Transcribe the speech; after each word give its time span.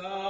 So 0.00 0.29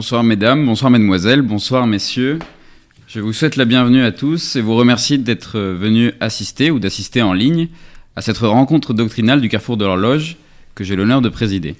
Bonsoir 0.00 0.24
mesdames, 0.24 0.64
bonsoir 0.64 0.90
mesdemoiselles, 0.90 1.42
bonsoir 1.42 1.86
messieurs. 1.86 2.38
Je 3.06 3.20
vous 3.20 3.34
souhaite 3.34 3.56
la 3.56 3.66
bienvenue 3.66 4.02
à 4.02 4.12
tous 4.12 4.56
et 4.56 4.62
vous 4.62 4.74
remercie 4.74 5.18
d'être 5.18 5.60
venus 5.60 6.14
assister 6.20 6.70
ou 6.70 6.78
d'assister 6.78 7.20
en 7.20 7.34
ligne 7.34 7.68
à 8.16 8.22
cette 8.22 8.38
rencontre 8.38 8.94
doctrinale 8.94 9.42
du 9.42 9.50
Carrefour 9.50 9.76
de 9.76 9.84
l'Horloge 9.84 10.38
que 10.74 10.84
j'ai 10.84 10.96
l'honneur 10.96 11.20
de 11.20 11.28
présider. 11.28 11.74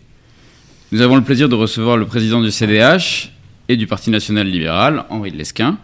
Nous 0.92 1.00
avons 1.00 1.16
le 1.16 1.22
plaisir 1.22 1.48
de 1.48 1.54
recevoir 1.54 1.96
le 1.96 2.04
président 2.04 2.42
du 2.42 2.50
CDH 2.50 3.32
et 3.70 3.78
du 3.78 3.86
Parti 3.86 4.10
national 4.10 4.46
libéral, 4.48 5.06
Henri 5.08 5.32
de 5.32 5.38
Lesquin, 5.38 5.78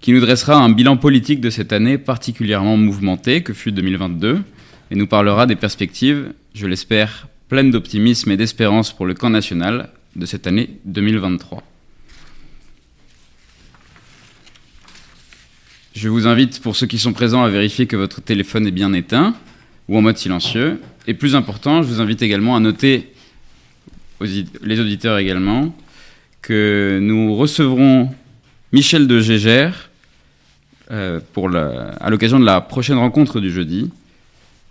qui 0.00 0.10
nous 0.10 0.20
dressera 0.20 0.56
un 0.56 0.70
bilan 0.70 0.96
politique 0.96 1.40
de 1.40 1.50
cette 1.50 1.72
année 1.72 1.98
particulièrement 1.98 2.76
mouvementée 2.76 3.44
que 3.44 3.52
fut 3.52 3.70
2022 3.70 4.42
et 4.90 4.96
nous 4.96 5.06
parlera 5.06 5.46
des 5.46 5.54
perspectives, 5.54 6.32
je 6.52 6.66
l'espère, 6.66 7.28
pleines 7.48 7.70
d'optimisme 7.70 8.32
et 8.32 8.36
d'espérance 8.36 8.92
pour 8.92 9.06
le 9.06 9.14
camp 9.14 9.30
national 9.30 9.90
de 10.16 10.26
cette 10.26 10.46
année 10.46 10.70
2023. 10.84 11.62
Je 15.94 16.08
vous 16.08 16.26
invite, 16.26 16.60
pour 16.60 16.76
ceux 16.76 16.86
qui 16.86 16.98
sont 16.98 17.12
présents, 17.12 17.44
à 17.44 17.48
vérifier 17.48 17.86
que 17.86 17.96
votre 17.96 18.20
téléphone 18.20 18.66
est 18.66 18.72
bien 18.72 18.92
éteint 18.92 19.34
ou 19.88 19.96
en 19.96 20.02
mode 20.02 20.18
silencieux. 20.18 20.80
Et 21.06 21.14
plus 21.14 21.36
important, 21.36 21.82
je 21.82 21.88
vous 21.88 22.00
invite 22.00 22.22
également 22.22 22.56
à 22.56 22.60
noter, 22.60 23.12
les 24.20 24.80
auditeurs 24.80 25.18
également, 25.18 25.74
que 26.42 26.98
nous 27.00 27.34
recevrons 27.36 28.10
Michel 28.72 29.06
de 29.06 29.20
Gégère 29.20 29.90
euh, 30.90 31.20
à 32.00 32.10
l'occasion 32.10 32.40
de 32.40 32.44
la 32.44 32.60
prochaine 32.60 32.98
rencontre 32.98 33.40
du 33.40 33.50
jeudi 33.50 33.90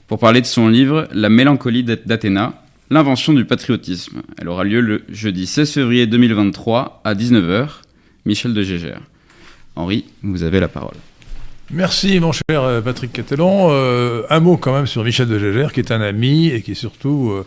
pour 0.08 0.20
parler 0.20 0.42
de 0.42 0.46
son 0.46 0.68
livre 0.68 1.08
La 1.14 1.30
mélancolie 1.30 1.84
d'Athéna, 1.84 2.63
L'invention 2.90 3.34
du 3.34 3.46
patriotisme. 3.46 4.22
Elle 4.38 4.50
aura 4.50 4.64
lieu 4.64 4.82
le 4.82 5.04
jeudi 5.10 5.48
16 5.48 5.72
février 5.72 6.06
2023 6.06 7.02
à 7.04 7.16
19h. 7.16 7.68
Michel 8.26 8.54
de 8.54 8.62
Gégère. 8.62 9.02
Henri, 9.76 10.06
vous 10.22 10.44
avez 10.44 10.60
la 10.60 10.68
parole. 10.68 10.96
Merci 11.72 12.20
mon 12.20 12.32
cher 12.32 12.44
euh, 12.50 12.82
Patrick 12.82 13.14
Catelon. 13.14 13.70
Euh, 13.72 14.24
un 14.30 14.40
mot 14.40 14.58
quand 14.58 14.74
même 14.74 14.86
sur 14.86 15.04
Michel 15.04 15.28
de 15.28 15.40
Gégère, 15.40 15.72
qui 15.72 15.80
est 15.80 15.92
un 15.92 16.02
ami 16.02 16.48
et 16.48 16.62
qui 16.62 16.72
est 16.72 16.76
surtout 16.76 17.32
euh, 17.32 17.46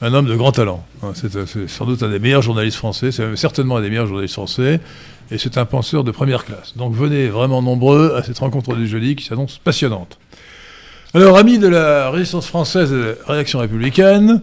un 0.00 0.12
homme 0.12 0.26
de 0.26 0.34
grand 0.34 0.52
talent. 0.52 0.84
Hein, 1.02 1.12
c'est 1.14 1.68
sans 1.68 1.86
doute 1.86 2.02
un 2.02 2.10
des 2.10 2.18
meilleurs 2.18 2.42
journalistes 2.42 2.76
français, 2.76 3.12
c'est 3.12 3.36
certainement 3.36 3.76
un 3.76 3.80
des 3.80 3.90
meilleurs 3.90 4.06
journalistes 4.06 4.34
français, 4.34 4.80
et 5.30 5.38
c'est 5.38 5.56
un 5.56 5.64
penseur 5.64 6.04
de 6.04 6.10
première 6.10 6.44
classe. 6.44 6.76
Donc 6.76 6.94
venez 6.94 7.28
vraiment 7.28 7.62
nombreux 7.62 8.14
à 8.16 8.22
cette 8.22 8.38
rencontre 8.38 8.74
du 8.74 8.86
jeudi 8.86 9.16
qui 9.16 9.24
s'annonce 9.24 9.58
passionnante. 9.58 10.18
Alors, 11.16 11.38
amis 11.38 11.58
de 11.58 11.68
la 11.68 12.10
résistance 12.10 12.48
française 12.48 12.92
et 12.92 12.96
de 12.96 13.16
la 13.28 13.34
réaction 13.34 13.60
républicaine, 13.60 14.42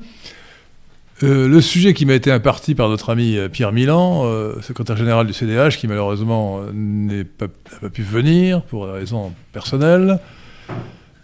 euh, 1.23 1.47
le 1.47 1.61
sujet 1.61 1.93
qui 1.93 2.05
m'a 2.05 2.13
été 2.13 2.31
imparti 2.31 2.73
par 2.73 2.89
notre 2.89 3.11
ami 3.11 3.37
euh, 3.37 3.47
Pierre 3.47 3.71
Milan, 3.71 4.23
euh, 4.25 4.59
secrétaire 4.61 4.97
général 4.97 5.27
du 5.27 5.33
CDH, 5.33 5.77
qui 5.77 5.87
malheureusement 5.87 6.61
n'a 6.73 7.23
pas, 7.37 7.47
pas, 7.79 7.89
pu 7.89 8.01
venir 8.01 8.63
pour 8.63 8.87
des 8.87 8.93
raisons 8.93 9.33
personnelles, 9.53 10.19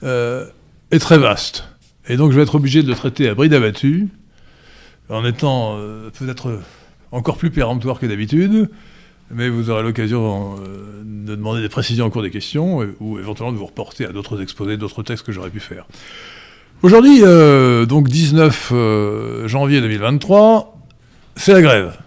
est 0.03 0.99
très 0.99 1.17
vaste. 1.17 1.67
Et 2.07 2.17
donc 2.17 2.31
je 2.31 2.37
vais 2.37 2.43
être 2.43 2.55
obligé 2.55 2.83
de 2.83 2.87
le 2.87 2.95
traiter 2.95 3.27
à 3.27 3.33
bride 3.33 3.53
abattue, 3.53 4.07
en 5.09 5.25
étant 5.25 5.77
peut-être 6.17 6.59
encore 7.11 7.37
plus 7.37 7.49
péremptoire 7.49 7.99
que 7.99 8.05
d'habitude, 8.05 8.69
mais 9.31 9.49
vous 9.49 9.69
aurez 9.69 9.83
l'occasion 9.83 10.55
de 11.03 11.35
demander 11.35 11.61
des 11.61 11.69
précisions 11.69 12.05
au 12.05 12.09
cours 12.09 12.21
des 12.21 12.29
questions, 12.29 12.85
ou 12.99 13.17
éventuellement 13.17 13.51
de 13.51 13.57
vous 13.57 13.65
reporter 13.65 14.05
à 14.05 14.13
d'autres 14.13 14.41
exposés, 14.41 14.77
d'autres 14.77 15.03
textes 15.03 15.25
que 15.25 15.31
j'aurais 15.31 15.49
pu 15.49 15.59
faire. 15.59 15.87
Aujourd'hui, 16.83 17.21
euh, 17.23 17.87
donc 17.87 18.07
19 18.07 18.69
euh, 18.71 19.47
janvier 19.47 19.81
2023, 19.81 20.77
c'est 21.35 21.53
la 21.53 21.61
grève. 21.63 21.97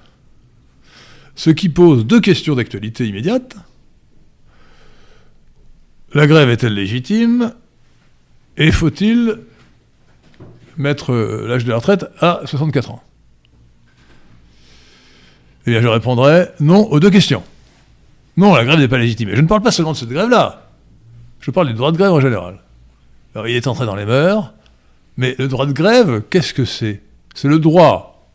Ce 1.34 1.50
qui 1.50 1.68
pose 1.68 2.06
deux 2.06 2.20
questions 2.20 2.54
d'actualité 2.54 3.04
immédiate. 3.08 3.56
La 6.14 6.28
grève 6.28 6.48
est-elle 6.50 6.74
légitime? 6.74 7.52
Et 8.56 8.70
faut-il 8.70 9.40
mettre 10.76 11.12
euh, 11.12 11.48
l'âge 11.48 11.64
de 11.64 11.70
la 11.70 11.76
retraite 11.78 12.06
à 12.20 12.42
64 12.44 12.92
ans? 12.92 13.02
Eh 15.66 15.72
bien, 15.72 15.80
je 15.80 15.88
répondrai 15.88 16.48
non 16.60 16.86
aux 16.92 17.00
deux 17.00 17.10
questions. 17.10 17.42
Non, 18.36 18.54
la 18.54 18.64
grève 18.64 18.78
n'est 18.78 18.86
pas 18.86 18.98
légitime. 18.98 19.30
Et 19.30 19.36
je 19.36 19.40
ne 19.40 19.48
parle 19.48 19.62
pas 19.62 19.72
seulement 19.72 19.92
de 19.92 19.96
cette 19.96 20.10
grève-là. 20.10 20.70
Je 21.40 21.50
parle 21.50 21.66
du 21.66 21.74
droit 21.74 21.90
de 21.90 21.96
grève 21.96 22.12
en 22.12 22.20
général. 22.20 22.60
Alors, 23.34 23.48
il 23.48 23.56
est 23.56 23.66
entré 23.66 23.84
dans 23.84 23.96
les 23.96 24.06
mœurs. 24.06 24.52
Mais 25.20 25.34
le 25.38 25.48
droit 25.48 25.66
de 25.66 25.72
grève, 25.72 26.22
qu'est-ce 26.30 26.54
que 26.54 26.64
c'est? 26.64 27.02
C'est 27.34 27.46
le 27.46 27.58
droit 27.58 28.26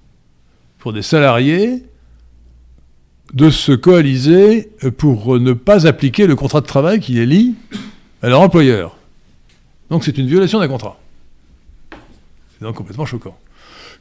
pour 0.78 0.94
des 0.94 1.02
salariés 1.02 1.82
de 3.34 3.50
se 3.50 3.72
coaliser 3.72 4.70
pour 4.96 5.40
ne 5.40 5.54
pas 5.54 5.88
appliquer 5.88 6.28
le 6.28 6.36
contrat 6.36 6.62
de 6.62 6.68
travail 6.68 7.00
qui 7.00 7.14
les 7.14 7.26
lie 7.26 7.56
à 8.22 8.30
leur 8.30 8.40
employeur. 8.40 8.98
Donc 9.90 10.04
c'est 10.04 10.16
une 10.20 10.28
violation 10.28 10.60
d'un 10.60 10.68
contrat. 10.68 11.00
C'est 11.90 12.64
donc 12.64 12.76
complètement 12.76 13.08
choquant. 13.08 13.36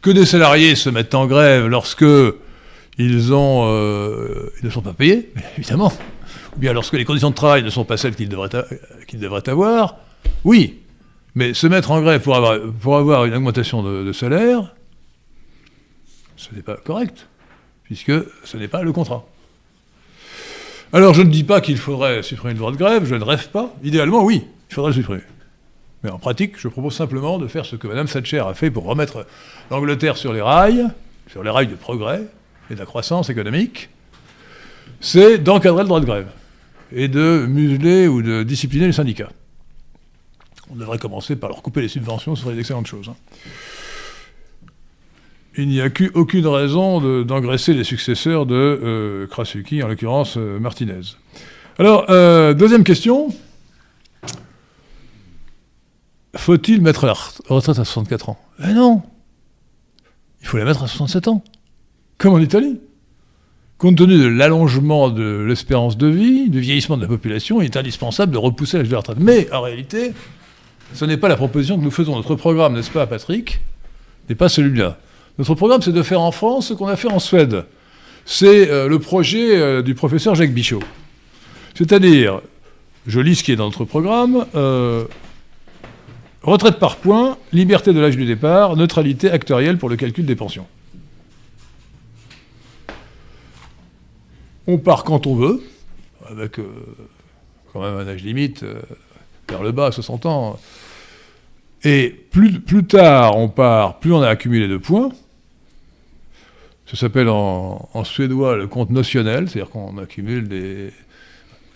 Que 0.02 0.10
des 0.10 0.26
salariés 0.26 0.74
se 0.74 0.90
mettent 0.90 1.14
en 1.14 1.26
grève 1.26 1.66
lorsque 1.66 2.04
ils, 2.98 3.32
euh, 3.32 4.50
ne 4.62 4.68
sont 4.68 4.82
pas 4.82 4.92
payés, 4.92 5.32
évidemment, 5.56 5.90
ou 6.54 6.58
bien 6.60 6.74
lorsque 6.74 6.92
les 6.92 7.06
conditions 7.06 7.30
de 7.30 7.34
travail 7.34 7.62
ne 7.62 7.70
sont 7.70 7.86
pas 7.86 7.96
celles 7.96 8.14
qu'ils 8.14 8.28
devraient 8.28 9.48
avoir, 9.48 9.96
oui, 10.44 10.80
mais 11.34 11.54
se 11.54 11.66
mettre 11.66 11.90
en 11.90 12.00
grève 12.00 12.22
pour 12.22 12.36
avoir, 12.36 12.58
pour 12.80 12.96
avoir 12.96 13.24
une 13.24 13.34
augmentation 13.34 13.82
de, 13.82 14.12
salaire, 14.12 14.74
ce 16.36 16.54
n'est 16.54 16.62
pas 16.62 16.76
correct, 16.76 17.28
puisque 17.82 18.12
ce 18.44 18.56
n'est 18.56 18.68
pas 18.68 18.82
le 18.82 18.92
contrat. 18.92 19.24
Alors 20.92 21.14
je 21.14 21.22
ne 21.22 21.30
dis 21.30 21.44
pas 21.44 21.60
qu'il 21.60 21.76
faudrait 21.76 22.22
supprimer 22.22 22.54
le 22.54 22.58
droit 22.58 22.70
de 22.70 22.76
grève, 22.76 23.04
je 23.04 23.14
ne 23.14 23.24
rêve 23.24 23.48
pas. 23.50 23.74
Idéalement, 23.82 24.22
oui, 24.22 24.46
il 24.70 24.74
faudrait 24.74 24.90
le 24.90 24.96
supprimer. 24.96 25.22
Mais 26.04 26.10
en 26.10 26.18
pratique, 26.18 26.58
je 26.58 26.68
propose 26.68 26.94
simplement 26.94 27.38
de 27.38 27.48
faire 27.48 27.66
ce 27.66 27.76
que 27.76 27.88
Mme 27.88 28.06
Thatcher 28.06 28.40
a 28.40 28.54
fait 28.54 28.70
pour 28.70 28.84
remettre 28.84 29.26
l'Angleterre 29.70 30.16
sur 30.16 30.32
les 30.32 30.42
rails, 30.42 30.86
sur 31.28 31.42
les 31.42 31.50
rails 31.50 31.66
de 31.66 31.74
progrès 31.74 32.22
et 32.70 32.74
de 32.74 32.78
la 32.78 32.86
croissance 32.86 33.30
économique, 33.30 33.88
c'est 35.00 35.38
d'encadrer 35.38 35.82
le 35.82 35.88
droit 35.88 36.00
de 36.00 36.06
grève 36.06 36.28
et 36.92 37.08
de 37.08 37.46
museler 37.48 38.06
ou 38.06 38.22
de 38.22 38.42
discipliner 38.42 38.86
les 38.86 38.92
syndicats. 38.92 39.30
On 40.74 40.78
devrait 40.78 40.98
commencer 40.98 41.36
par 41.36 41.50
leur 41.50 41.62
couper 41.62 41.82
les 41.82 41.88
subventions, 41.88 42.34
ce 42.34 42.42
serait 42.42 42.54
une 42.54 42.58
excellente 42.58 42.86
chose. 42.86 43.08
Hein. 43.08 43.16
Il 45.56 45.68
n'y 45.68 45.80
a 45.80 45.88
aucune 46.14 46.46
raison 46.48 47.22
d'engraisser 47.22 47.74
les 47.74 47.84
successeurs 47.84 48.44
de 48.44 48.54
euh, 48.54 49.26
en 49.84 49.86
l'occurrence 49.86 50.34
euh, 50.36 50.58
Martinez. 50.58 51.00
Alors, 51.78 52.06
euh, 52.10 52.54
deuxième 52.54 52.82
question. 52.82 53.28
Faut-il 56.36 56.82
mettre 56.82 57.06
la 57.06 57.14
retraite 57.48 57.78
à 57.78 57.84
64 57.84 58.30
ans? 58.30 58.38
Eh 58.64 58.72
non 58.72 59.02
Il 60.40 60.48
faut 60.48 60.56
la 60.56 60.64
mettre 60.64 60.82
à 60.82 60.88
67 60.88 61.28
ans. 61.28 61.44
Comme 62.18 62.34
en 62.34 62.40
Italie. 62.40 62.80
Compte 63.78 63.96
tenu 63.96 64.18
de 64.18 64.26
l'allongement 64.26 65.10
de 65.10 65.44
l'espérance 65.46 65.96
de 65.96 66.08
vie, 66.08 66.50
du 66.50 66.58
vieillissement 66.60 66.96
de 66.96 67.02
la 67.02 67.08
population, 67.08 67.60
il 67.60 67.66
est 67.66 67.76
indispensable 67.76 68.32
de 68.32 68.38
repousser 68.38 68.78
l'âge 68.78 68.86
de 68.86 68.92
la 68.92 68.98
retraite. 68.98 69.18
Mais 69.20 69.52
en 69.52 69.62
réalité, 69.62 70.12
ce 70.92 71.04
n'est 71.04 71.16
pas 71.16 71.28
la 71.28 71.36
proposition 71.36 71.78
que 71.78 71.84
nous 71.84 71.90
faisons. 71.90 72.16
Notre 72.16 72.34
programme, 72.34 72.74
n'est-ce 72.74 72.90
pas, 72.90 73.06
Patrick 73.06 73.60
N'est 74.28 74.34
pas 74.34 74.48
celui-là. 74.48 74.98
Notre 75.38 75.54
programme, 75.54 75.82
c'est 75.82 75.92
de 75.92 76.02
faire 76.02 76.20
en 76.20 76.30
France 76.30 76.68
ce 76.68 76.74
qu'on 76.74 76.86
a 76.86 76.96
fait 76.96 77.10
en 77.10 77.18
Suède. 77.18 77.64
C'est 78.24 78.70
euh, 78.70 78.88
le 78.88 78.98
projet 78.98 79.56
euh, 79.56 79.82
du 79.82 79.94
professeur 79.94 80.34
Jacques 80.34 80.52
Bichot. 80.54 80.82
C'est-à-dire, 81.74 82.40
je 83.06 83.20
lis 83.20 83.36
ce 83.36 83.44
qui 83.44 83.52
est 83.52 83.56
dans 83.56 83.64
notre 83.64 83.84
programme, 83.84 84.46
euh, 84.54 85.04
retraite 86.42 86.78
par 86.78 86.96
points, 86.96 87.36
liberté 87.52 87.92
de 87.92 88.00
l'âge 88.00 88.16
du 88.16 88.24
départ, 88.24 88.76
neutralité 88.76 89.30
actorielle 89.30 89.76
pour 89.76 89.88
le 89.88 89.96
calcul 89.96 90.24
des 90.24 90.36
pensions. 90.36 90.66
On 94.66 94.78
part 94.78 95.04
quand 95.04 95.26
on 95.26 95.34
veut, 95.34 95.62
avec 96.30 96.58
quand 97.72 97.82
même 97.82 97.96
un 97.96 98.08
âge 98.08 98.22
limite 98.22 98.64
vers 99.48 99.62
le 99.62 99.72
bas, 99.72 99.92
60 99.92 100.26
ans. 100.26 100.58
Et 101.84 102.08
plus, 102.30 102.60
plus 102.60 102.84
tard 102.84 103.36
on 103.36 103.48
part, 103.48 103.98
plus 103.98 104.12
on 104.12 104.22
a 104.22 104.28
accumulé 104.28 104.68
de 104.68 104.78
points. 104.78 105.10
Ça 106.86 106.96
s'appelle 106.96 107.28
en, 107.28 108.04
suédois 108.04 108.56
le 108.56 108.66
compte 108.66 108.90
notionnel, 108.90 109.48
c'est-à-dire 109.48 109.70
qu'on 109.70 109.96
accumule 109.98 110.48
des, 110.48 110.92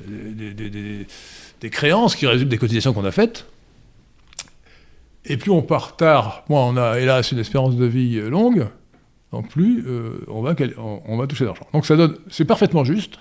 des, 0.06 1.70
créances 1.70 2.14
qui 2.14 2.26
résultent 2.26 2.50
des 2.50 2.58
cotisations 2.58 2.92
qu'on 2.92 3.04
a 3.04 3.10
faites. 3.10 3.46
Et 5.24 5.36
plus 5.36 5.50
on 5.50 5.62
part 5.62 5.96
tard, 5.96 6.44
moins 6.48 6.66
on 6.66 6.76
a 6.76 7.00
hélas 7.00 7.32
une 7.32 7.38
espérance 7.38 7.76
de 7.76 7.84
vie 7.84 8.20
longue, 8.20 8.68
donc 9.32 9.48
plus 9.48 9.84
euh, 9.86 10.24
on, 10.28 10.42
va, 10.42 10.54
on, 10.76 11.16
va 11.16 11.26
toucher 11.26 11.44
d'argent. 11.44 11.66
Donc 11.72 11.84
ça 11.84 11.96
donne, 11.96 12.16
c'est 12.30 12.44
parfaitement 12.44 12.84
juste, 12.84 13.18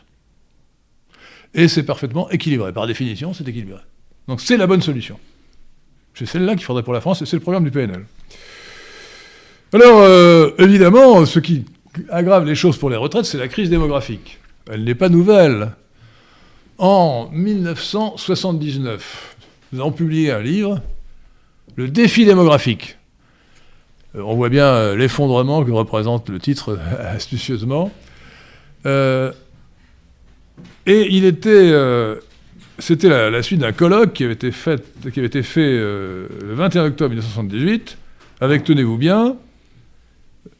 et 1.53 1.67
c'est 1.67 1.83
parfaitement 1.83 2.29
équilibré. 2.29 2.71
Par 2.73 2.85
définition, 2.87 3.33
c'est 3.33 3.47
équilibré. 3.47 3.81
Donc 4.27 4.41
c'est 4.41 4.57
la 4.57 4.67
bonne 4.67 4.81
solution. 4.81 5.19
C'est 6.13 6.25
celle-là 6.25 6.55
qu'il 6.55 6.65
faudrait 6.65 6.83
pour 6.83 6.93
la 6.93 7.01
France, 7.01 7.21
et 7.21 7.25
c'est 7.25 7.35
le 7.35 7.41
programme 7.41 7.63
du 7.63 7.71
PNL. 7.71 8.05
Alors, 9.73 10.01
euh, 10.01 10.51
évidemment, 10.57 11.25
ce 11.25 11.39
qui 11.39 11.65
aggrave 12.09 12.45
les 12.45 12.55
choses 12.55 12.77
pour 12.77 12.89
les 12.89 12.95
retraites, 12.95 13.25
c'est 13.25 13.37
la 13.37 13.47
crise 13.47 13.69
démographique. 13.69 14.39
Elle 14.71 14.83
n'est 14.83 14.95
pas 14.95 15.09
nouvelle. 15.09 15.71
En 16.77 17.29
1979, 17.31 19.35
nous 19.71 19.79
avons 19.79 19.91
publié 19.91 20.31
un 20.31 20.41
livre, 20.41 20.81
Le 21.75 21.87
défi 21.87 22.25
démographique. 22.25 22.97
Euh, 24.15 24.21
on 24.21 24.35
voit 24.35 24.49
bien 24.49 24.65
euh, 24.65 24.95
l'effondrement 24.95 25.63
que 25.63 25.71
représente 25.71 26.29
le 26.29 26.39
titre 26.39 26.79
astucieusement. 26.99 27.91
et 28.85 29.31
il 30.85 31.25
était 31.25 31.71
c'était 32.79 33.09
la, 33.09 33.41
suite 33.41 33.59
d'un 33.59 33.71
colloque 33.71 34.13
qui 34.13 34.23
avait 34.23 34.33
été 34.33 34.51
fait, 34.51 34.79
euh, 35.59 36.27
le 36.41 36.53
21 36.53 36.85
octobre 36.85 37.09
1978, 37.09 37.97
avec, 38.39 38.63
tenez-vous 38.63 38.97
bien, 38.97 39.35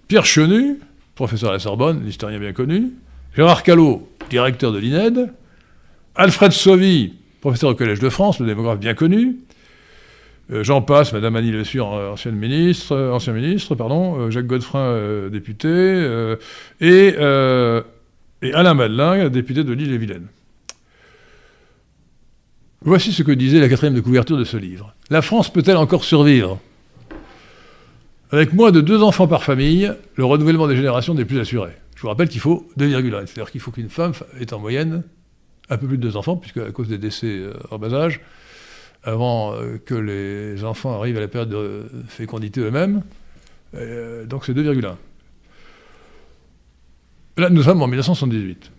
Pierre 0.08 0.26
Chenu, 0.26 0.80
professeur 1.16 1.50
à 1.50 1.54
la 1.54 1.60
Sorbonne, 1.60 2.04
l'historien 2.06 2.40
bien 2.40 2.54
connu, 2.54 2.92
Gérard 3.36 3.64
Callot, 3.64 4.10
directeur 4.30 4.72
de 4.72 4.80
l'INED, 4.80 5.32
Alfred 6.16 6.52
Sauvy, 6.52 7.14
professeur 7.40 7.70
au 7.70 7.76
Collège 7.76 8.00
de 8.00 8.10
France, 8.10 8.40
le 8.40 8.48
démographe 8.48 8.80
bien 8.80 8.96
connu, 8.96 9.38
euh, 10.52 10.64
Jean 10.64 10.82
Passe, 10.82 11.14
Madame 11.14 11.36
Annie 11.36 11.52
Le 11.52 11.64
Sur, 11.64 11.88
ancienne 11.88 12.36
ministre, 12.36 12.94
euh, 12.94 13.12
ancien 13.12 13.34
ministre, 13.34 13.76
pardon, 13.76 14.32
Jacques 14.32 14.48
Godefrin, 14.48 15.30
député, 15.30 15.70
et, 16.82 17.16
et 18.42 18.54
Alain 18.54 18.74
Madelin, 18.74 19.30
député 19.30 19.64
de 19.64 19.74
l'île-et-Vilaine. 19.74 20.28
Voici 22.82 23.12
ce 23.12 23.24
que 23.24 23.32
disait 23.32 23.60
la 23.60 23.70
quatrième 23.70 23.96
de 23.96 24.02
couverture 24.02 24.38
de 24.38 24.44
ce 24.44 24.58
livre. 24.58 24.94
La 25.10 25.22
France 25.22 25.52
peut-elle 25.52 25.78
encore 25.78 26.04
survivre? 26.04 26.60
Avec 28.32 28.54
moins 28.54 28.72
de 28.72 28.82
deux 28.82 29.02
enfants 29.02 29.28
par 29.28 29.44
famille, 29.44 29.92
le 30.16 30.26
renouvellement 30.26 30.68
des 30.68 30.76
générations 30.76 31.14
n'est 31.14 31.26
plus 31.26 31.40
assuré. 31.40 31.72
Je 31.96 32.02
vous 32.02 32.10
rappelle 32.10 32.30
qu'il 32.30 32.42
faut 32.42 32.68
2,1. 32.78 33.26
C'est-à-dire 33.26 33.52
qu'il 33.52 33.62
faut 33.62 33.72
qu'une 33.72 33.90
femme 33.90 34.12
ait 34.40 34.54
en 34.54 34.60
moyenne 34.60 35.04
un 35.70 35.78
peu 35.78 35.88
plus 35.88 35.98
de 35.98 36.04
deux 36.04 36.18
enfants, 36.18 36.38
puisque 36.38 36.58
à 36.58 36.72
cause 36.72 36.88
des 36.88 36.98
décès 36.98 37.28
euh, 37.28 37.54
en 37.72 37.80
bas 37.80 37.94
âge, 37.94 38.22
avant 39.04 39.54
euh, 39.54 39.78
que 39.84 39.96
les 39.96 40.64
enfants 40.64 40.98
arrivent 40.98 41.18
à 41.18 41.22
la 41.22 41.28
période 41.28 41.50
de 41.50 41.86
fécondité 42.08 42.62
eux-mêmes, 42.62 43.04
euh, 43.76 44.26
donc 44.26 44.46
c'est 44.46 44.54
2,1. 44.54 44.96
Là, 47.38 47.50
nous 47.50 47.64
sommes 47.64 47.82
en 47.82 47.88
1978. 47.88 48.72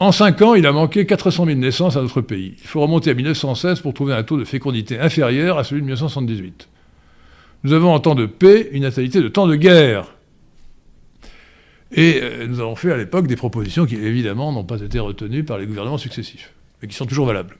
En 0.00 0.12
5 0.12 0.42
ans, 0.42 0.54
il 0.54 0.64
a 0.66 0.72
manqué 0.72 1.06
400 1.06 1.46
000 1.46 1.58
naissances 1.58 1.96
à 1.96 2.02
notre 2.02 2.20
pays. 2.20 2.54
Il 2.60 2.66
faut 2.68 2.80
remonter 2.80 3.10
à 3.10 3.14
1916 3.14 3.80
pour 3.80 3.94
trouver 3.94 4.14
un 4.14 4.22
taux 4.22 4.38
de 4.38 4.44
fécondité 4.44 4.98
inférieur 5.00 5.58
à 5.58 5.64
celui 5.64 5.80
de 5.80 5.86
1978. 5.86 6.68
Nous 7.64 7.72
avons 7.72 7.92
en 7.92 7.98
temps 7.98 8.14
de 8.14 8.26
paix 8.26 8.68
une 8.72 8.82
natalité 8.82 9.20
de 9.20 9.28
temps 9.28 9.48
de 9.48 9.56
guerre. 9.56 10.14
Et 11.90 12.20
euh, 12.22 12.46
nous 12.46 12.60
avons 12.60 12.76
fait 12.76 12.92
à 12.92 12.96
l'époque 12.96 13.26
des 13.26 13.34
propositions 13.34 13.86
qui, 13.86 13.96
évidemment, 13.96 14.52
n'ont 14.52 14.62
pas 14.62 14.80
été 14.80 15.00
retenues 15.00 15.42
par 15.42 15.58
les 15.58 15.66
gouvernements 15.66 15.98
successifs, 15.98 16.52
mais 16.80 16.86
qui 16.86 16.94
sont 16.94 17.06
toujours 17.06 17.26
valables. 17.26 17.56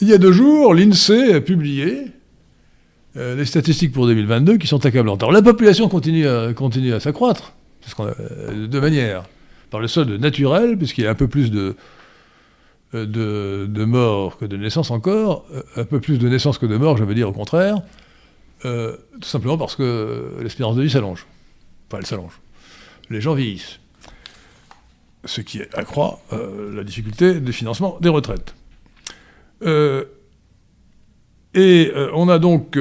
Il 0.00 0.08
y 0.08 0.12
a 0.12 0.18
deux 0.18 0.32
jours, 0.32 0.74
l'INSEE 0.74 1.34
a 1.34 1.40
publié 1.40 2.12
euh, 3.16 3.34
les 3.34 3.46
statistiques 3.46 3.92
pour 3.92 4.06
2022 4.06 4.58
qui 4.58 4.68
sont 4.68 4.84
accablantes. 4.86 5.22
Alors 5.22 5.32
la 5.32 5.42
population 5.42 5.88
continue 5.88 6.28
à, 6.28 6.52
continue 6.52 6.92
à 6.92 7.00
s'accroître, 7.00 7.54
euh, 7.98 8.66
de 8.68 8.80
manière 8.80 9.24
par 9.70 9.80
le 9.80 9.88
solde 9.88 10.10
naturel, 10.20 10.76
puisqu'il 10.76 11.04
y 11.04 11.06
a 11.06 11.10
un 11.10 11.14
peu 11.14 11.28
plus 11.28 11.50
de, 11.50 11.76
de, 12.92 13.66
de, 13.68 13.84
morts 13.84 14.38
que 14.38 14.44
de 14.44 14.56
naissances 14.56 14.90
encore, 14.90 15.44
euh, 15.52 15.62
un 15.76 15.84
peu 15.84 16.00
plus 16.00 16.18
de 16.18 16.28
naissances 16.28 16.58
que 16.58 16.66
de 16.66 16.76
morts, 16.76 16.96
je 16.96 17.04
veux 17.04 17.14
dire 17.14 17.28
au 17.28 17.32
contraire, 17.32 17.82
euh, 18.64 18.96
tout 19.20 19.28
simplement 19.28 19.58
parce 19.58 19.76
que 19.76 20.36
l'espérance 20.40 20.76
de 20.76 20.82
vie 20.82 20.90
s'allonge. 20.90 21.26
Enfin, 21.88 21.98
elle 21.98 22.06
s'allonge. 22.06 22.40
Les 23.10 23.20
gens 23.20 23.34
vieillissent. 23.34 23.80
Ce 25.24 25.40
qui 25.40 25.60
accroît 25.74 26.20
euh, 26.32 26.74
la 26.74 26.84
difficulté 26.84 27.40
de 27.40 27.52
financement 27.52 27.98
des 28.00 28.08
retraites. 28.08 28.54
et 31.54 31.92
on 32.12 32.28
a 32.28 32.38
donc 32.38 32.78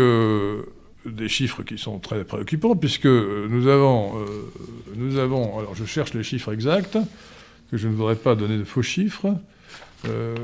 des 1.05 1.27
chiffres 1.27 1.63
qui 1.63 1.77
sont 1.77 1.99
très 1.99 2.23
préoccupants, 2.23 2.75
puisque 2.75 3.05
nous 3.05 3.67
avons, 3.67 4.19
euh, 4.19 4.25
nous 4.95 5.17
avons, 5.17 5.59
alors 5.59 5.75
je 5.75 5.85
cherche 5.85 6.13
les 6.13 6.23
chiffres 6.23 6.51
exacts, 6.53 6.97
que 7.71 7.77
je 7.77 7.87
ne 7.87 7.93
voudrais 7.93 8.15
pas 8.15 8.35
donner 8.35 8.57
de 8.57 8.63
faux 8.63 8.81
chiffres. 8.81 9.35
Euh, 10.07 10.35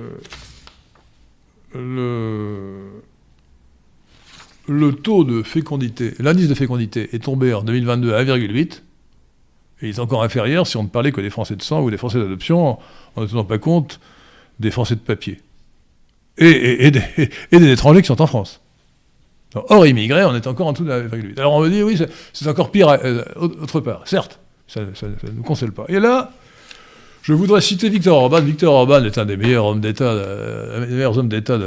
le, 1.73 2.79
le 4.67 4.91
taux 4.93 5.23
de 5.23 5.41
fécondité, 5.43 6.13
l'indice 6.19 6.47
de 6.47 6.55
fécondité 6.55 7.09
est 7.13 7.23
tombé 7.23 7.53
en 7.53 7.63
2022 7.63 8.13
à 8.13 8.23
1,8, 8.23 8.81
et 9.83 9.87
il 9.87 9.89
est 9.89 9.99
encore 9.99 10.23
inférieur 10.23 10.67
si 10.67 10.77
on 10.77 10.83
ne 10.83 10.89
parlait 10.89 11.11
que 11.11 11.21
des 11.21 11.29
Français 11.29 11.55
de 11.55 11.63
sang 11.63 11.81
ou 11.81 11.89
des 11.89 11.97
Français 11.97 12.19
d'adoption, 12.19 12.77
en 13.15 13.21
ne 13.21 13.25
tenant 13.25 13.45
pas 13.45 13.57
compte 13.57 13.99
des 14.59 14.71
Français 14.71 14.95
de 14.95 14.99
papier. 14.99 15.39
Et, 16.37 16.87
et, 16.87 16.91
des, 16.91 17.01
et 17.51 17.59
des 17.59 17.71
étrangers 17.71 18.01
qui 18.01 18.07
sont 18.07 18.21
en 18.21 18.27
France. 18.27 18.61
Or, 19.56 19.86
immigré, 19.86 20.24
on 20.24 20.36
est 20.36 20.48
encore 20.48 20.68
en 20.68 20.71
dessous 20.71 20.86
de 20.86 20.89
la 20.89 21.01
1,8. 21.01 21.38
Alors 21.38 21.53
on 21.53 21.62
me 21.62 21.69
dit, 21.69 21.83
oui, 21.83 22.00
c'est 22.33 22.48
encore 22.48 22.71
pire 22.71 22.89
euh, 22.89 23.24
autre 23.36 23.81
part. 23.81 24.03
Certes, 24.06 24.39
ça 24.68 24.81
ne 24.81 25.31
nous 25.36 25.44
console 25.44 25.74
pas. 25.74 25.86
Et 25.89 26.00
là, 26.00 26.31
je 27.21 27.33
voudrais 27.33 27.62
citer 27.62 27.89
Victor 27.89 28.18
Orban. 28.18 28.42
Victor 28.42 28.74
Orban 28.74 29.03
est 29.03 29.18
un 29.18 29.25
des 29.25 29.38
meilleurs 29.38 29.65
hommes 29.65 29.81
d'État, 29.81 30.06
euh, 30.06 30.88
meilleurs 30.88 31.18
hommes 31.18 31.27
d'État 31.27 31.59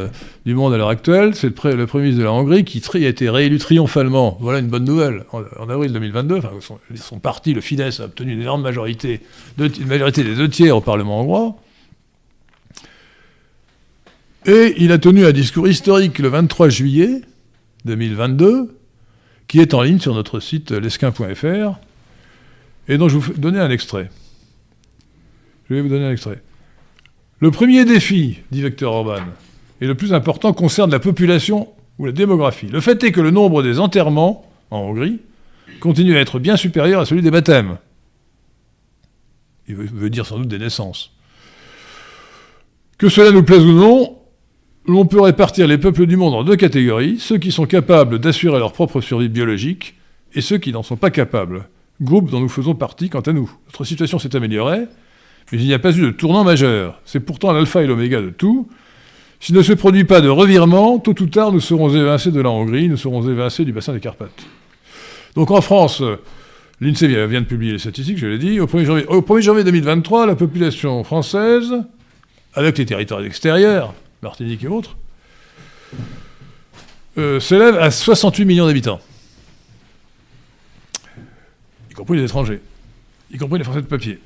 du 0.44 0.54
monde 0.54 0.72
à 0.74 0.78
l'heure 0.78 0.88
actuelle. 0.88 1.34
C'est 1.34 1.48
le, 1.48 1.86
Premier 1.86 2.04
ministre 2.04 2.20
de 2.20 2.24
la 2.24 2.32
Hongrie 2.32 2.64
qui 2.64 2.82
a 2.94 3.08
été 3.08 3.28
réélu 3.28 3.58
triomphalement. 3.58 4.36
Voilà 4.40 4.58
une 4.58 4.66
bonne 4.68 4.84
nouvelle. 4.84 5.24
En, 5.32 5.68
avril 5.68 5.92
2022, 5.92 6.38
enfin, 6.38 6.50
son, 6.96 7.18
parti, 7.18 7.54
le 7.54 7.60
Fidesz, 7.60 8.00
a 8.00 8.06
obtenu 8.06 8.32
une 8.32 8.40
énorme 8.40 8.62
majorité, 8.62 9.20
une 9.58 9.86
majorité 9.86 10.24
des 10.24 10.34
deux 10.34 10.48
tiers 10.48 10.76
au 10.76 10.80
Parlement 10.80 11.20
hongrois. 11.20 11.54
Et 14.46 14.74
il 14.78 14.90
a 14.90 14.98
tenu 14.98 15.24
un 15.24 15.32
discours 15.32 15.68
historique 15.68 16.18
le 16.18 16.28
23 16.28 16.68
juillet 16.68 17.22
2022, 17.84 18.78
qui 19.48 19.60
est 19.60 19.74
en 19.74 19.82
ligne 19.82 19.98
sur 19.98 20.14
notre 20.14 20.40
site 20.40 20.70
lesquin.fr, 20.70 21.78
et 22.88 22.98
dont 22.98 23.08
je 23.08 23.18
vais 23.18 23.32
vous 23.32 23.32
donner 23.34 23.60
un 23.60 23.70
extrait. 23.70 24.10
Je 25.68 25.74
vais 25.74 25.80
vous 25.80 25.88
donner 25.88 26.06
un 26.06 26.12
extrait. 26.12 26.42
Le 27.40 27.50
premier 27.50 27.84
défi, 27.84 28.38
dit 28.50 28.62
Victor 28.62 28.94
Orban, 28.94 29.24
et 29.80 29.86
le 29.86 29.94
plus 29.94 30.12
important, 30.12 30.52
concerne 30.52 30.90
la 30.90 31.00
population 31.00 31.68
ou 31.98 32.06
la 32.06 32.12
démographie. 32.12 32.68
Le 32.68 32.80
fait 32.80 33.02
est 33.04 33.12
que 33.12 33.20
le 33.20 33.30
nombre 33.30 33.62
des 33.62 33.80
enterrements 33.80 34.50
en 34.70 34.78
Hongrie 34.78 35.20
continue 35.80 36.16
à 36.16 36.20
être 36.20 36.38
bien 36.38 36.56
supérieur 36.56 37.00
à 37.00 37.06
celui 37.06 37.22
des 37.22 37.30
baptêmes. 37.30 37.78
Il 39.66 39.76
veut 39.76 40.10
dire 40.10 40.26
sans 40.26 40.38
doute 40.38 40.48
des 40.48 40.58
naissances. 40.58 41.12
Que 42.98 43.08
cela 43.08 43.30
nous 43.30 43.42
plaise 43.42 43.64
ou 43.64 43.72
non, 43.72 44.18
l'on 44.86 45.06
peut 45.06 45.20
répartir 45.20 45.66
les 45.66 45.78
peuples 45.78 46.06
du 46.06 46.16
monde 46.16 46.34
en 46.34 46.44
deux 46.44 46.56
catégories, 46.56 47.18
ceux 47.18 47.38
qui 47.38 47.52
sont 47.52 47.66
capables 47.66 48.18
d'assurer 48.18 48.58
leur 48.58 48.72
propre 48.72 49.00
survie 49.00 49.28
biologique 49.28 49.94
et 50.34 50.40
ceux 50.40 50.58
qui 50.58 50.72
n'en 50.72 50.82
sont 50.82 50.96
pas 50.96 51.10
capables, 51.10 51.68
groupe 52.02 52.30
dont 52.30 52.40
nous 52.40 52.48
faisons 52.48 52.74
partie 52.74 53.08
quant 53.08 53.20
à 53.20 53.32
nous. 53.32 53.50
Notre 53.66 53.84
situation 53.84 54.18
s'est 54.18 54.36
améliorée, 54.36 54.82
mais 55.52 55.58
il 55.58 55.64
n'y 55.66 55.74
a 55.74 55.78
pas 55.78 55.96
eu 55.96 56.02
de 56.02 56.10
tournant 56.10 56.44
majeur. 56.44 57.00
C'est 57.04 57.20
pourtant 57.20 57.52
l'alpha 57.52 57.82
et 57.82 57.86
l'oméga 57.86 58.20
de 58.20 58.30
tout. 58.30 58.68
S'il 59.40 59.54
ne 59.54 59.62
se 59.62 59.72
produit 59.72 60.04
pas 60.04 60.20
de 60.20 60.28
revirement, 60.28 60.98
tôt 60.98 61.14
ou 61.20 61.26
tard, 61.26 61.52
nous 61.52 61.60
serons 61.60 61.94
évincés 61.94 62.30
de 62.30 62.40
la 62.40 62.50
Hongrie, 62.50 62.88
nous 62.88 62.96
serons 62.96 63.28
évincés 63.28 63.64
du 63.64 63.72
bassin 63.72 63.92
des 63.92 64.00
Carpates. 64.00 64.46
Donc 65.34 65.50
en 65.50 65.60
France, 65.60 66.02
l'INSEE 66.80 67.26
vient 67.26 67.40
de 67.40 67.46
publier 67.46 67.72
les 67.72 67.78
statistiques, 67.78 68.18
je 68.18 68.26
l'ai 68.26 68.38
dit. 68.38 68.60
Au 68.60 68.66
1er, 68.66 68.84
janvier, 68.84 69.06
au 69.06 69.20
1er 69.20 69.40
janvier 69.40 69.64
2023, 69.64 70.26
la 70.26 70.34
population 70.34 71.04
française, 71.04 71.74
avec 72.54 72.78
les 72.78 72.86
territoires 72.86 73.24
extérieurs, 73.24 73.94
Martinique 74.24 74.64
et 74.64 74.68
autres, 74.68 74.96
euh, 77.18 77.38
s'élève 77.38 77.76
à 77.76 77.90
68 77.90 78.44
millions 78.44 78.66
d'habitants. 78.66 79.00
Y 81.90 81.94
compris 81.94 82.16
les 82.16 82.24
étrangers, 82.24 82.60
y 83.30 83.38
compris 83.38 83.58
les 83.58 83.64
Français 83.64 83.82
de 83.82 83.86
papier. 83.86 84.18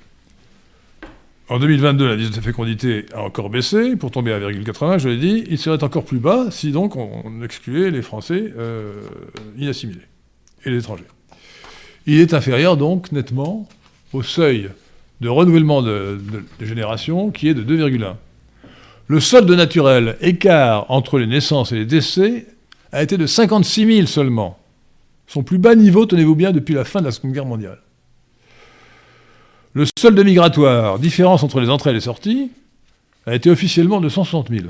En 1.51 1.59
2022, 1.59 2.09
l'indice 2.09 2.31
de 2.31 2.41
fécondité 2.41 3.07
a 3.15 3.23
encore 3.23 3.51
baissé, 3.51 3.97
pour 3.97 4.11
tomber 4.11 4.33
à 4.33 4.41
1,80, 4.41 4.99
je 4.99 5.09
l'ai 5.09 5.17
dit. 5.17 5.45
Il 5.49 5.59
serait 5.59 5.83
encore 5.83 6.05
plus 6.05 6.19
bas 6.19 6.51
si 6.51 6.73
donc 6.73 6.97
on 6.97 7.43
excluait 7.43 7.91
les 7.91 8.03
Français 8.03 8.53
euh, 8.57 9.03
inassimilés 9.57 10.01
et 10.65 10.71
les 10.71 10.79
étrangers. 10.79 11.05
il 12.07 12.21
est 12.21 12.35
inférieur 12.35 12.77
donc 12.77 13.13
nettement 13.13 13.69
au 14.13 14.23
seuil 14.23 14.71
de 15.21 15.29
renouvellement 15.29 15.83
de, 15.83 16.19
génération 16.61 17.31
qui 17.31 17.49
est 17.49 17.55
de 17.55 17.63
2,1. 17.63 18.15
Le 19.09 19.21
solde 19.21 19.51
naturel, 19.51 20.19
écart 20.21 20.91
entre 20.91 21.19
les 21.19 21.27
naissances 21.27 21.73
et 21.73 21.77
les 21.77 21.87
décès, 21.87 22.47
a 22.93 23.03
été 23.03 23.17
de 23.17 23.27
56 23.27 23.87
000 23.97 24.07
seulement. 24.07 24.59
Son 25.27 25.43
plus 25.43 25.57
bas 25.57 25.75
niveau, 25.75 26.05
tenez-vous 26.05 26.35
bien, 26.35 26.53
depuis 26.53 26.75
la 26.75 26.85
fin 26.85 27.01
de 27.01 27.07
la 27.07 27.11
Seconde 27.11 27.33
Guerre 27.33 27.47
mondiale. 27.47 27.81
Le 29.73 29.85
solde 29.99 30.23
migratoire, 30.23 30.99
différence 30.99 31.43
entre 31.43 31.61
les 31.61 31.71
entrées 31.71 31.91
et 31.91 31.95
les 31.95 32.01
sorties, 32.01 32.51
a 33.27 33.35
été 33.35 33.51
officiellement 33.51 34.01
de 34.01 34.11
160 34.11 34.51
000. 34.51 34.67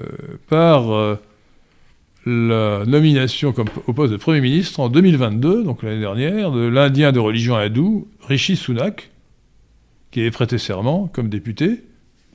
par 0.49 0.93
euh, 0.93 1.17
la 2.27 2.85
nomination 2.85 3.55
au 3.87 3.93
poste 3.95 4.13
de 4.13 4.19
Premier 4.19 4.43
ministre 4.43 4.81
en 4.81 4.91
2022, 4.91 5.65
donc 5.65 5.83
l'année 5.83 6.01
dernière, 6.01 6.53
de 6.53 6.61
l'Indien 6.61 7.13
de 7.13 7.19
religion 7.19 7.57
hindoue, 7.57 8.09
Rishi 8.21 8.57
Sunak, 8.57 9.11
qui 10.11 10.21
avait 10.21 10.31
prêté 10.31 10.59
serment 10.59 11.09
comme 11.09 11.31
député 11.31 11.85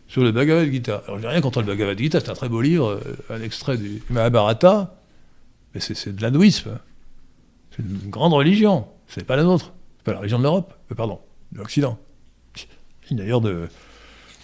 sur 0.08 0.24
le 0.24 0.32
Bhagavad 0.32 0.72
Gita. 0.72 1.04
Alors, 1.06 1.20
je 1.20 1.24
n'ai 1.24 1.30
rien 1.30 1.42
contre 1.42 1.60
le 1.60 1.68
Bhagavad 1.68 1.98
Gita, 1.98 2.20
c'est 2.20 2.30
un 2.30 2.34
très 2.34 2.50
beau 2.50 2.62
livre, 2.62 3.00
un 3.30 3.42
extrait 3.42 3.78
du 3.78 4.02
Mahabharata, 4.10 4.96
mais 5.76 5.82
c'est 5.82 6.16
de 6.16 6.22
l'hindouisme. 6.22 6.80
C'est 7.70 7.84
une 7.84 8.10
grande 8.10 8.34
religion, 8.34 8.88
c'est 9.08 9.26
pas 9.26 9.36
la 9.36 9.44
nôtre, 9.44 9.74
c'est 9.98 10.06
pas 10.06 10.14
la 10.14 10.20
religion 10.20 10.40
de 10.40 10.44
l'Europe, 10.44 10.74
pardon, 10.96 11.20
de 11.52 11.60
l'Occident 11.60 12.00
ni 13.14 13.20
d'ailleurs 13.20 13.42
de, 13.42 13.70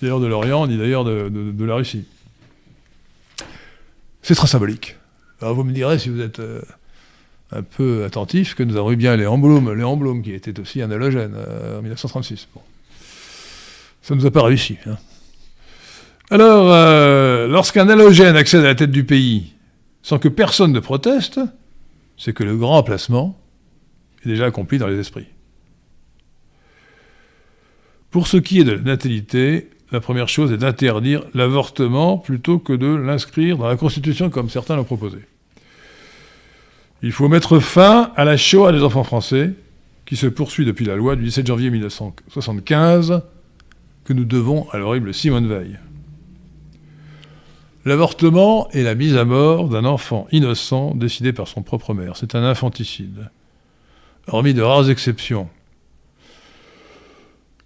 l'Orient, 0.01 0.67
ni 0.67 0.77
d'ailleurs 0.77 1.03
de, 1.03 1.65
la 1.65 1.75
Russie. 1.75 2.05
C'est 4.21 4.35
très 4.35 4.47
symbolique. 4.47 4.95
Alors 5.41 5.55
vous 5.55 5.63
me 5.63 5.71
direz, 5.71 5.99
si 5.99 6.09
vous 6.09 6.21
êtes 6.21 6.39
euh, 6.39 6.61
un 7.51 7.63
peu 7.63 8.03
attentif, 8.05 8.55
que 8.55 8.63
nous 8.63 8.77
avons 8.77 8.91
eu 8.91 8.95
bien 8.95 9.15
Léon 9.15 9.37
Blum, 9.37 9.73
Léon 9.73 9.97
Blum 9.97 10.21
qui 10.21 10.33
était 10.33 10.59
aussi 10.59 10.81
un 10.81 10.91
halogène 10.91 11.33
euh, 11.35 11.79
en 11.79 11.81
1936. 11.81 12.47
Ça 14.01 14.15
ne 14.15 14.19
nous 14.19 14.25
a 14.25 14.31
pas 14.31 14.43
réussi. 14.43 14.77
Hein. 14.85 14.97
Alors, 16.29 16.71
euh, 16.71 17.47
lorsqu'un 17.47 17.87
halogène 17.89 18.35
accède 18.35 18.61
à 18.61 18.67
la 18.67 18.75
tête 18.75 18.91
du 18.91 19.03
pays 19.03 19.53
sans 20.03 20.19
que 20.19 20.27
personne 20.27 20.71
ne 20.71 20.79
proteste, 20.79 21.39
c'est 22.17 22.33
que 22.33 22.43
le 22.43 22.55
grand 22.55 22.77
emplacement 22.77 23.37
est 24.25 24.29
déjà 24.29 24.45
accompli 24.45 24.77
dans 24.77 24.87
les 24.87 24.99
esprits. 24.99 25.27
Pour 28.11 28.27
ce 28.27 28.37
qui 28.37 28.59
est 28.59 28.63
de 28.63 28.71
la 28.71 28.81
natalité, 28.81 29.69
la 29.91 29.99
première 29.99 30.29
chose 30.29 30.51
est 30.51 30.57
d'interdire 30.57 31.23
l'avortement 31.33 32.17
plutôt 32.17 32.59
que 32.59 32.73
de 32.73 32.87
l'inscrire 32.87 33.57
dans 33.57 33.67
la 33.67 33.75
Constitution 33.75 34.29
comme 34.29 34.49
certains 34.49 34.75
l'ont 34.75 34.83
proposé. 34.83 35.19
Il 37.01 37.11
faut 37.11 37.29
mettre 37.29 37.59
fin 37.59 38.11
à 38.15 38.25
la 38.25 38.35
Shoah 38.35 38.71
des 38.71 38.83
enfants 38.83 39.03
français, 39.03 39.53
qui 40.05 40.15
se 40.15 40.27
poursuit 40.27 40.65
depuis 40.65 40.85
la 40.85 40.95
loi 40.95 41.15
du 41.15 41.23
17 41.23 41.47
janvier 41.47 41.69
1975, 41.69 43.21
que 44.03 44.13
nous 44.13 44.25
devons 44.25 44.67
à 44.71 44.79
l'horrible 44.79 45.13
Simone 45.13 45.47
Veil. 45.47 45.79
L'avortement 47.85 48.69
est 48.71 48.83
la 48.83 48.95
mise 48.95 49.15
à 49.15 49.23
mort 49.23 49.69
d'un 49.69 49.85
enfant 49.85 50.27
innocent 50.31 50.93
décidé 50.95 51.31
par 51.31 51.47
son 51.47 51.61
propre 51.61 51.93
mère. 51.93 52.17
C'est 52.17 52.35
un 52.35 52.43
infanticide. 52.43 53.29
Hormis 54.27 54.53
de 54.53 54.61
rares 54.61 54.89
exceptions, 54.89 55.47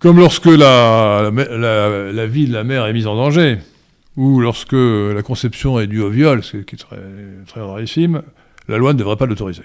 comme 0.03 0.19
lorsque 0.19 0.47
la, 0.47 1.31
vie 1.31 2.47
de 2.47 2.53
la 2.53 2.65
mère 2.65 2.85
est 2.85 2.93
mise 2.93 3.07
en 3.07 3.15
danger, 3.15 3.59
ou 4.17 4.41
lorsque 4.41 4.73
la 4.73 5.21
conception 5.23 5.79
est 5.79 5.87
due 5.87 6.01
au 6.01 6.09
viol, 6.09 6.43
ce 6.43 6.57
qui 6.57 6.75
est 6.75 6.77
très, 6.77 6.99
très 7.47 7.61
rarissime, 7.61 8.21
la 8.67 8.77
loi 8.77 8.91
ne 8.91 8.99
devrait 8.99 9.15
pas 9.15 9.25
l'autoriser. 9.25 9.63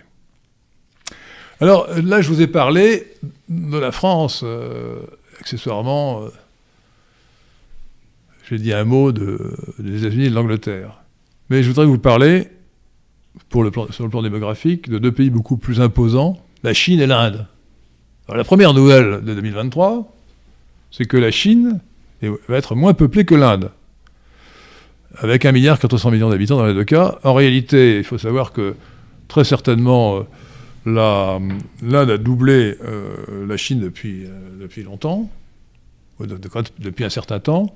Alors 1.60 1.88
là, 2.04 2.20
je 2.20 2.28
vous 2.28 2.40
ai 2.40 2.46
parlé 2.46 3.08
de 3.48 3.78
la 3.78 3.90
France, 3.90 4.42
euh, 4.44 5.00
accessoirement, 5.40 6.22
euh, 6.22 6.28
j'ai 8.48 8.58
dit 8.58 8.72
un 8.72 8.84
mot 8.84 9.10
de, 9.10 9.56
des 9.80 10.04
États-Unis 10.04 10.26
et 10.26 10.30
de 10.30 10.36
l'Angleterre. 10.36 11.00
Mais 11.50 11.64
je 11.64 11.68
voudrais 11.68 11.86
vous 11.86 11.98
parler, 11.98 12.46
pour 13.48 13.64
le 13.64 13.72
plan, 13.72 13.90
sur 13.90 14.04
le 14.04 14.10
plan 14.10 14.22
démographique, 14.22 14.88
de 14.88 14.98
deux 14.98 15.10
pays 15.10 15.30
beaucoup 15.30 15.56
plus 15.56 15.80
imposants, 15.80 16.40
la 16.62 16.74
Chine 16.74 17.00
et 17.00 17.08
l'Inde. 17.08 17.48
la 18.32 18.44
première 18.44 18.72
nouvelle 18.72 19.24
de 19.24 19.34
2023, 19.34 20.14
c'est 20.90 21.04
que 21.04 21.16
la 21.16 21.30
Chine 21.30 21.80
va 22.22 22.56
être 22.56 22.74
moins 22.74 22.94
peuplée 22.94 23.24
que 23.24 23.34
l'Inde, 23.34 23.70
avec 25.16 25.44
1,4 25.44 25.52
milliard 25.52 25.78
millions 26.10 26.30
d'habitants 26.30 26.56
dans 26.56 26.66
les 26.66 26.74
deux 26.74 26.84
cas. 26.84 27.18
En 27.24 27.34
réalité, 27.34 27.98
il 27.98 28.04
faut 28.04 28.18
savoir 28.18 28.52
que 28.52 28.74
très 29.28 29.44
certainement, 29.44 30.26
euh, 30.86 31.38
l'Inde 31.82 32.10
a 32.10 32.18
doublé 32.18 32.76
euh, 32.82 33.46
la 33.46 33.56
Chine 33.56 33.80
depuis, 33.80 34.24
euh, 34.24 34.30
depuis 34.60 34.82
longtemps, 34.82 35.30
depuis 36.20 37.04
un 37.04 37.10
certain 37.10 37.38
temps, 37.38 37.74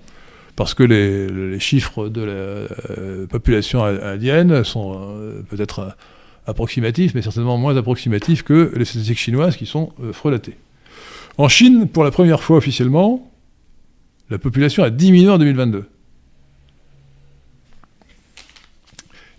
parce 0.56 0.74
que 0.74 0.82
les, 0.82 1.60
chiffres 1.60 2.08
de 2.08 2.22
la 2.22 3.26
population 3.28 3.84
indienne 3.84 4.64
sont 4.64 5.14
peut-être 5.48 5.96
approximatifs, 6.46 7.14
mais 7.14 7.22
certainement 7.22 7.56
moins 7.56 7.76
approximatifs 7.76 8.42
que 8.42 8.72
les 8.74 8.84
statistiques 8.84 9.18
chinoises 9.18 9.56
qui 9.56 9.64
sont 9.64 9.92
frelatées. 10.12 10.56
En 11.38 11.48
Chine, 11.48 11.88
pour 11.88 12.04
la 12.04 12.10
première 12.10 12.42
fois 12.42 12.58
officiellement, 12.58 13.30
la 14.30 14.38
population 14.38 14.82
a 14.82 14.90
diminué 14.90 15.30
en 15.30 15.38
2022. 15.38 15.84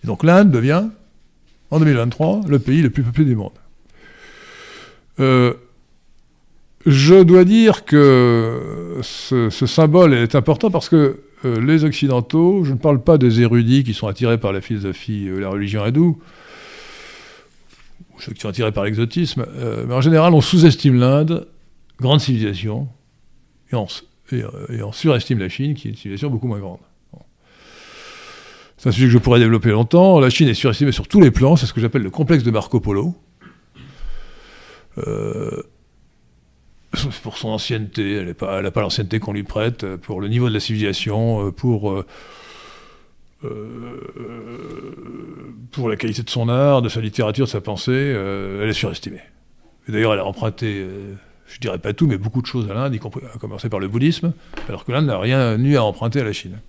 Et 0.03 0.07
donc 0.07 0.23
l'Inde 0.23 0.51
devient, 0.51 0.85
en 1.71 1.79
2023, 1.79 2.41
le 2.47 2.59
pays 2.59 2.81
le 2.81 2.89
plus 2.89 3.03
peuplé 3.03 3.25
du 3.25 3.35
monde. 3.35 3.53
Euh, 5.19 5.53
je 6.85 7.23
dois 7.23 7.45
dire 7.45 7.85
que 7.85 8.99
ce, 9.01 9.49
symbole 9.49 10.13
est 10.13 10.35
important 10.35 10.69
parce 10.71 10.89
que 10.89 11.21
euh, 11.45 11.61
les 11.61 11.85
Occidentaux, 11.85 12.63
je 12.63 12.73
ne 12.73 12.77
parle 12.77 13.01
pas 13.01 13.17
des 13.17 13.41
érudits 13.41 13.83
qui 13.83 13.93
sont 13.93 14.07
attirés 14.07 14.37
par 14.37 14.51
la 14.51 14.61
philosophie, 14.61 15.27
euh, 15.29 15.39
la 15.39 15.49
religion 15.49 15.83
hindoue, 15.83 16.19
ou 18.13 18.21
ceux 18.21 18.33
qui 18.33 18.41
sont 18.41 18.49
attirés 18.49 18.71
par 18.71 18.83
l'exotisme, 18.83 19.45
mais 19.87 19.93
en 19.93 20.01
général, 20.01 20.33
on 20.33 20.41
sous-estime 20.41 20.99
l'Inde 20.99 21.47
grande 21.99 22.19
civilisation, 22.19 22.87
et 23.71 24.83
on, 24.83 24.91
surestime 24.91 25.39
la 25.39 25.49
Chine, 25.49 25.73
qui 25.73 25.87
est 25.87 25.91
une 25.91 25.97
civilisation 25.97 26.29
beaucoup 26.29 26.47
moins 26.47 26.59
grande. 26.59 26.79
C'est 28.77 28.89
un 28.89 28.91
sujet 28.91 29.07
que 29.07 29.13
je 29.13 29.17
pourrais 29.17 29.39
développer 29.39 29.69
longtemps. 29.69 30.19
La 30.19 30.29
Chine 30.29 30.49
est 30.49 30.53
surestimée 30.53 30.91
sur 30.91 31.07
tous 31.07 31.21
les 31.21 31.31
plans, 31.31 31.55
c'est 31.55 31.65
ce 31.65 31.73
que 31.73 31.81
j'appelle 31.81 32.03
le 32.03 32.09
complexe 32.09 32.43
de 32.43 32.51
Marco 32.51 32.79
Polo. 32.79 33.15
Euh, 34.97 35.63
pour 37.23 37.37
son 37.37 37.49
ancienneté, 37.49 38.13
elle 38.13 38.27
n'a 38.27 38.33
pas, 38.71 38.81
l'ancienneté 38.81 39.19
qu'on 39.19 39.33
lui 39.33 39.43
prête, 39.43 39.95
pour 39.97 40.21
le 40.21 40.27
niveau 40.27 40.49
de 40.49 40.53
la 40.53 40.59
civilisation, 40.59 41.51
pour 41.51 41.91
euh, 41.91 42.05
pour 45.71 45.89
la 45.89 45.97
qualité 45.97 46.23
de 46.23 46.29
son 46.29 46.47
art, 46.47 46.81
de 46.81 46.87
sa 46.87 47.01
littérature, 47.01 47.45
de 47.45 47.49
sa 47.49 47.59
pensée, 47.59 47.91
elle 47.91 48.69
est 48.69 48.73
surestimée. 48.73 49.19
D'ailleurs, 49.89 50.13
elle 50.13 50.19
a 50.19 50.25
emprunté, 50.25 50.85
je 51.47 51.59
dirais 51.59 51.79
pas 51.79 51.93
tout, 51.93 52.07
mais 52.07 52.17
beaucoup 52.17 52.41
de 52.41 52.47
choses 52.47 52.69
à 52.69 52.73
l'Inde, 52.73 52.95
y 52.95 52.99
compris 52.99 53.23
à 53.33 53.37
commencer 53.37 53.69
par 53.69 53.79
le 53.79 53.87
bouddhisme, 53.87 54.33
alors 54.67 54.85
que 54.85 54.91
l'Inde 54.91 55.07
n'a 55.07 55.19
rien 55.19 55.57
eu 55.59 55.75
à 55.75 55.83
emprunter 55.83 56.21
à 56.21 56.23
la 56.23 56.33
Chine. 56.33 56.59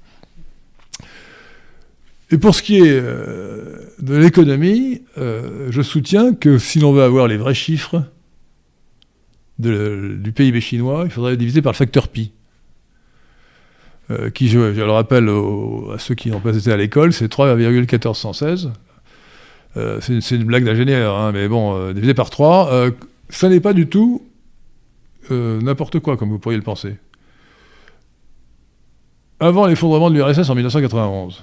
Et 2.30 2.38
pour 2.38 2.54
ce 2.54 2.62
qui 2.62 2.78
est 2.78 3.00
de 3.00 4.16
l'économie, 4.16 5.02
je 5.16 5.82
soutiens 5.82 6.34
que 6.34 6.58
si 6.58 6.80
l'on 6.80 6.92
veut 6.92 7.02
avoir 7.02 7.28
les 7.28 7.36
vrais 7.36 7.54
chiffres, 7.54 8.02
du 9.58 10.32
PIB 10.34 10.60
chinois, 10.60 11.02
il 11.04 11.10
faudrait 11.10 11.36
diviser 11.36 11.62
par 11.62 11.72
le 11.72 11.76
facteur 11.76 12.08
pi. 12.08 12.32
Euh, 14.10 14.28
qui, 14.28 14.48
je, 14.48 14.58
le 14.58 14.90
rappelle 14.90 15.28
à 15.28 15.98
ceux 15.98 16.14
qui 16.14 16.30
n'ont 16.30 16.40
pas 16.40 16.54
été 16.54 16.70
à 16.70 16.76
l'école, 16.76 17.12
c'est 17.12 17.32
3,1416. 17.32 18.70
Euh, 19.76 19.98
c'est 20.00 20.36
une 20.36 20.44
blague 20.44 20.64
d'ingénieur, 20.64 21.16
hein, 21.16 21.32
mais 21.32 21.48
bon, 21.48 21.76
euh, 21.76 21.92
divisé 21.94 22.14
par 22.14 22.30
3, 22.30 22.90
ça 23.30 23.48
n'est 23.48 23.60
pas 23.60 23.72
du 23.72 23.86
tout 23.86 24.22
n'importe 25.30 26.00
quoi, 26.00 26.16
comme 26.16 26.30
vous 26.30 26.38
pourriez 26.38 26.58
le 26.58 26.64
penser. 26.64 26.96
Avant 29.40 29.66
l'effondrement 29.66 30.10
de 30.10 30.14
l'URSS 30.14 30.48
en 30.48 30.54
1991, 30.54 31.42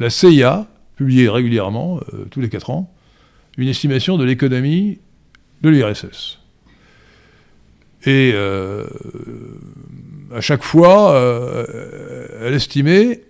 la 0.00 0.10
CIA 0.10 0.66
publiait 0.96 1.28
régulièrement, 1.28 2.00
tous 2.30 2.40
les 2.40 2.48
4 2.48 2.70
ans, 2.70 2.92
une 3.56 3.68
estimation 3.68 4.18
de 4.18 4.24
l'économie 4.24 4.98
de 5.62 5.68
l'URSS. 5.70 6.38
Et 8.04 8.32
euh, 8.34 8.84
à 10.34 10.40
chaque 10.40 10.62
fois, 10.62 11.14
euh, 11.14 12.26
elle 12.40 12.54
estimait 12.54 13.22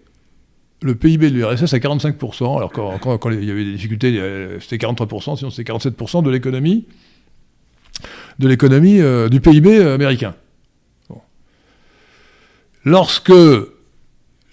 le 0.83 0.95
PIB 0.95 1.31
de 1.31 1.37
l'URSS 1.37 1.73
à 1.73 1.79
45%, 1.79 2.59
alors 2.59 2.71
quand, 2.71 2.99
quand, 2.99 3.31
il 3.31 3.45
y 3.45 3.51
avait 3.51 3.65
des 3.65 3.73
difficultés, 3.73 4.21
c'était 4.61 4.77
43%, 4.77 5.39
sinon 5.39 5.51
c'était 5.51 5.73
47% 5.73 6.23
de 6.23 6.31
l'économie, 6.31 6.87
de 8.39 8.49
l'économie 8.49 9.01
euh, 9.01 9.29
du 9.29 9.41
PIB 9.41 9.81
américain. 9.83 10.35
Lorsque 12.85 13.33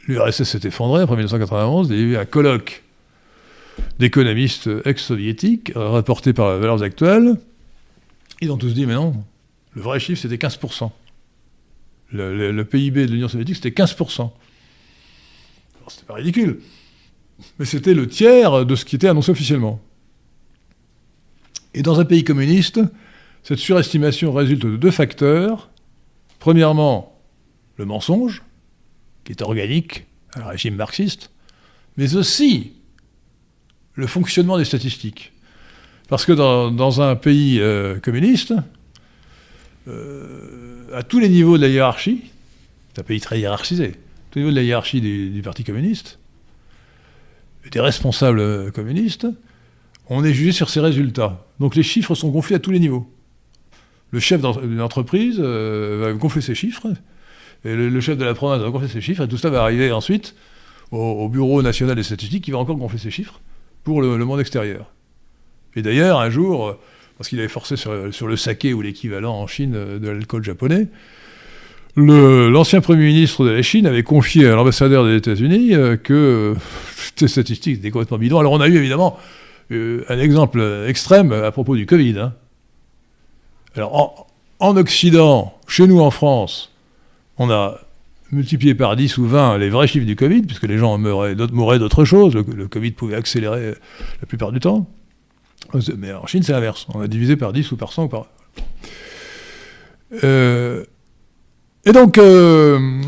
l'URSS 0.08 0.44
s'est 0.44 0.68
effondrée 0.68 1.04
après 1.04 1.16
1991, 1.16 1.90
il 1.90 1.96
y 1.96 2.00
a 2.00 2.04
eu 2.04 2.18
un 2.18 2.26
colloque 2.26 2.84
d'économistes 4.00 4.70
ex-soviétiques, 4.86 5.72
rapporté 5.76 6.34
par 6.34 6.58
Valeurs 6.58 6.82
Actuelles, 6.82 7.38
ils 8.42 8.52
ont 8.52 8.58
tous 8.58 8.74
dit, 8.74 8.86
mais 8.86 8.96
non, 8.96 9.24
le 9.74 9.82
vrai 9.82 10.00
chiffre, 10.00 10.22
c'était 10.22 10.36
15%. 10.36 10.92
Le, 12.12 12.62
PIB 12.64 13.08
de 13.08 13.12
l'Union 13.12 13.28
soviétique, 13.28 13.56
c'était 13.56 13.70
15%. 13.70 14.32
C'était 15.88 16.06
pas 16.06 16.14
ridicule. 16.16 16.60
Mais 17.58 17.66
c'était 17.66 17.94
le 17.94 18.08
tiers 18.08 18.66
de 18.66 18.76
ce 18.76 18.86
qui 18.86 18.96
était 18.96 19.08
annoncé 19.08 19.32
officiellement. 19.32 19.82
Et 21.74 21.82
dans 21.82 22.00
un 22.00 22.06
pays 22.06 22.24
communiste, 22.24 22.80
cette 23.44 23.60
surestimation 23.60 24.32
résulte 24.34 24.66
de 24.66 24.78
deux 24.78 24.92
facteurs. 24.92 25.70
Premièrement, 26.40 27.20
le 27.78 27.86
mensonge, 27.86 28.44
qui 29.24 29.32
est 29.32 29.42
organique 29.42 30.06
à 30.34 30.42
un 30.42 30.48
régime 30.48 30.76
marxiste, 30.76 31.30
mais 31.98 32.16
aussi 32.16 32.74
le 33.96 34.08
fonctionnement 34.08 34.58
des 34.58 34.66
statistiques. 34.66 35.32
Parce 36.10 36.26
que 36.26 36.32
dans, 36.32 37.02
un 37.02 37.16
pays 37.16 37.60
euh, 37.60 38.00
communiste, 38.00 38.54
euh, 39.88 40.88
à 40.94 41.04
tous 41.04 41.20
les 41.20 41.30
niveaux 41.30 41.58
de 41.58 41.64
la 41.64 41.70
hiérarchie, 41.70 42.22
c'est 42.94 43.02
un 43.02 43.04
pays 43.04 43.22
très 43.22 43.40
hiérarchisé, 43.40 43.86
à 43.86 44.32
tous 44.32 44.40
les 44.40 44.42
niveaux 44.42 44.52
de 44.52 44.56
la 44.56 44.64
hiérarchie 44.64 45.02
du, 45.02 45.42
Parti 45.44 45.64
communiste, 45.64 46.20
des 47.72 47.80
responsables 47.80 48.40
euh, 48.40 48.72
communistes, 48.72 49.28
on 50.08 50.24
est 50.24 50.34
jugé 50.34 50.52
sur 50.52 50.70
ses 50.70 50.82
résultats. 50.82 51.46
Donc 51.60 51.76
les 51.76 51.84
chiffres 51.84 52.14
sont 52.14 52.30
gonflés 52.30 52.58
à 52.58 52.60
tous 52.60 52.72
les 52.72 52.80
niveaux. 52.80 53.10
Le 54.14 54.20
chef 54.22 54.42
d'une 54.42 54.80
entreprise 54.80 55.42
euh, 55.44 56.06
va 56.06 56.14
gonfler 56.14 56.42
ses 56.42 56.56
chiffres, 56.56 56.88
et 57.66 57.76
le, 57.76 58.00
chef 58.00 58.18
de 58.18 58.24
la 58.24 58.34
province 58.34 58.62
va 58.62 58.70
gonfler 58.70 58.88
ses 58.88 59.02
chiffres, 59.02 59.24
et 59.24 59.28
tout 59.28 59.38
ça 59.38 59.50
va 59.50 59.64
arriver 59.64 59.92
ensuite 59.92 60.36
au, 60.92 61.28
Bureau 61.28 61.62
national 61.62 61.98
des 61.98 62.04
statistiques 62.04 62.46
qui 62.46 62.52
va 62.52 62.60
encore 62.60 62.78
gonfler 62.78 63.00
ses 63.00 63.12
chiffres 63.12 63.42
pour 63.84 64.02
le 64.02 64.18
monde 64.24 64.40
extérieur. 64.40 64.94
Et 65.76 65.82
d'ailleurs, 65.82 66.20
un 66.20 66.30
jour, 66.30 66.78
parce 67.18 67.30
qu'il 67.30 67.40
avait 67.40 67.48
forcé 67.48 67.76
sur, 67.76 68.28
le 68.28 68.36
saké 68.36 68.74
ou 68.74 68.82
l'équivalent 68.82 69.34
en 69.34 69.48
Chine 69.48 69.72
de 69.72 70.10
l'alcool 70.10 70.44
japonais. 70.44 70.88
L'ancien 71.96 72.82
Premier 72.82 73.06
ministre 73.06 73.46
de 73.46 73.52
la 73.52 73.62
Chine 73.62 73.86
avait 73.86 74.04
confié 74.04 74.48
à 74.48 74.56
l'ambassadeur 74.56 75.06
des 75.06 75.16
États-Unis 75.16 75.76
euh, 75.76 75.96
que 75.96 76.56
ces 77.16 77.28
statistiques 77.28 77.80
étaient 77.80 77.92
complètement 77.92 78.18
bidons. 78.18 78.40
Alors 78.40 78.52
on 78.54 78.62
a 78.62 78.68
eu 78.68 78.78
évidemment 78.78 79.20
euh, 79.72 80.04
un 80.10 80.18
exemple 80.18 80.64
extrême 80.88 81.32
à 81.32 81.52
propos 81.52 81.76
du 81.76 81.86
Covid. 81.86 82.18
Hein. 82.20 82.34
Alors 83.76 84.28
en, 84.60 84.78
Occident, 84.78 85.54
chez 85.68 85.88
nous 85.88 86.00
en 86.00 86.12
France, 86.12 86.72
on 87.38 87.50
a 87.50 87.80
multiplié 88.32 88.76
par 88.76 88.96
10 88.96 89.18
ou 89.18 89.28
20 89.28 89.58
les 89.58 89.70
vrais 89.70 89.88
chiffres 89.88 90.06
du 90.06 90.16
Covid, 90.16 90.44
puisque 90.44 90.68
les 90.68 90.78
gens 90.78 90.98
mouraient 90.98 91.80
d'autre 91.80 92.06
chose. 92.06 92.36
le 92.36 92.68
Covid 92.68 92.92
pouvait 92.92 93.16
accélérer 93.16 93.74
la 94.22 94.28
plupart 94.28 94.52
du 94.52 94.60
temps. 94.60 94.88
Mais 95.98 96.14
en 96.14 96.26
Chine, 96.28 96.44
c'est 96.44 96.52
l'inverse. 96.52 96.88
On 96.94 97.02
a 97.02 97.08
divisé 97.08 97.36
par 97.36 97.54
10 97.54 97.72
ou 97.72 97.78
par 97.78 97.92
100 97.92 98.04
ou 98.04 98.08
par. 98.08 98.28
Euh, 100.24 100.84
et 101.86 101.92
donc, 101.92 102.18
euh, 102.18 103.02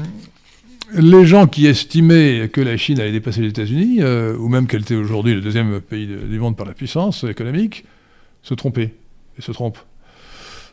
les 0.93 1.25
gens 1.25 1.47
qui 1.47 1.67
estimaient 1.67 2.49
que 2.51 2.61
la 2.61 2.77
Chine 2.77 2.99
allait 2.99 3.11
dépasser 3.11 3.41
les 3.41 3.49
États-Unis, 3.49 3.97
euh, 4.01 4.35
ou 4.37 4.49
même 4.49 4.67
qu'elle 4.67 4.81
était 4.81 4.95
aujourd'hui 4.95 5.35
le 5.35 5.41
deuxième 5.41 5.79
pays 5.79 6.07
du 6.07 6.39
monde 6.39 6.57
par 6.57 6.65
la 6.65 6.73
puissance 6.73 7.23
économique, 7.23 7.85
se 8.41 8.53
trompaient 8.53 8.93
et 9.37 9.41
se 9.41 9.51
trompent. 9.51 9.79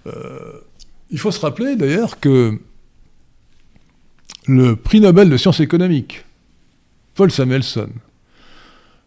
Il 0.07 1.19
faut 1.19 1.31
se 1.31 1.41
rappeler 1.41 1.77
d'ailleurs 1.77 2.19
que 2.19 2.59
le 4.47 4.77
prix 4.77 5.01
Nobel 5.01 5.31
de 5.31 5.37
sciences 5.37 5.61
économiques, 5.61 6.25
Paul 7.15 7.31
Samuelson, 7.31 7.91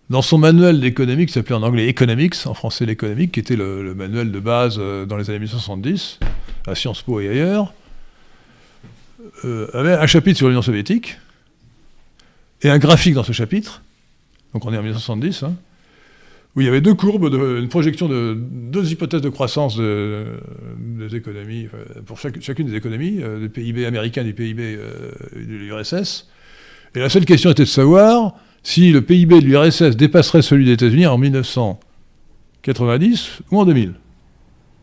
dans 0.10 0.22
son 0.22 0.38
manuel 0.38 0.80
d'économie, 0.80 1.26
qui 1.26 1.34
s'appelait 1.34 1.56
en 1.56 1.64
anglais 1.64 1.88
Economics, 1.88 2.36
en 2.46 2.54
français 2.54 2.86
l'économique, 2.86 3.32
qui 3.32 3.40
était 3.40 3.56
le, 3.56 3.96
manuel 3.96 4.32
de 4.32 4.40
base 4.40 4.78
euh, 4.78 5.06
dans 5.06 5.18
les 5.18 5.30
années 5.30 5.40
1970, 5.40 6.20
à 6.68 6.76
Sciences 6.76 7.02
Po 7.02 7.20
et 7.20 7.30
ailleurs, 7.30 7.74
euh, 9.44 9.68
avait 9.74 9.94
un 9.94 10.08
chapitre 10.08 10.38
sur 10.38 10.48
l'Union 10.48 10.62
soviétique, 10.62 11.18
et 12.62 12.70
un 12.70 12.78
graphique 12.78 13.16
dans 13.16 13.24
ce 13.24 13.32
chapitre, 13.32 13.82
donc 14.54 14.64
on 14.66 14.74
est 14.74 14.78
en 14.78 14.84
1970, 14.84 15.44
hein, 15.44 15.56
où 16.56 16.62
il 16.62 16.66
y 16.66 16.70
avait 16.70 16.82
deux 16.82 16.94
courbes, 16.94 17.34
une 17.34 17.68
projection 17.68 18.08
de 18.08 18.38
deux 18.40 18.92
hypothèses 18.92 19.22
de 19.22 19.30
croissance 19.30 19.78
des 19.78 21.16
économies, 21.16 21.68
pour 22.06 22.18
chacune 22.18 22.68
des 22.68 22.76
économies, 22.76 23.20
euh, 23.22 23.42
du 23.42 23.50
PIB 23.50 23.86
américain 23.86 24.24
du 24.24 24.34
PIB 24.34 24.78
de 25.36 25.42
l'URSS. 25.42 26.30
Et 26.96 27.00
la 27.00 27.10
seule 27.10 27.26
question 27.26 27.52
était 27.52 27.64
de 27.64 27.68
savoir 27.68 28.36
si 28.64 28.92
le 28.92 29.02
PIB 29.02 29.42
de 29.42 29.46
l'URSS 29.46 29.98
dépasserait 29.98 30.42
celui 30.42 30.64
des 30.66 30.72
États-Unis 30.72 31.08
en 31.08 31.18
1990 31.18 33.42
ou 33.52 33.60
en 33.60 33.66
2000. 33.66 33.90
Vous 33.90 33.96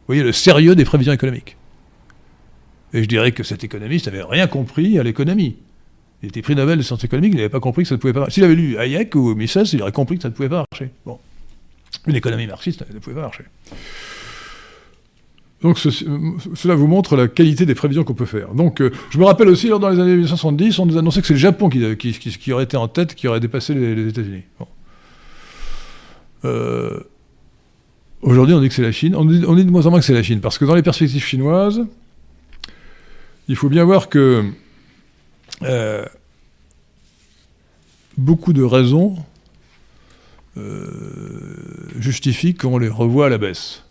voyez 0.06 0.22
le 0.22 0.32
sérieux 0.32 0.74
des 0.74 0.84
prévisions 0.84 1.14
économiques. 1.14 1.56
Et 2.92 3.02
je 3.02 3.08
dirais 3.08 3.32
que 3.32 3.42
cet 3.42 3.64
économiste 3.64 4.04
n'avait 4.06 4.22
rien 4.22 4.46
compris 4.46 4.98
à 4.98 5.02
l'économie. 5.02 5.56
Il 6.22 6.28
était 6.28 6.42
prix 6.42 6.54
Nobel 6.54 6.76
de 6.76 6.82
sciences 6.82 7.02
économiques, 7.02 7.32
il 7.32 7.38
n'avait 7.38 7.48
pas 7.48 7.60
compris 7.60 7.84
que 7.84 7.88
ça 7.88 7.94
ne 7.94 8.00
pouvait 8.00 8.12
pas 8.12 8.20
marcher. 8.20 8.34
S'il 8.34 8.44
avait 8.44 8.54
lu 8.54 8.76
Hayek 8.76 9.14
ou 9.14 9.34
Mises, 9.34 9.72
il 9.72 9.80
aurait 9.80 9.90
compris 9.90 10.16
que 10.16 10.22
ça 10.22 10.28
ne 10.28 10.34
pouvait 10.34 10.50
pas 10.50 10.66
marcher. 10.70 10.90
Bon. 11.06 11.18
Une 12.06 12.16
économie 12.16 12.46
marxiste, 12.46 12.84
ne 12.92 12.98
pouvait 12.98 13.16
pas 13.16 13.22
marcher. 13.22 13.44
Donc 15.62 15.78
cela 15.78 16.74
vous 16.74 16.88
montre 16.88 17.16
la 17.16 17.28
qualité 17.28 17.64
des 17.66 17.76
prévisions 17.76 18.02
qu'on 18.02 18.14
peut 18.14 18.26
faire. 18.26 18.52
Donc 18.52 18.80
euh, 18.80 18.90
je 19.10 19.18
me 19.18 19.24
rappelle 19.24 19.48
aussi, 19.48 19.68
lors 19.68 19.78
dans 19.78 19.90
les 19.90 20.00
années 20.00 20.16
1970, 20.16 20.78
on 20.80 20.86
nous 20.86 20.98
annonçait 20.98 21.20
que 21.20 21.26
c'est 21.28 21.34
le 21.34 21.38
Japon 21.38 21.68
qui, 21.68 21.96
qui, 21.96 22.52
aurait 22.52 22.64
été 22.64 22.76
en 22.76 22.88
tête, 22.88 23.14
qui 23.14 23.28
aurait 23.28 23.38
dépassé 23.38 23.72
les, 23.74 24.08
États-Unis. 24.08 24.42
Euh, 26.44 26.98
aujourd'hui, 28.22 28.56
on 28.56 28.60
dit 28.60 28.68
que 28.68 28.74
c'est 28.74 28.82
la 28.82 28.90
Chine. 28.90 29.14
On 29.14 29.24
dit, 29.24 29.38
de 29.38 29.70
moins 29.70 29.86
en 29.86 29.90
moins 29.90 30.00
que 30.00 30.04
c'est 30.04 30.14
la 30.14 30.24
Chine, 30.24 30.40
parce 30.40 30.58
que 30.58 30.64
dans 30.64 30.74
les 30.74 30.82
perspectives 30.82 31.22
chinoises, 31.22 31.86
il 33.46 33.54
faut 33.54 33.68
bien 33.68 33.84
voir 33.84 34.08
que 34.08 34.44
euh, 35.62 36.04
beaucoup 38.18 38.52
de 38.52 38.64
raisons 38.64 39.16
justifient 41.98 42.54
qu'on 42.54 42.78
les 42.78 42.88
revoie 42.88 43.26
à 43.26 43.28
la 43.28 43.38
baisse 43.38 43.84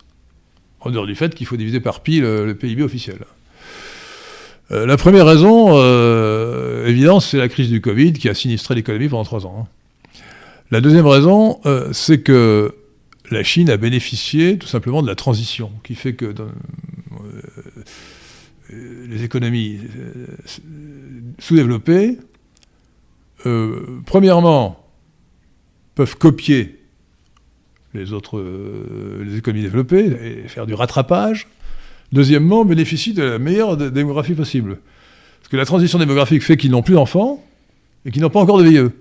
en 0.84 0.90
dehors 0.90 1.06
du 1.06 1.14
fait 1.14 1.34
qu'il 1.34 1.46
faut 1.46 1.56
diviser 1.56 1.80
par 1.80 2.00
pi 2.00 2.20
le, 2.20 2.54
PIB 2.54 2.82
officiel. 2.82 3.18
Euh, 4.70 4.86
la 4.86 4.96
première 4.96 5.26
raison, 5.26 5.76
euh, 5.76 6.86
évidemment, 6.86 7.20
c'est 7.20 7.38
la 7.38 7.48
crise 7.48 7.70
du 7.70 7.80
Covid 7.80 8.14
qui 8.14 8.28
a 8.28 8.34
sinistré 8.34 8.74
l'économie 8.74 9.08
pendant 9.08 9.24
trois 9.24 9.46
ans. 9.46 9.66
Hein. 9.66 10.20
La 10.70 10.80
deuxième 10.80 11.06
raison, 11.06 11.60
euh, 11.66 11.92
c'est 11.92 12.20
que 12.22 12.74
la 13.30 13.42
Chine 13.42 13.70
a 13.70 13.76
bénéficié 13.76 14.58
tout 14.58 14.66
simplement 14.66 15.02
de 15.02 15.06
la 15.06 15.14
transition, 15.14 15.70
qui 15.84 15.94
fait 15.94 16.14
que 16.14 16.34
les 18.70 19.22
économies 19.22 19.78
sous-développées, 21.38 22.18
premièrement, 24.06 24.81
peuvent 25.94 26.16
copier 26.16 26.78
les 27.94 28.12
autres 28.12 28.38
euh, 28.38 29.22
les 29.24 29.36
économies 29.36 29.62
développées 29.62 30.44
et 30.44 30.48
faire 30.48 30.66
du 30.66 30.74
rattrapage. 30.74 31.46
Deuxièmement, 32.12 32.64
bénéficient 32.64 33.14
de 33.14 33.22
la 33.22 33.38
meilleure 33.38 33.76
démographie 33.76 34.34
possible. 34.34 34.78
Parce 35.40 35.50
que 35.50 35.56
la 35.56 35.64
transition 35.64 35.98
démographique 35.98 36.42
fait 36.42 36.56
qu'ils 36.56 36.70
n'ont 36.70 36.82
plus 36.82 36.94
d'enfants 36.94 37.42
et 38.04 38.10
qu'ils 38.10 38.22
n'ont 38.22 38.30
pas 38.30 38.40
encore 38.40 38.58
de 38.58 38.68
vieux. 38.68 38.92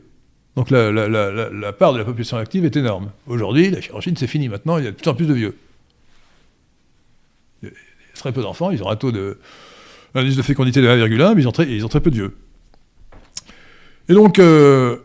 Donc 0.56 0.69
la, 0.69 1.73
part 1.73 1.93
de 1.93 1.97
la 1.97 2.06
population 2.06 2.38
active 2.38 2.65
est 2.65 2.75
énorme. 2.75 3.12
Aujourd'hui, 3.27 3.69
la 3.69 3.80
Chine, 3.82 4.15
c'est 4.17 4.27
fini. 4.27 4.49
Maintenant, 4.49 4.77
il 4.77 4.86
y 4.86 4.88
a 4.88 4.91
de 4.91 4.95
plus 4.95 5.10
en 5.10 5.13
plus 5.13 5.25
de 5.25 5.34
vieux. 5.34 5.58
Il 7.63 7.67
y 7.67 7.71
a 7.71 8.15
très 8.15 8.32
peu 8.32 8.41
d'enfants, 8.41 8.71
ils 8.71 8.84
ont 8.84 8.89
un 8.89 8.95
taux 8.95 9.12
de 9.12 9.38
indice 10.13 10.36
de 10.36 10.41
fécondité 10.41 10.82
de 10.82 10.88
1,1, 10.88 11.36
mais 11.36 11.41
ils 11.41 11.47
ont, 11.47 11.54
très, 11.54 11.67
ils 11.69 11.86
ont, 11.86 11.89
très, 11.89 12.01
peu 12.01 12.12
de 12.12 12.15
vieux. 12.15 12.36
Et 14.10 14.13
donc, 14.13 14.39
euh, 14.39 14.97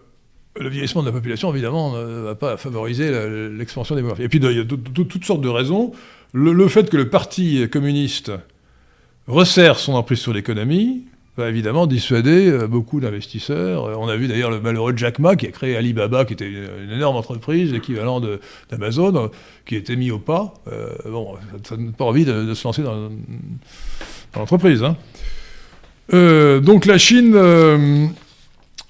le 0.61 0.69
vieillissement 0.69 1.03
de 1.03 1.07
la 1.07 1.13
population, 1.13 1.53
évidemment, 1.53 1.97
ne 1.97 2.21
va 2.23 2.35
pas 2.35 2.57
favoriser 2.57 3.11
l'expansion 3.51 3.95
démographique. 3.95 4.25
Et 4.25 4.29
puis, 4.29 4.39
il 4.39 4.57
y 4.57 4.61
a 4.61 4.65
toutes 4.65 5.25
sortes 5.25 5.41
de 5.41 5.49
raisons. 5.49 5.93
Le, 6.33 6.69
fait 6.69 6.91
que 6.91 6.97
le 6.97 7.09
Parti 7.09 7.69
communiste 7.71 8.33
resserre 9.27 9.79
son 9.79 9.95
emprise 9.95 10.19
sur 10.19 10.33
l'économie 10.33 11.05
va 11.37 11.49
évidemment 11.49 11.87
dissuader 11.87 12.49
euh, 12.49 12.67
beaucoup 12.67 12.99
d'investisseurs. 12.99 13.85
Euh, 13.85 13.95
on 13.99 14.09
a 14.09 14.17
vu 14.17 14.27
d'ailleurs 14.27 14.51
le 14.51 14.61
malheureux 14.61 14.95
Jack 14.97 15.19
Ma 15.19 15.37
qui 15.37 15.47
a 15.47 15.51
créé 15.51 15.77
Alibaba, 15.77 16.25
qui 16.25 16.33
était 16.33 16.49
une, 16.49 16.91
énorme 16.91 17.17
entreprise, 17.17 17.75
équivalent 17.75 18.23
d'Amazon, 18.71 19.31
qui 19.67 19.75
a 19.75 19.79
été 19.79 19.97
mis 19.97 20.11
au 20.11 20.19
pas. 20.19 20.55
bon, 21.07 21.35
ça 21.65 21.77
n'a 21.77 21.93
pas 21.93 22.05
envie 22.07 22.25
de, 22.25 22.55
se 22.55 22.67
lancer 22.67 22.83
dans, 22.83 23.11
l'entreprise. 24.35 24.83
Hein. 24.83 24.97
donc 26.61 26.87
la 26.87 26.97
Chine 26.97 27.35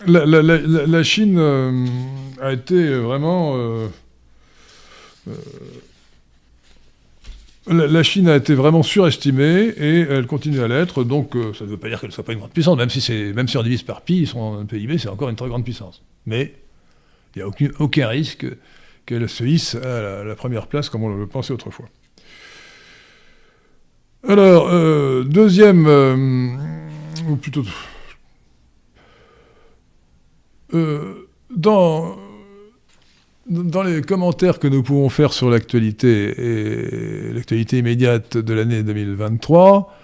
la, 0.07 1.03
Chine 1.03 1.37
euh, 1.39 1.87
a 2.41 2.53
été 2.53 2.95
vraiment. 2.95 3.57
Euh, 3.57 3.89
euh, 5.29 5.33
la, 7.69 8.03
Chine 8.03 8.29
a 8.29 8.37
été 8.37 8.55
vraiment 8.55 8.83
surestimée 8.83 9.73
et 9.77 10.01
elle 10.09 10.27
continue 10.27 10.61
à 10.61 10.69
l'être. 10.69 11.05
Donc, 11.05 11.35
ça 11.59 11.65
ne 11.65 11.71
veut 11.71 11.77
pas 11.77 11.89
dire 11.89 12.01
qu'elle 12.01 12.11
ne 12.11 12.15
soit 12.15 12.25
pas 12.25 12.33
une 12.33 12.39
grande 12.39 12.53
puissance, 12.53 12.77
même 12.77 12.91
si, 12.91 13.13
même 13.35 13.49
si 13.49 13.57
on 13.57 13.63
divise 13.63 13.83
par 13.83 14.03
pi, 14.03 14.27
son 14.27 14.65
PIB, 14.67 14.99
c'est 14.99 15.09
encore 15.09 15.29
une 15.29 15.37
très 15.37 15.49
grande 15.49 15.65
puissance. 15.65 16.03
Mais 16.27 16.55
il 17.35 17.39
n'y 17.39 17.43
a 17.43 17.49
aucun, 17.49 17.69
aucun 17.81 18.07
risque 18.07 18.47
qu'elle 19.05 19.29
se 19.29 19.43
hisse 19.43 19.75
à 19.75 20.25
la, 20.25 20.37
première 20.37 20.69
place 20.69 20.89
comme 20.89 21.03
on 21.03 21.17
le 21.17 21.27
pensait 21.27 21.53
autrefois. 21.53 21.87
Alors, 24.29 24.71
deuxième, 25.25 25.87
ou 27.29 27.37
plutôt 27.37 27.65
euh, 30.75 31.29
dans, 31.51 32.17
les 33.85 34.03
commentaires 34.03 34.59
que 34.59 34.67
nous 34.67 34.83
pouvons 34.83 35.09
faire 35.09 35.33
sur 35.33 35.49
l'actualité 35.51 37.29
et 37.29 37.33
l'actualité 37.33 37.79
immédiate 37.79 38.37
de 38.37 38.55
l'année 38.55 38.83
2023, 38.83 39.95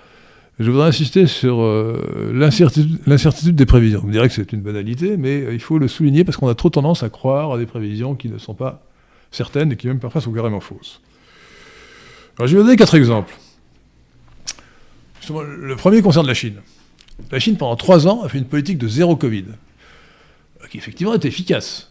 je 0.61 0.71
voudrais 0.71 0.89
insister 0.89 1.27
sur 1.27 1.61
euh, 1.61 2.31
l'incertitude 2.33 3.57
des 3.57 3.67
prévisions. 3.67 4.01
Vous 4.01 4.09
me 4.09 4.27
que 4.27 4.33
c'est 4.33 4.53
une 4.53 4.61
banalité, 4.61 5.17
mais 5.17 5.43
euh, 5.43 5.55
il 5.55 5.61
faut 5.61 5.79
le 5.79 5.89
souligner 5.89 6.25
parce 6.25 6.37
qu'on 6.37 6.49
a 6.49 6.55
trop 6.55 6.71
tendance 6.71 7.03
à 7.03 7.09
croire 7.09 7.53
à 7.53 7.59
des 7.59 7.67
prévisions 7.67 8.15
qui 8.15 8.29
ne 8.29 8.39
sont 8.39 8.55
pas 8.55 8.83
certaines 9.31 9.73
et 9.73 9.77
qui 9.77 9.89
même 9.89 9.99
parfois 9.99 10.21
sont 10.21 10.33
carrément 10.33 10.61
fausses. 10.61 11.01
Je 12.39 12.45
vais 12.45 12.59
vous 12.59 12.65
donner 12.65 12.77
quatre 12.77 12.95
exemples. 12.95 13.35
Le 15.29 15.75
premier 15.77 16.03
concerne 16.03 16.27
la 16.27 16.35
Chine. 16.35 16.57
La 17.31 17.39
Chine, 17.39 17.57
pendant 17.57 17.77
trois 17.77 18.09
ans, 18.09 18.23
a 18.23 18.29
fait 18.29 18.39
une 18.39 18.47
politique 18.47 18.79
de 18.79 18.89
zéro 18.89 19.17
Covid 19.17 19.45
qui 20.73 20.79
effectivement 20.79 21.13
est 21.13 21.27
efficace. 21.27 21.91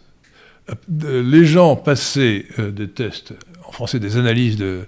Euh, 1.04 1.22
les 1.22 1.46
gens 1.46 1.76
passaient 1.76 2.48
euh, 2.58 2.72
des 2.72 2.88
tests, 2.88 3.36
en 3.64 3.72
français 3.72 4.00
des 4.00 4.18
analyses 4.18 4.58
de, 4.58 4.88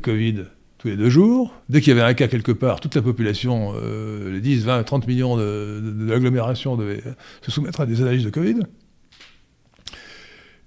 Covid 0.00 0.44
tous 0.78 0.88
les 0.88 0.96
deux 0.96 1.10
jours. 1.10 1.52
Dès 1.68 1.80
qu'il 1.80 1.92
y 1.92 1.98
avait 1.98 2.08
un 2.08 2.14
cas 2.14 2.28
quelque 2.28 2.52
part, 2.52 2.78
toute 2.78 2.94
la 2.94 3.02
population, 3.02 3.74
euh, 3.82 4.30
les 4.30 4.40
10, 4.40 4.66
20, 4.66 4.84
30 4.84 5.08
millions 5.08 5.36
de, 5.36 5.82
l'agglomération 6.06 6.76
devaient 6.76 7.02
se 7.42 7.50
soumettre 7.50 7.80
à 7.80 7.86
des 7.86 8.00
analyses 8.00 8.24
de 8.24 8.30
Covid. 8.30 8.60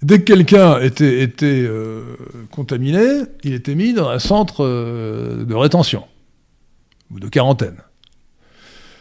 Dès 0.01 0.19
que 0.19 0.25
quelqu'un 0.25 0.81
était 0.81 1.29
contaminé, 2.51 3.21
il 3.43 3.53
était 3.53 3.75
mis 3.75 3.93
dans 3.93 4.09
un 4.09 4.19
centre 4.19 4.63
de 4.65 5.53
rétention 5.53 6.05
ou 7.11 7.19
de 7.19 7.27
quarantaine. 7.27 7.77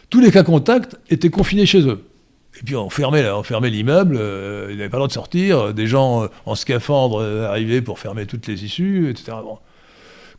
Tous 0.09 0.19
les 0.19 0.31
cas 0.31 0.43
contacts 0.43 0.97
étaient 1.09 1.29
confinés 1.29 1.65
chez 1.65 1.87
eux. 1.87 2.08
Et 2.59 2.63
puis 2.63 2.75
on 2.75 2.89
fermait, 2.89 3.29
on 3.29 3.43
fermait 3.43 3.69
l'immeuble, 3.69 4.17
euh, 4.19 4.67
il 4.69 4.77
n'avait 4.77 4.89
pas 4.89 4.97
le 4.97 5.01
droit 5.01 5.07
de 5.07 5.13
sortir, 5.13 5.73
des 5.73 5.87
gens 5.87 6.23
euh, 6.23 6.27
en 6.45 6.55
scaphandre 6.55 7.21
euh, 7.21 7.47
arrivaient 7.47 7.81
pour 7.81 7.99
fermer 7.99 8.25
toutes 8.25 8.47
les 8.47 8.65
issues, 8.65 9.09
etc. 9.09 9.37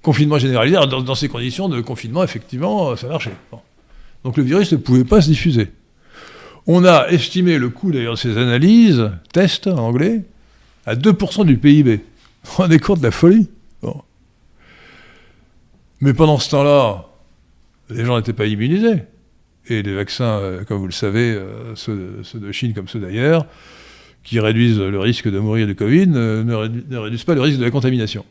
Confinement 0.02 0.38
généralisé, 0.38 0.76
dans, 0.76 1.14
ces 1.14 1.28
conditions 1.28 1.68
de 1.70 1.80
confinement, 1.80 2.22
effectivement, 2.22 2.94
ça 2.96 3.08
marchait. 3.08 3.32
Donc 4.24 4.36
le 4.36 4.42
virus 4.42 4.72
ne 4.72 4.76
pouvait 4.76 5.04
pas 5.04 5.22
se 5.22 5.28
diffuser. 5.28 5.72
On 6.66 6.84
a 6.84 7.08
estimé 7.08 7.58
le 7.58 7.70
coût 7.70 7.90
d'ailleurs 7.90 8.14
de 8.14 8.18
ces 8.18 8.36
analyses, 8.36 9.10
tests 9.32 9.66
en 9.66 9.78
anglais, 9.78 10.22
à 10.84 10.94
2% 10.94 11.46
du 11.46 11.56
PIB. 11.56 12.00
On 12.58 12.70
est 12.70 12.78
compte 12.78 12.98
de 12.98 13.04
la 13.04 13.10
folie. 13.10 13.48
Mais 16.02 16.14
pendant 16.14 16.38
ce 16.38 16.50
temps-là, 16.50 17.06
les 17.90 18.06
gens 18.06 18.16
n'étaient 18.16 18.32
pas 18.32 18.46
immunisés. 18.46 19.02
Et 19.66 19.82
les 19.82 19.94
vaccins, 19.94 20.38
euh, 20.38 20.64
comme 20.64 20.78
vous 20.78 20.86
le 20.86 20.92
savez, 20.92 21.32
euh, 21.32 21.74
ceux, 21.74 22.22
de 22.34 22.52
Chine 22.52 22.74
comme 22.74 22.88
ceux 22.88 23.00
d'ailleurs, 23.00 23.46
qui 24.22 24.40
réduisent 24.40 24.78
le 24.78 24.98
risque 24.98 25.30
de 25.30 25.38
mourir 25.38 25.66
de 25.66 25.72
Covid, 25.72 26.06
ne, 26.06 26.98
réduisent 26.98 27.24
pas 27.24 27.34
le 27.34 27.40
risque 27.40 27.58
de 27.58 27.64
la 27.64 27.70
contamination. 27.70 28.24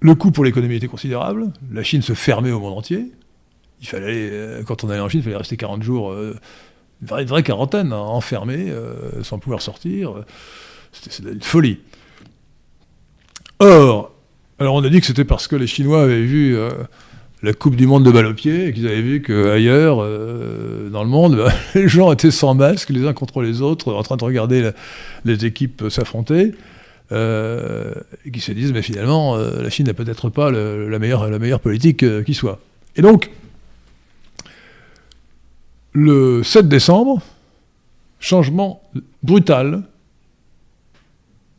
Le 0.00 0.14
coût 0.14 0.32
pour 0.32 0.44
l'économie 0.44 0.76
était 0.76 0.88
considérable. 0.88 1.52
La 1.72 1.82
Chine 1.82 2.02
se 2.02 2.14
fermait 2.14 2.50
au 2.50 2.58
monde 2.58 2.76
entier. 2.76 3.12
Il 3.80 3.86
fallait, 3.86 4.30
euh, 4.32 4.62
quand 4.64 4.84
on 4.84 4.90
allait 4.90 5.00
en 5.00 5.08
Chine, 5.08 5.20
il 5.20 5.24
fallait 5.24 5.36
rester 5.36 5.56
40 5.56 5.82
jours, 5.82 6.12
une 6.12 6.36
vraie, 7.00 7.42
quarantaine, 7.42 7.92
hein, 7.92 7.96
enfermé, 7.96 8.72
sans 9.22 9.38
pouvoir 9.38 9.62
sortir. 9.62 10.24
C'était 10.92 11.32
une 11.32 11.42
folie. 11.42 11.80
Or, 13.60 14.12
alors 14.58 14.74
on 14.74 14.84
a 14.84 14.88
dit 14.88 15.00
que 15.00 15.06
c'était 15.06 15.24
parce 15.24 15.46
que 15.46 15.56
les 15.56 15.68
Chinois 15.68 16.02
avaient 16.02 16.22
vu 16.22 16.56
la 17.42 17.52
Coupe 17.52 17.74
du 17.74 17.86
Monde 17.86 18.04
de 18.04 18.10
balle 18.10 18.26
au 18.26 18.34
pied, 18.34 18.68
et 18.68 18.72
qu'ils 18.72 18.86
avaient 18.86 19.02
vu 19.02 19.20
qu'ailleurs, 19.20 19.98
euh, 20.00 20.88
dans 20.90 21.02
le 21.02 21.10
monde, 21.10 21.36
bah, 21.36 21.52
les 21.74 21.88
gens 21.88 22.12
étaient 22.12 22.30
sans 22.30 22.54
masque, 22.54 22.90
les 22.90 23.04
uns 23.04 23.12
contre 23.12 23.42
les 23.42 23.60
autres, 23.60 23.92
en 23.92 24.02
train 24.02 24.16
de 24.16 24.24
regarder 24.24 24.70
les 25.24 25.44
équipes 25.44 25.84
s'affronter, 25.88 26.52
euh, 27.10 27.92
et 28.24 28.30
qui 28.30 28.40
se 28.40 28.52
disent, 28.52 28.72
mais 28.72 28.82
finalement, 28.82 29.36
euh, 29.36 29.60
la 29.60 29.70
Chine 29.70 29.86
n'a 29.86 29.94
peut-être 29.94 30.30
pas 30.30 30.50
la, 30.50 30.98
meilleure, 30.98 31.28
la 31.28 31.38
meilleure 31.38 31.60
politique 31.60 32.04
qui 32.24 32.34
soit. 32.34 32.60
Et 32.94 33.02
donc, 33.02 33.30
le 35.92 36.42
7 36.44 36.68
décembre, 36.68 37.20
changement 38.20 38.82
brutal 39.22 39.82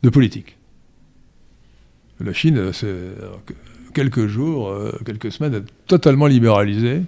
de 0.02 0.08
politique. 0.08 0.56
La 2.20 2.32
Chine, 2.32 2.72
c'est 2.72 2.88
quelques 3.94 4.26
jours, 4.26 4.68
euh, 4.68 4.92
quelques 5.06 5.32
semaines, 5.32 5.64
totalement 5.86 6.26
libéralisée. 6.26 7.02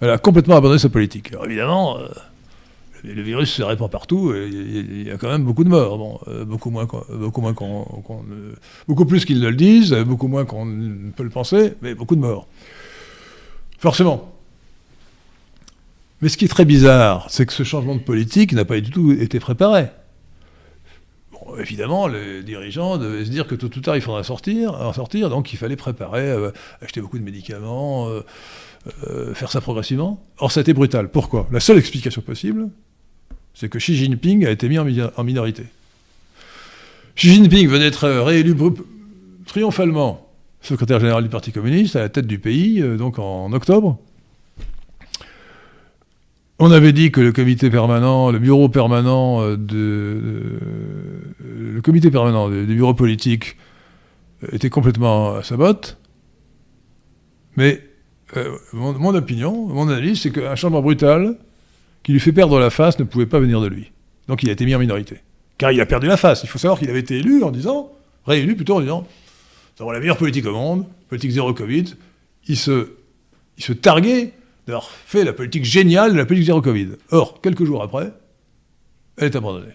Elle 0.00 0.10
a 0.10 0.18
complètement 0.18 0.56
abandonné 0.56 0.78
sa 0.78 0.88
politique. 0.88 1.32
Alors 1.32 1.46
évidemment, 1.46 1.98
euh, 1.98 2.06
le 3.02 3.22
virus 3.22 3.50
se 3.52 3.62
répand 3.62 3.90
partout 3.90 4.32
et 4.34 4.48
il 4.48 5.08
y, 5.08 5.10
a 5.10 5.16
quand 5.16 5.28
même 5.28 5.44
beaucoup 5.44 5.64
de 5.64 5.68
morts. 5.68 6.22
Beaucoup 6.46 6.70
moins, 6.70 6.86
beaucoup 7.10 7.40
moins 7.40 7.52
qu'on, 7.52 7.86
beaucoup 8.88 9.04
plus 9.04 9.24
qu'ils 9.24 9.40
ne 9.40 9.48
le 9.48 9.56
disent, 9.56 9.92
beaucoup 9.92 10.28
moins 10.28 10.44
qu'on 10.44 10.64
ne 10.64 11.10
peut 11.10 11.24
le 11.24 11.30
penser, 11.30 11.74
mais 11.82 11.94
beaucoup 11.94 12.16
de 12.16 12.20
morts. 12.20 12.46
Forcément. 13.78 14.32
Mais 16.22 16.30
ce 16.30 16.38
qui 16.38 16.46
est 16.46 16.48
très 16.48 16.64
bizarre, 16.64 17.26
c'est 17.28 17.44
que 17.44 17.52
ce 17.52 17.64
changement 17.64 17.94
de 17.94 18.00
politique 18.00 18.52
n'a 18.54 18.64
pas 18.64 18.80
du 18.80 18.90
tout 18.90 19.12
été 19.12 19.40
préparé 19.40 19.88
évidemment, 21.58 22.06
les 22.06 22.42
dirigeants 22.42 22.98
devaient 22.98 23.24
se 23.24 23.30
dire 23.30 23.46
que 23.46 23.54
tôt 23.54 23.66
ou 23.66 23.80
tard, 23.80 23.96
il 23.96 24.02
faudra 24.02 24.22
sortir, 24.22 24.74
en 24.74 24.92
sortir, 24.92 25.30
donc 25.30 25.52
il 25.52 25.56
fallait 25.56 25.76
préparer, 25.76 26.30
euh, 26.30 26.50
acheter 26.80 27.00
beaucoup 27.00 27.18
de 27.18 27.24
médicaments, 27.24 28.08
euh, 28.08 28.20
euh, 29.06 29.34
faire 29.34 29.50
ça 29.50 29.60
progressivement. 29.60 30.24
Or, 30.38 30.52
ça 30.52 30.60
a 30.60 30.62
été 30.62 30.72
brutal. 30.72 31.10
Pourquoi? 31.10 31.48
La 31.50 31.60
seule 31.60 31.78
explication 31.78 32.22
possible, 32.22 32.68
c'est 33.54 33.68
que 33.68 33.78
Xi 33.78 33.96
Jinping 33.96 34.46
a 34.46 34.50
été 34.50 34.68
mis 34.68 34.78
en, 34.78 35.24
minorité. 35.24 35.64
Xi 37.16 37.34
Jinping 37.34 37.68
venait 37.68 37.90
d'être 37.90 38.08
réélu 38.08 38.54
triomphalement 39.46 40.20
secrétaire 40.60 40.98
général 40.98 41.22
du 41.22 41.28
Parti 41.28 41.52
communiste 41.52 41.94
à 41.94 42.00
la 42.00 42.08
tête 42.08 42.26
du 42.26 42.38
pays, 42.38 42.80
donc 42.96 43.18
en 43.18 43.52
octobre. 43.52 43.98
On 46.66 46.70
avait 46.70 46.94
dit 46.94 47.12
que 47.12 47.20
le 47.20 47.30
comité 47.30 47.68
permanent, 47.68 48.30
le 48.30 48.38
bureau 48.38 48.70
permanent 48.70 49.42
euh, 49.42 49.58
euh, 49.74 50.58
le 51.44 51.82
comité 51.82 52.10
permanent 52.10 52.48
des, 52.48 52.64
bureaux 52.64 52.94
politiques 52.94 53.58
euh, 54.42 54.46
était 54.50 54.70
complètement 54.70 55.34
à 55.34 55.42
sa 55.42 55.58
botte. 55.58 55.98
Mais 57.58 57.82
mon, 58.72 59.14
opinion, 59.14 59.66
mon 59.66 59.90
analyse, 59.90 60.22
c'est 60.22 60.30
qu'un 60.30 60.54
changement 60.54 60.80
brutal 60.80 61.36
qui 62.02 62.12
lui 62.12 62.20
fait 62.20 62.32
perdre 62.32 62.58
la 62.58 62.70
face 62.70 62.98
ne 62.98 63.04
pouvait 63.04 63.26
pas 63.26 63.40
venir 63.40 63.60
de 63.60 63.66
lui. 63.66 63.92
Donc 64.28 64.42
il 64.42 64.48
a 64.48 64.52
été 64.52 64.64
mis 64.64 64.74
en 64.74 64.78
minorité. 64.78 65.18
Car 65.58 65.70
il 65.70 65.82
a 65.82 65.86
perdu 65.86 66.06
la 66.06 66.16
face. 66.16 66.44
Il 66.44 66.48
faut 66.48 66.58
savoir 66.58 66.78
qu'il 66.78 66.88
avait 66.88 67.00
été 67.00 67.18
élu 67.18 67.42
en 67.42 67.50
disant, 67.50 67.92
réélu 68.26 68.56
plutôt 68.56 68.76
en 68.76 68.80
disant, 68.80 69.06
nous 69.80 69.92
la 69.92 70.00
meilleure 70.00 70.16
politique 70.16 70.46
au 70.46 70.52
monde, 70.52 70.86
politique 71.10 71.32
zéro 71.32 71.52
Covid. 71.52 71.84
Il 72.48 72.56
se, 72.56 72.92
il 73.58 73.64
se 73.64 73.74
targuait 73.74 74.32
d'avoir 74.66 74.90
fait 74.90 75.24
la 75.24 75.32
politique 75.32 75.64
géniale 75.64 76.16
la 76.16 76.26
politique 76.26 76.46
zéro 76.46 76.62
Covid. 76.62 76.90
Or, 77.10 77.40
quelques 77.40 77.64
jours 77.64 77.82
après, 77.82 78.12
elle 79.16 79.26
est 79.26 79.36
abandonnée. 79.36 79.74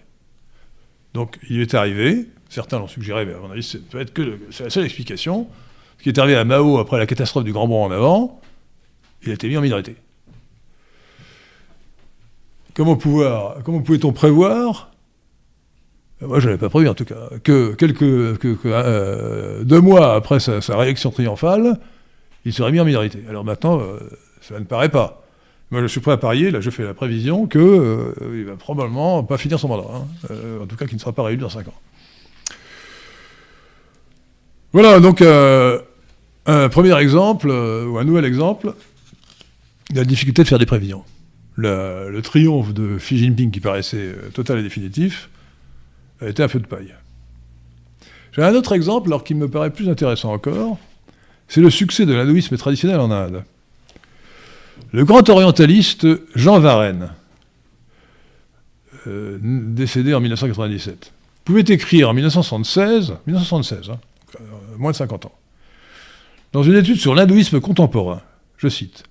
Donc 1.14 1.38
il 1.48 1.60
est 1.60 1.74
arrivé, 1.74 2.28
certains 2.48 2.78
l'ont 2.78 2.88
suggéré, 2.88 3.26
mais 3.26 3.34
à 3.34 3.38
mon 3.38 3.50
avis, 3.50 3.62
c'est 3.62 3.84
peut 3.88 4.00
être 4.00 4.12
que 4.12 4.38
c'est 4.50 4.64
la 4.64 4.70
seule 4.70 4.84
explication. 4.84 5.48
Ce 5.98 6.02
qui 6.02 6.08
est 6.08 6.18
arrivé 6.18 6.36
à 6.36 6.44
Mao 6.44 6.78
après 6.78 6.98
la 6.98 7.06
catastrophe 7.06 7.44
du 7.44 7.52
Grand 7.52 7.68
Bond 7.68 7.84
en 7.84 7.90
avant, 7.90 8.40
il 9.22 9.30
a 9.30 9.34
été 9.34 9.48
mis 9.48 9.56
en 9.56 9.60
minorité. 9.60 9.96
Comment, 12.74 12.96
pouvait-on 12.96 14.12
prévoir? 14.12 14.90
Moi, 16.22 16.38
je 16.40 16.46
n'avais 16.46 16.58
pas 16.58 16.68
prévu 16.68 16.88
en 16.88 16.94
tout 16.94 17.04
cas, 17.04 17.28
que 17.42 17.74
quelques 17.74 18.38
que, 18.38 18.56
euh, 18.64 19.64
deux 19.64 19.80
mois 19.80 20.14
après 20.14 20.38
sa, 20.40 20.60
réaction 20.76 21.10
triomphale, 21.10 21.78
il 22.44 22.52
serait 22.52 22.72
mis 22.72 22.80
en 22.80 22.84
minorité. 22.84 23.22
Alors 23.28 23.44
maintenant, 23.44 23.80
euh, 23.80 23.98
ça 24.50 24.60
ne 24.60 24.64
paraît 24.64 24.88
pas. 24.88 25.24
Moi, 25.70 25.80
je 25.82 25.86
suis 25.86 26.00
prêt 26.00 26.12
à 26.12 26.16
parier, 26.16 26.50
là, 26.50 26.60
je 26.60 26.68
fais 26.70 26.82
la 26.82 26.94
prévision 26.94 27.46
qu'il 27.46 27.60
euh, 27.60 28.12
ne 28.20 28.44
va 28.44 28.56
probablement 28.56 29.22
pas 29.22 29.38
finir 29.38 29.58
son 29.58 29.68
mandat. 29.68 29.88
Hein. 29.94 30.34
en 30.62 30.66
tout 30.66 30.76
cas, 30.76 30.86
qu'il 30.86 30.96
ne 30.96 31.00
sera 31.00 31.12
pas 31.12 31.22
réélu 31.22 31.40
dans 31.40 31.48
cinq 31.48 31.68
ans. 31.68 31.74
Voilà, 34.72 35.00
donc 35.00 35.22
un 35.22 36.68
premier 36.68 36.96
exemple, 37.00 37.48
ou 37.48 37.98
un 37.98 38.04
nouvel 38.04 38.24
exemple, 38.24 38.74
la 39.94 40.04
difficulté 40.04 40.42
de 40.42 40.48
faire 40.48 40.58
des 40.58 40.66
prévisions 40.66 41.04
le 41.60 42.20
triomphe 42.22 42.72
de 42.72 42.96
Xi 42.98 43.18
Jinping, 43.18 43.50
qui 43.50 43.60
paraissait 43.60 43.96
euh, 43.96 44.30
total 44.32 44.58
et 44.58 44.62
définitif, 44.62 45.28
a 46.20 46.28
été 46.28 46.42
un 46.42 46.48
feu 46.48 46.60
de 46.60 46.66
paille. 46.66 46.94
J'ai 48.32 48.42
un 48.42 48.54
autre 48.54 48.72
exemple, 48.72 49.08
alors 49.08 49.24
qui 49.24 49.34
me 49.34 49.48
paraît 49.48 49.70
plus 49.70 49.88
intéressant 49.88 50.32
encore, 50.32 50.78
c'est 51.48 51.60
le 51.60 51.70
succès 51.70 52.06
de 52.06 52.12
l'hindouisme 52.12 52.56
traditionnel 52.56 53.00
en 53.00 53.10
Inde. 53.10 53.44
Le 54.92 55.04
grand 55.04 55.28
orientaliste 55.28 56.06
Jean 56.34 56.58
Varenne, 56.58 57.10
euh, 59.06 59.38
décédé 59.40 60.14
en 60.14 60.20
1997, 60.20 61.12
pouvait 61.44 61.60
écrire 61.60 62.10
en 62.10 62.14
1976, 62.14 63.14
1976, 63.26 63.90
hein, 63.90 63.98
euh, 64.40 64.44
moins 64.78 64.90
de 64.90 64.96
50 64.96 65.26
ans, 65.26 65.32
dans 66.52 66.62
une 66.62 66.76
étude 66.76 66.98
sur 66.98 67.14
l'hindouisme 67.14 67.60
contemporain, 67.60 68.22
je 68.56 68.68
cite, 68.68 69.04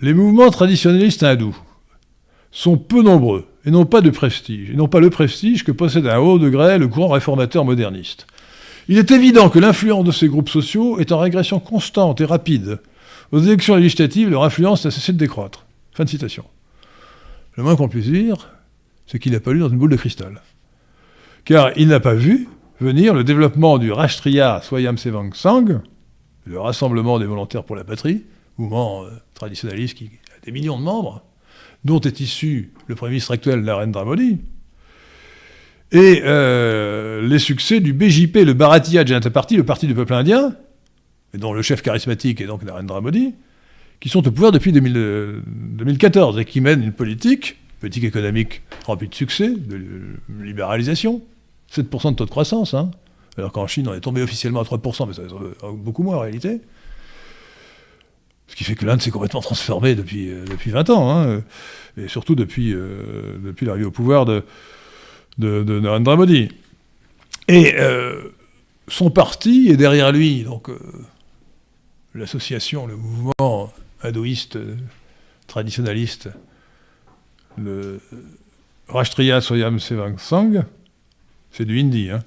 les 0.00 0.12
mouvements 0.12 0.50
traditionnalistes 0.50 1.22
hindous 1.22 1.56
sont 2.50 2.76
peu 2.76 3.02
nombreux 3.02 3.46
et 3.64 3.70
n'ont 3.70 3.86
pas 3.86 4.00
de 4.00 4.10
prestige, 4.10 4.70
et 4.70 4.74
n'ont 4.74 4.88
pas 4.88 5.00
le 5.00 5.10
prestige 5.10 5.64
que 5.64 5.72
possède 5.72 6.06
à 6.06 6.16
un 6.16 6.18
haut 6.18 6.38
degré 6.38 6.78
le 6.78 6.88
courant 6.88 7.08
réformateur 7.08 7.64
moderniste. 7.64 8.26
Il 8.88 8.98
est 8.98 9.10
évident 9.10 9.48
que 9.48 9.58
l'influence 9.58 10.04
de 10.04 10.12
ces 10.12 10.28
groupes 10.28 10.50
sociaux 10.50 10.98
est 10.98 11.12
en 11.12 11.18
régression 11.18 11.58
constante 11.58 12.20
et 12.20 12.26
rapide. 12.26 12.80
Aux 13.34 13.40
élections 13.40 13.74
législatives, 13.74 14.30
leur 14.30 14.44
influence 14.44 14.84
n'a 14.84 14.92
cessé 14.92 15.12
de 15.12 15.18
décroître. 15.18 15.66
Fin 15.90 16.04
de 16.04 16.08
citation. 16.08 16.44
Le 17.56 17.64
moins 17.64 17.74
qu'on 17.74 17.88
puisse 17.88 18.06
dire, 18.06 18.48
c'est 19.08 19.18
qu'il 19.18 19.32
n'a 19.32 19.40
pas 19.40 19.52
lu 19.52 19.58
dans 19.58 19.68
une 19.68 19.76
boule 19.76 19.90
de 19.90 19.96
cristal. 19.96 20.40
Car 21.44 21.76
il 21.76 21.88
n'a 21.88 21.98
pas 21.98 22.14
vu 22.14 22.46
venir 22.78 23.12
le 23.12 23.24
développement 23.24 23.78
du 23.78 23.90
Rashtriya 23.90 24.60
Swayam 24.62 24.96
Sevang 24.98 25.34
Sang, 25.34 25.64
le 26.44 26.60
rassemblement 26.60 27.18
des 27.18 27.26
volontaires 27.26 27.64
pour 27.64 27.74
la 27.74 27.82
patrie, 27.82 28.22
mouvement 28.56 29.02
euh, 29.02 29.08
traditionnaliste 29.34 29.98
qui 29.98 30.10
a 30.36 30.44
des 30.46 30.52
millions 30.52 30.78
de 30.78 30.84
membres, 30.84 31.24
dont 31.84 31.98
est 31.98 32.20
issu 32.20 32.72
le 32.86 32.94
Premier 32.94 33.14
ministre 33.14 33.32
actuel, 33.32 33.62
Narendra 33.62 34.04
Modi, 34.04 34.38
et 35.90 36.22
euh, 36.22 37.26
les 37.26 37.40
succès 37.40 37.80
du 37.80 37.94
BJP, 37.94 38.44
le 38.44 38.52
Bharatiya 38.52 39.04
Janata 39.04 39.30
Party, 39.30 39.56
le 39.56 39.64
parti 39.64 39.88
du 39.88 39.94
peuple 39.96 40.14
indien, 40.14 40.54
et 41.34 41.38
dont 41.38 41.52
le 41.52 41.62
chef 41.62 41.82
charismatique 41.82 42.40
est 42.40 42.46
donc 42.46 42.62
Narendra 42.62 43.00
Modi, 43.00 43.34
qui 44.00 44.08
sont 44.08 44.26
au 44.26 44.30
pouvoir 44.30 44.52
depuis 44.52 44.72
2014 44.72 46.38
et 46.38 46.44
qui 46.44 46.60
mènent 46.60 46.82
une 46.82 46.92
politique, 46.92 47.58
politique 47.80 48.04
économique 48.04 48.62
remplie 48.86 49.08
de 49.08 49.14
succès, 49.14 49.50
de 49.50 49.80
libéralisation, 50.40 51.22
7% 51.72 52.12
de 52.12 52.16
taux 52.16 52.24
de 52.24 52.30
croissance, 52.30 52.74
hein, 52.74 52.90
alors 53.36 53.50
qu'en 53.50 53.66
Chine 53.66 53.88
on 53.88 53.94
est 53.94 54.00
tombé 54.00 54.22
officiellement 54.22 54.60
à 54.60 54.64
3%, 54.64 55.08
mais 55.08 55.14
ça 55.14 55.22
va 55.22 55.72
beaucoup 55.72 56.02
moins 56.02 56.16
en 56.16 56.20
réalité. 56.20 56.60
Ce 58.46 58.56
qui 58.56 58.62
fait 58.64 58.74
que 58.74 58.84
l'Inde 58.84 59.02
s'est 59.02 59.10
complètement 59.10 59.40
transformée 59.40 59.94
depuis, 59.94 60.30
euh, 60.30 60.44
depuis 60.44 60.70
20 60.70 60.90
ans, 60.90 61.10
hein, 61.10 61.42
et 61.96 62.08
surtout 62.08 62.34
depuis, 62.34 62.72
euh, 62.72 63.38
depuis 63.42 63.66
l'arrivée 63.66 63.86
au 63.86 63.90
pouvoir 63.90 64.26
de, 64.26 64.44
de, 65.38 65.80
Narendra 65.80 66.16
Modi. 66.16 66.50
Et 67.48 67.74
euh, 67.78 68.22
son 68.86 69.10
parti 69.10 69.68
est 69.70 69.76
derrière 69.76 70.12
lui, 70.12 70.44
donc 70.44 70.70
l'association, 72.14 72.86
le 72.86 72.96
mouvement 72.96 73.72
hindouiste 74.02 74.58
traditionnaliste, 75.46 76.30
le 77.58 78.00
Rashtriya 78.88 79.40
Swayam 79.40 79.78
Sevang 79.78 80.18
Sang, 80.18 80.64
c'est 81.50 81.64
du 81.64 81.78
hindi, 81.78 82.10
hein, 82.10 82.20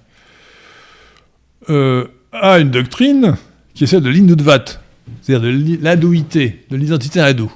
a 2.31 2.59
une 2.59 2.71
doctrine 2.71 3.35
qui 3.73 3.83
est 3.83 3.87
celle 3.87 4.03
de 4.03 4.09
l'Hindutvat 4.09 4.79
c'est-à-dire 5.21 5.51
de 5.51 5.83
l'hindouité, 5.83 6.65
de 6.69 6.75
l'identité 6.75 7.19
hindoue. 7.19 7.51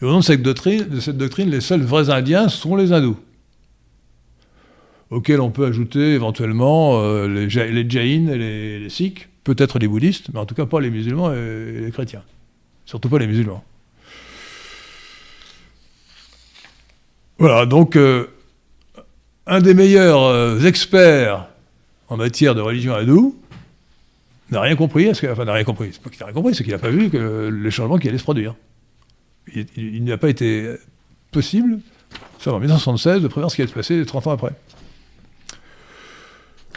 Et 0.00 0.04
au 0.04 0.10
nom 0.10 0.18
de 0.18 0.24
cette, 0.24 0.42
doctrine, 0.42 1.50
les 1.50 1.60
seuls 1.60 1.82
vrais 1.82 2.10
Indiens 2.10 2.48
sont 2.48 2.76
les 2.76 2.92
hindous, 2.92 3.16
auxquels 5.10 5.40
on 5.40 5.50
peut 5.50 5.66
ajouter 5.66 6.14
éventuellement 6.14 7.00
euh, 7.00 7.26
les, 7.26 7.50
jains 7.50 7.64
et 7.64 8.78
les, 8.78 8.88
sikhs, 8.88 9.28
peut-être 9.48 9.78
les 9.78 9.88
bouddhistes, 9.88 10.26
mais 10.34 10.40
en 10.40 10.44
tout 10.44 10.54
cas 10.54 10.66
pas 10.66 10.78
les 10.78 10.90
musulmans 10.90 11.32
et, 11.32 11.80
les 11.80 11.90
chrétiens. 11.90 12.22
Surtout 12.84 13.08
pas 13.08 13.18
les 13.18 13.26
musulmans. 13.26 13.64
Voilà, 17.38 17.64
donc 17.64 17.96
euh, 17.96 18.26
un 19.46 19.60
des 19.60 19.72
meilleurs 19.72 20.22
euh, 20.24 20.60
experts 20.60 21.46
en 22.08 22.18
matière 22.18 22.54
de 22.54 22.60
religion 22.60 22.94
hindoue, 22.94 23.40
n'a 24.50 24.60
rien 24.60 24.76
compris, 24.76 25.10
enfin 25.10 25.44
n'a 25.46 25.52
rien 25.54 25.64
compris, 25.64 25.90
c'est 25.92 26.02
pas 26.02 26.10
qu'il 26.10 26.20
n'a 26.20 26.26
rien 26.26 26.34
compris, 26.34 26.54
c'est 26.54 26.64
qu'il 26.64 26.72
n'a 26.74 26.78
pas 26.78 26.90
vu 26.90 27.08
que 27.08 27.48
les 27.48 27.70
changements 27.70 27.98
qui 27.98 28.08
allaient 28.08 28.18
se 28.18 28.24
produire. 28.24 28.54
Il, 29.54 30.04
n'a 30.04 30.18
pas 30.18 30.28
été 30.28 30.74
possible, 31.32 31.78
ça 32.38 32.52
en 32.52 32.58
1976, 32.58 33.22
de 33.22 33.28
prévoir 33.28 33.50
ce 33.50 33.56
qui 33.56 33.62
allait 33.62 33.70
se 33.70 33.74
passer 33.74 34.04
30 34.04 34.26
ans 34.26 34.32
après. 34.32 34.52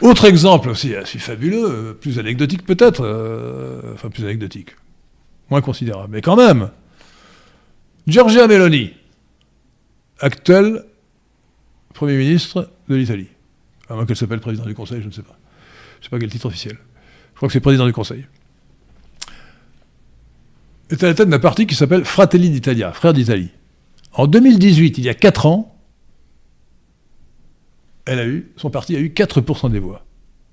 Autre 0.00 0.24
exemple 0.24 0.68
aussi 0.68 0.94
assez 0.96 1.18
fabuleux, 1.18 1.96
plus 2.00 2.18
anecdotique 2.18 2.64
peut-être, 2.64 3.02
euh, 3.04 3.94
enfin 3.94 4.10
plus 4.10 4.24
anecdotique, 4.24 4.70
moins 5.50 5.60
considérable, 5.60 6.08
mais 6.12 6.22
quand 6.22 6.36
même, 6.36 6.70
Giorgia 8.06 8.46
Meloni, 8.48 8.94
actuel 10.18 10.84
Premier 11.94 12.16
ministre 12.16 12.70
de 12.88 12.96
l'Italie, 12.96 13.28
à 13.88 13.94
moins 13.94 14.06
qu'elle 14.06 14.16
s'appelle 14.16 14.40
président 14.40 14.64
du 14.64 14.74
Conseil, 14.74 15.02
je 15.02 15.06
ne 15.06 15.12
sais 15.12 15.22
pas. 15.22 15.36
Je 16.00 16.00
ne 16.00 16.04
sais 16.04 16.10
pas 16.10 16.18
quel 16.18 16.30
titre 16.30 16.46
officiel 16.46 16.78
crois 17.42 17.48
que 17.48 17.54
c'est 17.54 17.60
président 17.60 17.86
du 17.86 17.92
Conseil, 17.92 18.24
est 20.90 21.02
à 21.02 21.08
la 21.08 21.14
tête 21.14 21.28
d'un 21.28 21.40
parti 21.40 21.66
qui 21.66 21.74
s'appelle 21.74 22.04
Fratelli 22.04 22.50
d'Italia, 22.50 22.92
Frères 22.92 23.12
d'Italie. 23.12 23.48
En 24.12 24.28
2018, 24.28 24.98
il 24.98 25.04
y 25.04 25.08
a 25.08 25.14
4 25.14 25.46
ans, 25.46 25.71
elle 28.06 28.18
a 28.18 28.26
eu, 28.26 28.52
son 28.56 28.70
parti 28.70 28.96
a 28.96 28.98
eu 28.98 29.08
4% 29.08 29.70
des 29.70 29.78
voix. 29.78 30.04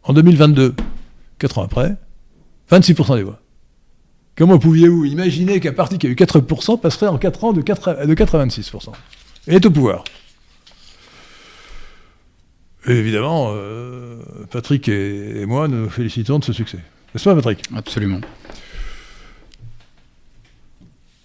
En 0.03 0.13
2022, 0.13 0.75
4 1.39 1.57
ans 1.57 1.63
après, 1.63 1.95
26% 2.71 3.17
des 3.17 3.23
voix. 3.23 3.39
Comment 4.37 4.57
pouviez-vous 4.57 5.05
imaginer 5.05 5.59
qu'un 5.59 5.73
parti 5.73 5.97
qui 5.97 6.07
a 6.07 6.09
eu 6.09 6.15
4% 6.15 6.79
passerait 6.79 7.07
en 7.07 7.17
4 7.17 7.43
ans 7.43 7.53
de 7.53 7.61
4 7.61 8.05
de 8.05 8.13
4 8.13 8.35
à 8.35 8.45
26% 8.45 8.91
Et 9.47 9.55
est 9.55 9.65
au 9.65 9.71
pouvoir. 9.71 10.03
Et 12.87 12.93
évidemment, 12.93 13.51
euh, 13.53 14.21
Patrick 14.49 14.87
et, 14.87 15.45
moi 15.45 15.67
nous 15.67 15.89
félicitons 15.89 16.39
de 16.39 16.45
ce 16.45 16.53
succès. 16.53 16.79
N'est-ce 17.13 17.25
pas, 17.25 17.35
Patrick? 17.35 17.63
Absolument. 17.75 18.21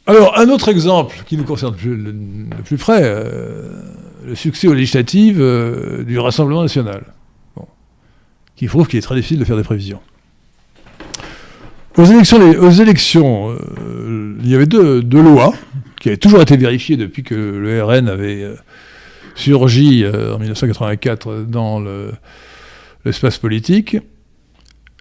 Alors, 0.06 0.38
un 0.38 0.48
autre 0.48 0.68
exemple 0.68 1.22
qui 1.26 1.36
nous 1.36 1.44
concerne 1.44 1.76
de 1.76 2.62
plus 2.62 2.76
près, 2.76 3.02
euh, 3.04 3.94
le 4.26 4.34
succès 4.34 4.68
aux 4.68 4.74
législatives 4.74 5.40
euh, 5.40 6.02
du 6.04 6.18
Rassemblement 6.18 6.62
national, 6.62 7.04
qui 8.56 8.66
prouve 8.66 8.86
qu'il 8.86 8.98
est 8.98 9.02
très 9.02 9.16
difficile 9.16 9.38
de 9.38 9.44
faire 9.44 9.56
des 9.56 9.62
prévisions. 9.62 10.00
Aux 11.96 12.04
élections, 12.04 12.38
élections 12.80 13.56
il 14.42 14.50
y 14.50 14.54
avait 14.54 14.66
deux, 14.66 15.00
lois 15.00 15.54
qui 16.00 16.08
avaient 16.08 16.16
toujours 16.16 16.42
été 16.42 16.56
vérifiées 16.56 16.96
depuis 16.96 17.22
que 17.22 17.34
le 17.34 17.82
RN 17.82 18.08
avait 18.08 18.42
euh, 18.42 20.34
en 20.34 20.38
1984 20.38 21.44
dans 21.48 21.82
l'espace 23.04 23.38
politique, 23.38 23.96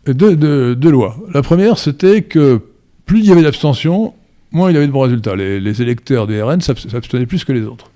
deux, 0.07 0.75
lois. 0.89 1.17
La 1.33 1.41
première, 1.41 1.77
c'était 1.77 2.23
que 2.23 2.61
plus 3.05 3.19
il 3.19 3.25
y 3.25 3.31
avait 3.31 3.41
d'abstention, 3.41 4.13
moins 4.51 4.69
il 4.69 4.73
y 4.73 4.77
avait 4.77 4.87
de 4.87 4.91
bons 4.91 5.01
résultats. 5.01 5.35
Les, 5.35 5.81
électeurs 5.81 6.27
des 6.27 6.41
RN 6.41 6.61
s'abstenaient 6.61 7.25
plus 7.25 7.43
que 7.43 7.51
les 7.51 7.63
autres. 7.63 7.89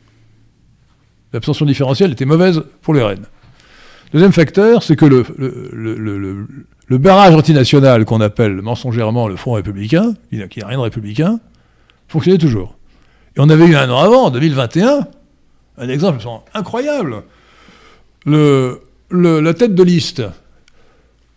L'abstention 1.34 1.66
différentielle 1.66 2.12
était 2.12 2.26
mauvaise 2.26 2.64
pour 2.82 2.94
le 2.94 3.04
RN. 3.04 3.26
Deuxième 4.14 4.32
facteur, 4.32 4.84
c'est 4.84 4.96
que 4.96 5.06
le, 5.06 6.98
barrage 6.98 7.36
antinational 7.36 8.06
qu'on 8.06 8.22
appelle 8.22 8.62
mensongèrement 8.62 9.28
le 9.28 9.36
Front 9.36 9.54
républicain, 9.54 10.14
qui 10.30 10.38
n'a 10.38 10.68
rien 10.68 10.78
de 10.78 10.84
républicain, 10.84 11.40
fonctionnait 12.08 12.38
toujours. 12.38 12.78
Et 13.36 13.42
on 13.42 13.50
avait 13.50 13.66
eu 13.66 13.76
un 13.76 13.90
an 13.90 14.00
avant, 14.00 14.26
en 14.26 14.30
2021, 14.30 15.08
un 15.78 15.90
exemple 15.90 16.26
incroyable. 16.54 17.24
la 18.26 19.54
tête 19.54 19.76
de 19.76 19.84
liste 19.84 20.24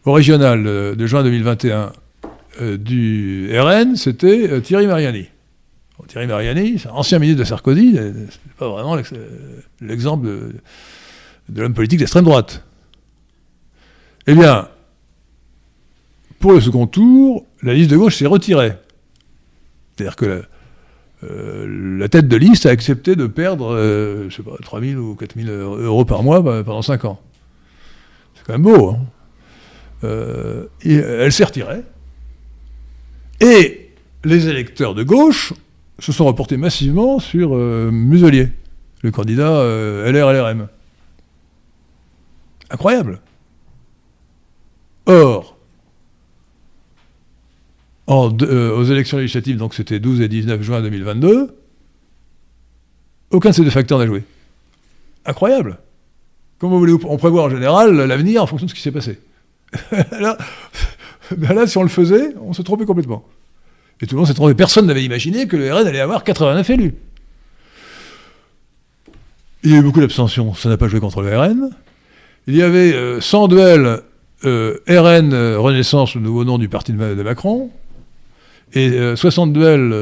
au 0.04 0.12
régional 0.12 0.62
de 0.64 1.06
juin 1.06 1.22
2021 1.22 1.92
euh, 2.60 2.76
du 2.76 3.50
RN, 3.58 3.96
c'était 3.96 4.50
euh, 4.50 4.60
Thierry 4.60 4.86
Mariani. 4.86 5.28
Thierry 6.08 6.26
Mariani, 6.26 6.82
ancien 6.90 7.18
ministre 7.18 7.40
de 7.40 7.44
Sarkozy, 7.44 7.94
c'est 7.94 8.52
pas 8.58 8.68
vraiment 8.68 8.96
l'exemple 9.80 10.26
de, 10.26 11.60
l'homme 11.60 11.74
politique 11.74 11.98
d'extrême 11.98 12.24
droite. 12.24 12.64
Eh 14.26 14.34
bien, 14.34 14.68
pour 16.38 16.52
le 16.52 16.60
second 16.60 16.86
tour, 16.86 17.46
la 17.62 17.74
liste 17.74 17.90
de 17.90 17.96
gauche 17.96 18.16
s'est 18.16 18.26
retirée. 18.26 18.72
C'est-à-dire 19.96 20.16
que 20.16 20.44
la, 21.22 21.28
euh, 21.28 22.08
tête 22.08 22.28
de 22.28 22.36
liste 22.36 22.66
a 22.66 22.70
accepté 22.70 23.16
de 23.16 23.26
perdre, 23.26 23.74
euh, 23.74 24.30
je 24.30 24.36
sais 24.36 24.42
pas, 24.42 24.56
3 24.62 24.80
000 24.80 25.00
ou 25.00 25.14
4 25.14 25.38
000 25.38 25.48
euros 25.50 26.04
par 26.04 26.22
mois 26.22 26.40
bah, 26.40 26.62
pendant 26.64 26.82
5 26.82 27.04
ans. 27.04 27.20
C'est 28.34 28.44
quand 28.44 28.54
même 28.54 28.62
beau. 28.62 28.90
Hein 28.90 29.00
euh, 30.04 30.66
elle 30.84 31.32
s'est 31.32 31.44
retirée. 31.44 31.82
Et 33.40 33.90
les 34.24 34.48
électeurs 34.48 34.94
de 34.94 35.02
gauche 35.02 35.52
se 36.00 36.12
sont 36.12 36.24
reportés 36.24 36.56
massivement 36.56 37.18
sur 37.18 37.54
Muselier, 37.54 38.48
le 39.02 39.10
candidat 39.10 39.62
LR-LRM. 40.06 40.68
Incroyable. 42.70 43.20
Or, 45.06 45.56
euh, 48.10 48.76
aux 48.76 48.84
élections 48.84 49.18
législatives, 49.18 49.56
donc 49.56 49.74
c'était 49.74 50.00
12 50.00 50.20
et 50.20 50.28
19 50.28 50.62
juin 50.62 50.82
2022, 50.82 51.56
aucun 53.30 53.50
de 53.50 53.54
ces 53.54 53.62
deux 53.62 53.70
facteurs 53.70 54.00
n'a 54.00 54.06
joué. 54.06 54.24
Incroyable. 55.24 55.78
Comment 56.58 56.78
voulez-vous 56.78 57.06
On 57.08 57.18
prévoit 57.18 57.44
en 57.44 57.50
général 57.50 57.94
l'avenir 57.94 58.42
en 58.42 58.46
fonction 58.46 58.66
de 58.66 58.70
ce 58.70 58.74
qui 58.74 58.82
s'est 58.82 58.90
passé. 58.90 59.20
là, 60.10 60.36
là, 61.38 61.66
si 61.68 61.78
on 61.78 61.82
le 61.82 61.88
faisait, 61.88 62.34
on 62.40 62.52
se 62.52 62.62
trompait 62.62 62.84
complètement. 62.84 63.24
Et 64.02 64.06
tout 64.06 64.14
le 64.14 64.20
monde 64.20 64.28
s'est 64.28 64.34
trompé. 64.34 64.54
Personne 64.54 64.86
n'avait 64.86 65.04
imaginé 65.04 65.46
que 65.46 65.56
le 65.56 65.72
RN 65.72 65.86
allait 65.86 66.00
avoir 66.00 66.24
89 66.24 66.68
élus. 66.70 66.94
Il 69.62 69.72
y 69.72 69.74
a 69.74 69.78
eu 69.78 69.82
beaucoup 69.82 70.00
d'abstention, 70.00 70.54
ça 70.54 70.70
n'a 70.70 70.78
pas 70.78 70.88
joué 70.88 71.00
contre 71.00 71.20
le 71.20 71.36
RN. 71.36 71.70
Il 72.46 72.56
y 72.56 72.62
avait 72.62 73.20
100 73.20 73.44
euh, 73.44 73.48
duels 73.48 74.00
euh, 74.46 74.78
RN 74.88 75.34
euh, 75.34 75.58
Renaissance, 75.58 76.14
le 76.14 76.22
nouveau 76.22 76.44
nom 76.44 76.56
du 76.56 76.70
parti 76.70 76.92
de, 76.92 77.22
Macron, 77.22 77.70
et 78.72 79.16
60 79.16 79.52
duels, 79.52 79.94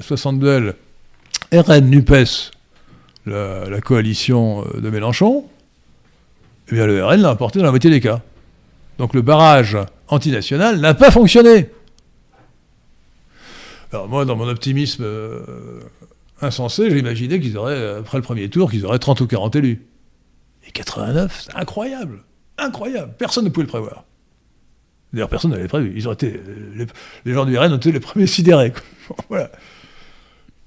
60 0.00 0.38
duels 0.38 0.74
RN 1.52 1.90
NUPES, 1.90 2.52
la, 3.26 3.80
coalition 3.80 4.64
de 4.78 4.90
Mélenchon, 4.90 5.46
eh 6.70 6.74
bien 6.74 6.86
le 6.86 7.04
RN 7.04 7.22
l'a 7.22 7.32
emporté 7.32 7.58
dans 7.58 7.64
la 7.64 7.70
moitié 7.70 7.90
des 7.90 8.00
cas. 8.00 8.20
Donc 8.98 9.14
le 9.14 9.22
barrage 9.22 9.78
antinational 10.08 10.78
n'a 10.78 10.94
pas 10.94 11.10
fonctionné. 11.10 11.70
Alors 13.92 14.08
moi, 14.08 14.24
dans 14.24 14.36
mon 14.36 14.48
optimisme 14.48 15.04
insensé, 16.40 16.90
j'imaginais 16.90 17.40
qu'ils 17.40 17.58
auraient, 17.58 17.98
après 17.98 18.18
le 18.18 18.22
premier 18.22 18.48
tour, 18.48 18.70
qu'ils 18.70 18.86
auraient 18.86 18.98
30 18.98 19.20
ou 19.20 19.26
40 19.26 19.56
élus. 19.56 19.84
89, 20.72 21.46
c'est 21.46 21.56
incroyable. 21.56 22.22
Incroyable. 22.58 23.14
Personne 23.18 23.44
ne 23.44 23.50
pouvait 23.50 23.64
le 23.64 23.70
prévoir. 23.70 24.04
D'ailleurs, 25.12 25.28
personne 25.28 25.50
n'avait 25.50 25.68
prévu. 25.68 25.92
Ils 25.96 26.08
ont 26.08 26.12
été, 26.12 26.40
euh, 26.46 26.86
les, 27.24 27.34
gens 27.34 27.44
du 27.44 27.58
RN 27.58 27.72
ont 27.72 27.76
été 27.76 27.90
les 27.90 28.00
premiers 28.00 28.26
sidérés. 28.26 28.72
voilà. 29.28 29.50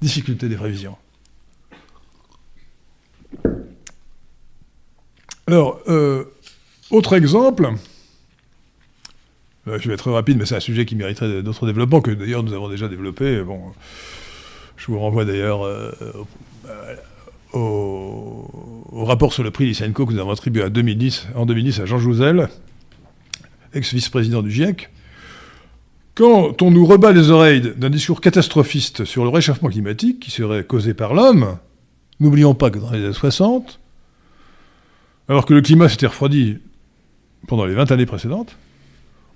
Difficulté 0.01 0.49
des 0.49 0.55
prévisions. 0.55 0.97
Alors, 5.47 5.79
euh, 5.87 6.25
autre 6.89 7.13
exemple, 7.13 7.65
euh, 7.65 7.75
je 9.65 9.87
vais 9.87 9.93
être 9.93 10.11
rapide, 10.11 10.37
mais 10.37 10.45
c'est 10.45 10.55
un 10.55 10.59
sujet 10.59 10.85
qui 10.85 10.95
mériterait 10.95 11.41
d'autres 11.41 11.65
développements, 11.65 12.01
que 12.01 12.11
d'ailleurs 12.11 12.43
nous 12.43 12.53
avons 12.53 12.69
déjà 12.69 12.87
développé. 12.87 13.41
Bon, 13.41 13.61
je 14.77 14.87
vous 14.87 14.99
renvoie 14.99 15.25
d'ailleurs 15.25 15.65
au, 17.53 19.05
rapport 19.05 19.33
sur 19.33 19.43
le 19.43 19.51
prix 19.51 19.65
Lysenko 19.65 20.05
que 20.05 20.13
nous 20.13 20.19
avons 20.19 20.31
attribué 20.31 20.63
en 20.63 20.69
2010 20.69 21.79
à 21.79 21.85
Jean 21.85 21.99
Jouzel, 21.99 22.49
ex-vice-président 23.73 24.41
du 24.41 24.51
GIEC. 24.51 24.89
Quand 26.15 26.61
on 26.61 26.69
nous 26.69 26.85
rebat 26.85 27.11
les 27.11 27.31
oreilles 27.31 27.73
d'un 27.75 27.89
discours 27.89 28.21
catastrophiste 28.21 29.03
sur 29.03 29.23
le 29.23 29.29
réchauffement 29.29 29.69
climatique 29.69 30.19
qui 30.19 30.31
serait 30.31 30.63
causé 30.63 30.93
par 30.93 31.13
l'homme, 31.13 31.57
n'oublions 32.19 32.53
pas 32.53 32.69
que 32.69 32.77
dans 32.77 32.91
les 32.91 33.03
années 33.03 33.13
60, 33.13 33.79
alors 35.27 35.45
que 35.45 35.53
le 35.53 35.61
climat 35.61 35.89
s'était 35.89 36.07
refroidi 36.07 36.59
pendant 37.47 37.65
les 37.65 37.73
20 37.73 37.91
années 37.91 38.05
précédentes, 38.05 38.55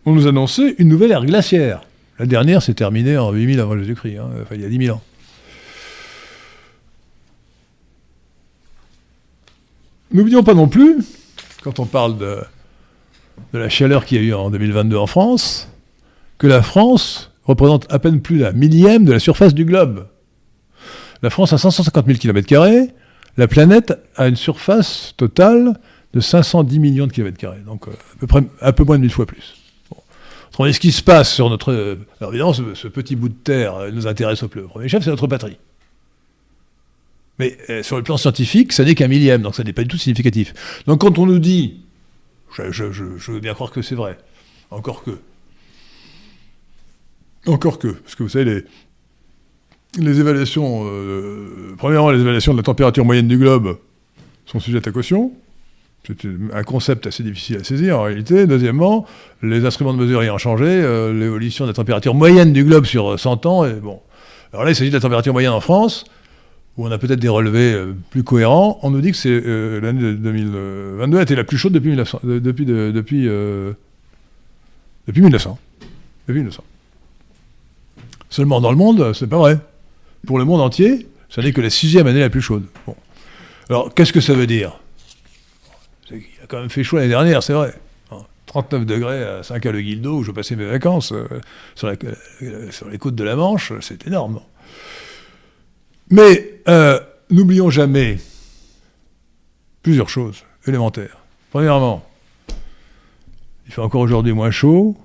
on 0.08 0.14
nous 0.14 0.26
annonçait 0.26 0.74
une 0.78 0.88
nouvelle 0.88 1.12
ère 1.12 1.26
glaciaire. 1.26 1.82
La 2.18 2.26
dernière 2.26 2.64
s'est 2.64 2.74
terminée 2.74 3.18
en 3.18 3.34
8000 3.34 3.60
avant 3.60 3.78
Jésus-Christ, 3.78 4.16
hein, 4.16 4.30
il 4.52 4.62
y 4.62 4.66
a 4.66 4.70
10 4.70 4.86
000 4.86 4.96
ans. 4.96 5.02
N'oublions 10.14 10.44
pas 10.44 10.54
non 10.54 10.70
plus, 10.70 11.00
quand 11.62 11.82
on 11.82 11.86
parle 11.86 12.18
de, 12.18 12.38
la 13.52 13.68
chaleur 13.68 14.06
qu'il 14.06 14.22
y 14.22 14.22
a 14.22 14.24
eu 14.24 14.34
en 14.34 14.50
2022 14.50 14.96
en 14.96 15.08
France, 15.08 15.68
que 16.38 16.48
la 16.48 16.62
France 16.62 17.34
représente 17.44 17.92
à 17.92 18.00
peine 18.00 18.22
plus 18.22 18.40
d'un 18.40 18.54
millième 18.54 19.04
de 19.04 19.12
la 19.12 19.20
surface 19.20 19.54
du 19.54 19.66
globe. 19.66 20.08
La 21.22 21.30
France 21.30 21.52
a 21.52 21.58
550 21.58 22.06
000 22.06 22.18
km, 22.18 22.94
la 23.36 23.48
planète 23.50 23.94
a 24.16 24.30
une 24.30 24.38
surface 24.38 25.16
totale 25.18 25.78
de 26.14 26.22
510 26.22 26.80
millions 26.80 27.08
de 27.08 27.12
km, 27.12 27.38
donc 27.66 27.90
euh, 27.90 27.92
à 27.92 28.20
peu, 28.20 28.28
près, 28.28 28.44
un 28.62 28.72
peu 28.72 28.86
moins 28.86 28.96
de 28.96 29.02
1000 29.02 29.12
fois 29.12 29.26
plus. 29.26 29.57
Bon. 30.58 30.72
ce 30.72 30.80
qui 30.80 30.92
se 30.92 31.02
passe 31.02 31.34
sur 31.34 31.50
notre... 31.50 31.98
Alors 32.20 32.32
évidemment, 32.32 32.54
ce, 32.54 32.88
petit 32.88 33.16
bout 33.16 33.30
de 33.30 33.36
terre 33.36 33.76
euh, 33.76 33.92
nous 33.92 34.08
intéresse 34.08 34.44
au 34.44 34.48
premier 34.48 34.88
chef, 34.88 35.04
c'est 35.04 35.10
notre 35.10 35.28
patrie. 35.28 35.58
Mais 37.40 37.58
euh, 37.70 37.84
sur 37.84 37.98
le 37.98 38.04
plan 38.04 38.18
scientifique, 38.18 38.74
ça 38.74 38.84
n'est 38.84 38.96
qu'un 38.96 39.08
millième, 39.08 39.42
donc 39.42 39.56
ça 39.56 39.64
n'est 39.64 39.74
pas 39.74 39.84
du 39.84 39.88
tout 39.88 39.98
significatif. 39.98 40.54
Donc 40.88 41.02
quand 41.02 41.20
on 41.20 41.26
nous 41.26 41.40
dit, 41.40 41.82
je, 42.52 43.32
veux 43.32 43.40
bien 43.40 43.54
croire 43.54 43.72
que 43.72 43.82
c'est 43.82 43.96
vrai, 43.96 44.18
encore 44.72 45.04
que, 45.04 45.20
encore 47.46 47.78
que, 47.78 47.90
parce 47.90 48.16
que 48.16 48.24
vous 48.24 48.30
savez, 48.30 48.64
les, 50.00 50.20
évaluations, 50.20 50.88
euh, 50.88 51.76
premièrement, 51.78 52.10
les 52.10 52.22
évaluations 52.22 52.54
de 52.54 52.58
la 52.58 52.64
température 52.64 53.06
moyenne 53.06 53.28
du 53.28 53.38
globe 53.38 53.78
sont 54.46 54.60
sujettes 54.60 54.88
à 54.88 54.92
caution. 54.92 55.32
C'est 56.08 56.28
un 56.54 56.64
concept 56.64 57.06
assez 57.08 57.22
difficile 57.22 57.58
à 57.58 57.64
saisir 57.64 58.00
en 58.00 58.04
réalité. 58.04 58.48
Deuxièmement, 58.48 59.06
les 59.44 59.66
instruments 59.66 59.94
de 59.94 60.00
mesure 60.00 60.24
ayant 60.24 60.38
changé, 60.38 60.66
euh, 60.66 61.14
l'évolution 61.14 61.66
de 61.66 61.72
la 61.72 61.74
température 61.74 62.16
moyenne 62.16 62.54
du 62.54 62.64
globe 62.64 62.86
sur 62.86 63.20
100 63.20 63.46
ans 63.46 63.66
est 63.66 63.74
bon. 63.74 64.00
Alors 64.54 64.64
là, 64.64 64.72
il 64.72 64.76
s'agit 64.76 64.90
de 64.90 64.96
la 64.96 65.02
température 65.02 65.34
moyenne 65.34 65.52
en 65.52 65.60
France 65.60 66.06
où 66.78 66.86
on 66.86 66.92
a 66.92 66.98
peut-être 66.98 67.20
des 67.20 67.28
relevés 67.28 67.74
euh, 67.74 67.94
plus 68.12 68.24
cohérents, 68.24 68.80
on 68.84 68.92
nous 68.92 69.02
dit 69.02 69.12
que 69.12 69.18
c'est 69.18 69.30
euh, 69.30 69.82
l'année 69.82 70.14
2022 70.14 71.18
a 71.18 71.22
été 71.24 71.36
la 71.36 71.44
plus 71.44 71.58
chaude 71.58 71.74
depuis 71.74 71.90
1900, 71.90 72.22
depuis, 72.24 72.66
depuis, 72.66 73.28
euh, 73.28 73.74
depuis 75.08 75.22
1900. 75.22 75.58
Depuis 76.28 76.40
1900. 76.40 76.64
Seulement 78.30 78.62
dans 78.62 78.72
le 78.72 78.78
monde, 78.78 79.14
c'est 79.14 79.28
pas 79.28 79.38
vrai. 79.38 79.58
Pour 80.26 80.38
le 80.38 80.46
monde 80.46 80.62
entier, 80.62 81.08
ça 81.30 81.42
n'est 81.42 81.52
que 81.52 81.62
la 81.62 81.70
sixième 81.70 82.06
année 82.06 82.20
la 82.20 82.30
plus 82.30 82.42
chaude. 82.42 82.64
Bon. 82.86 82.96
Alors, 83.70 83.94
qu'est-ce 83.94 84.14
que 84.14 84.22
ça 84.22 84.34
veut 84.34 84.48
dire? 84.48 84.80
Quand 86.48 86.60
même 86.60 86.70
fait 86.70 86.84
chaud 86.84 86.98
l'année 86.98 87.10
dernière, 87.10 87.44
c'est 87.44 87.54
vrai. 87.54 87.74
39 88.48 88.86
degrés 88.86 89.24
à 89.24 89.44
Saint-Caloguildo, 89.44 90.20
où 90.20 90.24
je 90.24 90.32
passais 90.32 90.56
mes 90.56 90.66
vacances, 90.66 91.14
sur, 91.76 91.94
sur, 92.72 92.90
les 92.90 92.98
côtes 92.98 93.16
de 93.16 93.24
la 93.24 93.36
Manche, 93.36 93.74
c'est 93.82 94.08
énorme. 94.08 94.40
Mais 96.10 96.62
euh, 96.70 97.00
n'oublions 97.30 97.70
jamais 97.70 98.18
plusieurs 99.84 100.10
choses 100.10 100.44
élémentaires. 100.66 101.18
Premièrement, 101.52 102.06
il 103.68 103.74
fait 103.74 103.82
encore 103.82 104.02
aujourd'hui 104.02 104.34
moins 104.34 104.52
chaud 104.52 104.96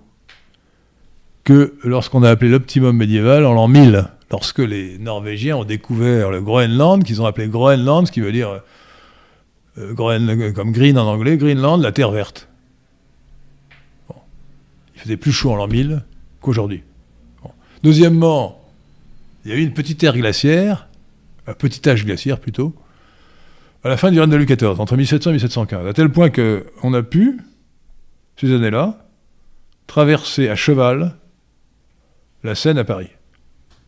que 1.44 1.74
lorsqu'on 1.82 2.22
a 2.22 2.30
appelé 2.30 2.50
l'optimum 2.50 2.96
médiéval 2.96 3.44
en 3.44 3.52
l'an 3.52 3.66
1000, 3.66 4.04
lorsque 4.30 4.60
les 4.60 4.98
Norvégiens 4.98 5.56
ont 5.56 5.64
découvert 5.64 6.30
le 6.30 6.40
Groenland, 6.40 7.02
qu'ils 7.02 7.20
ont 7.20 7.26
appelé 7.26 7.48
Groenland, 7.48 8.06
ce 8.06 8.12
qui 8.12 8.20
veut 8.20 8.32
dire 8.32 8.62
euh, 9.78 10.52
comme 10.52 10.72
green 10.72 10.98
en 10.98 11.06
anglais, 11.06 11.36
Greenland, 11.36 11.80
la 11.80 11.92
terre 11.92 12.10
verte. 12.10 12.48
Il 14.94 15.00
faisait 15.00 15.16
plus 15.16 15.32
chaud 15.32 15.50
en 15.50 15.56
l'an 15.56 15.68
1000 15.68 16.04
qu'aujourd'hui. 16.40 16.82
Deuxièmement, 17.82 18.60
il 19.44 19.50
y 19.50 19.54
a 19.54 19.56
eu 19.56 19.62
une 19.62 19.74
petite 19.74 20.02
ère 20.04 20.16
glaciaire 20.16 20.86
un 21.46 21.54
petit 21.54 21.88
âge 21.88 22.04
glaciaire 22.04 22.38
plutôt, 22.38 22.74
à 23.84 23.88
la 23.88 23.96
fin 23.96 24.10
du 24.10 24.20
règne 24.20 24.30
de 24.30 24.36
Louis 24.36 24.46
XIV, 24.46 24.80
entre 24.80 24.96
1700 24.96 25.30
et 25.30 25.32
1715, 25.34 25.86
à 25.86 25.92
tel 25.92 26.10
point 26.10 26.30
qu'on 26.30 26.94
a 26.94 27.02
pu, 27.02 27.40
ces 28.36 28.52
années-là, 28.52 29.06
traverser 29.86 30.48
à 30.48 30.54
cheval 30.54 31.16
la 32.44 32.54
Seine 32.54 32.78
à 32.78 32.84
Paris. 32.84 33.10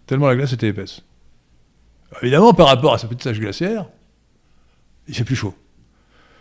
Tellement 0.07 0.27
la 0.27 0.37
glace 0.37 0.53
était 0.53 0.69
épaisse. 0.69 1.03
Évidemment, 2.23 2.53
par 2.53 2.69
rapport 2.69 2.95
à 2.95 2.99
ce 2.99 3.07
petit 3.07 3.29
âge 3.29 3.41
glaciaire, 3.41 3.87
il 5.09 5.15
fait 5.15 5.25
plus 5.25 5.37
chaud. 5.37 5.55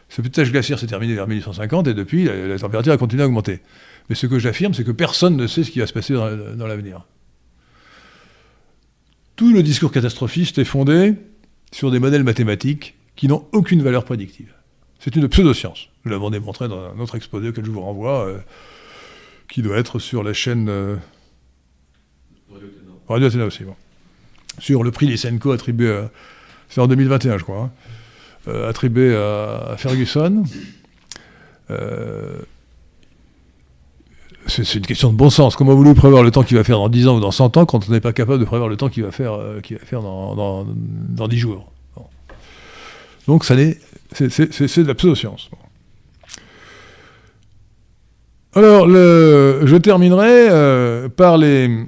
Ce 0.10 0.22
petit 0.22 0.44
glaciaire 0.44 0.78
s'est 0.78 0.88
terminé 0.88 1.16
vers 1.16 1.28
1850 1.28 1.88
et 1.88 1.94
depuis, 1.94 2.26
la, 2.26 2.58
température 2.60 2.94
a 2.94 2.98
continué 2.98 3.24
à 3.24 3.26
augmenter. 3.26 3.62
Mais 4.10 4.16
ce 4.16 4.28
que 4.28 4.38
j'affirme, 4.40 4.74
c'est 4.74 4.84
que 4.84 4.92
personne 4.92 5.36
ne 5.36 5.48
sait 5.48 5.64
ce 5.64 5.72
qui 5.72 5.80
va 5.80 5.88
se 5.88 5.94
passer 5.94 6.14
dans 6.14 6.68
l'avenir. 6.68 7.06
Tout 9.36 9.52
le 9.52 9.64
discours 9.64 9.92
catastrophiste 9.92 10.60
est 10.60 10.66
fondé 10.66 11.16
sur 11.72 11.90
des 11.90 12.00
modèles 12.00 12.24
mathématiques 12.24 12.96
qui 13.16 13.28
n'ont 13.28 13.48
aucune 13.52 13.82
valeur 13.82 14.06
prédictive. 14.06 14.54
C'est 15.00 15.16
une 15.16 15.28
pseudoscience. 15.28 15.90
Nous 16.06 16.12
l'avons 16.12 16.30
démontré 16.30 16.68
dans 16.68 16.80
un 16.80 17.00
autre 17.00 17.16
exposé 17.16 17.50
auquel 17.50 17.66
je 17.66 17.72
vous 17.72 17.82
renvoie, 17.82 18.28
euh, 18.28 18.38
qui 19.50 19.62
doit 19.62 19.78
être 19.78 20.00
sur 20.00 20.24
la 20.24 20.34
chaîne 20.34 20.70
euh, 20.70 20.96
Radio 23.08 23.28
Athéna 23.28 23.46
aussi. 23.46 23.64
Sur 24.60 24.84
le 24.84 24.92
prix 24.92 25.08
Lysenko 25.08 25.52
attribué 25.52 25.92
à. 25.92 26.12
C'est 26.70 26.82
en 26.82 26.88
2021, 26.88 27.38
je 27.38 27.44
crois. 27.44 27.60
Hein, 27.60 27.72
euh, 28.48 28.70
attribué 28.70 29.16
à, 29.16 29.76
Ferguson. 29.78 30.44
c'est 34.48 34.76
une 34.76 34.86
question 34.86 35.12
de 35.12 35.18
bon 35.18 35.30
sens. 35.30 35.56
Comment 35.56 35.74
voulez-vous 35.74 35.96
prévoir 35.96 36.24
le 36.24 36.32
temps 36.32 36.44
qu'il 36.44 36.58
va 36.58 36.64
faire 36.64 36.78
dans 36.78 36.90
10 36.90 37.08
ans 37.08 37.18
ou 37.18 37.20
dans 37.20 37.32
100 37.32 37.58
ans 37.58 37.66
quand 37.66 37.88
on 37.88 37.92
n'est 37.92 38.02
pas 38.02 38.14
capable 38.14 38.40
de 38.40 38.46
prévoir 38.46 38.70
le 38.70 38.78
temps 38.78 38.90
qu'il 38.90 39.04
va 39.04 39.12
faire, 39.12 39.38
va 39.38 39.62
faire 39.62 40.02
dans, 40.02 40.36
dans, 40.36 40.68
dans 40.68 41.28
10 41.28 41.38
jours 41.38 41.74
donc 43.28 43.46
ça 43.46 43.56
c'est, 44.12 44.84
de 44.84 44.88
la 44.88 44.96
pseudo-science. 44.96 45.50
Alors, 48.56 48.88
je 48.88 49.76
terminerai 49.78 50.50
euh, 50.50 51.10
par 51.10 51.38
les 51.38 51.88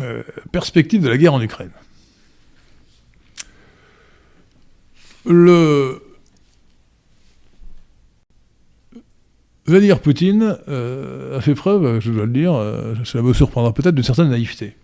euh, 0.00 0.22
perspectives 0.50 1.02
de 1.02 1.08
la 1.08 1.16
guerre 1.16 1.32
en 1.32 1.40
Ukraine. 1.40 1.70
Le 5.24 6.02
Vladimir 9.66 10.00
Poutine 10.00 10.58
euh, 10.68 11.38
a 11.38 11.40
fait 11.40 11.54
preuve, 11.54 12.00
je 12.00 12.10
dois 12.10 12.26
le 12.26 12.32
dire, 12.32 12.52
cela 13.04 13.22
me 13.22 13.32
surprendra 13.32 13.72
peut-être, 13.72 13.94
d'une 13.94 14.04
certaine 14.04 14.30
naïveté. 14.30 14.76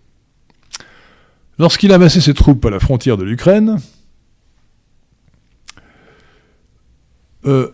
Lorsqu'il 1.57 1.91
a 1.91 1.95
amassé 1.95 2.21
ses 2.21 2.33
troupes 2.33 2.65
à 2.65 2.69
la 2.69 2.79
frontière 2.79 3.17
de 3.17 3.23
l'Ukraine, 3.23 3.79
Euh, 7.45 7.69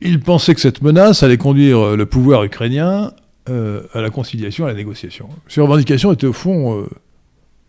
il 0.00 0.20
pensait 0.20 0.54
que 0.54 0.60
cette 0.60 0.82
menace 0.82 1.22
allait 1.22 1.36
conduire 1.36 1.78
euh, 1.78 1.96
le 1.96 2.06
pouvoir 2.06 2.44
ukrainien 2.44 3.12
euh, 3.48 3.82
à 3.92 4.00
la 4.00 4.10
conciliation, 4.10 4.64
à 4.64 4.68
la 4.68 4.74
négociation. 4.74 5.28
Ces 5.48 5.60
revendications 5.60 6.12
étaient 6.12 6.26
au 6.26 6.32
fond 6.32 6.86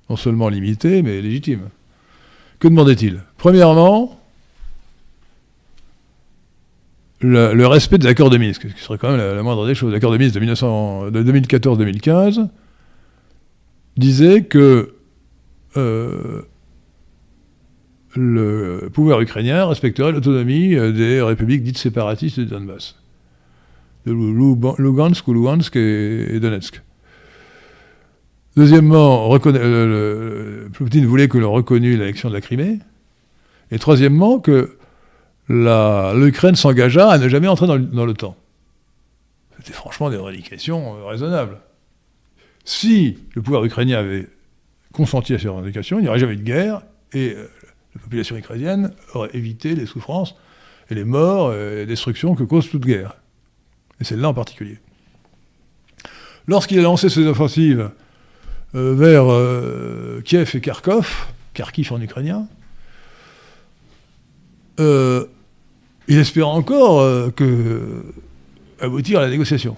non 0.10 0.16
seulement 0.16 0.50
limitées, 0.50 1.02
mais 1.02 1.22
légitimes. 1.22 1.70
Que 2.60 2.68
demandait-il? 2.68 3.22
Premièrement, 3.44 4.18
le, 7.20 7.66
respect 7.66 7.98
des 7.98 8.08
accords 8.08 8.30
de 8.30 8.38
Minsk, 8.38 8.62
ce 8.62 8.74
qui 8.74 8.82
serait 8.82 8.98
quand 8.98 9.12
même 9.12 9.18
la, 9.20 9.44
moindre 9.44 9.68
des 9.68 9.76
choses. 9.76 9.92
L'accord 9.92 10.14
de 10.14 10.18
Minsk 10.18 10.36
de, 10.36 11.10
de 11.10 11.40
2014-2015 11.42 12.48
disait 13.98 14.46
que 14.46 14.96
le 18.16 18.90
pouvoir 18.94 19.20
ukrainien 19.20 19.66
respecterait 19.66 20.14
l'autonomie 20.14 20.76
euh, 20.76 20.94
des 20.94 21.22
républiques 21.22 21.64
dites 21.64 21.78
séparatistes 21.78 22.40
de 22.40 22.46
Donbass, 22.46 22.96
de 24.06 24.14
Lugansk 24.14 25.28
ou 25.28 25.34
Luhansk 25.34 25.76
et, 25.76 26.40
Donetsk. 26.40 26.82
Deuxièmement, 28.56 29.38
Poutine 29.38 31.06
voulait 31.06 31.28
que 31.28 31.38
l'on 31.38 31.52
reconnût 31.52 31.98
l'élection 31.98 32.30
de 32.30 32.36
la 32.36 32.40
Crimée. 32.40 32.80
Et 33.74 33.80
troisièmement, 33.80 34.40
que 34.40 34.78
l'Ukraine 35.50 36.56
s'engageât 36.56 37.10
à 37.10 37.18
ne 37.18 37.28
jamais 37.28 37.50
entrer 37.50 37.68
dans, 37.68 38.06
l'OTAN. 38.06 38.38
C'était 39.58 39.74
franchement 39.74 40.10
des 40.10 40.18
revendications 40.18 40.98
euh, 40.98 41.06
raisonnables. 41.06 41.60
Si 42.66 43.18
le 43.36 43.42
pouvoir 43.42 43.66
ukrainien 43.66 44.00
avait 44.00 44.30
consenti 44.94 45.34
à 45.34 45.40
ces 45.40 45.48
revendications, 45.48 46.00
il 46.00 46.04
n'y 46.04 46.08
aurait 46.08 46.20
jamais 46.20 46.34
eu 46.34 46.38
de 46.38 46.44
guerre 46.44 46.82
et 47.12 47.34
euh, 47.36 47.50
la 47.96 48.02
population 48.02 48.38
ukrainienne 48.38 48.94
aurait 49.14 49.30
évité 49.34 49.76
les 49.76 49.86
souffrances 49.86 50.36
et 50.90 50.96
les 50.96 51.04
morts 51.04 51.54
et 51.54 51.78
les 51.78 51.86
destructions 51.86 52.36
que 52.36 52.44
cause 52.44 52.70
toute 52.70 52.86
guerre. 52.86 53.16
Et 54.00 54.04
celle-là 54.04 54.30
en 54.30 54.34
particulier. 54.34 54.80
Lorsqu'il 56.48 56.80
a 56.80 56.84
lancé 56.84 57.10
ses 57.10 57.26
offensives 57.26 57.92
euh, 58.76 58.96
vers 58.96 59.32
euh, 59.32 60.22
Kiev 60.26 60.52
et 60.56 60.62
Kharkov, 60.62 61.28
Kharkiv 61.54 61.94
en 61.94 62.02
ukrainien, 62.02 62.48
euh, 64.80 65.26
il 66.08 66.18
espérait 66.18 66.46
encore 66.46 67.34
que 67.36 68.04
aboutir 68.80 69.20
à 69.20 69.22
la 69.24 69.30
négociation. 69.30 69.78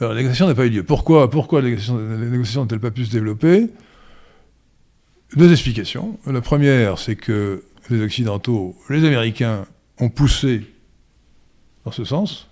Alors, 0.00 0.12
la 0.12 0.18
négociation 0.18 0.46
n'a 0.48 0.54
pas 0.54 0.66
eu 0.66 0.70
lieu. 0.70 0.82
Pourquoi, 0.82 1.30
pourquoi 1.30 1.60
la 1.62 1.68
négociation 1.68 2.62
n'a-t-elle 2.62 2.80
pas 2.80 2.90
pu 2.90 3.04
se 3.04 3.10
développer? 3.10 3.68
Deux 5.36 5.52
explications. 5.52 6.18
La 6.26 6.40
première, 6.40 6.98
c'est 6.98 7.16
que 7.16 7.64
les 7.90 8.02
Occidentaux, 8.02 8.76
les 8.88 9.04
Américains, 9.04 9.66
ont 9.98 10.08
poussé 10.08 10.62
dans 11.84 11.92
ce 11.92 12.04
sens. 12.04 12.48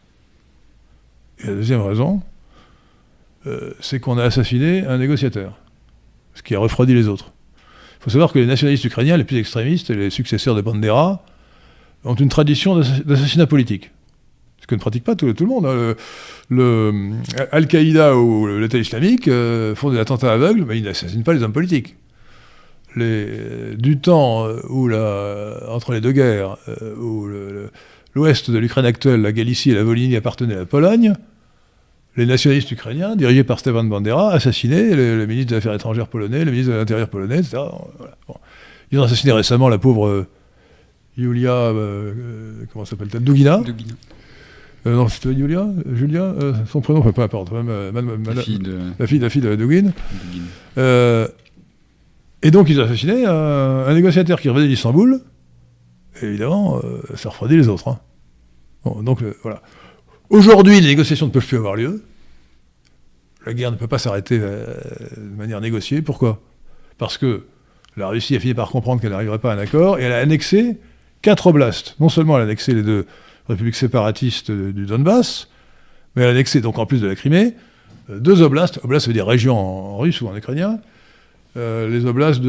Et 1.39 1.47
la 1.47 1.55
deuxième 1.55 1.81
raison, 1.81 2.23
euh, 3.47 3.75
c'est 3.81 3.99
qu'on 3.99 4.19
a 4.19 4.25
assassiné 4.25 4.87
un 4.87 4.99
négociateur, 4.99 5.59
ce 6.35 6.43
qui 6.43 6.55
a 6.55 6.59
refroidi 6.59 6.95
les 6.95 7.09
autres. 7.09 7.33
Il 8.03 8.05
faut 8.07 8.11
savoir 8.11 8.33
que 8.33 8.41
les 8.41 8.47
nationalistes 8.47 8.85
ukrainiens 8.85 9.17
les 9.17 9.23
plus 9.23 9.37
extrémistes, 9.37 9.91
les 9.91 10.11
successeurs 10.11 10.57
de 10.57 10.61
Bandera, 10.61 11.25
ont 12.05 12.17
une 12.17 12.29
tradition 12.29 12.77
d'assassinat 12.77 13.47
politique. 13.47 13.93
Ce 14.61 14.67
que 14.67 14.75
ne 14.75 14.81
pratique 14.81 15.05
pas 15.05 15.15
tout, 15.15 15.27
le 15.27 15.47
monde. 15.47 15.67
Hein. 15.67 15.95
Al-Qaïda 17.53 18.17
ou 18.17 18.59
l'État 18.59 18.79
islamique 18.79 19.29
euh, 19.29 19.77
font 19.77 19.91
des 19.91 20.01
attentats 20.01 20.33
aveugles, 20.33 20.65
mais 20.65 20.79
ils 20.79 20.85
n'assassinent 20.85 21.23
pas 21.23 21.33
les 21.33 21.45
hommes 21.45 21.53
politiques 21.53 21.97
du 22.97 23.99
temps 24.03 24.47
euh, 24.47 24.61
où 24.69 24.93
entre 24.93 25.93
les 25.93 26.01
deux 26.01 26.13
guerres, 26.13 26.57
euh, 26.69 26.95
où 26.97 27.29
l'ouest 28.15 28.51
de 28.51 28.59
l'Ukraine 28.59 28.85
actuelle, 28.85 29.23
la 29.23 29.33
Galicie 29.33 29.71
et 29.71 29.75
la 29.75 29.85
Volhynie 29.85 30.17
appartenaient 30.17 30.55
à 30.55 30.59
la 30.59 30.67
Pologne, 30.67 31.15
les 32.17 32.27
nationalistes 32.27 32.71
ukrainiens, 32.71 33.17
dirigés 33.17 33.45
par 33.45 33.59
Stefan 33.59 33.89
Bandera, 33.89 34.33
assassinaient 34.33 34.95
le, 34.95 35.27
ministre 35.27 35.51
des 35.51 35.57
Affaires 35.57 35.75
étrangères 35.75 36.09
polonais, 36.09 36.45
le 36.45 36.51
ministre 36.51 36.73
de 36.73 36.77
l'Intérieur 36.79 37.09
polonais, 37.09 37.39
etc. 37.39 37.59
Ils 38.91 38.99
ont 38.99 39.03
assassiné 39.05 39.33
récemment 39.33 39.69
la 39.69 39.79
pauvre 39.79 40.27
Yulia, 41.17 41.53
euh, 41.53 42.65
comment 42.73 42.85
s'appelle-t-elle 42.85 43.25
Dugina. 43.25 43.59
Dugina. 43.59 43.95
non, 44.85 45.09
c'était 45.09 45.33
Yulia 45.33 45.67
Julia 45.95 46.35
Son 46.69 46.81
prénom, 46.81 47.01
peu 47.01 47.23
importe. 47.23 47.53
la, 47.53 48.43
fille 48.43 48.59
de... 48.59 48.79
la, 48.99 49.07
fille, 49.07 49.19
la 49.19 49.31
fille 49.31 49.43
de 49.43 49.55
Dugin. 49.57 49.93
Et 52.43 52.51
donc 52.51 52.69
ils 52.69 52.81
ont 52.81 52.85
assassiné 52.85 53.25
un, 53.25 53.95
négociateur 53.95 54.41
qui 54.41 54.49
revenait 54.49 54.69
d'Istanbul. 54.69 55.21
Et 56.21 56.27
évidemment, 56.27 56.81
euh, 56.83 57.01
ça 57.15 57.31
refroidit 57.31 57.57
les 57.57 57.69
autres. 57.69 57.89
Hein. 57.89 57.99
donc 59.03 59.23
euh, 59.23 59.35
voilà. 59.43 59.63
Aujourd'hui, 60.33 60.81
les 60.81 60.89
négociations 60.89 61.27
ne 61.27 61.31
peuvent 61.31 61.47
plus 61.47 61.59
avoir 61.59 61.77
lieu. 61.77 62.03
La 63.45 63.53
guerre 63.53 63.71
ne 63.71 63.77
peut 63.77 63.87
pas 63.87 63.99
s'arrêter 63.99 64.39
euh, 64.41 64.65
de 65.15 65.37
manière 65.37 65.61
négociée. 65.61 66.01
Pourquoi? 66.01 66.41
Parce 66.97 67.19
que 67.19 67.43
la 67.99 68.09
Russie 68.09 68.35
a 68.35 68.41
fini 68.41 68.55
par 68.55 68.71
comprendre 68.71 69.03
qu'elle 69.03 69.11
n'arriverait 69.11 69.41
pas 69.41 69.53
à 69.53 69.57
un 69.57 69.59
accord 69.59 69.99
et 69.99 70.05
elle 70.05 70.13
a 70.13 70.17
annexé 70.21 70.79
quatre 71.21 71.49
oblasts. 71.49 71.97
Non 72.01 72.09
seulement 72.09 72.37
elle 72.37 72.43
a 72.43 72.47
annexé 72.47 72.73
les 72.73 72.83
deux 72.83 73.05
républiques 73.47 73.75
séparatistes 73.75 74.51
du 74.51 74.87
Donbass, 74.87 75.49
mais 76.17 76.23
elle 76.23 76.29
a 76.29 76.31
annexé, 76.31 76.63
donc 76.63 76.79
en 76.79 76.87
plus 76.87 77.03
de 77.03 77.09
la 77.09 77.15
Crimée, 77.15 77.53
deux 78.09 78.41
oblasts. 78.41 78.81
Oblast 78.83 79.09
veut 79.09 79.13
dire 79.13 79.27
région 79.27 79.59
en 79.59 79.99
russe 79.99 80.23
ou 80.23 80.29
en 80.29 80.35
ukrainien, 80.35 80.79
euh, 81.59 81.91
les 81.91 82.07
oblasts 82.07 82.41
de 82.41 82.49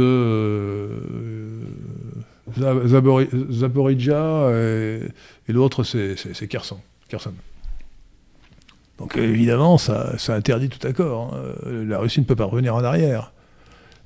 euh, 2.61 3.49
Zaporizhia 3.51 4.51
et, 4.53 5.51
l'autre 5.51 5.83
c'est 5.83 6.47
Kherson, 6.47 6.79
Donc 9.03 9.17
évidemment, 9.17 9.77
ça, 9.77 10.15
interdit 10.29 10.69
tout 10.69 10.87
accord. 10.87 11.33
Hein. 11.33 11.71
La 11.85 11.99
Russie 11.99 12.21
ne 12.21 12.25
peut 12.25 12.37
pas 12.37 12.45
revenir 12.45 12.73
en 12.73 12.85
arrière 12.85 13.33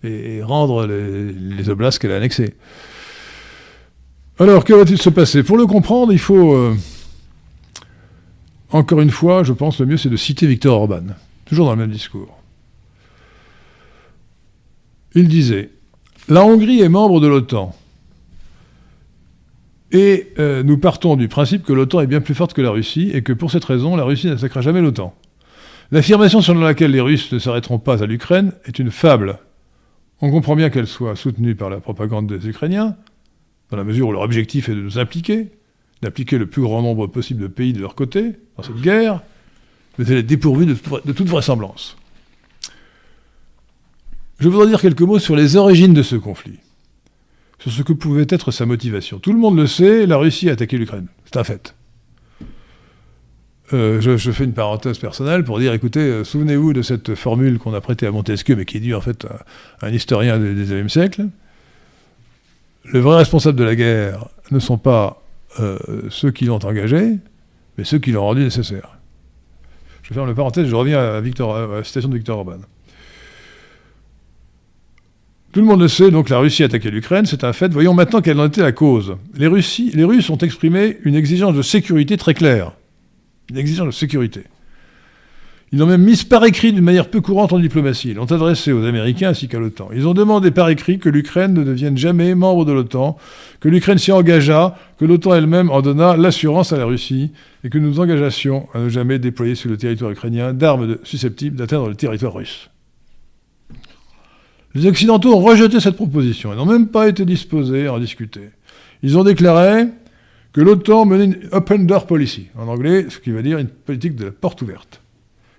et, 0.03 0.41
rendre 0.41 0.87
les, 0.87 1.69
oblasts 1.69 1.99
qu'elle 1.99 2.11
a 2.11 2.15
annexés. 2.15 2.55
Alors, 4.39 4.63
que 4.63 4.73
va-t-il 4.73 4.99
se 4.99 5.11
passer? 5.11 5.43
Pour 5.43 5.55
le 5.55 5.67
comprendre, 5.67 6.11
il 6.11 6.17
faut, 6.17 6.55
euh, 6.55 6.75
encore 8.71 9.01
une 9.01 9.11
fois, 9.11 9.43
je 9.43 9.53
pense, 9.53 9.79
le 9.79 9.85
mieux 9.85 9.97
c'est 9.97 10.09
de 10.09 10.17
citer 10.17 10.47
Victor 10.47 10.81
Orban, 10.81 11.03
toujours 11.45 11.67
dans 11.67 11.73
le 11.73 11.77
même 11.77 11.91
discours. 11.91 12.35
Il 15.13 15.27
disait 15.27 15.69
La 16.27 16.43
Hongrie 16.43 16.81
est 16.81 16.89
membre 16.89 17.19
de 17.19 17.27
l'OTAN. 17.27 17.75
Et 19.91 20.33
euh, 20.38 20.63
nous 20.63 20.77
partons 20.77 21.15
du 21.15 21.27
principe 21.27 21.63
que 21.63 21.73
l'OTAN 21.73 22.01
est 22.01 22.07
bien 22.07 22.21
plus 22.21 22.35
forte 22.35 22.53
que 22.53 22.61
la 22.61 22.71
Russie 22.71 23.11
et 23.13 23.21
que 23.21 23.33
pour 23.33 23.51
cette 23.51 23.63
raison, 23.63 23.95
la 23.95 24.03
Russie 24.03 24.27
n'attaquera 24.27 24.61
jamais 24.61 24.81
l'OTAN. 24.81 25.15
L'affirmation 25.91 26.41
selon 26.41 26.61
laquelle 26.61 26.91
les 26.91 26.99
Russes 26.99 27.31
ne 27.31 27.39
s'arrêteront 27.39 27.79
pas 27.79 28.03
à 28.03 28.05
l'Ukraine 28.05 28.51
est 28.65 28.79
une 28.79 28.91
fable. 28.91 29.39
On 30.19 30.29
comprend 30.31 30.55
bien 30.55 30.69
qu'elle 30.69 30.88
soit 30.88 31.15
soutenue 31.15 31.55
par 31.55 31.69
la 31.69 31.79
propagande 31.79 32.27
des 32.27 32.49
Ukrainiens, 32.49 32.97
dans 33.69 33.77
la 33.77 33.85
mesure 33.85 34.09
où 34.09 34.11
leur 34.11 34.23
objectif 34.23 34.67
est 34.67 34.75
de 34.75 34.81
nous 34.81 34.99
impliquer, 34.99 35.51
d'impliquer 36.01 36.38
le 36.38 36.47
plus 36.47 36.61
grand 36.61 36.81
nombre 36.81 37.07
possible 37.07 37.41
de 37.41 37.47
pays 37.47 37.71
de 37.71 37.79
leur 37.79 37.95
côté 37.95 38.33
dans 38.57 38.63
cette 38.63 38.81
guerre, 38.81 39.21
mais 39.97 40.05
elle 40.07 40.17
est 40.17 40.23
dépourvue 40.23 40.65
de, 40.65 40.75
de 41.05 41.11
toute 41.13 41.27
vraisemblance. 41.27 41.97
Je 44.39 44.49
voudrais 44.49 44.67
dire 44.67 44.81
quelques 44.81 45.01
mots 45.01 45.19
sur 45.19 45.35
les 45.35 45.55
origines 45.55 45.93
de 45.93 46.03
ce 46.03 46.15
conflit, 46.15 46.59
sur 47.60 47.72
ce 47.72 47.82
que 47.82 47.93
pouvait 47.93 48.28
être 48.30 48.51
sa 48.51 48.66
motivation. 48.66 49.20
Tout 49.20 49.34
le 49.34 49.39
monde 49.39 49.58
le 49.58 49.68
sait, 49.68 50.05
la 50.05 50.18
Russie 50.18 50.49
a 50.49 50.53
attaqué 50.53 50.78
l'Ukraine, 50.78 51.08
c'est 51.26 51.38
un 51.38 51.43
fait. 51.43 51.74
Euh, 53.74 53.99
je, 53.99 54.32
fais 54.32 54.45
une 54.45 54.53
parenthèse 54.53 54.97
personnelle 54.97 55.43
pour 55.43 55.60
dire, 55.60 55.74
écoutez, 55.74 55.99
euh, 55.99 56.24
souvenez-vous 56.24 56.72
de 56.72 56.82
cette 56.82 57.16
formule 57.16 57.60
qu'on 57.60 57.74
a 57.74 57.82
prêtée 57.82 58.08
à 58.08 58.12
Montesquieu, 58.12 58.55
mais 58.55 58.64
qui 58.64 58.78
est 58.78 58.80
due 58.80 58.95
en 58.95 59.01
fait 59.01 59.26
à, 59.26 59.86
un 59.86 59.91
historien 59.91 60.39
du 60.39 60.53
XIXe 60.53 60.91
siècle. 60.91 61.26
Le 62.86 62.99
vrai 62.99 63.18
responsable 63.18 63.58
de 63.58 63.66
la 63.66 63.76
guerre 63.76 64.30
ne 64.51 64.60
sont 64.60 64.78
pas 64.78 65.22
euh, 65.60 65.78
ceux 66.10 66.32
qui 66.32 66.45
l'ont 66.45 66.64
engagée, 66.64 67.18
mais 67.78 67.84
ceux 67.84 67.99
qui 67.99 68.14
l'ont 68.14 68.24
rendu 68.24 68.41
nécessaire. 68.41 68.97
Je 70.03 70.14
ferme 70.14 70.30
la 70.30 70.34
parenthèse, 70.34 70.68
je 70.68 70.76
reviens 70.76 70.99
à, 70.99 71.18
à 71.18 71.68
la 71.68 71.84
citation 71.84 72.10
de 72.10 72.16
Victor 72.16 72.38
Orban. 72.38 72.60
Tout 75.58 75.62
le 75.62 75.70
monde 75.70 75.82
le 75.82 75.88
sait, 75.88 76.12
donc 76.12 76.30
la 76.30 76.38
Russie 76.38 76.62
a 76.62 76.68
attaqué 76.68 76.91
l'Ukraine, 76.91 77.26
c'est 77.26 77.43
un 77.43 77.51
fait. 77.51 77.74
Voyons 77.74 77.95
maintenant 77.95 78.22
quelle 78.22 78.39
en 78.39 78.45
était 78.45 78.62
la 78.62 78.74
cause. 78.74 79.18
Les, 79.39 79.47
Russes 79.47 80.30
ont 80.30 80.38
exprimé 80.38 80.99
une 81.03 81.16
exigence 81.16 81.55
de 81.55 81.64
sécurité 81.64 82.16
très 82.16 82.36
claire 82.36 82.74
une 83.49 83.58
exigence 83.58 83.88
de 83.88 83.91
sécurité. 83.91 84.41
Ils 85.72 85.80
l'ont 85.80 85.88
même 85.88 86.03
mise 86.03 86.24
par 86.24 86.45
écrit 86.45 86.74
d'une 86.74 86.84
manière 86.84 87.10
peu 87.10 87.22
courante 87.22 87.53
en 87.53 87.60
diplomatie. 87.60 88.10
Ils 88.10 88.18
l'ont 88.18 88.32
adressé 88.32 88.72
aux 88.72 88.86
Américains 88.86 89.30
ainsi 89.30 89.47
qu'à 89.47 89.58
l'OTAN. 89.58 89.89
Ils 89.95 90.08
ont 90.08 90.14
demandé 90.14 90.51
par 90.51 90.70
écrit 90.70 90.99
que 90.99 91.10
l'Ukraine 91.10 91.55
ne 91.55 91.64
devienne 91.64 91.97
jamais 91.97 92.36
membre 92.36 92.64
de 92.64 92.74
l'OTAN, 92.74 93.18
que 93.60 93.68
l'Ukraine 93.68 93.97
s'y 93.97 94.12
engageât, 94.12 94.76
que 94.99 95.05
l'OTAN 95.05 95.34
elle-même 95.34 95.72
en 95.72 95.82
donna 95.82 96.18
l'assurance 96.18 96.72
à 96.72 96.78
la 96.78 96.86
Russie, 96.86 97.32
et 97.64 97.72
que 97.72 97.80
nous 97.80 97.89
nous 97.89 97.99
engageassions 97.99 98.68
à 98.76 98.80
ne 98.82 98.89
jamais 98.89 99.18
déployer 99.18 99.55
sur 99.55 99.72
le 99.72 99.78
territoire 99.78 100.12
ukrainien 100.12 100.53
d'armes 100.53 100.99
susceptibles 101.01 101.55
d'atteindre 101.55 101.89
le 101.89 101.95
territoire 101.95 102.36
russe. 102.36 102.70
Les 104.76 104.86
Occidentaux 104.86 105.34
ont 105.34 105.41
rejeté 105.41 105.80
cette 105.80 105.95
proposition 105.95 106.53
et 106.53 106.55
n'ont 106.55 106.65
même 106.65 106.88
pas 106.88 107.07
été 107.07 107.26
disposés 107.26 107.88
à 107.88 107.93
en 107.93 107.99
discuter. 107.99 108.49
Ils 109.03 109.18
ont 109.18 109.24
déclaré 109.24 109.86
que 110.53 110.61
l'OTAN 110.61 111.05
menait 111.05 111.26
une 111.26 111.39
open 111.51 111.86
door 111.86 112.07
policy, 112.07 112.47
en 112.57 112.68
anglais, 112.68 113.05
ce 113.09 113.20
qui 113.20 113.32
veut 113.32 113.43
dire 113.43 113.57
une 113.57 113.68
politique 113.68 114.15
de 114.15 114.26
la 114.26 114.32
porte 114.32 114.61
ouverte. 114.61 115.01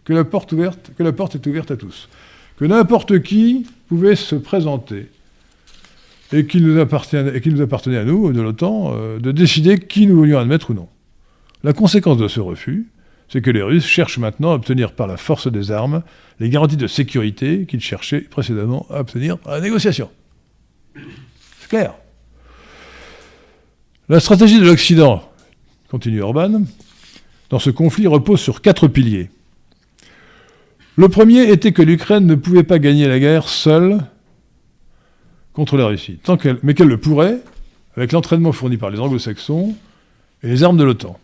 Que 0.05 0.13
la 0.13 0.25
porte, 0.25 0.53
est 0.53 1.47
ouverte 1.47 1.71
à 1.71 1.77
tous. 1.77 2.09
Que 2.57 2.65
n'importe 2.65 3.23
qui 3.23 3.67
pouvait 3.89 4.17
se 4.17 4.35
présenter 4.35 5.09
et 6.33 6.47
qu'il 6.47 6.67
nous, 6.67 6.79
appartenait, 6.79 7.41
nous 7.45 7.61
appartenait 7.61 7.99
à 7.99 8.05
nous, 8.05 8.33
de 8.33 8.41
l'OTAN, 8.41 8.95
euh, 8.95 9.19
de 9.19 9.33
décider 9.33 9.79
qui 9.79 10.07
nous 10.07 10.17
voulions 10.17 10.39
admettre 10.39 10.71
ou 10.71 10.75
non. 10.75 10.89
La 11.65 11.73
conséquence 11.73 12.19
de 12.19 12.29
ce 12.29 12.41
refus, 12.41 12.89
c'est 13.29 13.43
que 13.43 13.51
les 13.51 13.63
Russes 13.63 13.87
cherchent 13.87 14.19
maintenant 14.19 14.53
à 14.53 14.55
obtenir 14.55 14.93
par 14.93 15.07
la 15.07 15.17
force 15.17 15.51
des 15.51 15.71
armes 15.71 16.03
les 16.41 16.49
garanties 16.49 16.77
de 16.77 16.87
sécurité 16.87 17.67
qu'ils 17.67 17.81
cherchaient 17.81 18.21
précédemment 18.21 18.87
à 18.91 19.01
obtenir 19.01 19.39
par 19.39 19.53
la 19.53 19.61
négociation. 19.61 20.11
C'est 21.61 21.69
clair. 21.69 21.95
La 24.09 24.21
stratégie 24.21 24.59
de 24.59 24.65
l'Occident, 24.65 25.23
continue 25.91 26.23
Orban, 26.23 26.63
dans 27.51 27.59
ce 27.59 27.71
conflit 27.71 28.07
repose 28.07 28.41
sur 28.41 28.63
quatre 28.63 28.89
piliers. 28.89 29.31
Le 30.97 31.09
premier 31.09 31.51
était 31.51 31.73
que 31.73 31.83
l'Ukraine 31.83 32.27
ne 32.27 32.35
pouvait 32.35 32.63
pas 32.63 32.79
gagner 32.79 33.07
la 33.07 33.19
guerre 33.21 33.49
seule 33.49 33.99
contre 35.53 35.77
la 35.77 35.87
Russie, 35.87 36.19
tant 36.23 36.39
mais 36.63 36.75
qu'elle 36.75 36.89
le 36.89 36.99
pourrait 36.99 37.39
avec 37.97 38.13
l'entraînement 38.13 38.53
fourni 38.53 38.77
par 38.77 38.91
les 38.91 38.99
anglo-saxons 38.99 39.75
et 40.43 40.49
les 40.49 40.63
armes 40.63 40.77
de 40.77 40.85
l'OTAN. 40.85 41.19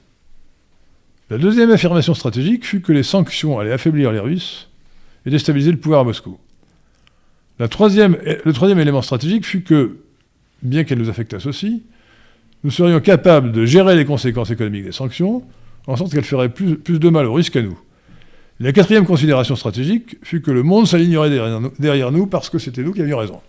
La 1.34 1.40
deuxième 1.40 1.72
affirmation 1.72 2.14
stratégique 2.14 2.64
fut 2.64 2.80
que 2.80 2.92
les 2.92 3.02
sanctions 3.02 3.58
allaient 3.58 3.72
affaiblir 3.72 4.12
les 4.12 4.20
Russes 4.20 4.68
et 5.26 5.30
déstabiliser 5.30 5.72
le 5.72 5.78
pouvoir 5.78 6.02
à 6.02 6.04
Moscou. 6.04 6.38
le 7.58 7.66
troisième 7.66 8.78
élément 8.78 9.02
stratégique 9.02 9.44
fut 9.44 9.62
que, 9.62 9.96
bien 10.62 10.84
qu'elle 10.84 10.98
nous 10.98 11.08
affectasse 11.08 11.46
aussi, 11.46 11.82
nous 12.62 12.70
serions 12.70 13.00
capables 13.00 13.50
de 13.50 13.66
gérer 13.66 13.96
les 13.96 14.04
conséquences 14.04 14.50
économiques 14.50 14.84
des 14.84 14.92
sanctions, 14.92 15.42
en 15.88 15.96
sorte 15.96 16.12
qu'elles 16.12 16.22
feraient 16.22 16.50
plus, 16.50 16.78
de 16.86 17.08
mal 17.08 17.26
aux 17.26 17.34
risques 17.34 17.54
qu'à 17.54 17.62
nous. 17.62 17.80
La 18.60 18.72
quatrième 18.72 19.04
considération 19.04 19.56
stratégique 19.56 20.16
fut 20.22 20.40
que 20.40 20.52
le 20.52 20.62
monde 20.62 20.86
s'alignerait 20.86 21.30
derrière, 21.80 22.12
nous 22.12 22.28
parce 22.28 22.48
que 22.48 22.60
c'était 22.60 22.84
nous 22.84 22.92
qui 22.92 23.00
avions 23.00 23.18
raison. 23.18 23.40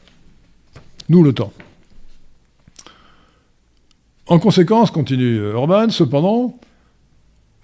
Nous, 1.10 1.24
l'OTAN. 1.24 1.54
En 4.26 4.40
conséquence, 4.40 4.90
continue 4.90 5.40
Orban, 5.52 5.92
cependant, 5.92 6.58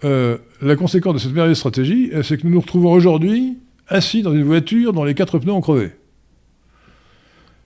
euh, 0.04 0.38
la 0.62 0.76
conséquence 0.76 1.14
de 1.14 1.20
cette 1.20 1.34
merveilleuse 1.34 1.58
stratégie, 1.58 2.12
c'est 2.24 2.38
que 2.38 2.48
nous 2.48 2.54
nous 2.54 2.62
retrouvons 2.62 2.92
aujourd'hui 2.92 3.58
assis 3.88 4.22
dans 4.22 4.34
une 4.34 4.44
voiture 4.44 4.94
dont 4.94 5.04
les 5.04 5.14
quatre 5.14 5.38
pneus 5.40 5.54
ont 5.54 5.62
crevé. 5.62 5.92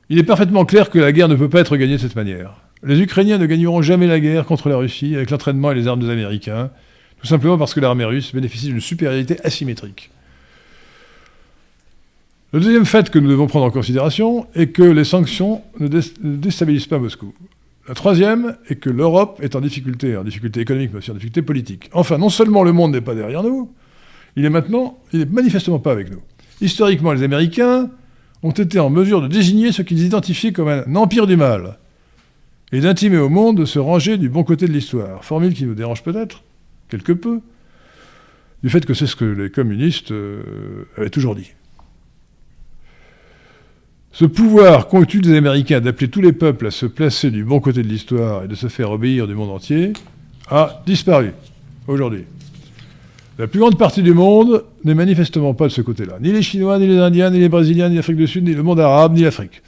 Il 0.09 0.19
est 0.19 0.23
parfaitement 0.23 0.65
clair 0.65 0.89
que 0.89 0.99
la 0.99 1.11
guerre 1.11 1.27
ne 1.27 1.36
peut 1.36 1.49
pas 1.49 1.61
être 1.61 1.77
gagnée 1.77 1.93
de 1.93 2.01
cette 2.01 2.15
manière. 2.15 2.61
Les 2.83 2.99
Ukrainiens 2.99 3.38
ne 3.38 3.45
gagneront 3.45 3.81
jamais 3.81 4.07
la 4.07 4.19
guerre 4.19 4.45
contre 4.45 4.69
la 4.69 4.77
Russie 4.77 5.15
avec 5.15 5.31
l'entraînement 5.31 5.71
et 5.71 5.75
les 5.75 5.88
armes 5.88 6.01
des 6.01 6.09
Américains, 6.09 6.69
tout 7.19 7.27
simplement 7.27 7.57
parce 7.57 7.73
que 7.73 7.79
l'armée 7.79 8.05
russe 8.05 8.33
bénéficie 8.33 8.67
d'une 8.67 8.81
supériorité 8.81 9.38
asymétrique. 9.43 10.11
Le 12.53 12.59
deuxième 12.59 12.86
fait 12.86 13.09
que 13.09 13.19
nous 13.19 13.29
devons 13.29 13.47
prendre 13.47 13.65
en 13.65 13.71
considération 13.71 14.47
est 14.55 14.67
que 14.67 14.83
les 14.83 15.03
sanctions 15.03 15.63
ne, 15.79 15.88
déstabilisent 15.88 16.88
pas 16.88 16.99
Moscou. 16.99 17.33
La 17.88 17.93
troisième 17.93 18.57
est 18.67 18.75
que 18.75 18.89
l'Europe 18.89 19.39
est 19.43 19.55
en 19.55 19.61
difficulté, 19.61 20.17
en 20.17 20.23
difficulté 20.23 20.59
économique, 20.59 20.89
mais 20.91 20.99
aussi 20.99 21.11
en 21.11 21.13
difficulté 21.13 21.43
politique. 21.43 21.89
Enfin, 21.93 22.17
non 22.17 22.29
seulement 22.29 22.63
le 22.63 22.73
monde 22.73 22.93
n'est 22.93 23.01
pas 23.01 23.13
derrière 23.13 23.43
nous, 23.43 23.71
il 24.36 24.43
est 24.43 24.49
maintenant, 24.49 24.97
il 25.13 25.19
n'est 25.19 25.25
manifestement 25.25 25.77
pas 25.79 25.91
avec 25.91 26.09
nous. 26.09 26.21
Historiquement, 26.61 27.13
les 27.13 27.21
Américains 27.21 27.91
ont 28.41 28.51
été 28.51 28.79
en 28.79 28.89
mesure 28.89 29.21
de 29.21 29.27
désigner 29.27 29.71
ce 29.71 29.83
qu'ils 29.83 30.03
identifiaient 30.03 30.51
comme 30.51 30.67
un 30.67 30.95
empire 30.95 31.27
du 31.27 31.36
mal, 31.36 31.77
et 32.71 32.79
d'intimer 32.79 33.17
au 33.17 33.29
monde 33.29 33.57
de 33.57 33.65
se 33.65 33.77
ranger 33.77 34.17
du 34.17 34.29
bon 34.29 34.43
côté 34.43 34.67
de 34.67 34.73
l'histoire. 34.73 35.23
Formule 35.23 35.53
qui 35.53 35.65
nous 35.65 35.75
dérange 35.75 36.01
peut-être, 36.01 36.43
quelque 36.89 37.11
peu, 37.11 37.39
du 38.63 38.69
fait 38.69 38.83
que 38.83 38.95
c'est 38.95 39.07
ce 39.07 39.15
que 39.15 39.25
les 39.25 39.51
communistes 39.51 40.11
euh, 40.11 40.88
avaient 40.97 41.11
toujours 41.11 41.36
dit. 41.36 41.51
Ce 44.18 44.24
pouvoir 44.24 44.88
qu'ont 44.88 45.03
eu 45.03 45.20
les 45.20 45.36
Américains 45.36 45.82
d'appeler 45.82 46.07
tous 46.07 46.22
les 46.22 46.32
peuples 46.32 46.68
à 46.68 46.72
se 46.72 46.86
placer 46.86 47.32
du 47.32 47.43
bon 47.43 47.59
côté 47.59 47.84
de 47.84 47.88
l'histoire 47.89 48.45
et 48.45 48.47
de 48.47 48.55
se 48.55 48.68
faire 48.68 48.89
obéir 48.91 49.28
du 49.28 49.36
monde 49.36 49.49
entier 49.49 49.91
a 50.49 50.82
disparu 50.86 51.34
aujourd'hui. 51.86 52.24
La 53.38 53.47
plus 53.47 53.59
grande 53.59 53.78
partie 53.78 54.01
du 54.03 54.13
monde 54.13 54.63
n'est 54.86 54.93
manifestement 54.93 55.53
pas 55.53 55.66
de 55.66 55.74
ce 55.74 55.82
côté-là. 55.82 56.13
Ni 56.22 56.32
les 56.32 56.41
Chinois, 56.43 56.80
ni 56.80 56.88
les 56.88 56.97
Indiens, 56.97 57.30
ni 57.30 57.39
les 57.39 57.49
Brésiliens, 57.49 57.89
ni 57.89 57.97
l'Afrique 57.97 58.16
du 58.16 58.26
Sud, 58.26 58.45
ni 58.45 58.53
le 58.53 58.63
monde 58.63 58.80
arabe, 58.80 59.16
ni 59.16 59.24
l'Afrique. 59.24 59.61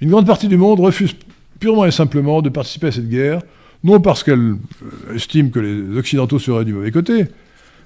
Une 0.00 0.08
grande 0.08 0.26
partie 0.26 0.48
du 0.48 0.56
monde 0.56 0.80
refuse 0.80 1.14
purement 1.58 1.84
et 1.84 1.90
simplement 1.90 2.40
de 2.40 2.48
participer 2.48 2.86
à 2.86 2.92
cette 2.92 3.10
guerre, 3.10 3.42
non 3.84 4.00
parce 4.00 4.24
qu'elle 4.24 4.38
euh, 4.40 5.14
estime 5.14 5.50
que 5.50 5.60
les 5.60 5.98
Occidentaux 5.98 6.38
seraient 6.38 6.64
du 6.64 6.72
mauvais 6.72 6.90
côté, 6.90 7.26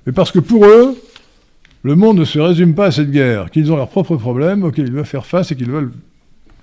mais 0.06 0.12
parce 0.12 0.30
que 0.30 0.38
pour 0.38 0.64
eux, 0.64 0.96
le 1.84 1.96
monde 1.96 2.18
ne 2.18 2.24
se 2.24 2.38
résume 2.38 2.74
pas 2.74 2.86
à 2.86 2.90
cette 2.90 3.10
guerre, 3.10 3.50
qu'ils 3.50 3.70
ont 3.70 3.76
leurs 3.76 3.90
propres 3.90 4.16
problèmes 4.16 4.64
auxquels 4.64 4.86
ils 4.86 4.92
doivent 4.92 5.04
faire 5.04 5.26
face 5.26 5.52
et 5.52 5.54
qu'ils 5.54 5.70
veulent, 5.70 5.92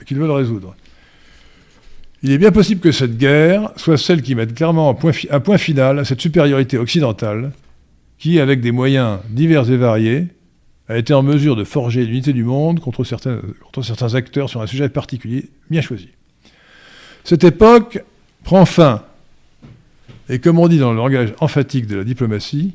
résoudre. 0.09 0.75
Il 2.23 2.31
est 2.31 2.39
bien 2.39 2.51
possible 2.51 2.81
que 2.81 2.91
cette 2.91 3.17
guerre 3.17 3.71
soit 3.75 3.97
celle 3.97 4.23
qui 4.23 4.33
mette 4.33 4.55
clairement 4.55 4.89
un 4.89 5.39
point, 5.39 5.57
final 5.59 5.99
à 5.99 6.05
cette 6.05 6.21
supériorité 6.21 6.79
occidentale 6.79 7.51
qui, 8.17 8.39
avec 8.39 8.61
des 8.61 8.71
moyens 8.71 9.19
divers 9.29 9.69
et 9.69 9.77
variés, 9.77 10.27
a 10.89 10.97
été 10.97 11.13
en 11.13 11.21
mesure 11.21 11.55
de 11.55 11.63
forger 11.63 12.03
l'unité 12.03 12.33
du 12.33 12.43
monde 12.43 12.79
contre 12.79 13.03
certains 13.03 14.15
acteurs 14.15 14.49
sur 14.49 14.61
un 14.61 14.67
sujet 14.67 14.89
particulier 14.89 15.49
bien 15.69 15.81
choisi. 15.81 16.09
Cette 17.23 17.43
époque 17.43 18.03
prend 18.43 18.65
fin. 18.65 19.03
Et 20.29 20.39
comme 20.39 20.57
on 20.57 20.67
dit 20.67 20.79
dans 20.79 20.91
le 20.91 20.97
langage 20.97 21.33
emphatique 21.39 21.85
de 21.85 21.97
la 21.97 22.03
diplomatie, 22.03 22.73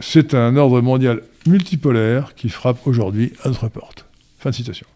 c'est 0.00 0.34
un 0.34 0.56
ordre 0.56 0.80
mondial 0.80 1.22
multipolaire 1.46 2.34
qui 2.34 2.48
frappe 2.48 2.86
aujourd'hui 2.86 3.32
à 3.42 3.48
notre 3.48 3.68
porte. 3.68 4.06
Fin 4.38 4.50
de 4.50 4.54
citation. 4.54 4.86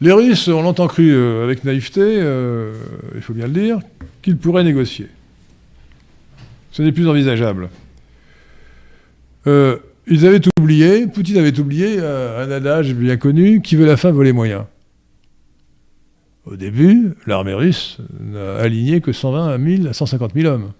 Les 0.00 0.10
Russes 0.10 0.48
ont 0.48 0.62
longtemps 0.62 0.88
cru, 0.88 1.12
euh, 1.12 1.44
avec 1.44 1.62
naïveté, 1.62 2.00
euh, 2.00 2.74
il 3.14 3.20
faut 3.20 3.34
bien 3.34 3.46
le 3.46 3.52
dire, 3.52 3.78
qu'ils 4.20 4.36
pourraient 4.36 4.64
négocier. 4.64 5.06
Ce 6.72 6.82
n'est 6.82 6.90
plus 6.90 7.08
envisageable. 7.08 7.70
Euh, 9.46 9.78
ils 10.08 10.26
avaient 10.26 10.40
oublié, 10.58 11.06
Poutine 11.06 11.38
avait 11.38 11.58
oublié 11.60 12.00
un 12.00 12.50
adage 12.50 12.94
bien 12.94 13.16
connu 13.16 13.60
qui 13.60 13.76
veut 13.76 13.86
la 13.86 13.96
fin 13.96 14.10
vaut 14.10 14.24
les 14.24 14.32
moyens. 14.32 14.64
Au 16.46 16.56
début, 16.56 17.12
l'armée 17.28 17.54
russe 17.54 17.98
n'a 18.18 18.56
aligné 18.56 19.00
que 19.00 19.12
120 19.12 19.76
000 19.76 19.86
à 19.86 19.92
150 19.92 20.32
000 20.34 20.52
hommes. 20.52 20.72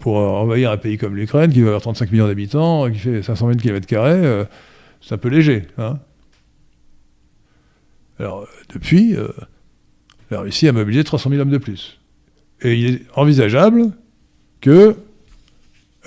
Pour 0.00 0.16
envahir 0.16 0.70
un 0.70 0.76
pays 0.76 0.98
comme 0.98 1.16
l'Ukraine, 1.16 1.52
qui 1.52 1.60
va 1.60 1.68
avoir 1.68 1.82
35 1.82 2.10
millions 2.12 2.26
d'habitants, 2.26 2.90
qui 2.90 2.98
fait 2.98 3.22
500 3.22 3.48
000 3.48 3.58
km, 3.58 4.48
c'est 5.00 5.14
un 5.14 5.18
peu 5.18 5.28
léger. 5.28 5.66
Hein. 5.78 5.98
Alors, 8.18 8.46
depuis, 8.72 9.16
euh, 9.16 9.28
la 10.30 10.40
Russie 10.40 10.68
a 10.68 10.72
mobilisé 10.72 11.04
300 11.04 11.30
000 11.30 11.42
hommes 11.42 11.50
de 11.50 11.58
plus. 11.58 12.00
Et 12.62 12.74
il 12.74 12.94
est 12.94 13.02
envisageable 13.14 13.90
qu'elle 14.60 14.94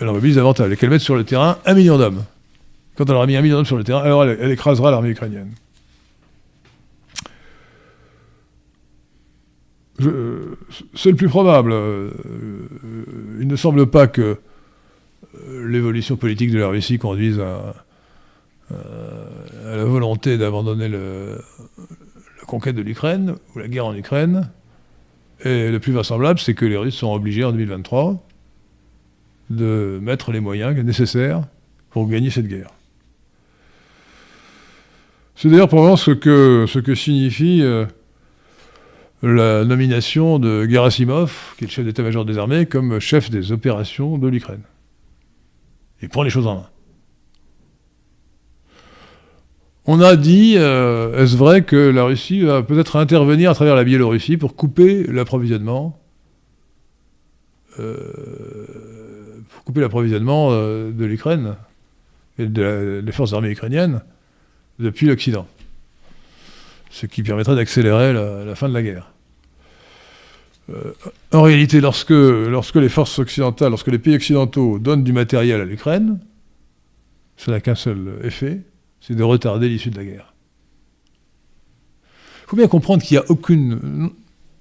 en 0.01 0.13
mobilise 0.13 0.37
davantage 0.37 0.71
et 0.71 0.77
qu'elle 0.77 0.89
mette 0.89 1.01
sur 1.01 1.15
le 1.15 1.23
terrain 1.23 1.59
un 1.65 1.73
million 1.73 1.97
d'hommes. 1.97 2.23
Quand 2.95 3.05
elle 3.09 3.15
aura 3.15 3.27
mis 3.27 3.35
un 3.35 3.41
million 3.41 3.57
d'hommes 3.57 3.65
sur 3.65 3.77
le 3.77 3.83
terrain, 3.83 4.01
alors 4.01 4.23
elle 4.23 4.51
écrasera 4.51 4.89
l'armée 4.89 5.09
ukrainienne. 5.09 5.51
C'est 9.99 11.09
le 11.09 11.15
plus 11.15 11.27
probable. 11.27 11.71
Euh, 11.71 12.11
il 13.39 13.47
ne 13.47 13.55
semble 13.55 13.87
pas 13.87 14.07
que 14.07 14.37
euh, 15.47 15.67
l'évolution 15.67 16.17
politique 16.17 16.51
de 16.51 16.59
la 16.59 16.67
Russie 16.67 16.99
conduise 16.99 17.39
à, 17.39 17.73
la 19.63 19.85
volonté 19.85 20.37
d'abandonner 20.37 20.89
la 20.89 21.37
conquête 22.47 22.75
de 22.75 22.81
l'Ukraine 22.81 23.35
ou 23.55 23.59
la 23.59 23.67
guerre 23.67 23.85
en 23.85 23.95
Ukraine. 23.95 24.49
Et 25.43 25.71
le 25.71 25.79
plus 25.79 25.93
vraisemblable, 25.93 26.39
c'est 26.39 26.53
que 26.53 26.65
les 26.65 26.77
Russes 26.77 26.95
sont 26.95 27.13
obligés 27.13 27.43
en 27.43 27.51
2023 27.51 28.21
de 29.49 29.99
mettre 30.01 30.31
les 30.31 30.39
moyens 30.39 30.75
nécessaires 30.83 31.43
pour 31.91 32.07
gagner 32.07 32.29
cette 32.29 32.47
guerre. 32.47 32.71
C'est 35.35 35.49
d'ailleurs 35.49 35.67
probablement 35.67 35.97
ce 35.97 36.11
que, 36.11 36.65
ce 36.67 36.79
que 36.79 36.95
signifie 36.95 37.61
euh, 37.61 37.85
la 39.23 39.65
nomination 39.65 40.39
de 40.39 40.67
Gerasimov, 40.67 41.55
qui 41.57 41.63
est 41.63 41.67
le 41.67 41.71
chef 41.71 41.85
d'état-major 41.85 42.25
des 42.25 42.37
armées, 42.37 42.65
comme 42.65 42.99
chef 42.99 43.29
des 43.29 43.51
opérations 43.51 44.17
de 44.17 44.27
l'Ukraine. 44.27 44.61
Il 46.01 46.09
prend 46.09 46.23
les 46.23 46.29
choses 46.29 46.47
en 46.47 46.55
main. 46.55 46.69
On 49.89 50.01
a 50.01 50.17
dit, 50.17 50.55
euh, 50.57 51.23
est-ce 51.23 51.37
vrai 51.37 51.63
que 51.63 51.77
la 51.77 52.03
Russie 52.03 52.41
va 52.41 52.61
peut-être 52.61 52.97
intervenir 52.97 53.49
à 53.49 53.53
travers 53.53 53.73
la 53.73 53.85
Biélorussie 53.85 54.35
pour 54.35 54.55
couper 54.55 55.03
l'approvisionnement 55.03 55.97
euh, 57.79 57.95
pour 59.49 59.63
couper 59.63 59.79
l'approvisionnement 59.79 60.49
euh, 60.51 60.91
de 60.91 61.05
l'Ukraine 61.05 61.55
et 62.37 62.47
des 62.47 63.11
forces 63.13 63.33
armées 63.33 63.49
ukrainiennes 63.49 64.01
depuis 64.77 65.07
l'Occident? 65.07 65.47
Ce 66.89 67.05
qui 67.05 67.23
permettrait 67.23 67.55
d'accélérer 67.55 68.13
la, 68.13 68.55
fin 68.55 68.69
de 68.69 68.73
la 68.73 68.83
guerre. 68.83 69.11
Euh, 70.69 70.93
en 71.31 71.41
réalité, 71.41 71.79
lorsque, 71.81 72.09
lorsque 72.09 72.75
les 72.75 72.89
forces 72.89 73.19
occidentales, 73.19 73.69
lorsque 73.69 73.87
les 73.87 73.99
pays 73.99 74.15
occidentaux 74.15 74.79
donnent 74.79 75.03
du 75.03 75.13
matériel 75.13 75.61
à 75.61 75.65
l'Ukraine, 75.65 76.19
ça 77.37 77.51
n'a 77.51 77.61
qu'un 77.61 77.75
seul 77.75 78.19
effet, 78.23 78.61
c'est 78.99 79.15
de 79.15 79.23
retarder 79.23 79.69
l'issue 79.69 79.89
de 79.89 79.97
la 79.97 80.05
guerre. 80.05 80.33
Il 82.45 82.49
faut 82.49 82.57
bien 82.57 82.67
comprendre 82.67 83.03
qu'il 83.03 83.17
n'y 83.17 83.23
a 83.23 83.29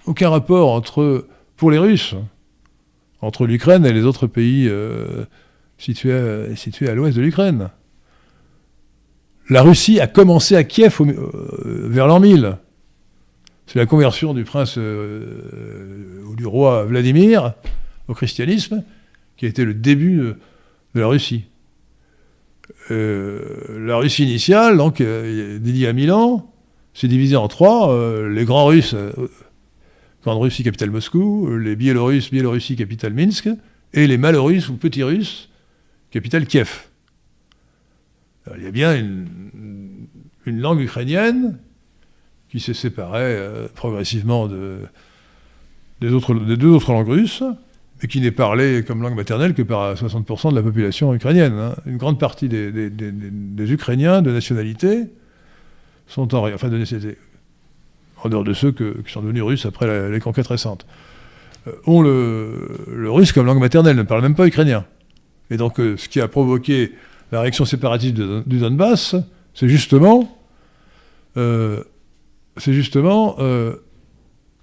aucun 0.06 0.28
rapport 0.28 0.72
entre, 0.72 1.26
pour 1.56 1.70
les 1.70 1.78
Russes 1.78 2.14
entre 3.22 3.46
l'Ukraine 3.46 3.86
et 3.86 3.92
les 3.92 4.04
autres 4.04 4.26
pays 4.26 4.68
euh, 4.68 5.24
situés, 5.78 6.54
situés 6.54 6.88
à 6.88 6.94
l'ouest 6.94 7.16
de 7.16 7.22
l'Ukraine 7.22 7.70
la 9.48 9.62
Russie 9.62 10.00
a 10.00 10.06
commencé 10.06 10.56
à 10.56 10.64
Kiev 10.64 10.98
euh, 11.00 11.88
vers 11.88 12.06
l'an 12.06 12.20
1000. 12.20 12.56
C'est 13.66 13.78
la 13.78 13.86
conversion 13.86 14.34
du 14.34 14.44
prince 14.44 14.74
euh, 14.78 16.22
ou 16.28 16.36
du 16.36 16.46
roi 16.46 16.84
Vladimir 16.84 17.54
au 18.08 18.14
christianisme 18.14 18.84
qui 19.36 19.46
a 19.46 19.48
été 19.48 19.64
le 19.64 19.74
début 19.74 20.34
de, 20.94 21.00
la 21.00 21.08
Russie. 21.08 21.44
Euh, 22.90 23.86
la 23.86 23.96
Russie 23.96 24.24
initiale, 24.24 24.76
donc 24.76 25.00
a 25.00 25.92
mille 25.92 26.12
ans, 26.12 26.52
s'est 26.94 27.08
divisée 27.08 27.36
en 27.36 27.48
trois. 27.48 27.94
les 28.28 28.44
grands 28.44 28.66
Russes, 28.66 28.94
Grande 30.22 30.40
Russie, 30.40 30.64
capitale 30.64 30.90
Moscou, 30.90 31.56
les 31.56 31.76
Biélorusses, 31.76 32.30
Biélorussie, 32.30 32.76
capitale 32.76 33.12
Minsk, 33.12 33.48
et 33.92 34.06
les 34.06 34.16
Malorusses 34.16 34.68
ou 34.70 34.76
Petits 34.76 35.02
Russes, 35.02 35.50
capitale 36.10 36.46
Kiev 36.46 36.85
il 38.56 38.62
y 38.62 38.66
a 38.66 38.70
bien 38.70 38.94
une, 38.94 40.06
langue 40.46 40.80
ukrainienne 40.80 41.58
qui 42.48 42.60
s'est 42.60 42.74
séparée 42.74 43.20
euh, 43.20 43.66
progressivement 43.74 44.46
des, 44.46 44.78
deux 46.00 46.14
autres 46.14 46.92
langues 46.92 47.08
russes, 47.08 47.42
mais 48.00 48.08
qui 48.08 48.20
n'est 48.20 48.30
parlée 48.30 48.84
comme 48.84 49.02
langue 49.02 49.16
maternelle 49.16 49.54
que 49.54 49.62
par 49.62 49.94
60% 49.94 50.50
de 50.50 50.54
la 50.54 50.62
population 50.62 51.12
ukrainienne. 51.14 51.54
Hein. 51.54 51.74
Une 51.86 51.96
grande 51.96 52.20
partie 52.20 52.48
des, 52.48 53.72
Ukrainiens 53.72 54.22
de 54.22 54.30
nationalité 54.30 55.04
sont 56.06 56.32
en, 56.34 56.48
enfin 56.52 56.68
de 56.68 56.78
nationalité, 56.78 57.18
en 58.22 58.28
dehors 58.28 58.44
de 58.44 58.52
ceux 58.52 58.70
qui 58.70 59.12
sont 59.12 59.22
devenus 59.22 59.42
russes 59.42 59.66
après 59.66 60.10
les 60.10 60.20
conquêtes 60.20 60.46
récentes, 60.46 60.86
euh, 61.66 61.72
ont 61.86 62.02
le, 62.02 63.10
russe 63.10 63.32
comme 63.32 63.46
langue 63.46 63.60
maternelle, 63.60 63.96
ne 63.96 64.02
parlent 64.02 64.22
même 64.22 64.34
pas 64.34 64.46
ukrainien. 64.46 64.84
Et 65.50 65.56
donc, 65.56 65.80
euh, 65.80 65.96
ce 65.96 66.08
qui 66.08 66.20
a 66.20 66.28
provoqué 66.28 66.92
la 67.32 67.40
réaction 67.40 67.64
séparatiste 67.64 68.14
du 68.14 68.58
Donbass, 68.58 69.16
c'est 69.54 69.68
justement, 69.68 70.38
euh, 71.36 71.82
justement 72.66 73.36
euh, 73.38 73.76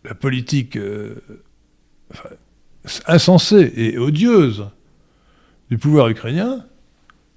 la 0.06 0.14
politique 0.16 0.78
euh, 0.78 1.16
insensée 3.08 3.74
et 3.76 3.98
odieuse 3.98 4.68
du 5.70 5.78
pouvoir 5.78 6.10
ukrainien 6.10 6.66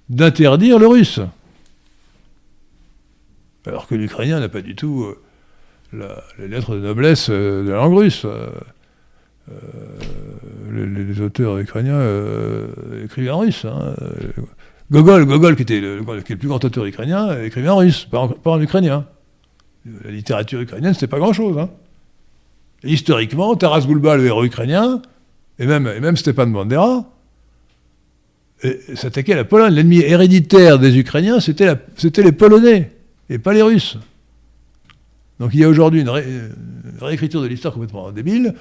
d'interdire 0.09 0.79
le 0.79 0.87
russe. 0.87 1.19
Alors 3.65 3.87
que 3.87 3.95
l'ukrainien 3.95 4.39
n'a 4.39 4.49
pas 4.49 4.61
du 4.61 4.75
tout 4.75 5.13
la, 5.91 6.23
les 6.39 6.47
lettres 6.47 6.75
de 6.75 6.81
noblesse 6.81 7.29
de 7.29 7.65
la 7.67 7.77
langue 7.77 7.97
russe. 7.97 8.25
Les, 10.71 11.21
auteurs 11.21 11.57
ukrainiens 11.57 12.01
écrivent 13.03 13.31
en 13.31 13.39
russe. 13.39 13.65
Hein. 13.65 13.95
Gogol, 14.91 15.25
Gogol 15.25 15.55
qui 15.55 15.63
était 15.63 15.81
le, 15.81 16.01
plus 16.21 16.47
grand 16.47 16.63
auteur 16.63 16.85
ukrainien, 16.85 17.41
écrivait 17.43 17.69
en 17.69 17.77
russe, 17.77 18.07
pas 18.09 18.29
en, 18.45 18.61
ukrainien. 18.61 19.05
La 20.03 20.11
littérature 20.11 20.61
ukrainienne, 20.61 20.93
c'était 20.93 21.07
pas 21.07 21.19
grand-chose. 21.19 21.57
Hein. 21.57 21.69
Historiquement, 22.83 23.55
Taras 23.55 23.85
Bulba, 23.85 24.15
le 24.15 24.25
héros 24.25 24.43
ukrainien, 24.43 25.01
et 25.59 25.65
même, 25.65 25.87
et 25.87 25.99
même 25.99 26.15
Stepan 26.15 26.47
Bandera, 26.47 27.05
s'attaquaient 28.95 29.33
à 29.33 29.37
la 29.37 29.45
Pologne. 29.45 29.73
L'ennemi 29.73 29.99
héréditaire 29.99 30.79
des 30.79 30.97
Ukrainiens, 30.97 31.39
c'était 31.39 31.77
les 32.23 32.31
Polonais, 32.31 32.91
et 33.29 33.39
pas 33.39 33.53
les 33.53 33.61
Russes. 33.61 33.97
Donc 35.39 35.51
il 35.53 35.59
y 35.59 35.63
a 35.63 35.69
aujourd'hui 35.69 36.01
une, 36.01 36.09
réécriture 37.01 37.41
de 37.41 37.47
l'histoire 37.47 37.73
complètement 37.73 38.11
débile. 38.11 38.55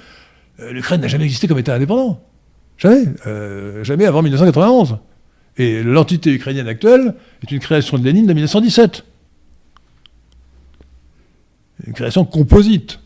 Euh, 0.61 0.72
L'Ukraine 0.72 1.01
n'a 1.01 1.09
jamais 1.09 1.24
existé 1.24 1.49
comme 1.49 1.59
État 1.59 1.74
indépendant. 1.74 2.22
Jamais. 2.77 3.05
Euh, 3.27 3.83
jamais 3.85 4.05
avant 4.05 4.22
1991. 4.22 4.99
Et 5.59 5.82
l'entité 5.82 6.32
ukrainienne 6.32 6.68
actuelle 6.68 7.14
est 7.42 7.50
une 7.50 7.61
création 7.61 7.98
de 7.98 8.04
Lénine 8.04 8.26
de 8.26 8.32
1917. 8.32 9.04
Une 11.86 11.92
création 11.92 12.24
composite. 12.24 13.00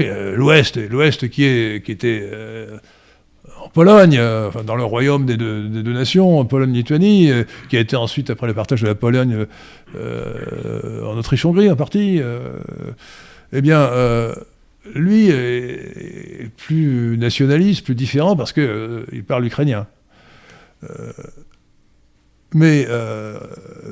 Euh, 0.00 0.36
L'Ouest, 0.36 0.76
l'Ouest 0.76 1.28
qui, 1.28 1.44
était 1.44 2.28
euh, 2.32 2.78
en 3.62 3.68
Pologne, 3.68 4.16
euh, 4.18 4.50
dans 4.64 4.74
le 4.74 4.84
royaume 4.84 5.26
des 5.26 5.36
deux, 5.36 5.92
nations, 5.92 6.44
Pologne-Lituanie, 6.44 7.30
qui 7.68 7.76
a 7.76 7.80
été 7.80 7.96
ensuite, 7.96 8.30
après 8.30 8.46
le 8.46 8.54
partage 8.54 8.82
de 8.82 8.86
la 8.86 8.94
Pologne, 8.94 9.46
en 9.94 11.16
Autriche-Hongrie 11.16 11.70
en 11.70 11.76
partie, 11.76 12.20
eh 13.52 13.60
bien, 13.60 13.88
lui 14.94 15.28
est 15.28 16.50
plus 16.56 17.16
nationaliste, 17.18 17.84
plus 17.84 17.94
différent, 17.94 18.36
parce 18.36 18.52
qu'il 18.52 19.24
parle 19.26 19.46
ukrainien. 19.46 19.86
Euh, 20.90 21.12
mais 22.54 22.86
euh, 22.88 23.38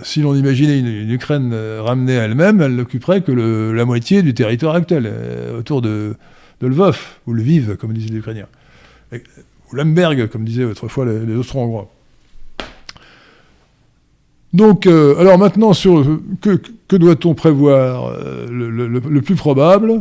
si 0.02 0.20
l'on 0.20 0.34
imaginait 0.34 0.78
une, 0.78 1.10
Ukraine 1.10 1.50
euh, 1.52 1.82
ramenée 1.82 2.18
à 2.18 2.24
elle-même, 2.24 2.60
elle 2.60 2.76
n'occuperait 2.76 3.22
que 3.22 3.32
la 3.32 3.84
moitié 3.84 4.22
du 4.22 4.32
territoire 4.32 4.74
actuel, 4.74 5.12
autour 5.58 5.82
de, 5.82 6.16
Lvov, 6.60 6.98
ou 7.26 7.34
Lviv, 7.34 7.76
comme 7.76 7.92
disaient 7.92 8.10
les 8.10 8.18
Ukrainiens. 8.18 8.46
ou 9.12 9.76
Lemberg, 9.76 10.28
comme 10.28 10.44
disaient 10.44 10.64
autrefois 10.64 11.04
les, 11.04 11.34
Austro-Hongrois. 11.34 11.90
Donc, 14.54 14.86
alors 14.86 15.36
maintenant, 15.36 15.72
sur 15.72 16.20
que, 16.40 16.96
doit-on 16.96 17.34
prévoir 17.34 18.16
le, 18.48 19.20
plus 19.20 19.34
probable, 19.34 20.00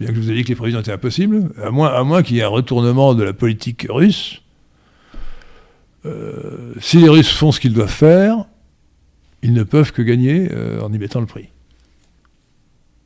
bien 0.00 0.08
que 0.08 0.14
je 0.14 0.20
vous 0.20 0.30
ai 0.30 0.34
dit 0.34 0.42
que 0.42 0.48
les 0.48 0.56
prévisions 0.56 0.80
étaient 0.80 0.90
impossibles, 0.90 1.50
à 1.62 1.70
moins 1.70 2.22
qu'il 2.22 2.38
y 2.38 2.40
ait 2.40 2.44
un 2.44 2.48
retournement 2.48 3.14
de 3.14 3.22
la 3.22 3.34
politique 3.34 3.86
russe, 3.88 4.41
euh, 6.04 6.74
si 6.80 6.98
les 6.98 7.08
Russes 7.08 7.30
font 7.30 7.52
ce 7.52 7.60
qu'ils 7.60 7.72
doivent 7.72 7.90
faire, 7.90 8.44
ils 9.42 9.52
ne 9.52 9.62
peuvent 9.62 9.92
que 9.92 10.02
gagner 10.02 10.48
euh, 10.52 10.80
en 10.80 10.92
y 10.92 10.98
mettant 10.98 11.20
le 11.20 11.26
prix, 11.26 11.48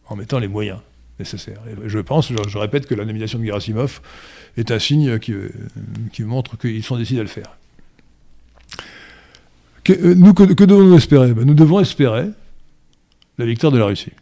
en 0.09 0.17
mettant 0.17 0.39
les 0.39 0.49
moyens 0.49 0.79
nécessaires. 1.19 1.61
Je 1.85 1.99
pense, 1.99 2.33
je, 2.33 2.59
répète 2.59 2.87
que 2.87 2.95
la 2.95 3.05
nomination 3.05 3.39
de 3.39 3.45
Gerasimov 3.45 4.01
est 4.57 4.71
un 4.71 4.79
signe 4.79 5.19
qui, 5.19 5.35
qui 6.13 6.23
montre 6.25 6.59
qu'ils 6.59 6.85
sont 6.85 6.97
décidés 6.97 7.21
à 7.21 7.23
le 7.23 7.29
faire. 7.29 7.57
Que, 9.85 10.15
nous, 10.15 10.35
que, 10.35 10.65
devons-nous 10.65 10.97
espérer? 10.97 11.33
Ben, 11.33 11.45
Nous 11.45 11.55
devons 11.55 11.81
espérer 11.81 12.29
la 13.39 13.45
victoire 13.45 13.73
de 13.73 13.79
la 13.79 13.87
Russie. 13.87 14.13